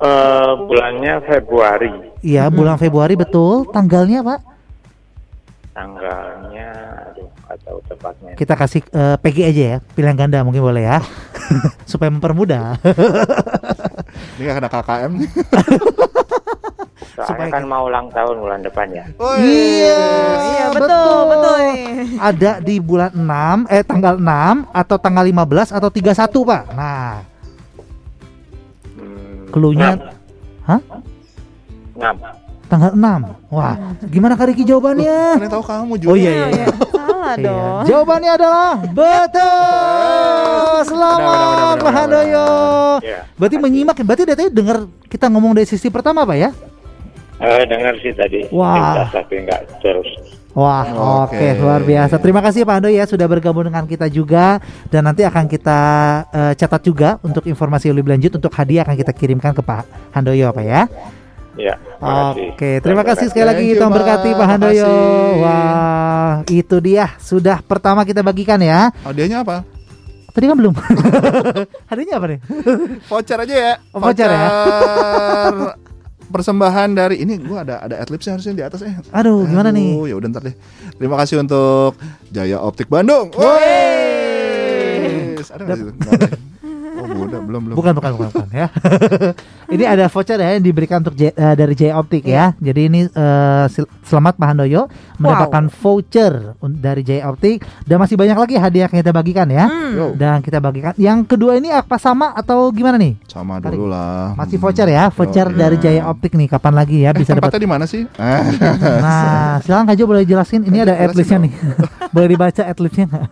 Eh, 0.03 0.53
bulannya 0.67 1.23
Februari. 1.23 1.87
iya 2.27 2.51
bulan 2.51 2.75
Februari 2.75 3.15
betul. 3.15 3.71
Tanggalnya 3.71 4.27
Pak? 4.27 4.52
Tanggalnya, 5.73 6.69
aduh, 7.09 7.29
nggak 7.43 7.59
tahu 7.65 7.79
tepatnya. 7.87 8.33
Kita 8.37 8.55
kasih 8.55 8.85
eh, 8.87 9.17
PG 9.17 9.37
aja 9.43 9.63
ya. 9.67 9.77
Pilihan 9.91 10.13
ganda 10.15 10.41
mungkin 10.41 10.61
boleh 10.61 10.85
ya. 10.85 11.01
Supaya 11.91 12.09
mempermudah. 12.09 12.77
Ini 14.37 14.43
nggak 14.43 14.57
kena 14.59 14.69
KKM. 14.71 15.13
Soalnya 17.13 17.29
supaya- 17.45 17.53
kan 17.53 17.65
mau 17.65 17.85
ulang 17.85 18.09
tahun 18.09 18.37
bulan 18.39 18.61
depan 18.61 18.89
ya. 18.89 19.05
Iya, 19.37 20.01
Iya 20.39 20.67
betul 20.73 21.17
betul 21.27 21.57
nih. 21.59 21.81
Ada 22.17 22.51
di 22.59 22.75
bulan 22.77 23.13
6 23.13 23.69
eh 23.69 23.83
tanggal 23.83 24.15
6 24.17 24.65
atau 24.73 24.97
tanggal 24.97 25.25
15 25.25 25.69
atau 25.71 25.89
31, 25.89 26.09
Pak. 26.43 26.63
Nah, 26.73 27.13
Hmm, 28.93 29.49
Cluenya- 29.51 29.97
enam. 29.99 30.09
Hah? 30.63 30.81
Enam. 31.95 32.17
Tanggal 32.73 32.97
6. 32.97 33.53
Wah, 33.53 33.75
gimana 34.09 34.33
Kak 34.33 34.49
Riki 34.49 34.65
jawabannya? 34.65 35.45
Yang 35.45 35.53
tahu 35.53 35.65
kamu 35.69 35.93
Jul. 36.01 36.09
Oh 36.09 36.17
iya 36.17 36.33
iya. 36.33 36.47
iya. 36.49 36.67
Salah 36.73 37.35
Iya. 37.37 37.45
dong. 37.45 37.81
Jawabannya 37.85 38.31
adalah 38.33 38.73
betul. 38.89 40.77
Selamat 40.89 41.77
Pak 41.79 41.93
Handoyo. 41.93 42.49
Ya. 43.05 43.21
Berarti 43.37 43.57
menyimak, 43.61 43.97
berarti 44.01 44.25
dari 44.25 44.39
tadi 44.41 44.51
dengar 44.51 44.89
kita 45.07 45.29
ngomong 45.29 45.53
dari 45.53 45.69
sisi 45.69 45.93
pertama, 45.93 46.25
Pak 46.25 46.37
ya? 46.41 46.51
Eh, 47.43 47.63
dengar 47.69 47.93
sih 48.01 48.17
tadi. 48.17 48.49
Wah. 48.49 49.05
Tapi 49.13 49.45
nggak 49.45 49.61
terus. 49.85 50.09
Wah, 50.53 50.85
oke, 51.25 51.33
Oke. 51.33 51.49
luar 51.57 51.81
biasa. 51.81 52.21
Terima 52.21 52.45
kasih 52.45 52.69
Pak 52.69 52.77
Ando 52.77 52.93
ya 52.93 53.09
sudah 53.09 53.25
bergabung 53.25 53.65
dengan 53.65 53.89
kita 53.89 54.05
juga 54.13 54.61
dan 54.93 55.09
nanti 55.09 55.25
akan 55.25 55.49
kita 55.49 55.81
eh, 56.29 56.53
catat 56.61 56.85
juga 56.85 57.17
untuk 57.25 57.49
informasi 57.49 57.89
lebih 57.89 58.13
lanjut 58.13 58.37
untuk 58.37 58.53
hadiah 58.53 58.85
akan 58.85 58.93
kita 58.93 59.17
kirimkan 59.17 59.57
ke 59.57 59.65
Pak 59.65 60.13
Handoyo 60.13 60.53
Pak 60.53 60.65
ya. 60.65 60.85
Ya. 61.53 61.77
terima. 62.01 62.33
Oke, 62.33 62.81
terima 62.81 63.05
kasih 63.05 63.29
sekali 63.29 63.45
lagi 63.45 63.67
Thank 63.69 63.79
Tuhan 63.85 63.93
berkati 63.93 64.29
Pak. 64.33 64.47
Handoyo. 64.49 64.93
Wah, 65.45 66.35
itu 66.49 66.77
dia 66.81 67.13
sudah 67.21 67.61
pertama 67.61 68.09
kita 68.09 68.25
bagikan 68.25 68.57
ya. 68.57 68.89
Hadiahnya 69.05 69.45
apa? 69.45 69.61
Tadi 70.33 70.49
kan 70.49 70.57
belum. 70.57 70.73
Hadiahnya 71.93 72.15
apa 72.17 72.27
nih? 72.33 72.39
Voucher 73.05 73.37
aja 73.37 73.55
ya. 73.55 73.73
Oh, 73.93 74.01
voucher 74.01 74.33
ya? 74.33 74.49
Persembahan 76.33 76.97
dari 76.97 77.21
ini 77.21 77.37
gua 77.37 77.61
ada 77.61 77.85
ada 77.85 78.01
adlibsnya 78.01 78.41
harusnya 78.41 78.57
di 78.57 78.65
atas 78.65 78.81
eh. 78.89 78.97
Aduh, 79.13 79.45
gimana 79.45 79.69
nih? 79.69 80.09
Ya 80.09 80.17
udah 80.17 80.33
ntar 80.33 80.49
deh. 80.49 80.57
Terima 80.97 81.21
kasih 81.21 81.45
untuk 81.45 82.01
Jaya 82.33 82.65
Optik 82.65 82.89
Bandung. 82.89 83.29
Woi. 83.37 85.37
Ada 85.37 86.49
udah 87.25 87.41
belum 87.41 87.61
belum. 87.65 87.75
Bukan, 87.75 87.93
bukan, 87.93 88.11
bukan, 88.13 88.29
bukan 88.31 88.49
ya. 88.51 88.67
ini 89.75 89.85
ada 89.85 90.07
voucher 90.07 90.37
ya 90.37 90.51
yang 90.53 90.63
diberikan 90.63 91.01
untuk 91.01 91.15
J- 91.15 91.31
eh, 91.31 91.55
dari 91.55 91.73
J 91.73 91.93
Optik 91.93 92.25
ya. 92.25 92.53
Jadi 92.57 92.81
ini 92.85 93.01
eh, 93.05 93.65
sil- 93.69 93.89
selamat 94.03 94.35
Pak 94.35 94.47
Handoyo 94.49 94.87
mendapatkan 95.17 95.65
voucher 95.73 96.33
un- 96.59 96.77
dari 96.77 97.01
J 97.01 97.23
Optik 97.23 97.63
dan 97.83 97.97
masih 97.97 98.15
banyak 98.15 98.35
lagi 98.35 98.55
hadiah 98.57 98.87
yang 98.87 98.99
kita 98.99 99.13
bagikan 99.13 99.47
ya. 99.47 99.65
Hmm. 99.65 99.93
Yo, 99.93 100.07
Dan 100.13 100.41
kita 100.41 100.59
bagikan. 100.59 100.93
Yang 100.95 101.19
kedua 101.29 101.55
ini 101.55 101.69
apa 101.69 101.97
sama 101.97 102.33
atau 102.33 102.69
gimana 102.71 102.97
nih? 102.97 103.17
sama 103.25 103.59
Tarik. 103.59 103.75
dulu 103.75 103.89
lah. 103.89 104.33
Masih 104.35 104.55
Hmm. 104.55 104.65
voucher 104.65 104.89
ya, 104.89 105.05
voucher 105.09 105.47
Yo, 105.47 105.57
dari 105.57 105.77
iya. 105.77 105.85
Jaya 105.85 106.03
Optik 106.07 106.33
nih. 106.33 106.49
Kapan 106.49 106.75
lagi 106.75 106.97
ya 107.01 107.11
Eh, 107.11 107.17
bisa 107.17 107.33
dapat? 107.33 107.49
tempatnya 107.49 107.61
di 107.61 107.71
mana 107.71 107.85
sih? 107.85 108.03
Ah. 108.15 108.41
Nah, 109.03 109.57
silakan 109.61 109.85
Kak 109.85 109.97
Jo 109.97 110.05
boleh 110.05 110.23
jelasin. 110.23 110.63
Ini 110.63 110.79
ada 110.83 110.95
adlibsnya 110.97 111.39
nih. 111.41 111.53
boleh 112.15 112.29
dibaca 112.29 112.63
adlibsnya 112.63 113.05
nggak? 113.05 113.25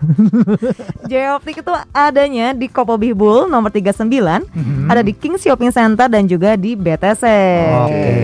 J 1.04 1.12
Optik 1.32 1.56
itu 1.58 1.72
adanya 1.90 2.52
di 2.52 2.66
Kopo 2.66 2.96
Bihbul 2.96 3.46
nomor 3.46 3.70
39, 3.82 4.44
Mhm. 4.46 4.86
ada 4.86 5.00
di 5.00 5.12
King 5.12 5.34
Shopping 5.34 5.68
Center 5.68 6.06
dan 6.06 6.24
juga 6.24 6.54
di 6.54 6.72
BTC. 6.72 7.24
Oke, 7.80 8.14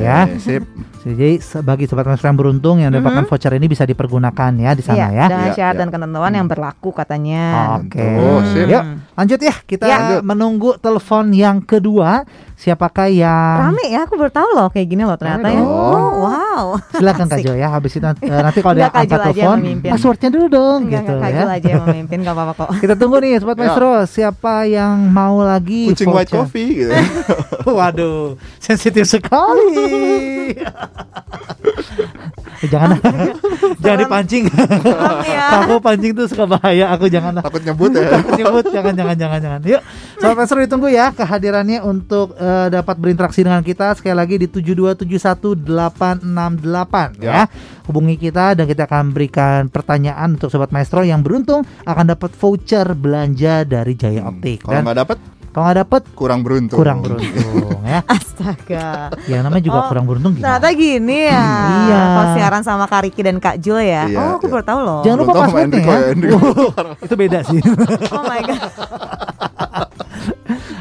ya. 0.00 0.24
Sip. 0.36 0.62
Jadi 1.00 1.40
bagi 1.64 1.88
sobat 1.88 2.04
master 2.04 2.28
yang 2.28 2.36
beruntung 2.36 2.76
yang 2.76 2.92
mendapatkan 2.92 3.24
Mhm. 3.24 3.30
voucher 3.32 3.56
ini 3.56 3.66
bisa 3.66 3.88
dipergunakan 3.88 4.52
ya 4.52 4.76
di 4.76 4.82
sana 4.84 4.96
Iya, 4.98 5.06
ya. 5.08 5.26
dengan 5.26 5.48
Iya, 5.48 5.56
syarat 5.56 5.72
iya. 5.72 5.80
dan 5.80 5.88
ketentuan 5.88 6.32
yang 6.36 6.44
berlaku 6.44 6.90
katanya. 6.92 7.44
Oke. 7.80 8.04
Oh, 8.20 8.44
sip. 8.44 8.68
Yuk, 8.68 8.84
lanjut 9.16 9.40
ya. 9.40 9.54
Kita 9.64 9.84
Ya. 9.84 9.96
Lanjut. 9.96 10.20
menunggu 10.22 10.70
telepon 10.76 11.32
yang 11.32 11.64
kedua. 11.64 12.28
Siapakah 12.60 13.08
yang 13.08 13.72
Rame 13.72 13.88
ya, 13.88 14.04
aku 14.04 14.20
baru 14.20 14.28
tahu 14.28 14.48
loh 14.52 14.68
kayak 14.68 14.92
gini 14.92 15.00
loh 15.00 15.16
ternyata 15.16 15.48
ya. 15.48 15.64
Oh, 15.64 16.28
wow. 16.28 16.76
Silakan 16.92 17.32
Kak. 17.32 17.40
Jo 17.40 17.56
ya. 17.56 17.72
Habis 17.72 17.96
itu 17.96 18.04
nanti, 18.04 18.28
eh, 18.28 18.36
nanti 18.36 18.60
kalau 18.60 18.76
Jo 18.76 18.84
angkat 18.84 19.08
telepon, 19.08 19.58
passwordnya 19.80 20.28
dulu 20.28 20.46
dong 20.52 20.78
Enggak, 20.84 21.08
gitu 21.08 21.12
ya. 21.24 21.44
Aja 21.48 21.68
yang 21.72 21.84
memimpin, 21.88 22.20
gak 22.20 22.36
apa-apa 22.36 22.52
kok. 22.60 22.68
Kita 22.84 23.00
tunggu 23.00 23.16
nih 23.24 23.40
sobat 23.40 23.56
Ya. 23.56 23.60
maestro, 23.64 23.92
siapa 24.04 24.68
yang 24.68 25.08
mau 25.08 25.40
lagi 25.40 25.88
Kucing 25.88 26.12
white 26.12 26.28
coffee 26.28 26.84
gitu. 26.84 26.92
Waduh, 27.80 28.36
sensitif 28.60 29.08
sekali. 29.08 30.52
Eh, 32.60 32.68
jangan, 32.68 33.00
jangan 33.82 33.98
dipancing. 34.06 34.44
Ya. 35.26 35.66
Aku 35.66 35.82
pancing 35.82 36.14
tuh 36.14 36.30
suka 36.30 36.46
bahaya. 36.46 36.94
Aku 36.94 37.10
jangan 37.10 37.34
Takut 37.42 37.62
nyebut 37.64 37.90
ya. 37.92 38.06
Takut 38.06 38.38
nyebut 38.38 38.64
jangan 38.70 38.94
jangan 38.94 39.16
jangan 39.16 39.38
jangan. 39.42 39.60
Yuk, 39.66 39.82
sobat 40.20 40.36
maestro 40.38 40.60
ditunggu 40.62 40.88
ya 40.92 41.10
kehadirannya 41.10 41.82
untuk 41.82 42.38
eh, 42.38 42.68
dapat 42.70 42.96
berinteraksi 43.00 43.42
dengan 43.42 43.66
kita 43.66 43.98
sekali 43.98 44.14
lagi 44.14 44.38
di 44.38 44.46
7271868 44.46 47.18
ya. 47.18 47.18
Ya. 47.18 47.50
Hubungi 47.90 48.14
kita 48.14 48.54
dan 48.54 48.70
kita 48.70 48.86
akan 48.86 49.10
berikan 49.10 49.66
pertanyaan 49.66 50.38
untuk 50.38 50.54
sobat 50.54 50.70
maestro 50.70 51.02
yang 51.02 51.26
beruntung 51.26 51.66
akan 51.82 52.14
dapat 52.14 52.30
voucher 52.38 52.86
belanja 52.94 53.66
dari 53.66 53.98
Jaya 53.98 54.20
Hmm, 54.20 54.36
Optik 54.36 54.58
Kalau 54.62 54.72
dan 54.76 54.82
nggak 54.84 54.98
dapet 55.02 55.18
kalau 55.50 55.62
nggak 55.66 55.78
dapat 55.82 56.02
kurang 56.14 56.40
beruntung. 56.46 56.78
kurang 56.78 57.02
beruntung 57.02 57.82
ya. 57.82 58.00
Astaga. 58.14 59.10
Ya 59.26 59.42
namanya 59.42 59.62
juga 59.66 59.78
Oh, 59.82 59.88
kurang 59.90 60.04
beruntung 60.06 60.38
gimana? 60.38 60.62
Ternyata 60.62 60.68
gini 60.78 61.18
ya. 61.26 61.48
Iya. 61.90 62.00
Kalau 62.06 62.28
siaran 62.38 62.62
sama 62.62 62.84
Kak 62.86 63.02
Riki 63.10 63.22
dan 63.26 63.36
Kak 63.42 63.56
Jul 63.58 63.82
ya. 63.82 64.06
Iya, 64.06 64.18
oh, 64.18 64.30
aku 64.38 64.46
iya. 64.46 64.52
baru 64.54 64.64
tahu 64.64 64.80
loh. 64.86 65.00
Jangan 65.02 65.18
lupa 65.18 65.32
passwordnya 65.42 65.80
ya. 65.82 65.98
itu 67.06 67.14
beda 67.18 67.38
sih. 67.50 67.60
Oh 68.14 68.22
my 68.22 68.40
god. 68.46 68.62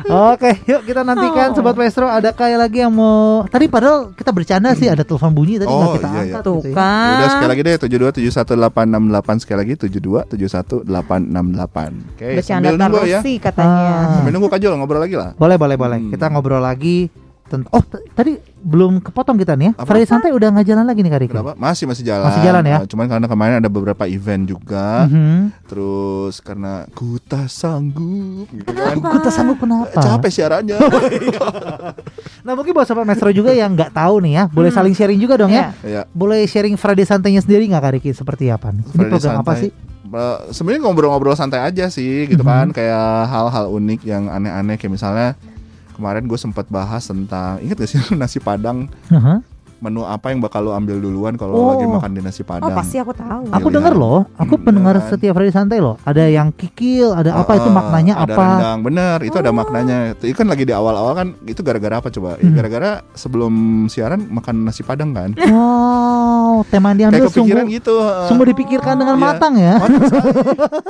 Oke, 0.09 0.49
yuk 0.65 0.81
kita 0.83 1.01
nantikan 1.01 1.49
Oh. 1.49 1.55
sobat 1.55 1.73
maestro 1.73 2.03
ada 2.03 2.29
kayak 2.31 2.57
lagi 2.59 2.77
yang 2.79 2.89
mau. 2.89 3.41
Tadi 3.45 3.65
padahal 3.65 4.11
kita 4.11 4.29
bercanda 4.29 4.73
sih 4.73 4.85
ada 4.85 5.01
telepon 5.01 5.29
bunyi 5.29 5.55
tadi 5.55 5.65
nggak 5.65 5.83
Oh, 5.83 5.93
kita 5.93 6.03
iya, 6.03 6.09
iya. 6.09 6.21
angkat 6.25 6.41
Tuh 6.41 6.55
gitu 6.57 6.67
ya. 6.67 6.75
kan. 6.75 7.13
Udah 7.15 7.27
sekali 7.29 7.47
lagi 7.47 7.61
deh 7.61 7.75
7271868 7.77 9.39
sekali 9.39 9.57
lagi 9.59 9.73
7271868. 9.77 11.91
Oke, 12.09 12.25
Bercanda 12.35 12.65
sambil 12.65 12.73
nunggu 12.75 13.05
ya. 13.05 13.19
sih 13.21 13.35
katanya. 13.37 13.69
Ah. 13.69 14.15
Sambil 14.15 14.31
nunggu 14.33 14.47
Kajol 14.49 14.71
ngobrol 14.75 14.99
lagi 14.99 15.13
lah. 15.13 15.29
Boleh, 15.35 15.55
boleh, 15.55 15.75
boleh. 15.75 15.97
Hmm. 15.99 16.09
Kita 16.09 16.25
ngobrol 16.27 16.59
lagi 16.59 17.07
tentang 17.49 17.67
Oh, 17.69 17.81
tadi 18.13 18.31
belum 18.55 19.01
kepotong 19.01 19.35
kita 19.35 19.53
nih 19.53 19.65
ya. 19.65 19.71
Apa? 19.73 19.87
Friday 19.87 20.05
santai 20.05 20.29
udah 20.29 20.47
nggak 20.49 20.67
jalan 20.67 20.85
lagi 20.85 20.99
nih 20.99 21.09
Kak 21.09 21.19
Riki. 21.19 21.31
Kenapa? 21.31 21.53
Masih 21.55 21.85
masih 21.85 22.03
jalan. 22.03 22.25
Masih 22.25 22.41
jalan 22.41 22.63
ya? 22.63 22.77
Eh, 22.77 22.87
Cuman 22.87 23.05
karena 23.07 23.25
kemarin 23.25 23.55
ada 23.57 23.67
beberapa 23.67 24.03
event 24.05 24.43
juga. 24.45 25.03
Mhm. 25.05 25.65
Terus 25.65 26.35
karena 26.39 26.85
ku 26.91 27.17
tak 27.19 27.47
sanggup 27.47 28.45
gitu 28.47 28.69
kan. 28.69 28.93
Aku 28.95 29.17
tak 29.19 29.33
sanggup 29.33 29.57
kenapa? 29.57 29.97
Capek 29.97 30.29
siarannya. 30.29 30.77
Nah 32.39 32.53
mungkin 32.53 32.71
buat 32.71 32.87
sobat 32.87 33.03
maestro 33.03 33.29
juga 33.29 33.51
yang 33.51 33.73
nggak 33.73 33.91
tahu 33.91 34.21
nih 34.21 34.33
ya, 34.33 34.43
boleh 34.47 34.69
Hmm. 34.69 34.79
saling 34.79 34.95
sharing 34.95 35.19
juga 35.19 35.35
dong 35.35 35.51
ya. 35.51 35.75
ya. 35.81 36.01
Boleh 36.09 36.45
sharing 36.45 36.75
Friday 36.75 37.03
santainya 37.03 37.41
sendiri 37.41 37.67
nggak 37.67 37.81
Kak 37.81 37.93
Riki 37.93 38.11
seperti 38.11 38.47
apa 38.47 38.71
nih? 38.71 38.81
Ini 38.81 38.93
Friday 38.93 39.11
program 39.11 39.33
apa 39.35 39.51
santai. 39.51 39.61
sih? 39.61 39.71
Eh, 40.09 40.37
sebenarnya 40.49 40.81
ngobrol-ngobrol 40.81 41.35
santai 41.35 41.61
aja 41.61 41.85
sih 41.87 42.25
gitu 42.25 42.41
Mhm. 42.41 42.49
kan 42.49 42.67
kayak 42.71 43.05
hal-hal 43.27 43.65
unik 43.69 44.01
yang 44.03 44.25
aneh-aneh 44.25 44.75
kayak 44.75 44.89
misalnya 44.91 45.37
kemarin 45.99 46.23
gue 46.25 46.39
sempat 46.39 46.71
bahas 46.71 47.03
tentang 47.03 47.59
inget 47.59 47.75
gak 47.75 47.89
sih 47.91 47.99
nasi 48.19 48.39
padang 48.39 48.87
Heeh. 49.11 49.43
Menu 49.79 50.03
apa 50.03 50.29
yang 50.29 50.39
bakal 50.39 50.61
lo 50.61 50.71
ambil 50.71 50.97
duluan 50.97 51.33
kalau 51.33 51.55
Oh. 51.55 51.67
lagi 51.71 51.85
makan 51.85 52.11
di 52.11 52.19
nasi 52.19 52.41
Oh 52.41 52.47
padang 52.49 52.71
pasti 52.73 52.95
aku 52.95 53.11
tahu. 53.11 53.47
Aku 53.49 53.67
dengar 53.69 53.93
loh, 53.93 54.27
aku 54.33 54.53
Hmm, 54.53 54.63
pendengar 54.63 54.95
beneran. 54.95 55.09
setiap 55.09 55.33
Friday 55.33 55.51
santai 55.51 55.79
loh. 55.79 55.95
Ada 56.01 56.27
yang 56.27 56.49
kikil, 56.49 57.11
ada 57.11 57.35
apa 57.35 57.51
itu 57.53 57.63
Heeh, 57.63 57.73
maknanya 57.73 58.13
ada 58.17 58.29
apa? 58.29 58.41
rendang 58.41 58.79
bener 58.81 59.17
itu 59.21 59.35
ada 59.35 59.49
Oh. 59.49 59.55
maknanya 59.55 59.97
itu 60.15 60.33
kan 60.33 60.45
lagi 60.45 60.63
di 60.63 60.71
awal-awal 60.71 61.13
kan 61.13 61.27
itu 61.43 61.59
gara-gara 61.59 61.95
apa 61.95 62.09
coba 62.09 62.29
Ya, 62.31 62.45
Hmm. 62.45 62.53
gara-gara 62.53 62.91
sebelum 63.13 63.53
siaran 63.85 64.21
makan 64.25 64.63
nasi 64.63 64.81
padang 64.81 65.11
kan 65.11 65.31
Wow, 65.49 66.65
tema 66.65 66.91
yang 66.91 67.09
diambil 67.09 67.29
sungguh, 67.29 67.63
gitu 67.69 67.93
heeh. 67.95 68.25
sungguh 68.25 68.47
dipikirkan 68.49 68.95
dengan 68.95 69.15
Iya. 69.15 69.23
matang 69.23 69.53
ya. 69.55 69.75
Matang. 69.77 70.01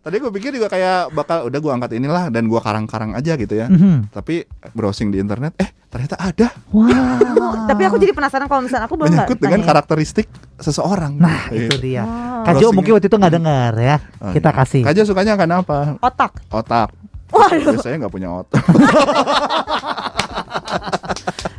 Tadi 0.00 0.16
gue 0.16 0.30
pikir 0.32 0.50
juga 0.52 0.66
kayak 0.66 1.12
bakal 1.12 1.44
udah 1.44 1.58
gue 1.58 1.72
angkat 1.72 1.90
inilah 1.94 2.24
dan 2.28 2.46
gue 2.46 2.56
karang-karang 2.58 3.12
aja 3.12 3.34
gitu 3.34 3.54
ya. 3.54 3.66
Mhm. 3.66 4.08
Tapi 4.08 4.44
browsing 4.70 5.10
di 5.10 5.18
internet, 5.18 5.52
eh 5.56 5.70
ternyata 5.84 6.16
ada 6.16 6.48
Wah. 6.70 6.88
Tapi 7.68 7.82
aku 7.82 7.97
jadi 7.98 8.12
penasaran 8.12 8.46
kalau 8.46 8.60
misalnya 8.60 8.84
aku 8.84 8.94
belum 8.94 9.06
nggak 9.06 9.16
menyangkut 9.18 9.38
dengan 9.38 9.58
tanya. 9.58 9.68
karakteristik 9.68 10.26
seseorang. 10.56 11.12
Nah, 11.14 11.48
Iya. 11.48 11.60
itu 11.64 11.76
dia. 11.78 12.02
Oh. 12.02 12.42
Kajo 12.42 12.54
Browsing- 12.60 12.74
mungkin 12.74 12.92
waktu 12.92 13.06
itu 13.06 13.16
nggak 13.16 13.34
dengar 13.34 13.72
ya. 13.74 13.96
Oh, 14.18 14.30
Kita 14.30 14.48
iya. 14.48 14.56
kasih. 14.56 14.82
Kaja 14.82 15.02
sukanya 15.02 15.34
kan 15.34 15.48
apa? 15.52 15.78
Otak. 15.98 16.32
Otak. 16.48 16.88
Waduh. 17.28 17.72
Biasanya 17.72 17.96
nggak 18.00 18.12
punya 18.12 18.28
otak. 18.34 18.64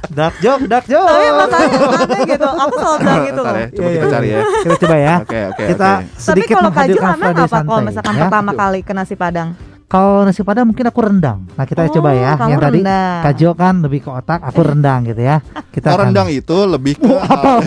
Dark 0.09 0.35
joke, 0.39 0.65
dark 0.65 0.85
joke. 0.85 1.05
Tapi 1.05 1.25
masalahnya 1.31 1.79
aneh 1.95 2.21
gitu. 2.33 2.47
Aku 2.49 2.73
selalu 2.75 2.97
bilang 2.99 3.21
gitu 3.23 3.39
Ntar 3.39 3.53
loh. 3.53 3.61
ya, 3.61 3.67
coba 3.69 3.79
Iya, 3.79 3.93
kita 3.93 4.01
iya, 4.01 4.09
cari 4.11 4.27
ya. 4.27 4.41
Kita 4.57 4.75
coba 4.75 4.95
ya. 4.97 5.15
Oke, 5.15 5.39
oke, 5.45 5.63
Kita 5.63 5.89
oke. 5.93 6.01
Tapi 6.01 6.19
sedikit 6.19 6.49
kalau 6.49 6.59
Kaju 6.59 6.73
menghadirkan 6.73 7.05
aman 7.07 7.19
Friday 7.21 7.45
apa 7.45 7.59
kalau 7.61 7.79
misalkan 7.85 8.13
ya. 8.13 8.21
pertama 8.25 8.51
kali 8.53 8.79
ke 8.81 8.91
nasi 8.91 9.13
padang? 9.15 9.49
Kalau 9.89 10.21
nasi 10.21 10.45
padang 10.45 10.69
mungkin 10.69 10.85
aku 10.85 11.01
rendang. 11.01 11.49
Nah 11.49 11.65
kita 11.65 11.81
Oh, 11.81 11.89
coba 11.91 12.13
ya. 12.13 12.37
Yang 12.37 12.61
tadi. 12.61 12.79
Kajo 13.25 13.49
kan 13.53 13.81
lebih 13.81 13.99
ke 13.99 14.09
otak, 14.11 14.37
aku 14.39 14.61
rendang 14.61 15.01
gitu 15.03 15.17
ya. 15.19 15.41
Kita 15.67 15.89
Oh, 15.89 15.97
akan- 15.97 16.03
rendang 16.05 16.29
itu 16.29 16.57
lebih 16.63 16.93
ke 16.95 17.09
apa? 17.25 17.57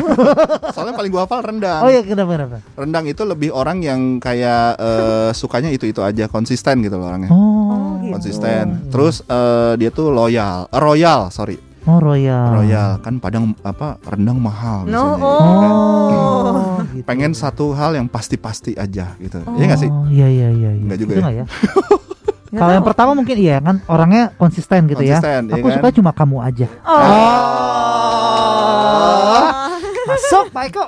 Soalnya 0.70 0.94
paling 0.94 1.10
gua 1.10 1.26
hafal 1.26 1.42
rendang. 1.42 1.82
Oh 1.82 1.90
iya 1.90 1.98
kenapa 2.00 2.30
kenapa? 2.32 2.56
Rendang 2.72 3.04
itu 3.04 3.22
lebih 3.24 3.50
orang 3.50 3.82
yang 3.82 4.00
kayak 4.16 4.78
eh, 4.78 5.30
sukanya 5.32 5.68
itu-itu 5.68 5.98
aja, 5.98 6.24
konsisten 6.26 6.78
gitu 6.80 6.94
loh 6.94 7.10
orangnya. 7.10 7.26
Oh, 7.28 7.98
gitu. 7.98 8.14
Konsisten. 8.14 8.86
Terus 8.88 9.26
eh, 9.26 9.74
dia 9.76 9.90
tuh 9.90 10.08
loyal, 10.08 10.66
Eh, 10.68 10.78
royal, 10.78 11.26
sorry. 11.28 11.58
oh 11.82 11.98
royal. 11.98 12.54
Royal 12.54 13.02
kan 13.02 13.18
Padang 13.18 13.58
apa 13.60 13.98
rendang 14.04 14.38
mahal 14.38 14.86
No, 14.86 15.18
oh. 15.18 15.42
kan? 15.58 15.70
Oh, 15.74 16.06
gitu. 16.86 17.02
Pengen 17.02 17.34
satu 17.34 17.74
hal 17.74 17.92
yang 17.92 18.06
pasti-pasti 18.06 18.78
aja 18.78 19.18
gitu. 19.18 19.42
Iya 19.52 19.64
nggak 19.66 19.80
sih? 19.80 19.90
Oh, 19.90 20.06
Iya 20.06 20.28
iya 20.28 20.48
iya. 20.52 20.70
iya. 20.70 20.82
Nggak 20.84 20.98
juga 21.00 21.12
Gitu 21.12 21.22
ya? 21.24 21.30
ya? 21.34 21.46
Kalau 22.52 22.68
yang 22.70 22.84
pertama 22.84 23.16
mungkin 23.16 23.32
iya 23.34 23.56
kan 23.58 23.80
orangnya 23.88 24.28
konsisten 24.36 24.84
gitu 24.84 25.00
Konsisten, 25.00 25.48
ya. 25.48 25.56
iya 25.56 25.56
Aku 25.56 25.66
kan? 25.66 25.76
suka 25.80 25.88
cuma 25.90 26.10
kamu 26.12 26.36
aja. 26.38 26.66
Oh. 28.12 29.44
Masuk 30.02 30.50
Pak 30.50 30.64
Eko. 30.68 30.84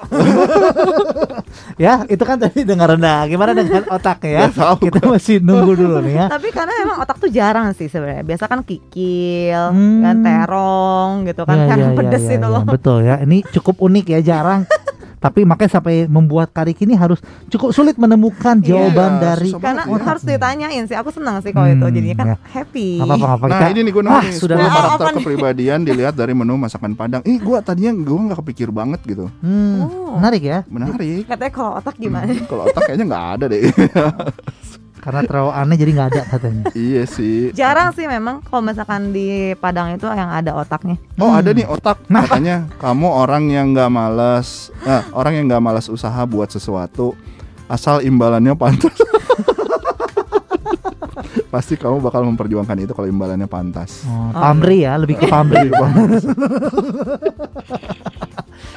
ya 1.84 2.02
itu 2.04 2.20
kan 2.20 2.36
tadi 2.36 2.66
dengar 2.66 2.92
rendah. 2.92 3.24
Gimana 3.24 3.56
dengan 3.56 3.86
otak 3.88 4.26
ya? 4.26 4.50
Kita 4.50 5.00
masih 5.06 5.40
nunggu 5.40 5.72
dulu 5.72 6.04
nih 6.04 6.14
ya. 6.18 6.26
Tapi 6.28 6.52
karena 6.52 6.74
emang 6.82 6.98
otak 7.00 7.16
tuh 7.16 7.30
jarang 7.30 7.72
sih 7.72 7.88
sebenarnya. 7.88 8.26
Biasa 8.26 8.44
kan 8.44 8.60
kikil, 8.60 9.72
Hmm. 9.72 10.02
kan 10.04 10.16
terong 10.20 11.10
gitu 11.24 11.42
kan, 11.46 11.56
Iya, 11.56 11.66
terong 11.72 11.92
iya, 11.94 11.98
pedes 11.98 12.24
iya, 12.26 12.36
itu 12.36 12.44
iya, 12.44 12.52
loh. 12.52 12.62
Betul 12.66 12.98
ya. 13.06 13.16
Ini 13.22 13.38
cukup 13.54 13.80
unik 13.80 14.06
ya, 14.12 14.20
jarang. 14.20 14.62
Tapi 15.24 15.40
makanya 15.42 15.72
sampai 15.74 16.04
membuat 16.04 16.52
Karik 16.52 16.76
ini 16.78 16.92
harus 16.92 17.16
cukup 17.48 17.72
sulit 17.72 17.96
menemukan 17.96 18.60
Iya, 18.60 18.68
jawaban 18.68 19.12
dari 19.18 19.48
susah 19.48 19.56
Karena 19.58 19.82
ya. 19.82 20.04
harus 20.04 20.22
ditanyain 20.22 20.84
sih. 20.84 20.92
Aku 20.94 21.08
senang 21.08 21.40
sih 21.40 21.48
kalau 21.48 21.64
Hmm, 21.64 21.80
itu. 21.80 21.86
Jadinya 21.90 22.16
kan 22.18 22.26
ya. 22.26 22.36
happy. 22.52 22.88
apa 22.98 23.14
apa 23.14 23.26
apa 23.32 23.44
Nah 23.46 23.56
kita 23.56 23.66
ini 23.70 23.80
nih 23.80 23.92
gue 23.94 24.02
nih, 24.04 24.12
sudah 24.34 24.56
10 24.56 24.60
lama. 24.60 24.68
karakter 24.70 24.92
Apa 24.94 25.08
nih? 25.08 25.16
kepribadian 25.18 25.78
dilihat 25.80 26.12
dari 26.12 26.32
menu 26.32 26.54
masakan 26.54 26.92
Padang. 26.92 27.24
Ih 27.24 27.38
gue 27.38 27.58
tadinya 27.58 27.92
gue 27.94 28.18
nggak 28.22 28.38
kepikir 28.38 28.68
banget 28.68 29.00
gitu. 29.02 29.32
Hmm, 29.40 29.80
Oh. 29.80 30.20
menarik 30.20 30.42
ya. 30.42 30.58
Menarik. 30.66 31.24
Katanya 31.24 31.50
kalau 31.50 31.72
otak 31.74 31.96
gimana? 31.96 32.28
Hmm, 32.28 32.44
Kalau 32.44 32.62
otak 32.66 32.82
kayaknya 32.84 33.06
nggak 33.06 33.26
ada 33.32 33.44
deh. 33.48 33.62
Karena 35.04 35.20
terlalu 35.20 35.52
aneh 35.52 35.76
jadi 35.76 35.90
nggak 35.92 36.08
ada 36.16 36.22
katanya. 36.32 36.64
iya 36.88 37.04
sih. 37.04 37.52
Jarang 37.52 37.92
sih 37.92 38.08
memang 38.08 38.40
kalau 38.40 38.64
misalkan 38.64 39.12
di 39.12 39.52
Padang 39.60 39.92
itu 39.92 40.08
yang 40.08 40.32
ada 40.32 40.56
otaknya. 40.56 40.96
Oh 41.20 41.28
Hmm. 41.28 41.44
ada 41.44 41.52
nih 41.52 41.68
otak 41.68 42.00
katanya 42.08 42.64
kamu 42.80 43.04
orang 43.04 43.44
yang 43.52 43.76
nggak 43.76 43.92
malas, 43.92 44.72
nah, 44.80 45.04
orang 45.12 45.36
yang 45.36 45.44
nggak 45.52 45.60
malas 45.60 45.92
usaha 45.92 46.24
buat 46.24 46.48
sesuatu 46.48 47.12
asal 47.68 48.00
imbalannya 48.00 48.56
pantas. 48.56 48.96
Pasti 51.52 51.78
kamu 51.78 52.02
bakal 52.02 52.26
memperjuangkan 52.26 52.82
itu 52.82 52.92
kalau 52.96 53.06
imbalannya 53.06 53.46
pantas. 53.46 54.02
Oh, 54.08 54.32
pamri 54.34 54.82
ya, 54.82 54.98
lebih 54.98 55.20
ke 55.20 55.26
pamri. 55.30 55.70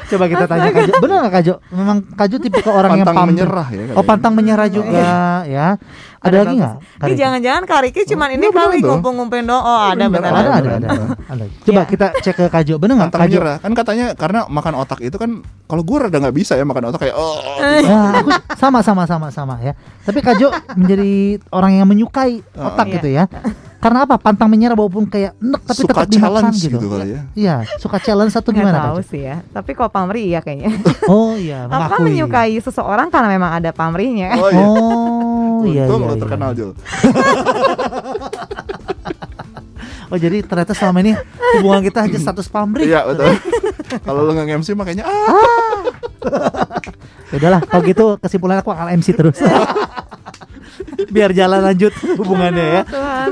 Coba 0.07 0.25
kita 0.31 0.45
tanya 0.47 0.71
Kajo. 0.71 0.93
Benar 1.03 1.17
nggak 1.27 1.33
Kajo? 1.41 1.53
Memang 1.73 1.97
Kajo 2.15 2.35
tipe 2.39 2.59
ke 2.63 2.71
orang 2.71 3.01
yang 3.01 3.07
Pantang 3.07 3.27
menyerah 3.27 3.67
ya. 3.67 3.81
Oh, 3.97 4.05
pantang 4.07 4.33
menyerah 4.37 4.67
juga 4.71 5.43
ya. 5.43 5.75
Ada 6.17 6.37
lagi 6.41 6.55
nggak? 6.55 6.75
Ini 6.99 7.13
jangan-jangan 7.13 7.63
Kak 7.63 7.79
Riki 7.83 8.01
cuman 8.05 8.27
ini 8.31 8.41
iya, 8.41 8.49
bener 8.49 8.67
kali 8.67 8.79
ngumpul-ngumpulin 8.81 9.45
doang. 9.45 9.61
Oh 9.61 9.79
ada 9.87 10.05
benar. 10.07 10.31
ada, 10.31 10.49
ada, 10.51 10.69
ada, 10.75 10.87
ada. 11.33 11.43
Coba 11.61 11.77
Ya. 11.77 11.85
kita 11.85 12.07
cek 12.17 12.35
ke 12.35 12.45
Kajo. 12.47 12.75
Benar 12.77 12.93
nggak 12.97 13.11
Kajo? 13.13 13.39
kan 13.57 13.71
katanya 13.73 14.05
karena 14.13 14.39
makan 14.45 14.73
otak 14.77 14.99
itu 14.99 15.13
kan 15.13 15.39
kalau 15.63 15.81
gue 15.81 15.97
rada 15.99 16.17
nggak 16.17 16.33
bisa 16.33 16.53
ya 16.53 16.63
makan 16.63 16.89
otak 16.89 16.99
kayak 17.01 17.15
oh 17.15 17.37
Ya, 17.83 18.17
aku 18.17 18.29
sama 18.55 18.79
sama 18.81 19.03
sama 19.05 19.27
sama 19.29 19.55
ya. 19.61 19.77
Tapi 20.01 20.19
Kajo 20.19 20.49
menjadi 20.73 21.11
orang 21.49 21.71
yang 21.75 21.85
menyukai 21.85 22.41
Oh, 22.53 22.65
otak 22.67 22.87
iya. 22.87 22.95
gitu 22.95 23.09
ya. 23.09 23.23
Karena 23.77 24.03
apa? 24.03 24.17
Pantang 24.17 24.49
menyerah 24.49 24.73
walaupun 24.73 25.05
kayak 25.05 25.37
enek 25.37 25.61
tapi 25.63 25.79
suka 25.79 26.01
tetap 26.01 26.09
challenge 26.09 26.57
gitu. 26.59 26.75
gitu 26.75 26.87
kali 26.89 27.07
ya. 27.07 27.21
Iya, 27.31 27.55
suka 27.77 28.01
challenge 28.01 28.33
satu 28.33 28.49
Nggak 28.49 28.65
gimana 28.65 28.77
tahu 28.83 28.97
Kajo? 28.99 29.09
sih 29.13 29.21
ya. 29.21 29.37
Tapi 29.47 29.71
kalau 29.71 29.91
pamri 29.93 30.21
iya 30.27 30.41
kayaknya. 30.41 30.73
Oh 31.07 31.37
iya, 31.37 31.69
Aku 31.69 31.85
kan 31.87 31.99
menyukai 32.01 32.57
seseorang 32.57 33.07
karena 33.07 33.29
memang 33.29 33.53
ada 33.53 33.69
pamrihnya. 33.69 34.33
Oh 34.33 34.49
iya. 34.49 34.65
Oh 34.65 35.36
iya, 35.71 35.83
Untung 35.85 36.01
iya, 36.03 36.09
lo 36.09 36.13
iya. 36.15 36.21
terkenal 36.21 36.51
Jul. 36.55 36.71
Oh 40.07 40.15
jadi 40.15 40.39
ternyata 40.39 40.71
selama 40.71 41.03
ini 41.03 41.11
hubungan 41.59 41.83
kita 41.83 42.07
hanya 42.07 42.15
status 42.15 42.47
pamrih. 42.47 42.87
Iya 42.87 43.03
betul. 43.11 43.27
Kalau 44.07 44.23
lo 44.23 44.31
nggak 44.31 44.63
MC 44.63 44.71
makanya 44.71 45.03
ah 45.03 45.83
Ya 47.31 47.35
udahlah 47.43 47.59
kalau 47.67 47.83
gitu 47.83 48.05
kesimpulan 48.23 48.63
aku 48.63 48.71
akan 48.71 49.03
MC 49.03 49.11
terus. 49.11 49.35
Biar 51.07 51.29
jalan 51.31 51.61
lanjut 51.63 51.93
hubungannya 52.15 52.65
ya. 52.71 52.81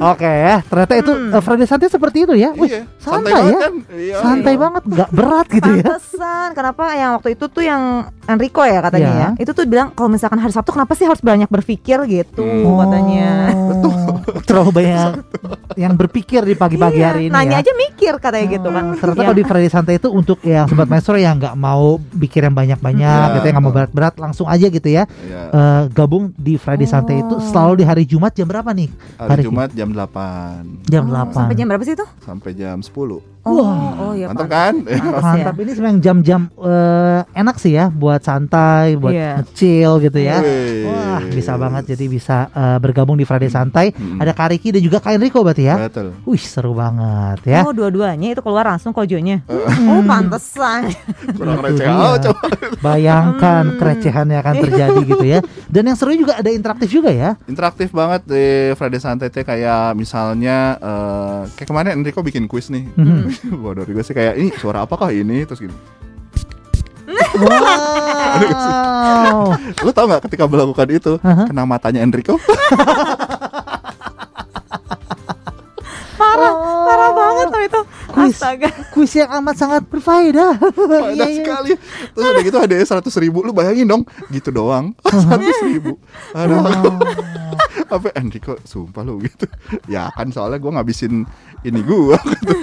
Oke 0.05 0.28
ya, 0.28 0.61
ternyata 0.61 0.93
itu 0.95 1.11
Hmm. 1.11 1.32
eh, 1.32 1.41
Friday 1.41 1.66
santai 1.66 1.88
seperti 1.88 2.18
itu 2.22 2.34
ya. 2.34 2.51
Wih, 2.51 2.68
Iya, 2.68 2.82
santai, 2.97 3.32
banget 3.32 3.49
ya. 3.49 3.59
kan? 3.59 3.74
Iya. 3.89 4.16
Santai 4.20 4.53
banget, 4.55 4.84
nggak 4.86 5.09
berat 5.11 5.47
gitu 5.49 5.70
ya. 5.72 5.84
Pantesan 5.88 6.47
kenapa 6.51 6.84
yang 6.93 7.11
waktu 7.16 7.30
itu 7.32 7.45
tuh 7.47 7.63
yang 7.63 7.82
Enrico 8.24 8.61
ya 8.61 8.80
katanya 8.82 9.09
Iya. 9.09 9.22
ya. 9.22 9.30
Itu 9.39 9.51
tuh 9.51 9.66
bilang 9.66 9.91
kalau 9.91 10.09
misalkan 10.09 10.38
hari 10.38 10.51
Sabtu 10.51 10.72
kenapa 10.72 10.93
sih 10.93 11.05
harus 11.05 11.20
banyak 11.20 11.47
berpikir 11.47 11.97
gitu 12.05 12.43
Hmm. 12.43 12.78
katanya. 12.82 13.30
Betul. 13.66 13.93
Terlalu 14.43 14.72
banyak 14.74 15.09
yang 15.76 15.93
berpikir 15.93 16.41
di 16.41 16.55
pagi-pagi 16.55 16.97
Iya, 16.97 17.07
hari 17.09 17.22
ini 17.24 17.32
nanya 17.32 17.57
ya. 17.57 17.61
aja 17.61 17.72
mikir 17.74 18.13
katanya 18.18 18.45
gitu 18.49 18.68
kan. 18.68 18.84
Hmm, 18.86 18.97
Ternyata 18.97 19.16
Iya. 19.16 19.26
kalau 19.26 19.36
di 19.36 19.45
Friday 19.45 19.70
santai 19.70 19.93
itu 19.95 20.09
untuk 20.09 20.39
yang 20.41 20.66
sobat 20.66 20.88
maestro 20.88 21.16
yang 21.16 21.36
nggak 21.36 21.55
mau 21.55 21.86
pikir 22.11 22.41
yang 22.41 22.53
banyak-banyak 22.53 23.03
Hmm. 23.22 23.34
gitu 23.34 23.45
ya 23.45 23.51
nggak 23.51 23.63
mau 23.63 23.74
berat-berat 23.74 24.13
langsung 24.18 24.45
aja 24.45 24.66
gitu 24.66 24.88
ya 24.88 25.03
Iya. 25.07 25.41
Eh, 25.47 25.82
gabung 25.91 26.34
di 26.34 26.55
Friday 26.55 26.86
santai 26.86 27.22
itu 27.22 27.36
Oh. 27.36 27.43
Selalu 27.56 27.74
di 27.80 27.86
hari 27.86 28.03
Jumat 28.03 28.32
jam 28.32 28.45
berapa 28.45 28.68
nih? 28.70 28.89
Hari 29.16 29.41
Jumat 29.41 29.72
jam 29.72 29.89
8 29.89 30.91
Jam 30.91 31.03
Oh, 31.08 31.16
8. 31.16 31.32
Sampai 31.32 31.56
jam 31.56 31.66
berapa 31.66 31.84
sih 31.84 31.95
itu? 31.95 32.06
sampai 32.20 32.51
jam 32.51 32.78
10. 32.80 32.91
Oh, 33.46 33.62
Wah, 33.62 33.78
oh 34.02 34.12
iya 34.12 34.26
Mantap 34.26 34.50
kan? 34.50 34.74
Pantes 34.82 35.22
Mantap 35.22 35.54
ya. 35.54 35.62
ini 35.62 35.72
sebenarnya 35.72 36.00
jam-jam 36.02 36.41
eh, 36.58 37.22
enak 37.32 37.56
sih 37.56 37.72
ya 37.72 37.88
buat 37.88 38.18
santai, 38.20 38.98
buat 38.98 39.14
Iya. 39.14 39.46
chill 39.54 40.02
gitu 40.02 40.18
ya. 40.18 40.41
Wih. 40.41 40.89
Wah, 40.89 41.22
bisa 41.24 41.54
banget 41.54 41.93
jadi 41.93 42.06
bisa 42.08 42.50
eh, 42.50 42.78
bergabung 42.80 43.14
di 43.14 43.24
Friday 43.24 43.48
santai. 43.48 43.93
Hmm. 43.93 44.18
Ada 44.18 44.34
Kariki 44.34 44.74
dan 44.74 44.82
juga 44.82 44.98
Kak 44.98 45.14
Enrico 45.14 45.39
berarti 45.39 45.62
ya. 45.64 45.78
Betul. 45.78 46.18
Wih, 46.26 46.41
seru 46.41 46.74
banget 46.74 47.46
ya. 47.46 47.62
Oh, 47.62 47.72
dua-duanya 47.72 48.34
itu 48.34 48.41
keluar 48.41 48.66
langsung 48.66 48.89
kojonya. 48.91 49.46
Oh, 49.86 50.02
pantesan. 50.02 50.89
Kurang 51.32 51.62
receh. 51.62 51.86
Oh, 51.86 52.18
coba. 52.18 52.48
Bayangkan 52.82 53.64
Hmm. 53.66 53.78
kerecehan 53.78 54.26
yang 54.26 54.41
akan 54.41 54.56
terjadi 54.60 55.00
gitu 55.12 55.26
ya. 55.28 55.39
Dan 55.68 55.86
yang 55.86 55.93
seru 55.93 56.12
juga 56.12 56.34
ada 56.36 56.50
interaktif 56.50 56.89
juga 56.89 57.10
ya. 57.10 57.38
Interaktif 57.46 57.91
banget 57.91 58.26
di 58.26 58.46
Friday 58.74 58.98
Santai 58.98 59.30
kayak 59.30 59.93
misalnya 59.93 60.58
eh, 60.76 61.39
kayak 61.54 61.68
kemarin 61.68 61.93
Enrico 61.93 62.22
bikin 62.22 62.46
kuis 62.46 62.68
nih. 62.68 62.89
Mhm. 62.91 63.34
Dari 63.77 63.91
gue 63.91 64.03
sih 64.03 64.11
kayak 64.11 64.33
ini 64.36 64.49
suara 64.55 64.83
apakah 64.83 65.09
ini 65.09 65.43
terus 65.43 65.59
gini. 65.59 65.75
Wow. 67.36 69.53
Lo 69.86 69.91
tau 69.91 70.05
nggak 70.07 70.23
ketika 70.25 70.43
melakukan 70.47 70.88
itu 70.89 71.11
Aha. 71.19 71.45
kena 71.45 71.63
matanya 71.63 71.99
Enrico? 72.01 72.39
Parah, 76.15 76.53
parah 76.88 77.11
banget 77.11 77.47
loh 77.47 77.61
itu. 77.61 77.81
Kuis. 78.07 78.36
Astaga. 78.39 78.69
Kuis 78.91 79.11
yang 79.13 79.29
amat 79.36 79.55
sangat 79.59 79.83
berfaedah. 79.83 80.55
Panas 80.55 81.11
Iya, 81.11 81.25
iya. 81.27 81.36
sekali. 81.36 81.69
Terus 82.15 82.25
udah 82.25 82.43
gitu 82.43 82.57
ada 82.57 82.75
seratus 82.88 83.15
ribu. 83.19 83.43
Lu 83.43 83.51
bayangin 83.51 83.83
dong, 83.83 84.07
gitu 84.31 84.47
doang. 84.47 84.95
Seratus 85.03 85.59
ribu. 85.67 85.99
Aduh. 86.31 86.63
Wow. 86.63 87.43
Apa 87.88 88.09
Enrico, 88.13 88.57
sumpah 88.61 89.01
lu 89.01 89.21
gitu. 89.21 89.45
Ya 89.86 90.09
kan 90.09 90.29
soalnya 90.29 90.57
gue 90.57 90.71
ngabisin 90.71 91.23
ini 91.61 91.81
gua. 91.81 92.17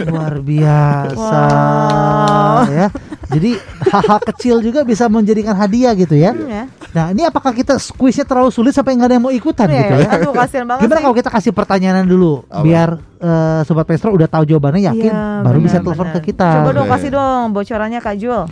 Luar 0.05 0.39
biasa 0.39 1.15
Wow. 1.15 2.59
ya. 2.69 2.87
Jadi 3.29 3.57
hal-hal 3.87 4.21
kecil 4.27 4.61
juga 4.61 4.83
bisa 4.83 5.07
menjadikan 5.07 5.55
hadiah 5.55 5.93
gitu 5.93 6.13
ya. 6.13 6.37
Ya. 6.37 6.69
Nah 6.93 7.11
ini 7.11 7.23
apakah 7.23 7.51
kita 7.51 7.75
kuisnya 7.93 8.23
terlalu 8.23 8.51
sulit 8.51 8.71
sampai 8.71 8.93
nggak 8.93 9.09
ada 9.09 9.15
yang 9.15 9.25
mau 9.25 9.33
ikutan 9.33 9.65
Iya, 9.65 9.79
gitu 9.79 9.95
ya? 9.97 10.09
Aduh, 10.13 10.33
kasihan 10.35 10.67
banget 10.67 10.83
Gimana 10.85 10.99
sih. 10.99 11.05
kalau 11.05 11.17
kita 11.17 11.31
kasih 11.31 11.53
pertanyaan 11.53 12.05
dulu 12.05 12.45
Apa? 12.45 12.61
biar 12.61 12.89
eh, 13.19 13.61
sobat 13.65 13.87
Pestro 13.87 14.11
udah 14.11 14.27
tahu 14.27 14.45
jawabannya 14.45 14.85
yakin 14.87 15.09
Iya, 15.09 15.41
baru 15.41 15.59
bisa 15.59 15.79
telepon 15.79 16.09
ke 16.13 16.21
kita. 16.29 16.49
Coba 16.61 16.71
dong 16.73 16.89
kasih 16.89 17.11
dong 17.11 17.45
bocorannya 17.53 17.99
Kak 17.99 18.17
Jul. 18.17 18.43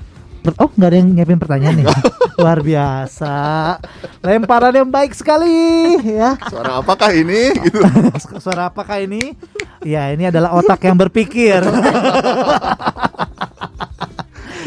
Per- 0.41 0.57
Oh 0.57 0.71
nggak 0.71 0.89
ada 0.89 0.97
yang 0.97 1.09
nyiapin 1.11 1.37
pertanyaan 1.37 1.75
nih 1.77 1.87
Luar 2.41 2.59
biasa 2.59 3.35
Lemparan 4.21 4.73
yang 4.75 4.89
baik 4.89 5.13
sekali 5.13 5.53
ya 6.03 6.37
Suara 6.43 6.81
apakah 6.81 7.13
ini? 7.13 7.53
Gitu. 7.55 7.79
Suara 8.45 8.63
apakah 8.67 8.97
ini? 8.99 9.37
Ya 9.81 10.09
ini 10.09 10.25
adalah 10.27 10.53
otak 10.55 10.81
yang 10.83 10.97
berpikir 10.97 11.61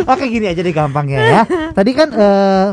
Oke 0.04 0.26
gini 0.28 0.46
aja 0.46 0.60
deh 0.60 0.70
gampangnya 0.72 1.20
ya 1.20 1.42
Tadi 1.72 1.92
kan 1.92 2.10
eh 2.12 2.68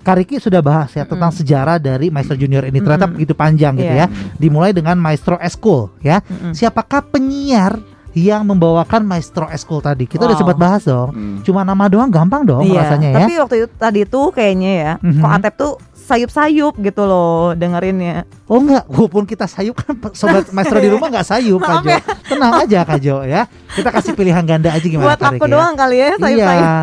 Kariki 0.00 0.38
sudah 0.38 0.62
bahas 0.62 0.94
ya 0.94 1.02
tentang 1.02 1.34
sejarah 1.34 1.76
dari 1.76 2.14
Maestro 2.14 2.38
Junior 2.38 2.62
ini 2.62 2.78
ternyata 2.78 3.10
begitu 3.10 3.34
panjang 3.34 3.74
gitu 3.74 3.90
Iya. 3.90 4.06
ya. 4.06 4.38
Dimulai 4.38 4.70
dengan 4.70 4.94
Maestro 4.94 5.34
Eskul 5.36 5.90
ya. 5.98 6.22
Mm-mm. 6.22 6.54
Siapakah 6.54 7.10
penyiar 7.10 7.74
yang 8.16 8.42
membawakan 8.42 9.04
Maestro 9.04 9.44
Eskul 9.46 9.78
tadi? 9.78 10.08
Kita 10.08 10.24
udah 10.24 10.32
Wow. 10.32 10.40
sempat 10.40 10.56
bahas 10.56 10.82
dong. 10.82 11.10
Hmm. 11.12 11.38
Cuma 11.42 11.60
nama 11.62 11.84
doang 11.84 12.08
gampang 12.08 12.42
dong 12.42 12.64
Iya, 12.64 12.80
rasanya 12.82 13.08
ya. 13.10 13.16
tapi 13.18 13.32
waktu 13.36 13.54
itu 13.58 13.68
tadi 13.70 14.00
tuh 14.02 14.32
kayaknya 14.32 14.72
ya, 14.72 14.92
Mhm. 14.98 15.20
kok 15.20 15.30
Atep 15.30 15.54
tuh 15.54 15.72
sayup-sayup 15.98 16.78
gitu 16.78 17.02
loh 17.02 17.52
dengerinnya. 17.52 18.24
Oh 18.46 18.56
enggak, 18.56 18.86
walaupun 18.86 19.22
kita 19.22 19.44
sayup 19.44 19.76
kan 19.76 19.92
sobat 20.12 20.48
maestro 20.54 20.78
di 20.78 20.86
rumah 20.86 21.10
enggak 21.10 21.26
sayup 21.26 21.58
Kak 21.58 21.82
Jo. 21.82 21.98
Tenang 22.26 22.52
aja 22.56 22.78
Kak 22.82 22.98
Jo 22.98 23.16
ya. 23.20 23.44
Kita 23.68 23.90
kasih 23.90 24.14
pilihan 24.14 24.40
ganda 24.42 24.70
aja 24.70 24.82
gimana 24.82 25.12
Buat 25.12 25.20
aku 25.28 25.44
ya? 25.44 25.52
doang 25.52 25.74
kali 25.74 25.96
ya 25.98 26.10
sayup-sayup. 26.16 26.62
Iya. 26.62 26.74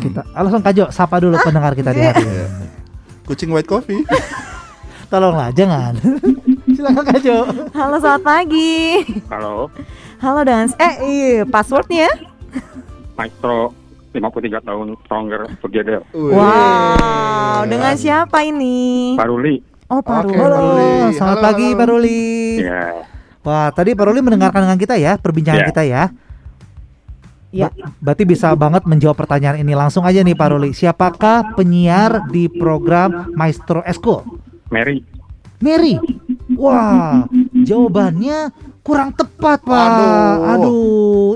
Kita 0.02 0.26
ah, 0.34 0.42
langsung 0.42 0.66
Kajo 0.66 0.90
sapa 0.90 1.22
dulu 1.22 1.38
pendengar 1.38 1.78
kita 1.78 1.94
di 1.94 2.02
iya. 2.02 2.10
hari 2.10 2.26
ini. 2.26 2.66
Kucing 3.22 3.54
white 3.54 3.70
coffee. 3.70 4.02
Tolonglah 5.12 5.52
jangan. 5.54 5.94
Silakan 6.72 7.04
Kajo. 7.06 7.36
Halo 7.72 7.96
selamat 7.98 8.22
pagi. 8.22 9.04
Halo, 9.28 9.68
Halo 10.18 10.40
dengan 10.40 10.70
eh 10.76 10.94
iya, 11.02 11.42
passwordnya 11.42 12.08
Maestro 13.12 13.74
53 14.10 14.60
tahun 14.62 14.86
Stronger 15.00 15.42
Together. 15.58 16.00
Wih. 16.12 16.32
Wow, 16.32 17.64
dengan 17.66 17.94
siapa 17.94 18.40
ini? 18.42 19.12
Paruli. 19.14 19.60
Oh, 19.86 20.00
Paru. 20.00 20.28
Oke, 20.28 20.36
Halo, 20.38 20.48
Pak 20.48 20.62
Ruli. 20.62 20.92
selamat 21.12 21.36
Halo, 21.36 21.44
pagi 21.44 21.66
halo. 21.66 21.76
Pak 21.76 21.86
Ruli. 21.86 22.24
Ya, 22.58 22.84
Wah, 23.42 23.68
tadi 23.68 23.90
Pak 23.92 24.04
Ruli 24.06 24.20
mendengarkan 24.20 24.60
dengan 24.62 24.78
kita 24.78 24.94
ya 24.96 25.12
perbincangan 25.16 25.60
Ya. 25.60 25.68
kita 25.68 25.82
ya. 25.82 26.02
Ya. 27.52 27.68
Ba- 27.68 27.76
berarti 28.00 28.24
bisa 28.24 28.48
banget 28.54 28.86
menjawab 28.86 29.12
pertanyaan 29.14 29.60
ini 29.60 29.74
langsung 29.74 30.02
aja 30.02 30.18
nih 30.18 30.32
Pak 30.32 30.48
Ruli. 30.48 30.72
Siapakah 30.72 31.52
penyiar 31.52 32.24
di 32.26 32.48
program 32.48 33.28
Maestro 33.32 33.84
Esko? 33.84 34.24
Mary. 34.70 35.04
Mary. 35.58 36.00
Wah, 36.54 37.24
jawabannya 37.56 38.38
kurang 38.80 39.10
tepat 39.10 39.62
Pak. 39.62 39.86
Aduh. 39.88 40.42
Aduh, 40.44 40.72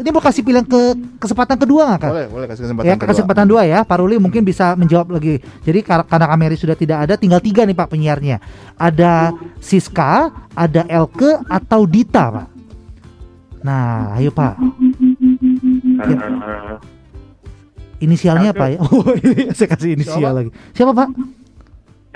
ini 0.01 0.09
mau 0.09 0.19
kasih 0.19 0.43
pilihan 0.43 0.63
ke 0.63 0.81
kesempatan 1.17 1.57
kedua 1.57 1.83
nggak 1.89 2.01
Kak? 2.01 2.11
Boleh, 2.11 2.27
boleh 2.29 2.47
kasih 2.47 2.63
kesempatan 2.65 2.85
Ya, 2.85 2.95
kedua. 2.95 3.09
kesempatan 3.09 3.47
dua 3.47 3.63
ya, 3.63 3.79
Pak 3.81 3.97
Ruli 3.97 4.17
mungkin 4.17 4.43
bisa 4.43 4.75
menjawab 4.75 5.13
lagi. 5.13 5.39
Jadi 5.63 5.79
kar- 5.81 6.05
karena 6.05 6.27
Kameri 6.27 6.55
sudah 6.55 6.75
tidak 6.75 6.99
ada, 7.03 7.15
tinggal 7.15 7.39
tiga 7.39 7.63
nih 7.63 7.73
Pak 7.73 7.89
penyiarnya. 7.89 8.37
Ada 8.75 9.31
Siska, 9.59 10.27
ada 10.53 10.83
Elke 10.87 11.39
atau 11.47 11.87
Dita 11.87 12.25
Pak. 12.29 12.47
Nah, 13.63 14.15
ayo 14.15 14.31
Pak, 14.31 14.55
Ya. 15.97 16.79
Inisialnya 17.99 18.53
Elke. 18.53 18.61
apa 18.61 18.67
ya? 18.69 18.79
Oh, 18.83 19.09
ini 19.25 19.49
saya 19.51 19.69
kasih 19.71 19.97
inisial 19.97 20.21
Siapa? 20.21 20.37
lagi. 20.37 20.51
Siapa 20.71 20.93
Pak? 20.93 21.09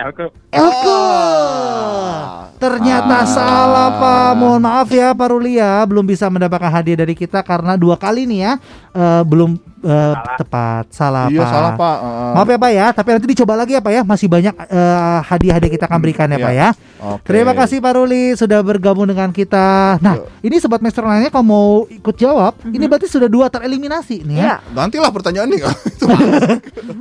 Elke. 0.00 0.26
Elke. 0.48 0.96
Ah. 0.96 2.48
Ternyata 2.56 3.16
Ah. 3.20 3.28
salah 3.28 3.88
Pak. 3.96 4.30
Mohon 4.36 4.60
maaf 4.64 4.88
ya 4.88 5.12
Pak 5.12 5.28
Ruli 5.28 5.60
ya, 5.60 5.84
belum 5.84 6.04
bisa 6.04 6.28
mendapatkan 6.32 6.72
hadiah 6.72 7.04
dari 7.04 7.12
kita 7.12 7.44
karena 7.44 7.76
dua 7.76 8.00
kali 8.00 8.24
nih 8.24 8.40
ya, 8.40 8.52
eh, 8.96 9.22
belum 9.24 9.60
eh, 9.82 10.14
tepat. 10.36 10.84
Salah 10.90 11.26
Iya 11.26 11.40
Pak. 11.40 11.48
salah 11.48 11.72
Pak. 11.74 11.96
Heeh. 11.98 12.32
Maaf 12.32 12.48
ya 12.48 12.58
Pak 12.58 12.70
ya, 12.70 12.86
tapi 12.90 13.08
nanti 13.10 13.26
dicoba 13.26 13.54
lagi 13.54 13.72
ya 13.72 13.80
Pak 13.80 13.92
ya. 13.92 14.02
Masih 14.02 14.26
banyak 14.26 14.54
eh, 14.54 15.18
hadiah-hadiah 15.24 15.70
kita 15.70 15.84
akan 15.84 15.98
berikan 15.98 16.26
ya 16.26 16.36
Iya. 16.36 16.40
Pak 16.40 16.52
ya. 16.52 16.68
Oke. 17.00 17.24
Terima 17.26 17.52
kasih 17.52 17.76
Pak 17.78 17.92
Ruli 17.94 18.24
sudah 18.34 18.60
bergabung 18.60 19.04
dengan 19.04 19.30
kita. 19.30 19.96
Nah, 19.98 20.14
Yuk. 20.16 20.28
ini 20.42 20.56
sobat 20.56 20.78
maestro 20.78 21.02
lainnya 21.02 21.28
kalau 21.28 21.46
mau 21.46 21.68
ikut 21.86 22.12
jawab, 22.14 22.60
ini 22.66 22.84
berarti 22.84 23.06
sudah 23.06 23.24
dua 23.24 23.48
tereliminasi 23.48 24.22
nih 24.22 24.36
ya. 24.36 24.44
Iya. 24.44 24.56
Gantilah 24.70 25.10
pertanyaan 25.10 25.48
nih. 25.48 25.60
Itu 25.90 26.04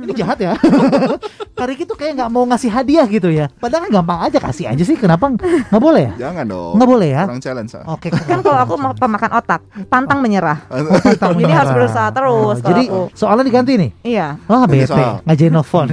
Ini 0.00 0.12
jahat 0.14 0.38
ya. 0.38 0.52
Kak 1.58 1.66
Riki 1.66 1.84
tuh 1.84 1.92
kayak 1.92 2.16
nggak 2.16 2.30
mau 2.30 2.44
ngasih 2.46 2.68
hadiah 2.68 3.04
gitu 3.04 3.28
ya. 3.28 3.52
Padahal 3.54 3.84
kan 3.84 3.90
gampang 3.94 4.20
aja 4.22 4.38
kasih 4.40 4.66
aja 4.66 4.80
sih. 4.80 4.96
Kenapa 4.96 5.28
nggak 5.28 5.82
boleh 5.86 6.08
ya? 6.08 6.28
Jangan 6.28 6.44
dong. 6.46 6.72
Nggak 6.76 6.88
boleh 6.88 7.08
ya? 7.10 7.22
Kurang 7.26 7.42
challenge. 7.42 7.70
Oke. 7.86 8.08
Kan 8.08 8.40
kalau 8.40 8.58
aku 8.58 8.74
mau 8.76 8.92
pemakan 8.92 9.30
otak, 9.36 9.60
pantang 9.86 10.20
menyerah. 10.20 10.64
Pantang 10.64 11.32
Jadi 11.32 11.44
menyerah. 11.44 11.56
harus 11.58 11.72
berusaha 11.74 12.08
terus 12.10 12.56
kalau 12.60 12.69
jadi 12.70 12.82
aku. 12.86 13.00
soalnya 13.12 13.44
diganti 13.44 13.72
nih. 13.76 13.90
Iya. 14.02 14.26
Wah 14.42 14.62
Ganti 14.62 14.78
bete 14.80 15.04
ngajenofon 15.24 15.86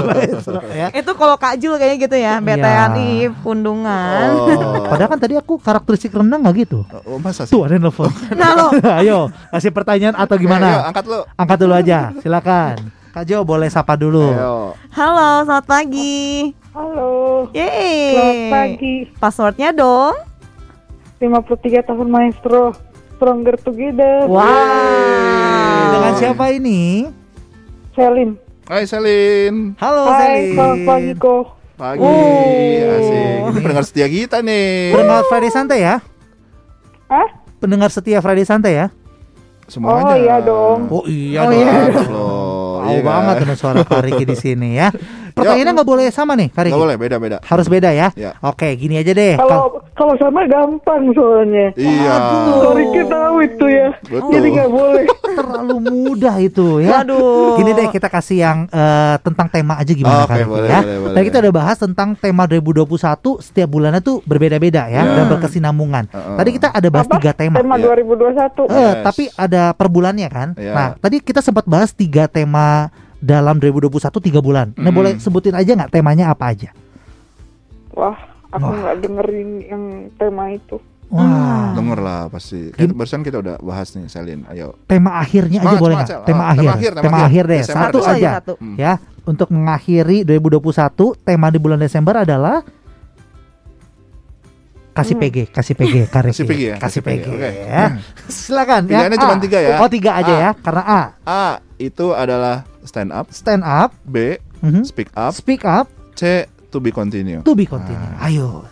Maestro, 0.00 0.60
ya. 0.80 0.88
Itu 0.90 1.10
kalau 1.12 1.34
Kak 1.34 1.54
Jul 1.56 1.74
kayaknya 1.74 1.96
gitu 2.00 2.16
ya, 2.16 2.34
Iya. 2.38 2.94
ih 2.96 3.30
pundungan. 3.36 4.28
Oh. 4.32 4.84
Padahal 4.84 5.10
kan 5.10 5.18
tadi 5.18 5.34
aku 5.34 5.56
karakteristik 5.56 6.10
rendah 6.10 6.38
nggak 6.38 6.54
gitu. 6.60 6.86
Oh, 7.04 7.18
masa 7.18 7.44
sih? 7.44 7.52
Tuh 7.52 7.64
ada 7.64 7.74
yang 7.74 7.84
nelfon. 7.84 8.10
Nah 8.34 8.50
lo, 8.54 8.66
Ayo 9.00 9.18
kasih 9.50 9.70
pertanyaan 9.70 10.14
atau 10.14 10.34
Ayo, 10.34 10.42
gimana? 10.42 10.86
angkat 10.86 11.04
lu. 11.04 11.20
Angkat 11.34 11.58
dulu 11.58 11.74
aja. 11.74 11.98
Silakan. 12.18 12.76
Kak 13.08 13.24
Jo 13.24 13.42
boleh 13.42 13.66
sapa 13.66 13.94
dulu. 13.94 14.30
Ayo. 14.30 14.56
halo, 14.90 15.42
selamat 15.42 15.66
pagi. 15.66 16.52
Halo, 16.70 17.10
Yeay. 17.50 18.14
selamat 18.14 18.44
pagi. 18.48 18.94
Passwordnya 19.18 19.70
dong. 19.70 20.14
53 21.18 21.50
tahun 21.82 22.06
maestro, 22.06 22.70
stronger 23.18 23.58
together. 23.58 24.30
Wow. 24.30 24.46
Dengan 25.90 26.12
siapa 26.14 26.54
ini? 26.54 27.10
Selin. 27.90 28.38
Hai 28.64 28.86
Selin. 28.86 29.74
Halo 29.74 30.06
Hai, 30.06 30.54
selamat 30.54 30.78
pagi 30.86 31.10
Selin. 31.10 31.18
kok. 31.18 31.44
Pagi. 31.74 31.98
Oh. 31.98 32.94
Asik. 32.94 33.38
Ini 33.42 33.58
pendengar 33.58 33.84
setia 33.84 34.06
kita 34.06 34.38
nih. 34.38 34.94
Pendengar 34.94 35.26
Friday 35.26 35.50
Santai 35.50 35.78
ya? 35.80 35.96
Hah? 37.06 37.28
Pendengar 37.58 37.90
setia 37.90 38.18
Friday 38.18 38.46
Santai 38.46 38.72
ya? 38.76 38.86
Semuanya. 39.66 40.06
Oh 40.06 40.16
iya 40.16 40.36
dong. 40.38 40.78
Oh 40.88 41.04
iya 41.04 41.40
Oh, 41.40 41.50
dong. 41.50 41.58
iya. 41.58 41.72
Mantap 41.74 42.06
loh. 42.08 42.46
Tahu 42.78 42.86
Iya 42.88 43.02
banget 43.02 43.34
dengan 43.36 43.56
suara 43.58 43.80
Kak 43.82 44.00
Riki 44.00 44.24
di 44.24 44.36
sini 44.38 44.68
ya. 44.74 44.88
Pertanyaannya 45.38 45.74
nggak 45.74 45.88
boleh 45.88 46.06
sama 46.08 46.32
nih 46.34 46.48
Kak 46.48 46.60
Riki? 46.60 46.70
Nggak 46.70 46.82
boleh, 46.82 46.96
beda-beda. 46.96 47.36
Harus 47.40 47.66
beda 47.66 47.90
ya? 47.90 48.08
Ya. 48.12 48.34
Oke, 48.40 48.68
gini 48.74 48.96
aja 48.96 49.10
deh. 49.10 49.34
Kal- 49.34 49.46
Kalau 49.46 49.66
kalau 49.92 50.14
sama 50.16 50.42
gampang 50.44 51.10
soalnya. 51.12 51.70
Iya. 51.74 52.14
Sorry 52.60 52.84
kita 52.88 53.06
tahu 53.08 53.36
itu 53.40 53.66
ya. 53.66 53.88
Betul. 54.04 54.30
Jadi 54.30 54.46
nggak 54.50 54.70
boleh. 54.70 55.04
terlalu 55.38 55.76
mudah 55.80 56.34
itu 56.38 56.66
ya. 56.80 56.90
Waduh. 56.98 57.54
Gini 57.56 57.70
deh 57.72 57.86
kita 57.88 58.08
kasih 58.08 58.38
yang 58.40 58.58
eh, 58.66 59.16
tentang 59.20 59.46
tema 59.46 59.74
aja 59.76 59.92
gimana 59.92 60.22
Oke, 60.22 60.28
Kak 60.28 60.36
Riki, 60.36 60.50
boleh, 60.50 60.68
ya. 60.68 60.80
boleh, 60.80 60.98
boleh. 60.98 61.14
Tadi 61.14 61.24
kita 61.26 61.38
udah 61.40 61.54
bahas 61.54 61.76
tentang 61.76 62.08
tema 62.14 62.42
2021 62.44 62.88
setiap 63.40 63.68
bulannya 63.68 64.00
tuh 64.00 64.18
berbeda-beda 64.22 64.86
ya 64.86 64.96
Ya. 64.98 65.14
dan 65.14 65.26
berkesinambungan. 65.28 66.04
Heeh. 66.08 66.36
Tadi 66.36 66.50
kita 66.52 66.68
ada 66.70 66.88
bahas 66.88 67.06
Apa? 67.06 67.14
tiga 67.16 67.30
tema. 67.32 67.56
Tema 67.56 67.76
Iya. 67.76 67.84
2021. 67.94 68.66
Eh, 68.66 68.74
Yes. 68.74 68.94
tapi 69.04 69.24
ada 69.32 69.62
per 69.72 69.86
bulannya 69.88 70.28
kan. 70.28 70.48
Iya. 70.54 70.72
Nah, 70.72 70.88
tadi 70.96 71.16
kita 71.20 71.38
sempat 71.38 71.62
bahas 71.64 71.90
tiga 71.90 72.26
tema 72.26 72.90
dalam 73.18 73.56
2021 73.56 73.90
tiga 74.20 74.38
bulan. 74.38 74.70
Nah, 74.74 74.88
Mm. 74.88 74.94
boleh 74.94 75.12
sebutin 75.16 75.52
aja 75.52 75.74
nggak 75.74 75.90
temanya 75.90 76.30
apa 76.30 76.48
aja? 76.48 76.70
Wah, 77.90 78.14
aku 78.48 78.62
Wah. 78.64 78.78
nggak 78.78 78.96
dengerin 79.00 79.50
yang 79.62 79.82
tema 80.14 80.50
itu. 80.50 80.78
Wah, 81.08 81.72
Denger 81.72 81.98
lah 81.98 82.20
pasti. 82.28 82.68
Kan 82.70 82.92
barusan 82.92 83.24
kita 83.24 83.40
udah 83.40 83.56
bahas 83.58 83.88
nih 83.90 84.06
Selin. 84.06 84.44
Ayo. 84.46 84.76
tema 84.84 85.16
akhirnya 85.16 85.58
aja 85.58 85.80
boleh 85.80 85.96
semangat, 85.96 86.08
nggak? 86.12 86.26
Tema 86.26 86.36
Ah, 86.38 86.48
akhir, 86.48 86.60
tema 86.60 86.68
akhir, 86.70 86.90
tema 86.90 87.00
tema 87.00 87.16
akhir. 87.16 87.24
akhir 87.24 87.44
deh, 87.44 87.58
Desember, 87.58 87.80
satu 87.80 87.98
Satu 87.98 88.12
aja. 88.12 88.30
satu. 88.34 88.52
Hmm. 88.54 88.76
Ya, 88.76 88.92
untuk 89.24 89.48
mengakhiri 89.48 90.16
2021 90.22 90.92
tema 91.18 91.46
di 91.48 91.58
bulan 91.58 91.78
Desember 91.78 92.14
adalah 92.18 92.60
kasih 94.98 95.14
PG, 95.14 95.36
kasih 95.48 95.74
PG, 95.74 95.94
Kak 96.12 96.22
Kasih. 96.26 96.44
PG 96.44 96.60
ya, 96.60 96.76
kasih 96.76 97.00
PG. 97.00 97.22
PG, 97.22 97.26
oke. 97.30 97.50
ya. 97.64 97.84
Silakan. 98.26 98.82
Pilihannya 98.84 99.08
yang 99.08 99.22
cuma 99.22 99.34
A. 99.34 99.40
tiga 99.40 99.58
ya. 99.58 99.76
Oh 99.78 99.88
tiga 99.88 100.10
aja 100.14 100.32
A. 100.32 100.40
ya, 100.40 100.50
karena 100.52 100.82
A 100.82 101.00
A 101.24 101.44
itu 101.76 102.10
adalah 102.10 102.66
stand 102.82 103.10
up, 103.10 103.30
stand 103.30 103.62
up, 103.62 103.94
B 104.02 104.34
mhm, 104.58 104.82
speak 104.82 105.08
up, 105.12 105.30
speak 105.30 105.62
up, 105.62 105.86
C 106.12 106.42
to 106.68 106.78
be 106.78 106.90
continue. 106.90 107.40
to 107.40 107.52
be 107.52 107.62
continue. 107.62 108.10
Ah. 108.14 108.26
Ayo, 108.26 108.66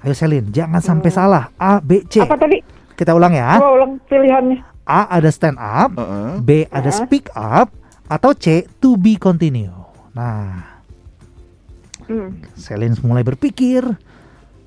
ayo 0.00 0.12
Selin, 0.12 0.50
jangan 0.50 0.82
sampai 0.82 1.08
salah. 1.08 1.54
A, 1.54 1.78
B, 1.78 2.02
C. 2.04 2.18
Apa 2.18 2.34
tadi? 2.34 2.58
Kita 2.92 3.14
ulang 3.14 3.30
ya. 3.30 3.56
Coba 3.56 3.70
ulang 3.72 3.92
pilihannya. 4.04 4.58
A 4.82 5.06
ada 5.08 5.30
stand 5.30 5.56
up, 5.56 5.94
Heeh. 5.94 6.42
B 6.42 6.48
ada 6.66 6.86
Ah. 6.86 6.96
speak 6.96 7.30
up, 7.32 7.70
atau 8.04 8.34
C 8.34 8.66
to 8.76 8.98
be 8.98 9.14
continue. 9.14 9.70
Nah, 10.12 10.74
Hmm. 12.02 12.34
Selin 12.52 12.98
mulai 13.00 13.22
berpikir. 13.22 13.86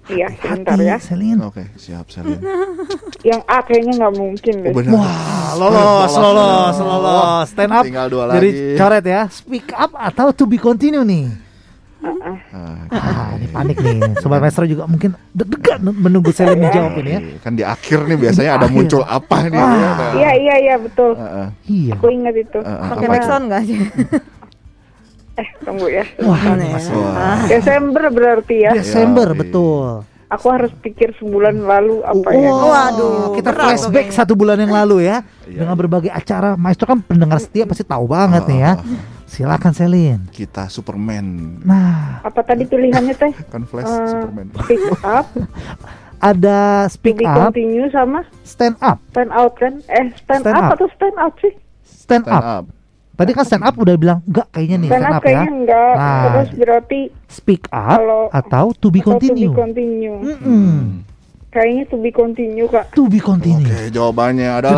Iya, 0.06 0.27
sebentar 0.38 0.77
ya. 0.77 0.95
Selin. 0.98 1.41
Oke, 1.41 1.65
siap 1.76 2.07
Selin. 2.07 2.38
Yang 3.27 3.41
A 3.44 3.57
kayaknya 3.60 3.94
nggak 3.98 4.14
mungkin 4.14 4.53
Oh, 4.56 4.64
deh. 4.64 4.73
benar. 4.76 4.91
Wah, 4.94 5.49
lolos, 5.56 6.11
lolos, 6.14 6.76
lolos. 6.77 7.27
Stand 7.49 7.72
up. 7.72 7.84
Tinggal 7.84 8.07
dua 8.07 8.23
Jadi 8.32 8.49
lagi. 8.49 8.77
coret 8.77 9.02
ya. 9.03 9.22
Speak 9.27 9.68
up 9.72 9.91
atau 9.91 10.30
to 10.30 10.45
be 10.45 10.56
continue 10.56 11.02
nih. 11.02 11.26
Ah, 12.06 12.38
Ah, 12.53 12.86
Ah, 12.88 13.27
ini 13.34 13.49
panik 13.49 13.77
nih. 13.77 14.22
Sobat 14.22 14.38
Maestro 14.38 14.61
juga 14.64 14.86
mungkin 14.86 15.18
deg-degan 15.32 15.82
menunggu 15.82 16.30
Selin 16.30 16.61
menjawab 16.61 16.94
ini 16.99 17.11
ya. 17.11 17.19
Kan 17.40 17.57
di 17.57 17.65
akhir 17.65 18.06
nih 18.06 18.18
biasanya 18.19 18.52
ada 18.56 18.68
muncul 18.68 19.02
apa 19.02 19.41
nih? 19.44 19.57
Wah. 19.57 19.73
ya, 19.73 19.90
nah. 19.91 20.14
Iya, 20.14 20.32
iya, 20.36 20.56
iya 20.61 20.76
betul. 20.77 21.18
Heeh, 21.18 21.48
Iya. 21.65 21.98
Aku 21.98 22.06
ingat 22.07 22.36
itu. 22.38 22.60
heeh, 22.61 22.88
Pakai 22.88 23.07
apa 23.07 23.14
backsound 23.15 23.44
nggak 23.49 23.61
sih? 23.65 23.77
Eh, 25.36 25.48
tunggu 25.62 25.88
ya. 25.88 26.06
Wah, 26.22 26.40
ya? 26.56 26.80
Itu? 26.80 26.95
Wah. 26.95 27.44
Desember 27.45 28.03
berarti 28.07 28.56
ya. 28.62 28.72
Desember 28.72 29.28
betul. 29.32 30.07
Aku 30.26 30.48
harus 30.49 30.74
pikir 30.76 31.14
sebulan 31.16 31.60
lalu 31.60 32.02
apa 32.02 32.30
ya. 32.32 32.49
Wah, 32.49 32.64
Waduh, 32.90 33.36
kita 33.36 33.49
berat 33.49 33.66
flashback 33.70 33.94
kayaknya. 34.07 34.18
satu 34.18 34.34
bulan 34.34 34.57
yang 34.57 34.74
lalu 34.74 35.06
ya. 35.06 35.22
Iya. 35.44 35.60
Dengan 35.62 35.76
berbagai 35.76 36.10
acara. 36.10 36.56
Maestro 36.56 36.88
kan 36.88 36.99
pendengar 36.99 37.38
setia 37.38 37.64
pasti 37.64 37.84
tahu 37.84 38.07
banget 38.07 38.44
nih 38.45 38.60
ya. 38.60 38.74
Ah. 38.74 38.84
Silakan 39.26 39.74
Selin. 39.74 40.20
Kita 40.30 40.66
Superman. 40.66 41.60
Nah, 41.62 42.24
Apa 42.24 42.41
tadi 42.41 42.64
pilihannya 42.64 43.14
teh? 43.14 43.34
Kan 43.52 43.66
Flash 43.66 43.86
Eh, 43.86 44.07
Superman. 44.07 44.48
Speak 44.56 44.82
up, 45.03 45.26
ada 46.32 46.60
speak 46.88 47.20
be 47.20 47.26
up, 47.26 47.52
continue 47.52 47.86
sama 47.90 48.24
stand 48.41 48.78
up. 48.80 48.98
stand 49.12 49.30
out 49.30 49.53
kan? 49.56 49.78
Eh, 49.88 50.10
stand, 50.16 50.41
Stand 50.41 50.56
up, 50.56 50.64
up. 50.64 50.74
atau 50.74 50.88
stand 50.90 51.18
out 51.18 51.36
sih? 51.38 51.53
Stand 51.84 52.24
Stand 52.24 52.32
up. 52.32 52.44
up. 52.44 52.66
Tadi 53.16 53.32
kan 53.32 53.44
stand 53.44 53.64
up 53.64 53.76
udah 53.76 53.96
bilang 53.96 54.20
enggak 54.24 54.48
kayaknya 54.50 54.78
nih 54.78 54.90
Stand, 54.92 55.00
stand 55.00 55.08
up 55.08 55.16
up 55.16 55.24
ya. 55.24 55.28
kayaknya 55.32 55.52
enggak. 55.56 55.94
Nah. 55.96 56.22
Terus 56.22 56.50
berarti 56.54 57.00
Speak 57.26 57.64
up 57.68 57.98
Kalau- 57.98 58.28
atau 58.30 58.66
to 58.74 58.88
be 58.90 59.00
atau 59.00 59.08
continue. 59.10 59.48
to 59.48 59.56
be 59.56 59.62
continue. 59.62 60.16
Mm-mm. 60.22 60.74
Kayaknya 61.48 61.84
to 61.88 61.98
be 61.98 62.12
continue 62.12 62.68
kak. 62.68 62.92
To 62.92 63.08
be 63.08 63.18
continue. 63.18 63.64
Oke, 63.64 63.88
jawabannya 63.90 64.50
adalah 64.54 64.76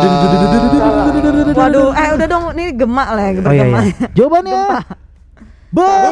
Waduh, 1.50 1.90
eh 1.90 2.08
udah 2.14 2.26
dong, 2.26 2.44
ini 2.54 2.70
gemak 2.70 3.08
lah, 3.10 3.26
Oh 3.36 3.50
iya, 3.50 3.64
iya. 3.66 3.82
Jawabannya 4.14 4.62
betul. 5.68 6.06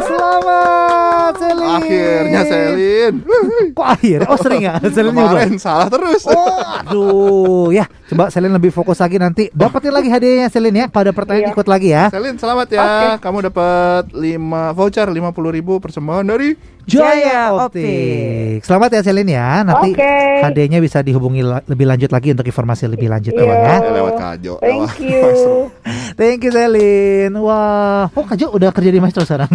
Selamat 0.00 1.32
Selin. 1.38 1.70
akhirnya 1.70 2.40
Selin. 2.44 3.14
Kok 3.70 3.86
akhir? 3.88 4.18
Oh 4.26 4.36
sering 4.36 4.62
ya? 4.62 4.74
Selin 4.82 5.14
juga. 5.14 5.38
Kemarin 5.38 5.54
salah 5.56 5.86
terus. 5.86 6.26
Oh, 6.26 6.58
aduh, 6.58 7.70
ya. 7.70 7.86
Coba 8.10 8.26
Selin 8.26 8.50
lebih 8.50 8.68
fokus 8.68 8.98
lagi 8.98 9.16
nanti. 9.16 9.48
Dapetin 9.50 9.94
lagi 9.94 10.10
hadiahnya 10.10 10.50
Selin 10.50 10.74
ya. 10.74 10.86
Pada 10.86 11.10
pertanyaan 11.10 11.46
Iya. 11.46 11.54
ikut 11.54 11.66
lagi 11.66 11.88
ya. 11.88 12.10
Selin 12.10 12.34
selamat 12.34 12.66
ya. 12.68 12.82
Kamu 13.16 13.38
dapat 13.40 14.10
5 14.10 14.26
voucher 14.72 15.06
50.000 15.06 15.30
persembahan 15.78 16.26
dari 16.26 16.58
Jaya 16.82 17.54
Optik. 17.54 18.60
Selamat 18.60 18.90
ya 18.90 19.00
Selin 19.00 19.30
ya. 19.30 19.62
Nanti 19.62 19.94
Oke. 19.94 20.16
hadiahnya 20.42 20.78
bisa 20.78 21.00
dihubungi 21.00 21.38
la- 21.40 21.62
lebih 21.64 21.86
lanjut 21.86 22.10
lagi 22.10 22.34
untuk 22.34 22.42
informasi 22.44 22.90
lebih 22.90 23.06
lanjut. 23.06 23.30
Bang, 23.30 23.46
ya. 23.46 23.78
Lewat 23.78 24.14
Kajo. 24.16 24.52
Thank 24.58 24.74
lewat 24.74 24.98
you. 24.98 25.70
Thank 26.18 26.40
you 26.42 26.50
Selin. 26.50 27.30
Wah, 27.36 28.10
oh 28.10 28.26
Kajo 28.26 28.50
udah 28.50 28.74
kerja 28.74 28.90
di 28.90 28.98
Maestro 28.98 29.22
sekarang. 29.22 29.54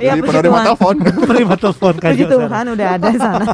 Iya, 0.00 0.16
puji 0.16 0.24
penerima 0.24 0.58
telepon. 0.64 0.94
Terima 1.28 1.54
telepon 1.54 1.94
Kajo. 1.94 2.16
Puji. 2.16 2.24
Tuhan 2.24 2.64
udah 2.72 2.86
ada 2.90 3.06
di 3.06 3.18
sana. 3.20 3.44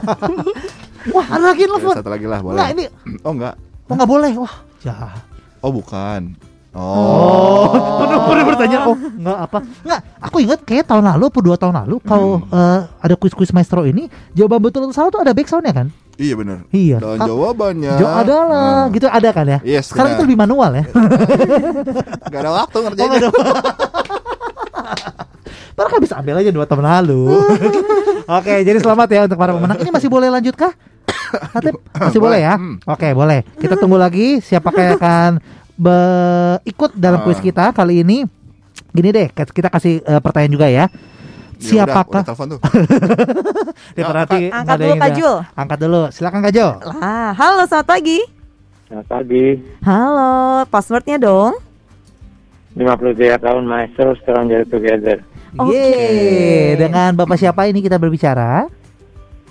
Wah, 1.15 1.27
ada 1.29 1.45
lagi 1.49 1.63
Ya, 1.65 1.69
telepon. 1.69 1.95
satu 1.97 2.07
lagi 2.09 2.27
lah 2.27 2.39
boleh. 2.39 2.55
Enggak, 2.55 2.71
ini 2.73 2.85
Oh 3.27 3.35
enggak. 3.35 3.55
Oh 3.87 3.95
nggak 3.95 4.09
boleh. 4.09 4.33
Wah, 4.37 4.55
jahat. 4.79 5.21
Oh 5.59 5.71
bukan. 5.71 6.35
Oh, 6.73 6.77
Oh. 6.77 7.73
penuh 8.05 8.21
penuh 8.23 8.45
bertanya. 8.45 8.79
Oh, 8.85 8.93
enggak 8.93 9.39
apa? 9.43 9.59
Enggak, 9.81 10.01
aku 10.21 10.37
ingat 10.39 10.61
kayak 10.63 10.85
tahun 10.85 11.09
lalu 11.09 11.25
atau 11.27 11.41
dua 11.41 11.57
tahun 11.57 11.75
lalu 11.81 11.97
kalau 12.03 12.45
eh, 12.45 12.81
ada 12.85 13.15
kuis-kuis 13.15 13.49
maestro 13.51 13.83
ini 13.83 14.07
jawaban 14.31 14.61
betul 14.61 14.85
atau 14.85 14.93
salah 14.93 15.09
tuh 15.09 15.21
ada 15.21 15.33
backsoundnya 15.33 15.73
kan? 15.73 15.89
Iya 16.17 16.33
benar. 16.35 16.65
Iya. 16.71 16.97
Dan 16.97 17.17
Ka- 17.17 17.29
jawabannya 17.29 17.93
Jo 17.97 18.07
adalah 18.07 18.49
Nah, 18.49 18.85
gitu 18.89 19.05
ada 19.07 19.29
kan 19.31 19.45
ya? 19.47 19.59
Yes, 19.63 19.89
Sekarang 19.89 20.17
itu 20.17 20.23
lebih 20.25 20.39
manual 20.39 20.71
ya. 20.75 20.85
Gak 22.33 22.41
ada 22.41 22.51
waktu 22.55 22.77
Oh, 22.77 22.83
ngerjainnya. 22.83 23.19
nggak 23.21 23.25
ada. 23.25 23.31
Padahal 25.77 25.91
kan 25.93 26.01
bisa 26.01 26.15
ambil 26.17 26.41
aja 26.41 26.51
dua 26.51 26.65
tahun 26.65 26.85
lalu. 26.85 27.25
Oke, 28.37 28.55
jadi 28.65 28.79
selamat 28.81 29.09
ya 29.09 29.21
untuk 29.25 29.37
para 29.37 29.53
pemenang. 29.53 29.77
Ini 29.77 29.91
masih 29.91 30.09
boleh 30.09 30.29
lanjut 30.29 30.57
kah? 30.57 30.73
Nanti 31.53 31.69
masih 31.93 32.21
boleh 32.21 32.41
ya? 32.41 32.55
Hmm. 32.55 32.77
Oke, 32.83 33.09
boleh. 33.13 33.41
Kita 33.57 33.75
tunggu 33.75 33.97
lagi 33.97 34.39
siapa 34.39 34.71
yang 34.71 34.97
akan 34.97 35.31
be- 35.73 36.59
ikut 36.65 36.95
dalam 36.95 37.23
kuis 37.23 37.37
Ah. 37.37 37.45
kita 37.45 37.65
kali 37.71 38.01
ini. 38.01 38.25
Gini 38.91 39.09
deh, 39.11 39.29
kita 39.29 39.69
kasih 39.69 40.01
eh, 40.01 40.21
pertanyaan 40.21 40.53
juga 40.53 40.67
ya. 40.67 40.87
Ya 41.57 41.85
udah, 41.85 41.89
Siapakah? 41.89 42.21
udah 42.21 42.27
telepon 42.27 42.47
tuh. 42.49 42.61
Ya, 43.89 43.99
Ya, 43.99 44.05
berarti 44.07 44.39
Angkat 44.49 44.77
dulu 44.79 44.95
Kak. 44.95 45.11
Jul. 45.15 45.37
Angkat 45.55 45.79
dulu. 45.79 46.03
Silakan 46.11 46.41
Kak 46.43 46.53
Jo. 46.53 46.69
Lah, 46.83 47.33
halo 47.33 47.65
selamat 47.65 47.87
pagi. 47.87 48.19
Selamat 48.87 49.07
pagi. 49.07 49.47
Halo, 49.81 50.33
passwordnya 50.67 51.17
dong. 51.17 51.57
53 52.75 53.09
tahun 53.39 53.65
Maestro 53.65 54.13
Stronger 54.17 54.69
Together. 54.69 55.25
Oke. 55.57 55.73
Yeay. 55.73 56.77
Dengan 56.77 57.17
Bapak 57.17 57.37
siapa 57.37 57.65
ini 57.65 57.81
kita 57.81 57.97
berbicara? 57.97 58.69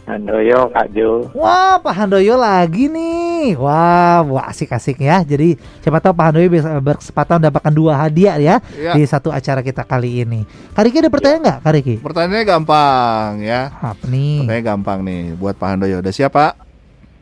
Handoyo, 0.06 0.70
Kak 0.70 0.94
Jo. 0.94 1.34
Wah, 1.34 1.82
Pak 1.82 1.90
Handoyo 1.92 2.38
lagi 2.38 2.86
nih. 2.86 3.58
Wah, 3.58 4.22
wah 4.22 4.46
asik-asik 4.48 5.02
ya. 5.02 5.26
Jadi 5.26 5.58
siapa 5.82 5.98
tahu 5.98 6.14
Pak 6.14 6.26
Handoyo 6.30 6.48
bisa 6.48 6.70
berkesempatan 6.78 7.42
mendapatkan 7.42 7.74
dua 7.74 7.98
hadiah 7.98 8.38
ya 8.38 8.56
Ya. 8.74 8.94
di 8.94 9.02
satu 9.04 9.34
acara 9.34 9.66
kita 9.66 9.82
kali 9.82 10.22
ini. 10.22 10.46
Kariki 10.72 11.02
ada 11.02 11.10
pertanyaan 11.10 11.42
nggak, 11.42 11.60
Kariki? 11.60 11.96
Pertanyaannya 11.98 12.46
gampang 12.46 13.30
ya. 13.42 13.74
Apa 13.74 14.06
nih? 14.06 14.46
Pertanyaan 14.46 14.66
gampang 14.72 15.00
nih 15.02 15.22
buat 15.34 15.58
Pak 15.58 15.68
Handoyo. 15.68 15.98
Udah 16.00 16.14
siap 16.14 16.32
Pak? 16.32 16.54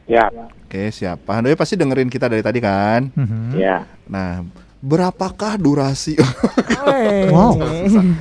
Ya, 0.04 0.28
Oke 0.68 0.92
siap. 0.92 1.24
Pak 1.24 1.34
Handoyo 1.34 1.56
pasti 1.56 1.80
dengerin 1.80 2.12
kita 2.12 2.28
dari 2.28 2.44
tadi 2.44 2.60
kan? 2.60 3.08
Mhm. 3.16 3.56
ya. 3.56 3.88
Nah, 4.04 4.44
berapakah 4.84 5.56
durasi? 5.56 6.20
Wow, 6.84 7.56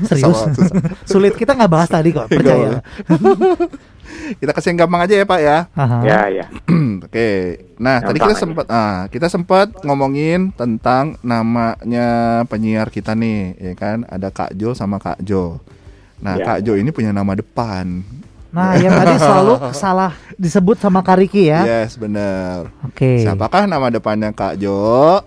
serius? 0.06 0.22
Susah, 0.22 0.54
susah. 0.54 0.82
Sulit 1.02 1.34
kita 1.34 1.50
nggak 1.58 1.66
bahas 1.66 1.90
tadi 1.90 2.14
kok, 2.14 2.30
percaya. 2.30 2.78
kita 4.40 4.54
kasih 4.54 4.70
yang 4.72 4.86
gampang 4.86 5.02
aja 5.02 5.14
ya 5.18 5.26
Pak 5.26 5.40
ya. 5.42 5.58
Aha. 5.74 5.98
Ya, 6.06 6.20
ya. 6.30 6.46
Oke. 7.06 7.58
Nah, 7.76 7.98
tadi 7.98 8.22
Gampang 8.22 8.30
kita 8.30 8.34
aja. 8.38 8.42
sempat 8.46 8.66
ah, 8.70 8.98
kita 9.10 9.26
sempat 9.26 9.66
ngomongin 9.82 10.54
tentang 10.54 11.18
namanya 11.26 12.06
penyiar 12.46 12.86
kita 12.88 13.18
nih, 13.18 13.58
ya 13.58 13.74
kan? 13.74 14.06
Ada 14.06 14.30
Kak 14.30 14.54
Jo 14.54 14.78
sama 14.78 15.02
Kak 15.02 15.18
Jo. 15.26 15.58
Nah, 16.22 16.38
Ya. 16.38 16.44
Kak 16.46 16.58
Jo 16.62 16.78
ini 16.78 16.94
punya 16.94 17.10
nama 17.10 17.34
depan. 17.34 18.06
Nah, 18.54 18.78
yang 18.78 18.94
tadi 18.94 19.18
selalu 19.26 19.54
salah 19.74 20.14
disebut 20.38 20.78
sama 20.78 21.02
Kariki 21.02 21.50
ya. 21.50 21.66
Yes, 21.82 21.98
bener. 21.98 22.70
Oke. 22.86 23.26
Siapakah 23.26 23.66
nama 23.66 23.90
depannya 23.90 24.30
Kak 24.30 24.54
Jo? 24.54 25.18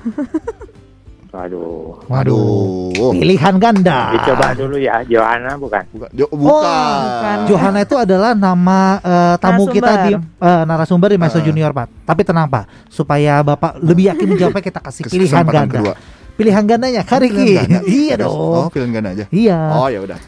Waduh. 1.30 2.10
Waduh. 2.10 2.90
Aduh. 2.90 3.14
Pilihan 3.14 3.54
ganda. 3.62 4.18
Dicoba 4.18 4.50
dulu 4.50 4.74
ya, 4.76 4.98
Johanna 5.06 5.54
bukan? 5.54 5.86
Bukan. 5.88 6.10
Jo, 6.10 6.26
Oh, 6.26 6.36
bukan. 6.36 7.36
Johanna 7.46 7.80
itu 7.80 7.94
adalah 7.94 8.34
nama 8.34 8.98
eh, 8.98 9.34
tamu 9.38 9.62
Narasumber. 9.62 9.74
kita 9.78 9.90
di 10.02 10.12
eh, 10.18 10.62
narasumber 10.66 11.08
di 11.14 11.18
Maestro 11.22 11.38
Ah. 11.38 11.46
Junior 11.46 11.70
Pak. 11.70 11.86
Tapi 12.02 12.20
tenang 12.26 12.50
Pak, 12.50 12.64
supaya 12.90 13.46
Bapak 13.46 13.78
lebih 13.78 14.10
yakin 14.10 14.26
menjawabnya 14.26 14.58
kita 14.64 14.80
kasih 14.82 15.02
pilihan 15.06 15.46
ganda. 15.46 15.70
kedua. 15.70 15.94
Pilihan 16.34 16.64
gandanya 16.66 17.02
Kariki. 17.06 17.46
Pilihan 17.54 17.68
ganda. 17.68 17.80
iya 18.02 18.14
dong. 18.18 18.34
Oh, 18.34 18.68
pilihan 18.68 18.90
ganda 18.90 19.08
aja. 19.14 19.24
Iya. 19.30 19.60
Oh, 19.70 19.86
ya 19.86 20.00
udah. 20.02 20.18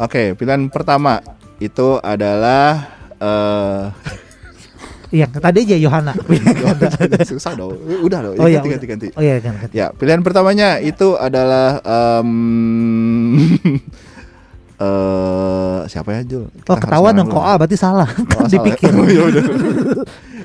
Oke, 0.00 0.34
pilihan 0.34 0.66
pertama 0.66 1.22
itu 1.56 2.02
adalah 2.02 2.90
eh 3.14 3.82
Iya, 5.10 5.26
tadi 5.26 5.58
aja 5.64 5.76
Yohana. 5.76 6.14
susah 7.26 7.52
dong. 7.52 7.74
Udah 8.00 8.22
dong. 8.22 8.34
Oh 8.36 8.46
iya, 8.46 8.58
ganti, 8.58 8.70
ganti, 8.70 8.86
ganti. 8.86 9.06
Oh 9.12 9.20
iya 9.20 9.38
kan. 9.38 9.54
kan. 9.56 9.68
Ya, 9.70 9.90
pilihan 9.90 10.20
pertamanya 10.20 10.78
itu 10.78 11.14
adalah 11.14 11.82
em, 11.82 12.30
eh 14.80 15.78
siapa 15.86 16.10
ya 16.12 16.22
Jul? 16.22 16.44
Kita 16.54 16.70
Oh 16.70 16.78
ketahuan 16.78 17.12
dong 17.12 17.28
kok 17.28 17.42
ah 17.42 17.56
berarti 17.56 17.76
salah. 17.76 18.08
dulu. 18.08 18.28
Kan 18.30 18.38
Oh, 18.38 18.46
salah. 18.46 18.52
dipikir. 18.54 18.90
ya 18.90 19.22
udah. 19.24 19.44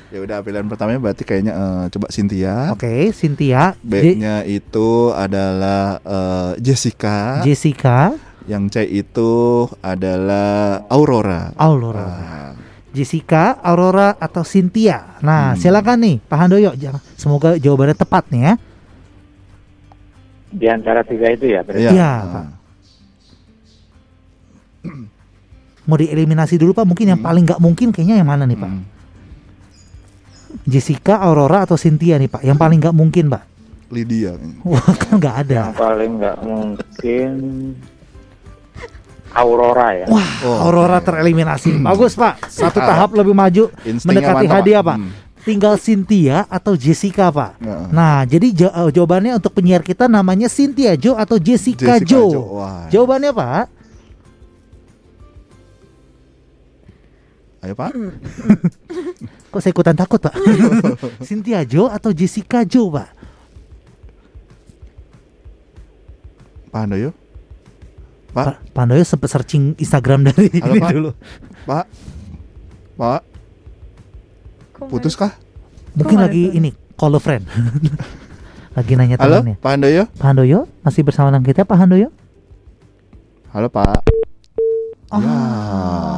ya 0.06 0.18
udah, 0.20 0.38
pilihan 0.40 0.66
pertamanya 0.66 1.00
berarti 1.00 1.22
kayaknya 1.22 1.52
eh, 1.52 1.84
coba 1.88 2.06
Cynthia. 2.10 2.54
Oke, 2.70 3.10
Cynthia, 3.12 3.72
Je- 3.72 3.80
B-nya 4.12 4.42
itu 4.42 4.88
adalah 5.10 5.98
eh, 5.98 6.52
Jessica. 6.60 7.40
Jessica, 7.40 8.12
Yang 8.46 8.64
C 8.70 8.76
itu 9.02 9.32
adalah 9.80 10.86
Aurora. 10.86 11.50
Aurora. 11.56 12.06
Ah, 12.06 12.50
Jessica, 12.96 13.60
Aurora 13.60 14.16
atau 14.16 14.40
Cynthia. 14.40 15.20
Nah, 15.20 15.52
Hmm. 15.52 15.60
silakan 15.60 15.98
nih 16.00 16.16
Pak 16.24 16.38
Handoyo. 16.40 16.72
Semoga 17.12 17.60
jawabannya 17.60 17.92
tepat 17.92 18.24
nih 18.32 18.40
ya. 18.40 18.52
Di 20.48 20.66
antara 20.72 21.04
tiga 21.04 21.28
itu 21.28 21.52
ya, 21.52 21.60
berarti. 21.60 21.92
Iya. 21.92 22.12
Pak. 22.24 22.46
Mau 25.86 25.94
dieliminasi 25.94 26.56
dulu 26.56 26.72
Pak, 26.72 26.88
mungkin 26.88 27.12
yang 27.12 27.20
Hmm. 27.20 27.28
paling 27.28 27.44
nggak 27.44 27.60
mungkin 27.60 27.92
kayaknya 27.92 28.16
yang 28.16 28.26
mana 28.26 28.48
nih 28.48 28.56
Pak? 28.56 28.70
Hmm. 28.72 28.84
Jessica, 30.64 31.20
Aurora 31.20 31.62
atau 31.62 31.76
Cynthia 31.76 32.16
nih 32.16 32.26
Pak? 32.26 32.40
Yang 32.40 32.56
paling 32.56 32.78
nggak 32.80 32.96
mungkin 32.96 33.28
Pak? 33.28 33.42
Lydia. 33.86 34.34
Wah 34.66 34.82
kan 34.96 35.20
nggak 35.20 35.36
ada. 35.46 35.60
Yang 35.70 35.78
paling 35.78 36.10
nggak 36.16 36.36
mungkin 36.42 37.30
Aurora 39.36 39.88
ya. 39.94 40.06
Wah, 40.08 40.30
Oh, 40.42 40.56
Aurora 40.64 40.98
oke. 40.98 41.06
tereliminasi. 41.06 41.76
Bagus 41.78 42.12
Pak. 42.12 42.48
Satu 42.48 42.78
Ah. 42.78 42.86
tahap 42.86 43.12
lebih 43.12 43.32
maju 43.32 43.68
Instingnya 43.78 44.00
mendekati 44.24 44.46
mantap, 44.46 44.56
hadiah 44.56 44.82
Pak. 44.82 44.96
Hmm. 44.96 45.12
Tinggal 45.38 45.74
Cynthia 45.76 46.42
atau 46.46 46.74
Jessica 46.74 47.28
Pak. 47.28 47.60
Nah. 47.60 47.86
Nah, 47.88 48.18
jadi 48.24 48.46
ja- 48.50 48.74
eh, 48.74 48.90
jawabannya 48.90 49.36
untuk 49.36 49.52
penyiar 49.52 49.78
kita 49.80 50.08
namanya 50.08 50.48
Cynthia 50.48 50.96
Jo 50.96 51.14
atau 51.14 51.36
Jessica, 51.36 51.96
Jessica 51.96 52.02
Jo. 52.02 52.22
Jo, 52.26 52.42
wah. 52.56 52.88
Jawabannya 52.88 53.30
Pak? 53.30 53.64
Ayo 57.58 57.74
Pak. 57.74 57.90
Kok 59.50 59.60
saya 59.60 59.70
ikutan 59.70 59.94
takut 59.94 60.18
Pak? 60.18 60.34
Cynthia 61.26 61.62
Jo 61.62 61.86
atau 61.88 62.10
Jessica 62.10 62.62
Jo 62.62 62.88
Pak? 62.88 63.08
Pak 66.68 66.80
Handoyo. 66.80 67.10
Pak, 68.36 68.68
Pandoyo 68.70 69.00
sempat 69.00 69.32
searching 69.32 69.72
Instagram 69.76 70.28
dari 70.28 70.52
Halo, 70.52 70.68
ini 70.68 70.78
Pak. 70.78 70.90
dulu. 70.92 71.10
Pak. 71.64 71.84
Pak, 72.96 73.20
putus 74.88 75.16
kah? 75.16 75.32
Mungkin 75.92 76.20
lagi 76.20 76.42
ada? 76.46 76.56
ini 76.56 76.70
call 76.94 77.16
a 77.16 77.20
friend. 77.20 77.48
lagi 78.76 78.92
nanya 78.92 79.16
Halo, 79.16 79.40
temannya. 79.40 79.56
Pak 79.56 79.70
Handoyo. 79.72 80.02
Pak 80.12 80.26
Handoyo 80.26 80.60
masih 80.84 81.00
bersama 81.00 81.32
dengan 81.32 81.44
kita 81.44 81.64
Pak 81.64 81.76
Handoyo? 81.76 82.08
Halo, 83.50 83.72
Pak. 83.72 84.04
Oh, 85.06 85.16
Ya. 85.16 85.38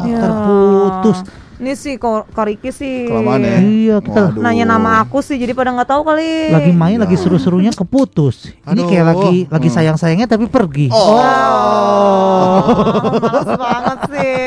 Ya. 0.08 0.18
terputus. 0.18 1.18
Ini 1.59 1.74
sih 1.74 1.98
kok 1.98 2.30
Kariki 2.30 2.70
sih. 2.70 3.10
Kelamaan 3.10 3.43
ya. 3.43 3.59
Iya, 3.59 3.97
kita 3.98 4.30
Waduh. 4.30 4.39
Nanya 4.39 4.64
nama 4.68 5.02
aku 5.02 5.18
sih, 5.18 5.35
jadi 5.35 5.51
pada 5.51 5.74
nggak 5.74 5.90
tahu 5.90 6.02
kali. 6.05 6.55
lagi 6.55 6.70
main 6.70 6.94
Ya. 6.94 7.02
lagi 7.02 7.18
seru-serunya 7.18 7.74
keputus. 7.74 8.55
Ini 8.62 8.78
Aduh. 8.78 8.86
kayak 8.86 9.05
lagi 9.05 9.36
lagi 9.44 9.66
Hmm. 9.66 9.74
sayang-sayangnya 9.74 10.28
tapi 10.28 10.47
pergi. 10.47 10.86
Oh. 10.89 12.62
Males 13.24 13.51
banget 13.51 13.98
sih. 14.06 14.39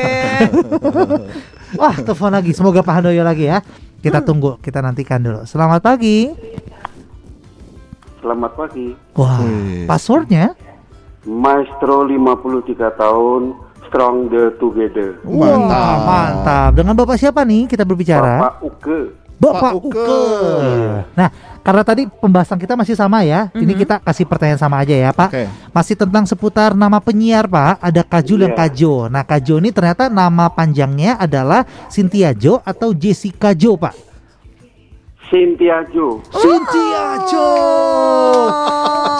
Wah, 1.80 1.94
telepon 1.94 2.32
lagi. 2.32 2.50
Semoga 2.52 2.80
Pak 2.80 2.94
Handoyo 2.94 3.20
lagi 3.22 3.44
ya. 3.44 3.60
Kita 3.98 4.18
tunggu, 4.18 4.56
kita 4.58 4.80
nantikan 4.80 5.20
dulu. 5.20 5.44
Selamat 5.44 5.78
pagi. 5.78 6.32
Selamat 8.18 8.52
pagi. 8.54 8.96
Wah, 9.12 9.36
Wih. 9.38 9.84
passwordnya? 9.84 10.56
Maestro 11.22 12.02
53 12.02 12.64
tahun, 12.92 13.54
Strong 13.92 14.32
the 14.32 14.56
Together. 14.56 15.20
Wah, 15.20 15.52
Mantap. 15.52 15.98
mantap. 16.08 16.70
Dengan 16.72 16.96
Bapak 16.96 17.20
siapa 17.20 17.44
nih 17.44 17.68
kita 17.68 17.84
berbicara? 17.84 18.40
Bapak 18.40 18.54
Uke. 18.64 19.00
Bapak 19.36 19.60
Pak 19.60 19.72
Uke. 19.76 19.92
Uke. 20.00 20.16
Nah, 21.12 21.28
karena 21.60 21.82
tadi 21.84 22.02
pembahasan 22.08 22.56
kita 22.56 22.72
masih 22.72 22.96
sama 22.96 23.20
ya. 23.20 23.52
Ini 23.52 23.68
kita 23.76 24.00
kasih 24.00 24.24
pertanyaan 24.24 24.56
sama 24.56 24.80
aja 24.80 24.96
ya, 24.96 25.12
Pak. 25.12 25.28
Oke. 25.28 25.44
Masih 25.76 25.92
tentang 25.92 26.24
seputar 26.24 26.72
nama 26.72 27.04
penyiar, 27.04 27.44
Pak. 27.44 27.84
Ada 27.84 28.00
Kajul 28.00 28.48
dan 28.48 28.56
Iya. 28.56 28.58
Kajo. 28.64 28.94
Nah, 29.12 29.28
Kajo 29.28 29.60
ini 29.60 29.68
ternyata 29.68 30.08
nama 30.08 30.48
panjangnya 30.48 31.20
adalah 31.20 31.68
Cynthia 31.92 32.32
Jo 32.32 32.64
atau 32.64 32.96
Jessica 32.96 33.52
Jo, 33.52 33.76
Pak. 33.76 33.92
Cynthia 35.28 35.84
Jo. 35.92 36.16
Cynthia 36.32 37.04
Jo. 37.28 37.48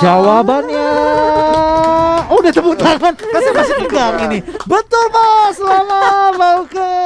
Jawabannya 0.01 0.89
Oh, 2.33 2.41
udah 2.41 2.49
tepuk 2.49 2.75
tangan. 2.75 3.13
Kasih 3.13 3.53
masih 3.59 3.75
tegang 3.85 4.17
ini. 4.25 4.39
Betul, 4.65 5.05
Pak. 5.07 5.47
Selamat, 5.53 6.33
Pak 6.33 6.53
Uke. 6.63 6.97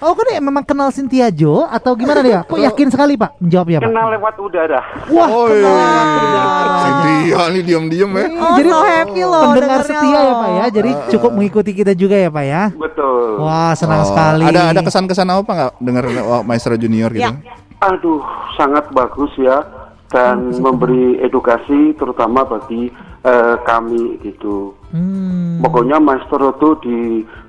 Oh, 0.00 0.16
kan 0.16 0.26
ya 0.26 0.40
memang 0.40 0.64
kenal 0.64 0.88
Cynthia 0.88 1.28
Jo 1.28 1.68
atau 1.68 1.92
gimana 1.92 2.24
dia? 2.24 2.40
Kok 2.40 2.56
yakin 2.56 2.88
sekali, 2.88 3.20
Pak? 3.20 3.36
Menjawabnya, 3.36 3.78
Pak. 3.78 3.88
Kenal 3.92 4.06
lewat 4.10 4.34
udara. 4.40 4.80
Wah, 5.06 5.28
Oh, 5.28 5.44
kenal. 5.44 5.76
iya. 5.76 6.44
Cynthia 6.80 7.40
nih 7.52 7.62
diam-diam 7.62 8.10
ya. 8.10 8.24
Oh, 8.32 8.56
Jadi 8.56 8.68
so 8.70 8.80
happy 8.80 9.22
loh 9.22 9.42
pendengar 9.52 9.80
setia 9.84 10.08
ya. 10.18 10.32
Pak 10.34 10.48
ya. 10.50 10.64
Jadi 10.72 10.90
cukup 11.12 11.30
mengikuti 11.36 11.70
kita 11.74 11.92
juga 11.92 12.16
ya 12.16 12.32
Pak 12.32 12.44
ya. 12.46 12.62
Betul. 12.72 13.36
Wah 13.38 13.76
senang 13.76 14.00
Oh, 14.00 14.08
sekali. 14.08 14.44
Ada 14.48 14.72
ada 14.72 14.80
kesan-kesan 14.80 15.28
apa 15.28 15.52
nggak 15.52 15.72
dengar 15.78 16.04
oh, 16.24 16.40
Maestro 16.40 16.72
Junior 16.74 17.12
gitu? 17.12 17.28
Ya. 17.28 17.36
Aduh, 17.82 18.24
sangat 18.56 18.88
bagus 18.90 19.28
ya 19.36 19.60
dan 20.08 20.50
memberi 20.56 21.20
edukasi 21.20 21.92
terutama 21.94 22.42
bagi 22.42 22.88
eh, 23.22 23.56
kami 23.62 24.18
gitu. 24.20 24.72
Hmm. 24.90 25.60
Pokoknya 25.60 25.96
Maestro 25.96 26.50
itu 26.50 26.68
di 26.82 26.98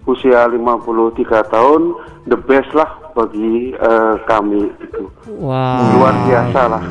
usia 0.04 0.46
53 0.46 1.26
tahun 1.48 1.82
the 2.26 2.38
best 2.38 2.70
lah 2.72 2.86
bagi 3.12 3.74
eh, 3.74 4.16
kami 4.24 4.70
gitu. 4.78 5.10
Wow. 5.36 5.98
Luar 5.98 6.16
biasa 6.24 6.62
lah. 6.70 6.84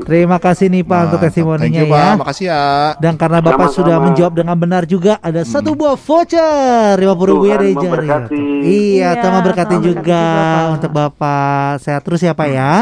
Terima 0.00 0.40
kasih 0.40 0.66
nih 0.66 0.82
Pak 0.82 1.00
untuk 1.04 1.20
Mantap. 1.20 1.26
testimoninya 1.28 1.68
Thank 1.68 1.78
you, 1.78 1.86
ya. 1.86 1.94
Pak. 1.94 2.14
Makasih 2.18 2.46
ya. 2.48 2.62
Dan 2.96 3.14
karena 3.14 3.38
Bapak 3.38 3.68
Sama-sama. 3.68 3.76
sudah 3.76 3.96
menjawab 4.00 4.32
dengan 4.34 4.56
benar 4.56 4.82
juga 4.84 5.12
ada 5.20 5.44
satu 5.44 5.76
buah 5.76 5.94
voucher 5.94 6.96
50 6.96 7.04
ribu 7.04 7.44
ya 7.44 7.56
Tuhan 7.76 8.00
dari. 8.00 8.40
Iya, 8.40 8.64
Iya, 8.64 9.10
Tuhan 9.20 9.32
memberkati 9.36 9.68
Tuhan 9.70 9.84
juga 9.84 10.00
juga, 10.00 10.22
Pak. 10.24 10.64
untuk 10.74 10.90
Bapak. 10.90 11.70
Sehat 11.78 12.02
terus 12.02 12.20
ya 12.20 12.32
Pak 12.32 12.48
ya. 12.48 12.72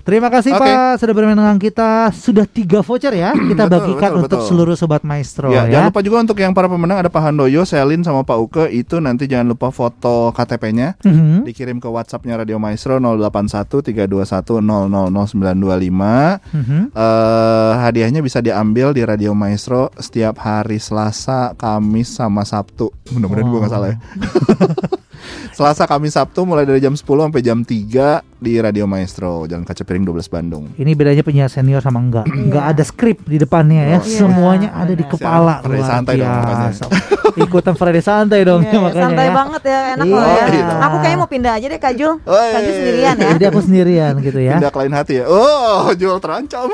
Terima 0.00 0.28
kasih 0.28 0.52
Oke. 0.52 0.62
Pak 0.62 0.96
sudah 0.96 1.12
bermain 1.12 1.34
dengan 1.34 1.56
kita. 1.56 2.08
Sudah 2.10 2.44
tiga 2.44 2.80
voucher 2.80 3.12
ya 3.12 3.30
kita 3.50 3.64
Betul, 3.64 3.74
bagikan 3.76 4.10
betul, 4.10 4.22
untuk 4.22 4.38
betul. 4.38 4.48
seluruh 4.48 4.74
sobat 4.74 5.02
maestro 5.02 5.48
Ya, 5.48 5.64
ya. 5.64 5.76
jangan 5.76 5.86
lupa 5.88 6.00
juga 6.00 6.16
untuk 6.20 6.36
yang 6.36 6.52
para 6.52 6.66
pemenang 6.66 6.98
ada 6.98 7.08
Pak 7.08 7.22
Handoyo, 7.22 7.62
Selin 7.62 8.00
sama 8.00 8.22
Pak 8.22 8.38
Uke 8.38 8.64
itu 8.68 8.96
nanti 8.98 9.24
jangan 9.24 9.48
lupa 9.48 9.68
foto 9.68 10.30
KTP-nya 10.30 10.96
Mhm. 11.00 11.44
dikirim 11.44 11.76
ke 11.76 11.86
WhatsApp-nya 11.86 12.38
Radio 12.38 12.56
Maestro 12.56 12.96
081 12.96 13.80
321 13.80 14.58
000925. 14.58 16.40
Mhm. 16.50 16.90
Eh, 16.90 17.72
hadiahnya 17.78 18.20
bisa 18.20 18.38
diambil 18.38 18.90
di 18.90 19.02
Radio 19.02 19.32
Maestro 19.32 19.92
setiap 19.94 20.38
hari 20.38 20.78
Selasa, 20.78 21.52
Kamis 21.54 22.10
sama 22.10 22.42
Sabtu. 22.42 22.88
Mudah-mudahan 23.10 23.46
gue 23.46 23.60
nggak 23.60 23.70
salah 23.70 23.88
ya. 23.90 23.98
Selasa, 25.50 25.84
Kamis, 25.84 26.12
Sabtu 26.12 26.42
mulai 26.42 26.62
dari 26.62 26.78
jam 26.78 26.92
10 26.92 27.02
sampai 27.02 27.40
jam 27.40 27.58
3 27.60 28.20
di 28.36 28.56
Radio 28.56 28.84
Maestro 28.84 29.44
Jalan 29.44 29.62
Kaca 29.62 29.82
Piring 29.82 30.02
12 30.02 30.24
Bandung. 30.26 30.64
Ini 30.74 30.92
bedanya 30.92 31.20
penyiar 31.20 31.46
senior 31.46 31.80
sama 31.80 31.98
enggak. 31.98 32.24
Enggak 32.26 32.64
ada 32.66 32.82
skrip 32.82 33.18
di 33.24 33.36
depannya 33.36 33.82
ya. 33.86 33.98
Oh, 33.98 34.02
iya. 34.02 34.16
Semuanya 34.16 34.68
ada 34.72 34.90
di 34.90 35.00
benar. 35.00 35.12
kepala. 35.12 35.54
Friday 35.60 35.76
Luar 35.76 35.86
santai 35.86 36.14
dong 36.16 36.32
makanya. 36.32 36.70
Ikutan 37.44 37.74
Friday 37.74 38.02
santai 38.02 38.40
dong 38.42 38.60
Iya, 38.60 38.78
makanya 38.80 39.04
santai 39.06 39.26
ya. 39.26 39.32
banget 39.32 39.62
ya, 39.62 39.80
enak 39.94 40.04
Iya. 40.04 40.16
loh 40.16 40.24
ya. 40.26 40.44
Iya. 40.50 40.64
Aku 40.80 40.96
kayaknya 40.98 41.18
mau 41.18 41.30
pindah 41.30 41.52
aja 41.52 41.66
deh 41.68 41.78
Kak 41.78 41.92
Jul. 41.94 42.12
Oi. 42.20 42.50
Kak 42.50 42.60
Jul 42.60 42.74
sendirian 42.74 43.14
ya. 43.16 43.30
Jadi 43.30 43.44
aku 43.46 43.60
sendirian 43.60 44.12
gitu 44.18 44.40
ya. 44.40 44.54
Pindah 44.56 44.70
ke 44.70 44.78
lain 44.80 44.94
hati 44.94 45.14
ya. 45.20 45.24
Oh, 45.26 45.92
jual 45.92 46.16
terancam. 46.18 46.66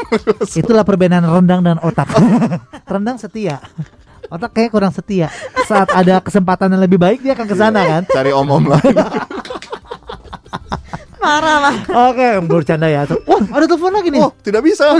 Itulah 0.48 0.82
perbedaan 0.82 1.24
rendang 1.24 1.60
dan 1.60 1.76
otak. 1.80 2.06
rendang 2.92 3.18
setia. 3.18 3.58
Otak 4.26 4.50
kayak 4.52 4.70
kurang 4.70 4.90
setia. 4.90 5.30
Saat 5.64 5.90
ada 5.90 6.18
kesempatan 6.18 6.72
yang 6.72 6.82
lebih 6.82 6.98
baik 6.98 7.22
dia 7.22 7.34
akan 7.34 7.46
ke 7.46 7.54
sana 7.54 7.80
kan. 7.86 8.02
Cari 8.06 8.30
om-om 8.34 8.66
lain. 8.66 8.94
Marah 11.26 11.58
lah. 11.58 11.76
Oke, 12.14 12.38
bercanda 12.46 12.86
ya. 12.86 13.02
Wah, 13.26 13.42
ada 13.50 13.66
telepon 13.66 13.90
lagi 13.90 14.14
nih. 14.14 14.22
Oh, 14.22 14.30
tidak 14.46 14.62
bisa. 14.62 14.86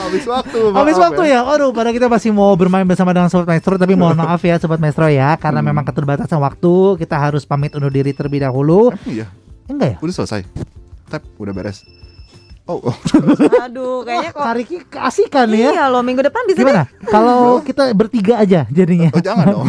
Habis 0.00 0.24
waktu. 0.28 0.60
Habis 0.76 0.96
waktu 1.00 1.22
ya. 1.24 1.40
Aduh, 1.48 1.72
pada 1.72 1.88
kita 1.88 2.04
masih 2.04 2.28
mau 2.28 2.52
bermain 2.52 2.84
bersama 2.84 3.16
dengan 3.16 3.32
Sobat 3.32 3.48
Maestro 3.48 3.80
Tapi 3.80 3.96
mohon 3.96 4.16
maaf 4.16 4.40
ya 4.44 4.60
Sobat 4.60 4.80
Maestro 4.80 5.08
ya 5.08 5.36
Karena 5.36 5.60
memang 5.60 5.84
keterbatasan 5.84 6.40
waktu 6.40 6.96
Kita 6.98 7.20
harus 7.20 7.44
pamit 7.44 7.76
undur 7.76 7.92
diri 7.92 8.12
terlebih 8.12 8.42
dahulu 8.42 8.92
Emang 8.92 9.08
Iya, 9.08 9.26
Enggak 9.70 9.88
ya? 9.88 9.96
udah 10.02 10.14
selesai. 10.20 10.40
Tap, 11.08 11.22
udah 11.38 11.52
beres. 11.54 11.86
Oh, 12.70 12.78
oh. 12.80 12.94
Aduh, 13.60 14.00
kayaknya 14.00 14.30
kok 14.30 14.44
Kariki 14.44 14.76
keasikan 14.84 15.50
ya 15.50 15.70
Iya 15.72 15.84
loh, 15.86 16.00
minggu 16.00 16.22
depan 16.22 16.46
bisa 16.46 16.60
Gimana? 16.60 16.86
Kalau 17.02 17.58
kita 17.60 17.90
bertiga 17.92 18.38
aja 18.38 18.62
jadinya 18.68 19.10
oh 19.10 19.18
jangan 19.18 19.46
dong. 19.50 19.66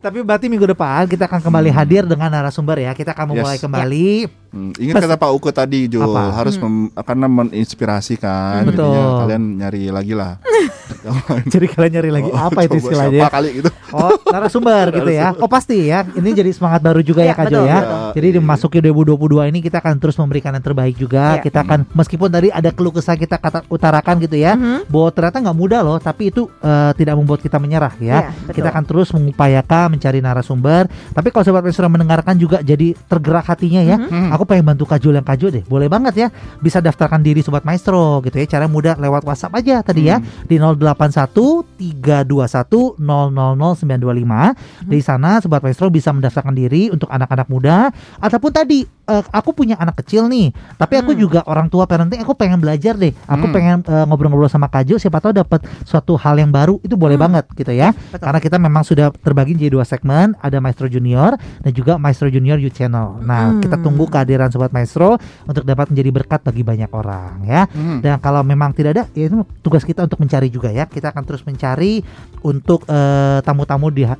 Tapi 0.00 0.18
berarti 0.20 0.48
minggu 0.48 0.64
depan 0.66 1.04
kita 1.04 1.24
akan 1.24 1.40
kembali 1.42 1.70
hadir 1.70 2.04
dengan 2.04 2.28
narasumber 2.30 2.80
ya 2.80 2.92
Kita 2.92 3.12
akan 3.12 3.24
memulai 3.30 3.56
Yes. 3.56 3.64
kembali 3.64 4.08
Hmm, 4.50 4.74
ingat 4.74 5.06
kata 5.06 5.14
Pak 5.14 5.30
Uke 5.30 5.54
tadi, 5.54 5.86
Jul, 5.86 6.02
Apa? 6.02 6.34
harus 6.34 6.58
mem- 6.58 6.90
karena 6.90 7.30
menginspirasi 7.30 8.18
kan. 8.18 8.66
Hmm. 8.66 8.74
Betul. 8.74 8.98
kalian 9.22 9.42
nyari 9.56 9.94
lagi 9.94 10.10
lah. 10.10 10.42
Jadi 11.54 11.70
kalian 11.70 11.92
nyari 11.94 12.10
lagi 12.10 12.28
Oh, 12.28 12.50
Apa 12.50 12.66
itu 12.66 12.76
istilahnya 12.76 13.22
Siapa 13.22 13.30
kali 13.30 13.48
gitu. 13.56 13.70
Oh 13.90 14.10
narasumber 14.26 14.90
gitu 14.98 15.06
ya 15.08 15.30
Oh 15.32 15.46
pasti 15.46 15.86
ya 15.86 16.02
Ini 16.02 16.34
jadi 16.34 16.50
semangat 16.50 16.82
baru 16.82 16.98
juga 16.98 17.22
ya 17.22 17.30
Iya, 17.30 17.34
Kak 17.36 17.46
Jo 17.46 17.62
ya 17.62 17.78
betul. 17.78 18.10
Jadi 18.18 18.28
dimasuki 18.36 18.78
2022 18.82 19.50
ini 19.50 19.58
kita 19.62 19.78
akan 19.78 19.94
terus 19.96 20.18
memberikan 20.18 20.50
yang 20.50 20.64
terbaik 20.64 20.89
juga 20.96 21.38
Iya. 21.38 21.42
Kita 21.44 21.62
akan 21.62 21.78
meskipun 21.92 22.28
tadi 22.28 22.48
ada 22.50 22.70
keluh 22.72 22.90
kesah 22.90 23.14
kita 23.14 23.36
kata, 23.36 23.66
utarakan 23.68 24.18
gitu 24.22 24.36
ya 24.36 24.54
Mhm. 24.56 24.88
Bahwa 24.88 25.08
ternyata 25.10 25.38
nggak 25.40 25.56
mudah 25.58 25.80
loh 25.82 25.98
Tapi 26.00 26.30
itu 26.30 26.48
eh, 26.60 26.90
tidak 26.96 27.14
membuat 27.18 27.40
kita 27.40 27.60
menyerah 27.60 27.92
ya. 27.98 28.32
Betul. 28.44 28.60
Kita 28.60 28.68
akan 28.72 28.84
terus 28.84 29.08
mengupayakan 29.12 29.94
mencari 29.94 30.18
narasumber. 30.18 30.86
Tapi 31.12 31.28
kalau 31.30 31.44
Sobat 31.44 31.62
Maestro 31.62 31.86
mendengarkan 31.86 32.34
juga 32.36 32.58
jadi 32.60 32.94
tergerak 33.06 33.46
hatinya 33.46 33.82
ya. 33.84 33.96
Hmm. 34.00 34.30
Aku 34.32 34.44
pengen 34.44 34.64
bantu 34.66 34.86
Kak 34.88 34.98
Jul 35.00 35.14
yang 35.16 35.26
Kak 35.26 35.36
Jul 35.38 35.50
deh. 35.50 35.64
Boleh 35.66 35.86
banget 35.90 36.14
ya 36.16 36.28
Bisa 36.58 36.80
daftarkan 36.80 37.20
diri 37.20 37.40
Sobat 37.40 37.62
Maestro 37.62 38.20
gitu 38.22 38.36
ya. 38.36 38.46
Cara 38.48 38.66
mudah 38.66 38.96
lewat 38.96 39.22
WhatsApp 39.24 39.56
aja 39.60 39.82
tadi 39.84 40.08
ya 40.08 40.18
Di 40.46 40.56
081 40.56 41.30
321 41.78 42.96
000925 43.00 44.88
Di 44.88 45.00
sana 45.00 45.40
Sobat 45.40 45.60
Maestro 45.62 45.88
bisa 45.88 46.10
mendaftarkan 46.10 46.54
diri 46.54 46.88
Untuk 46.88 47.10
anak-anak 47.10 47.46
muda. 47.50 47.90
Ataupun 48.18 48.50
tadi 48.50 48.84
eh, 48.86 49.24
Aku 49.32 49.52
punya 49.52 49.76
anak 49.76 50.00
kecil 50.02 50.26
nih 50.26 50.50
Tapi 50.80 50.94
aku 50.96 51.12
Hmm. 51.12 51.20
juga 51.20 51.40
orang 51.44 51.68
tua 51.68 51.84
parenting 51.84 52.24
Aku 52.24 52.32
pengen 52.32 52.56
belajar 52.56 52.96
deh 52.96 53.12
Aku 53.28 53.44
Hmm. 53.46 53.52
pengen 53.52 53.76
eh, 53.84 54.04
ngobrol-ngobrol 54.08 54.48
sama 54.48 54.66
Kak 54.66 54.88
Jul 54.88 54.96
Siapa 54.96 55.20
tahu 55.20 55.36
dapat 55.36 55.60
suatu 55.84 56.16
hal 56.16 56.40
yang 56.40 56.48
baru 56.48 56.80
Itu 56.80 56.96
boleh 56.96 57.14
Hmm. 57.14 57.28
banget 57.28 57.44
gitu 57.52 57.68
ya 57.70 57.92
Betul. 57.92 58.24
Karena 58.24 58.38
kita 58.40 58.56
memang 58.56 58.80
sudah 58.80 59.12
terbagi 59.12 59.52
jadi 59.54 59.68
dua 59.70 59.84
segmen 59.84 60.32
Ada 60.38 60.56
Maestro 60.58 60.88
Junior 60.88 61.36
Dan 61.60 61.70
juga 61.70 62.00
Maestro 62.00 62.26
Junior 62.26 62.56
You 62.56 62.72
Channel 62.72 63.20
Nah 63.20 63.52
Hmm. 63.52 63.60
kita 63.60 63.76
tunggu 63.76 64.08
kehadiran 64.08 64.48
Sobat 64.48 64.72
Maestro 64.72 65.20
Untuk 65.44 65.62
dapat 65.62 65.92
menjadi 65.92 66.10
berkat 66.10 66.40
bagi 66.40 66.62
banyak 66.62 66.88
orang 66.88 67.44
ya 67.44 67.68
Hmm. 67.68 67.98
dan 68.00 68.16
kalau 68.16 68.40
memang 68.40 68.70
tidak 68.70 68.90
ada, 68.92 69.04
ya 69.12 69.26
itu 69.26 69.42
tugas 69.60 69.82
kita 69.82 70.00
untuk 70.00 70.16
mencari 70.16 70.46
juga 70.46 70.70
ya. 70.70 70.86
Kita 70.86 71.10
akan 71.10 71.26
terus 71.26 71.42
mencari 71.42 72.00
untuk 72.40 72.86
eh, 72.86 73.42
tamu-tamu 73.42 73.90
di 73.90 74.06
eh, 74.06 74.16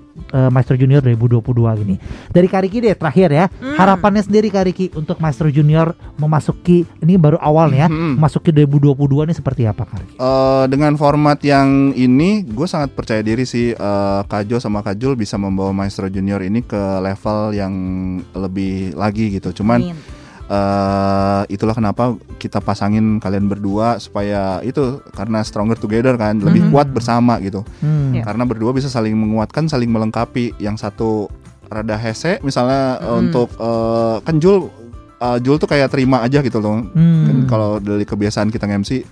Maestro 0.50 0.74
Junior 0.74 0.98
2022 1.00 1.78
ini. 1.78 1.94
Dari 2.28 2.44
Kariki 2.44 2.82
deh 2.82 2.92
terakhir 2.92 3.30
ya. 3.30 3.46
Hmm. 3.46 3.78
Harapannya 3.78 4.20
sendiri 4.20 4.50
Kariki 4.50 4.90
untuk 4.92 5.22
Maestro 5.22 5.46
Junior 5.46 5.94
memasuki 6.18 6.49
ini 6.96 7.14
baru 7.14 7.36
awalnya 7.36 7.86
Hmm. 7.86 8.16
memasuki 8.16 8.50
2022 8.50 9.22
ini 9.22 9.32
seperti 9.32 9.64
apa 9.64 9.84
Kariki? 9.84 10.14
Eh, 10.14 10.64
dengan 10.66 10.94
format 10.94 11.38
yang 11.40 11.92
ini, 11.92 12.42
gue 12.42 12.64
sangat 12.64 12.90
percaya 12.90 13.20
diri 13.20 13.42
sih 13.42 13.70
eh, 13.70 14.20
Kajo 14.22 14.56
sama 14.56 14.80
Kajul 14.80 15.14
bisa 15.14 15.34
membawa 15.34 15.70
Maestro 15.70 16.06
Junior 16.06 16.40
ini 16.40 16.60
ke 16.60 16.78
level 16.98 17.52
yang 17.52 17.74
lebih 18.32 18.94
lagi 18.94 19.30
gitu. 19.30 19.52
Cuman 19.52 19.80
Amin. 19.84 19.98
eh 20.48 21.42
itulah 21.48 21.72
kenapa 21.72 22.18
kita 22.36 22.58
pasangin 22.58 23.16
kalian 23.16 23.46
berdua 23.46 23.96
supaya 23.96 24.58
itu 24.60 24.98
karena 25.10 25.40
stronger 25.40 25.74
together 25.74 26.14
kan, 26.14 26.38
lebih 26.38 26.66
Hmm. 26.66 26.72
kuat 26.72 26.90
bersama 26.90 27.38
gitu. 27.38 27.62
Hmm. 27.78 28.10
Iya. 28.12 28.26
Karena 28.26 28.42
berdua 28.42 28.70
bisa 28.70 28.86
saling 28.86 29.14
menguatkan, 29.14 29.66
saling 29.66 29.86
melengkapi. 29.86 30.58
Yang 30.58 30.82
satu 30.82 31.30
rada 31.66 31.94
hese 31.94 32.42
misalnya 32.42 32.98
Hmm. 32.98 33.20
untuk 33.24 33.46
eh, 33.54 34.16
kan 34.20 34.36
Jul 34.36 34.66
eh, 35.20 35.38
Jul 35.38 35.56
tuh 35.56 35.66
kayak 35.66 35.88
terima 35.88 36.20
aja 36.20 36.40
gitu 36.40 36.58
loh. 36.58 36.80
Hmm. 36.90 37.24
Kan 37.24 37.36
kalau 37.46 37.70
dari 37.76 38.02
kebiasaan 38.02 38.48
kita 38.48 38.64
nge-MC 38.64 39.04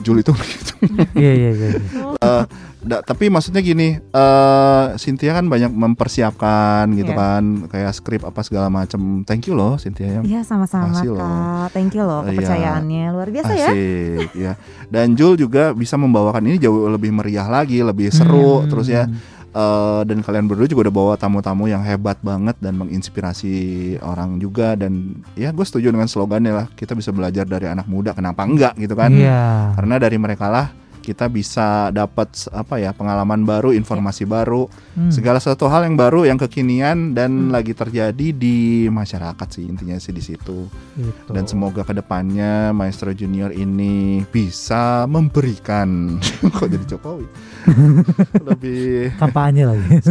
Jul 0.00 0.18
itu 0.18 0.32
gitu. 0.42 0.74
Iya 1.14 1.32
iya 1.32 1.50
iya. 1.52 1.68
iya. 1.70 2.44
Da- 2.82 2.98
tapi 3.00 3.30
maksudnya 3.30 3.62
gini, 3.62 3.94
eh 3.94 4.84
Cynthia 4.96 5.30
kan 5.32 5.46
banyak 5.46 5.70
mempersiapkan 5.70 6.90
gitu 6.92 7.08
Iya. 7.08 7.18
kan, 7.38 7.42
kayak 7.70 7.94
skrip 7.94 8.22
apa 8.22 8.42
segala 8.42 8.66
macam. 8.66 9.22
Thank 9.22 9.46
you 9.46 9.54
loh 9.54 9.78
Cynthia 9.78 10.18
ya. 10.18 10.20
Iya 10.20 10.40
sama-sama 10.42 10.90
Makasih 10.90 11.08
loh. 11.08 11.22
Kak. 11.22 11.66
Thank 11.70 11.94
you 11.94 12.02
loh 12.02 12.20
Iya. 12.20 12.28
kepercayaannya. 12.34 13.04
Luar 13.14 13.28
biasa 13.30 13.52
ya. 13.54 13.70
Asik 13.70 14.28
ya. 14.34 14.52
Dan 14.88 15.14
Jul 15.14 15.38
juga 15.38 15.70
bisa 15.70 15.94
membawakan 15.94 16.42
ini 16.44 16.58
jauh 16.58 16.90
lebih 16.90 17.14
meriah 17.14 17.46
lagi, 17.46 17.78
lebih 17.78 18.10
seru 18.10 18.60
Hmm. 18.60 18.68
terus 18.68 18.90
ya. 18.90 19.06
Eh, 19.52 20.00
dan 20.08 20.24
kalian 20.24 20.48
berdua 20.48 20.64
juga 20.64 20.88
udah 20.88 20.94
bawa 20.96 21.12
tamu-tamu 21.14 21.68
yang 21.68 21.84
hebat 21.84 22.16
banget 22.24 22.56
dan 22.56 22.72
menginspirasi 22.72 23.52
orang 24.00 24.40
juga 24.40 24.72
dan 24.72 25.20
ya 25.36 25.52
gue 25.52 25.60
setuju 25.60 25.92
dengan 25.92 26.08
slogannya 26.08 26.56
lah 26.56 26.66
kita 26.72 26.96
bisa 26.96 27.12
belajar 27.12 27.44
dari 27.44 27.68
anak 27.68 27.84
muda 27.84 28.16
kenapa 28.16 28.48
enggak 28.48 28.72
gitu 28.80 28.96
kan 28.96 29.12
Iya. 29.12 29.76
karena 29.76 30.00
dari 30.00 30.16
mereka 30.16 30.48
lah 30.48 30.72
kita 31.02 31.26
bisa 31.26 31.66
dapat 31.90 32.30
apa 32.48 32.78
ya 32.78 32.90
pengalaman 32.90 33.42
baru 33.42 33.74
informasi 33.74 34.24
baru 34.24 34.70
Hmm. 34.92 35.08
segala 35.08 35.36
sesuatu 35.36 35.66
hal 35.66 35.82
yang 35.82 35.96
baru 35.96 36.22
yang 36.22 36.36
kekinian 36.36 37.12
dan 37.12 37.48
Hmm. 37.48 37.50
lagi 37.50 37.72
terjadi 37.72 38.28
di 38.30 38.58
masyarakat 38.86 39.48
sih 39.50 39.64
intinya 39.64 39.96
sih 39.96 40.12
di 40.12 40.20
situ 40.20 40.68
Gitu. 40.92 41.30
dan 41.30 41.44
semoga 41.44 41.80
ke 41.80 41.92
depannya 41.92 42.70
Maestro 42.70 43.10
Junior 43.10 43.50
ini 43.50 44.20
bisa 44.26 45.04
memberikan 45.04 46.20
kok 46.54 46.68
jadi 46.68 46.84
Jokowi 46.86 47.24
lebih 48.48 49.16
kampanye 49.16 49.64
lagi. 49.64 49.96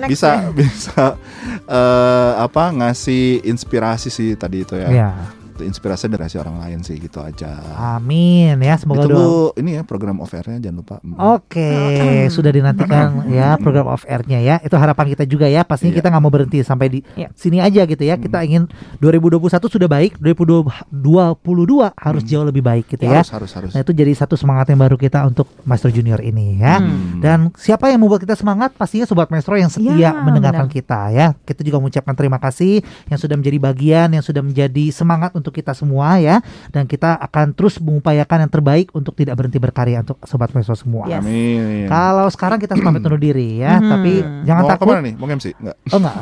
Next 0.00 0.08
bisa 0.08 0.30
ya. 0.30 0.50
bisa 0.52 1.04
eh, 1.66 2.32
apa 2.38 2.64
ngasih 2.72 3.44
inspirasi 3.44 4.08
sih 4.08 4.34
tadi 4.34 4.62
itu 4.62 4.74
ya 4.74 4.88
Iya. 4.88 5.10
Inspirasi 5.62 6.06
dari 6.06 6.24
orang 6.36 6.56
lain 6.58 6.78
sih 6.80 6.96
gitu 6.96 7.18
aja. 7.18 7.56
Amin 7.96 8.56
ya, 8.58 8.76
semoga 8.76 9.04
doa. 9.04 9.08
Ditunggu 9.08 9.34
ini 9.58 9.70
ya 9.76 9.82
program 9.82 10.18
off 10.18 10.32
air-nya 10.32 10.60
jangan 10.60 10.76
lupa. 10.80 10.96
Oke, 11.36 11.70
sudah 12.34 12.50
dinantikan 12.50 13.26
ya 13.28 13.56
program 13.56 13.88
off 13.88 14.04
air-nya 14.04 14.38
ya. 14.38 14.56
Itu 14.60 14.74
harapan 14.74 15.12
kita 15.12 15.24
juga 15.24 15.46
ya. 15.46 15.62
Pastinya 15.62 15.90
Iya. 15.90 15.98
kita 15.98 16.08
nggak 16.10 16.22
mau 16.22 16.30
berhenti 16.30 16.58
sampai 16.60 16.86
di 16.88 16.98
Iya. 17.14 17.28
sini 17.34 17.58
aja 17.58 17.82
gitu 17.84 18.02
ya. 18.02 18.16
Kita 18.16 18.42
ingin 18.42 18.68
2021 18.98 19.66
sudah 19.66 19.88
baik, 19.88 20.18
2022 20.18 21.92
harus 21.96 22.22
jauh 22.24 22.44
lebih 22.44 22.62
baik 22.62 22.86
gitu 22.88 23.04
ya. 23.04 23.20
harus 23.20 23.30
harus 23.32 23.50
harus. 23.54 23.70
Nah 23.74 23.80
itu 23.80 23.92
jadi 23.92 24.12
satu 24.14 24.34
semangat 24.34 24.68
yang 24.68 24.80
baru 24.80 24.96
kita 24.96 25.24
untuk 25.24 25.48
Maestro 25.64 25.90
Junior 25.90 26.20
ini 26.20 26.58
ya. 26.58 26.78
Hmm. 26.78 27.18
Dan 27.20 27.38
siapa 27.56 27.88
yang 27.88 28.00
membuat 28.00 28.22
kita 28.22 28.34
semangat? 28.34 28.72
Pastinya 28.74 29.04
Sobat 29.04 29.28
Maestro 29.28 29.56
yang 29.56 29.68
setia 29.68 29.92
Ya, 30.00 30.12
mendengarkan 30.14 30.70
benar. 30.70 30.76
kita 30.76 31.00
ya. 31.10 31.26
Kita 31.42 31.60
juga 31.60 31.82
mengucapkan 31.82 32.14
terima 32.14 32.38
kasih 32.38 32.80
yang 33.08 33.18
sudah 33.18 33.36
menjadi 33.36 33.58
bagian, 33.58 34.08
yang 34.14 34.24
sudah 34.24 34.40
menjadi 34.40 34.84
semangat 34.90 35.34
untuk 35.34 35.49
kita 35.50 35.70
semua 35.70 36.16
ya. 36.16 36.38
Dan 36.68 36.86
kita 36.86 37.14
akan 37.16 37.52
terus 37.52 37.76
mengupayakan 37.76 38.42
yang 38.42 38.50
terbaik 38.50 38.90
untuk 38.90 39.12
tidak 39.12 39.34
berhenti 39.34 39.56
berkarya 39.56 40.00
untuk 40.00 40.18
Sobat 40.24 40.50
Maestro 40.50 40.74
semua. 40.74 41.06
Yes. 41.06 41.20
Amin. 41.20 41.86
Kalau 41.86 42.26
sekarang 42.26 42.56
kita 42.56 42.74
pamit 42.76 43.00
undur 43.00 43.16
diri 43.16 43.58
ya, 43.58 43.76
Hmm. 43.76 43.90
tapi 43.90 44.12
jangan 44.42 44.62
Mau 44.62 44.70
takut. 44.70 44.86
ke 44.86 44.92
mana 44.92 45.02
nih? 45.02 45.14
Mau 45.14 45.26
MC? 45.26 45.46
Enggak. 45.54 45.76
Oh 45.86 45.98
enggak. 45.98 46.16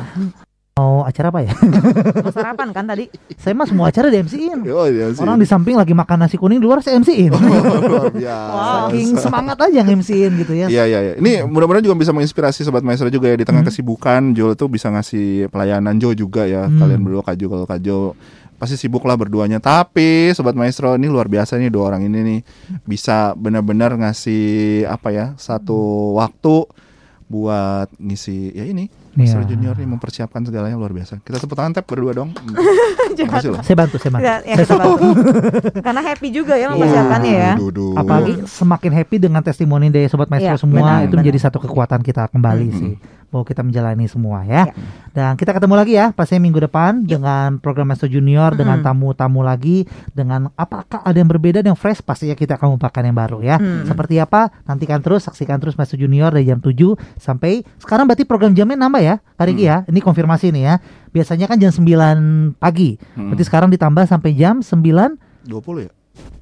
Mau 0.71 1.03
acara 1.03 1.27
apa 1.27 1.43
ya? 1.43 1.51
Mau 2.23 2.31
sarapan 2.31 2.71
kan 2.71 2.87
tadi? 2.87 3.11
saya 3.35 3.51
mah 3.51 3.67
semua 3.67 3.91
acara 3.91 4.07
di 4.07 4.15
MC-in. 4.17 4.63
Oh 4.65 4.87
iya 4.87 5.11
sih. 5.11 5.19
Orang 5.19 5.35
di 5.35 5.43
samping 5.43 5.75
lagi 5.75 5.91
makan 5.91 6.23
nasi 6.23 6.39
kuning 6.39 6.55
di 6.55 6.63
luar 6.63 6.79
saya 6.79 6.95
MC-in. 6.95 7.35
luar 7.35 8.07
biasa. 8.09 8.87
Saking 8.87 9.09
semangat 9.19 9.57
aja 9.59 9.79
nge-MC-in 9.81 10.31
gitu 10.37 10.53
ya. 10.55 10.67
Iya 10.67 10.83
iya 10.85 10.99
iya. 11.01 11.13
Ini 11.15 11.43
mudah-mudahan 11.43 11.83
juga 11.83 11.99
bisa 11.99 12.11
menginspirasi 12.11 12.63
sobat 12.63 12.79
maestro 12.79 13.07
juga 13.07 13.27
ya 13.27 13.35
di 13.35 13.43
tengah 13.43 13.59
kesibukan. 13.61 14.31
Joel 14.31 14.55
tuh 14.55 14.67
bisa 14.67 14.87
ngasih 14.87 15.51
pelayanan 15.51 15.99
Jo 15.99 16.15
juga 16.15 16.47
ya. 16.47 16.63
Hmm. 16.63 16.79
Kalian 16.79 17.03
berdua 17.03 17.23
Kak 17.23 17.35
Jo 17.35 17.47
kalau 17.49 17.67
Kak 17.67 17.79
Jo 17.79 18.15
pasti 18.59 18.75
sibuk 18.75 19.01
lah 19.01 19.15
berduanya. 19.15 19.57
Tapi 19.57 20.29
sobat 20.31 20.53
maestro 20.53 20.93
ini 20.93 21.07
luar 21.07 21.25
biasa 21.25 21.55
nih 21.55 21.71
dua 21.71 21.89
orang 21.89 22.03
ini 22.03 22.19
nih 22.21 22.39
bisa 22.83 23.33
benar-benar 23.33 23.95
ngasih 23.95 24.43
apa 24.85 25.09
ya 25.09 25.25
satu 25.33 25.79
waktu 26.13 26.67
buat 27.25 27.93
ngisi 27.95 28.51
ya 28.51 28.65
ini 28.65 28.89
Maestro 29.09 29.41
Iya. 29.41 29.53
Junior 29.53 29.75
nih 29.75 29.85
mempersiapkan 29.85 30.41
segalanya 30.41 30.73
luar 30.73 30.89
biasa. 30.89 31.19
Kita 31.19 31.37
tepuk 31.37 31.53
tangan 31.53 31.73
tap 31.73 31.85
berdua 31.85 32.09
dong. 32.11 32.33
Makasih 33.19 33.51
loh. 33.51 33.61
Saya 33.61 33.75
bantu, 33.75 33.95
saya 33.97 34.11
bantu. 34.11 34.25
Ya, 34.25 34.35
ya, 34.41 34.55
kita 34.57 34.73
bantu. 34.75 35.07
Karena 35.85 36.01
happy 36.03 36.27
juga 36.29 36.53
ya 36.55 36.71
mempersiapkannya 36.71 37.33
ya. 37.35 37.51
Duh, 37.53 37.69
duh. 37.69 37.93
Apalagi 37.93 38.33
semakin 38.45 38.91
happy 38.95 39.15
dengan 39.19 39.41
testimoni 39.41 39.89
dari 39.89 40.07
sobat 40.07 40.25
maestro 40.27 40.49
Iya, 40.49 40.57
semua 40.57 40.77
benar, 40.79 40.97
itu 40.99 41.05
benar. 41.07 41.19
menjadi 41.21 41.39
satu 41.39 41.57
kekuatan 41.59 41.99
kita 42.01 42.29
kembali 42.29 42.65
Hmm. 42.65 42.79
sih 42.79 42.93
bahwa 43.29 43.45
kita 43.45 43.61
menjalani 43.61 44.05
semua 44.09 44.41
ya. 44.45 44.69
Iya. 44.69 44.73
Dan 45.13 45.31
kita 45.37 45.53
ketemu 45.53 45.73
lagi 45.77 45.93
ya 45.97 46.11
pastinya 46.13 46.49
minggu 46.49 46.59
depan 46.69 47.05
dengan 47.05 47.61
program 47.61 47.89
Maestro 47.89 48.09
Junior 48.09 48.53
dengan 48.57 48.81
Mm-mm. 48.81 48.87
tamu-tamu 48.89 49.41
lagi 49.45 49.85
dengan 50.13 50.49
apakah 50.57 51.01
ada 51.05 51.17
yang 51.17 51.29
berbeda 51.29 51.61
dan 51.61 51.77
fresh 51.77 52.01
pastinya 52.01 52.33
kita 52.33 52.57
akan 52.57 52.77
membawakan 52.77 53.03
yang 53.09 53.17
baru 53.17 53.39
ya. 53.45 53.57
Mm. 53.61 53.85
Seperti 53.85 54.17
apa? 54.17 54.49
Nantikan 54.65 54.99
terus 55.05 55.29
saksikan 55.29 55.61
terus 55.61 55.77
Maestro 55.77 56.01
Junior 56.01 56.33
dari 56.33 56.49
jam 56.49 56.57
7 56.61 56.73
sampai 57.21 57.61
sekarang 57.77 58.09
berarti 58.09 58.25
program 58.25 58.57
jamnya 58.57 58.77
nambah 58.77 59.01
ya. 59.01 59.15
Kak 59.37 59.45
Riki 59.45 59.65
ya. 59.69 59.85
Ini 59.85 59.99
konfirmasi 60.01 60.49
nih 60.51 60.63
ya. 60.65 60.75
Biasanya 61.09 61.45
kan 61.49 61.57
jam 61.61 61.71
9 61.73 62.57
pagi. 62.57 62.97
Hmm. 63.13 63.33
Berarti 63.33 63.43
sekarang 63.45 63.69
ditambah 63.69 64.05
sampai 64.09 64.33
jam 64.33 64.61
9 64.65 65.47
20 65.49 65.87
ya? 65.87 65.91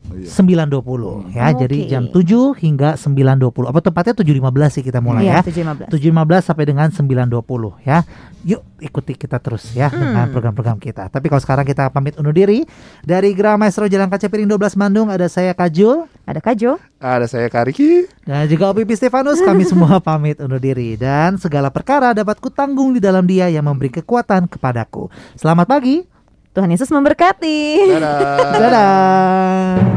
Oh, 0.07 0.15
iya. 0.15 0.31
9.20 0.31 1.35
ya. 1.35 1.51
Oke. 1.51 1.67
Jadi 1.67 1.77
jam 1.85 2.07
7 2.07 2.55
hingga 2.55 2.95
9.20. 2.95 3.67
Apa 3.67 3.79
tepatnya 3.81 4.15
7.15 4.15 4.71
sih 4.71 4.83
kita 4.83 5.03
mulai 5.03 5.27
ya. 5.27 5.43
Iya, 5.43 5.91
7.15. 5.91 5.91
7.15 5.91 6.47
sampai 6.47 6.63
dengan 6.63 6.87
9.20 6.87 7.83
ya. 7.83 8.07
Yuk 8.47 8.63
ikuti 8.79 9.13
kita 9.13 9.35
terus 9.37 9.75
ya 9.75 9.91
Hmm. 9.91 9.99
dengan 9.99 10.25
program-program 10.31 10.79
kita. 10.79 11.11
Tapi 11.11 11.27
kalau 11.27 11.43
sekarang 11.43 11.67
kita 11.67 11.91
pamit 11.91 12.15
undur 12.15 12.31
diri 12.31 12.63
dari 13.03 13.35
Gra 13.35 13.59
Maestro 13.59 13.83
Jalan 13.85 14.07
Kaca 14.07 14.25
Piring 14.25 14.47
12 14.47 14.79
Bandung 14.79 15.11
ada 15.11 15.27
saya 15.27 15.51
Kajul 15.51 16.07
Ada 16.23 16.39
Kajo. 16.39 16.79
Ada 16.97 17.27
saya 17.27 17.47
Kariki. 17.47 18.07
dan 18.23 18.47
juga 18.47 18.71
Opi 18.71 18.87
Stefanus 18.89 19.39
kami 19.39 19.67
semua 19.69 19.99
pamit 19.99 20.39
undur 20.39 20.57
diri 20.57 20.95
dan 20.95 21.35
segala 21.35 21.67
perkara 21.67 22.11
dapat 22.11 22.39
kutanggung 22.39 22.95
di 22.95 23.03
dalam 23.03 23.27
Dia 23.27 23.51
yang 23.51 23.67
memberi 23.67 23.91
kekuatan 23.91 24.47
kepadaku. 24.47 25.11
Selamat 25.35 25.67
pagi. 25.67 26.16
Tuhan 26.57 26.73
Yesus 26.73 26.89
memberkati. 26.89 27.85
Dadah. 27.85 28.57
Dadah. 28.57 29.77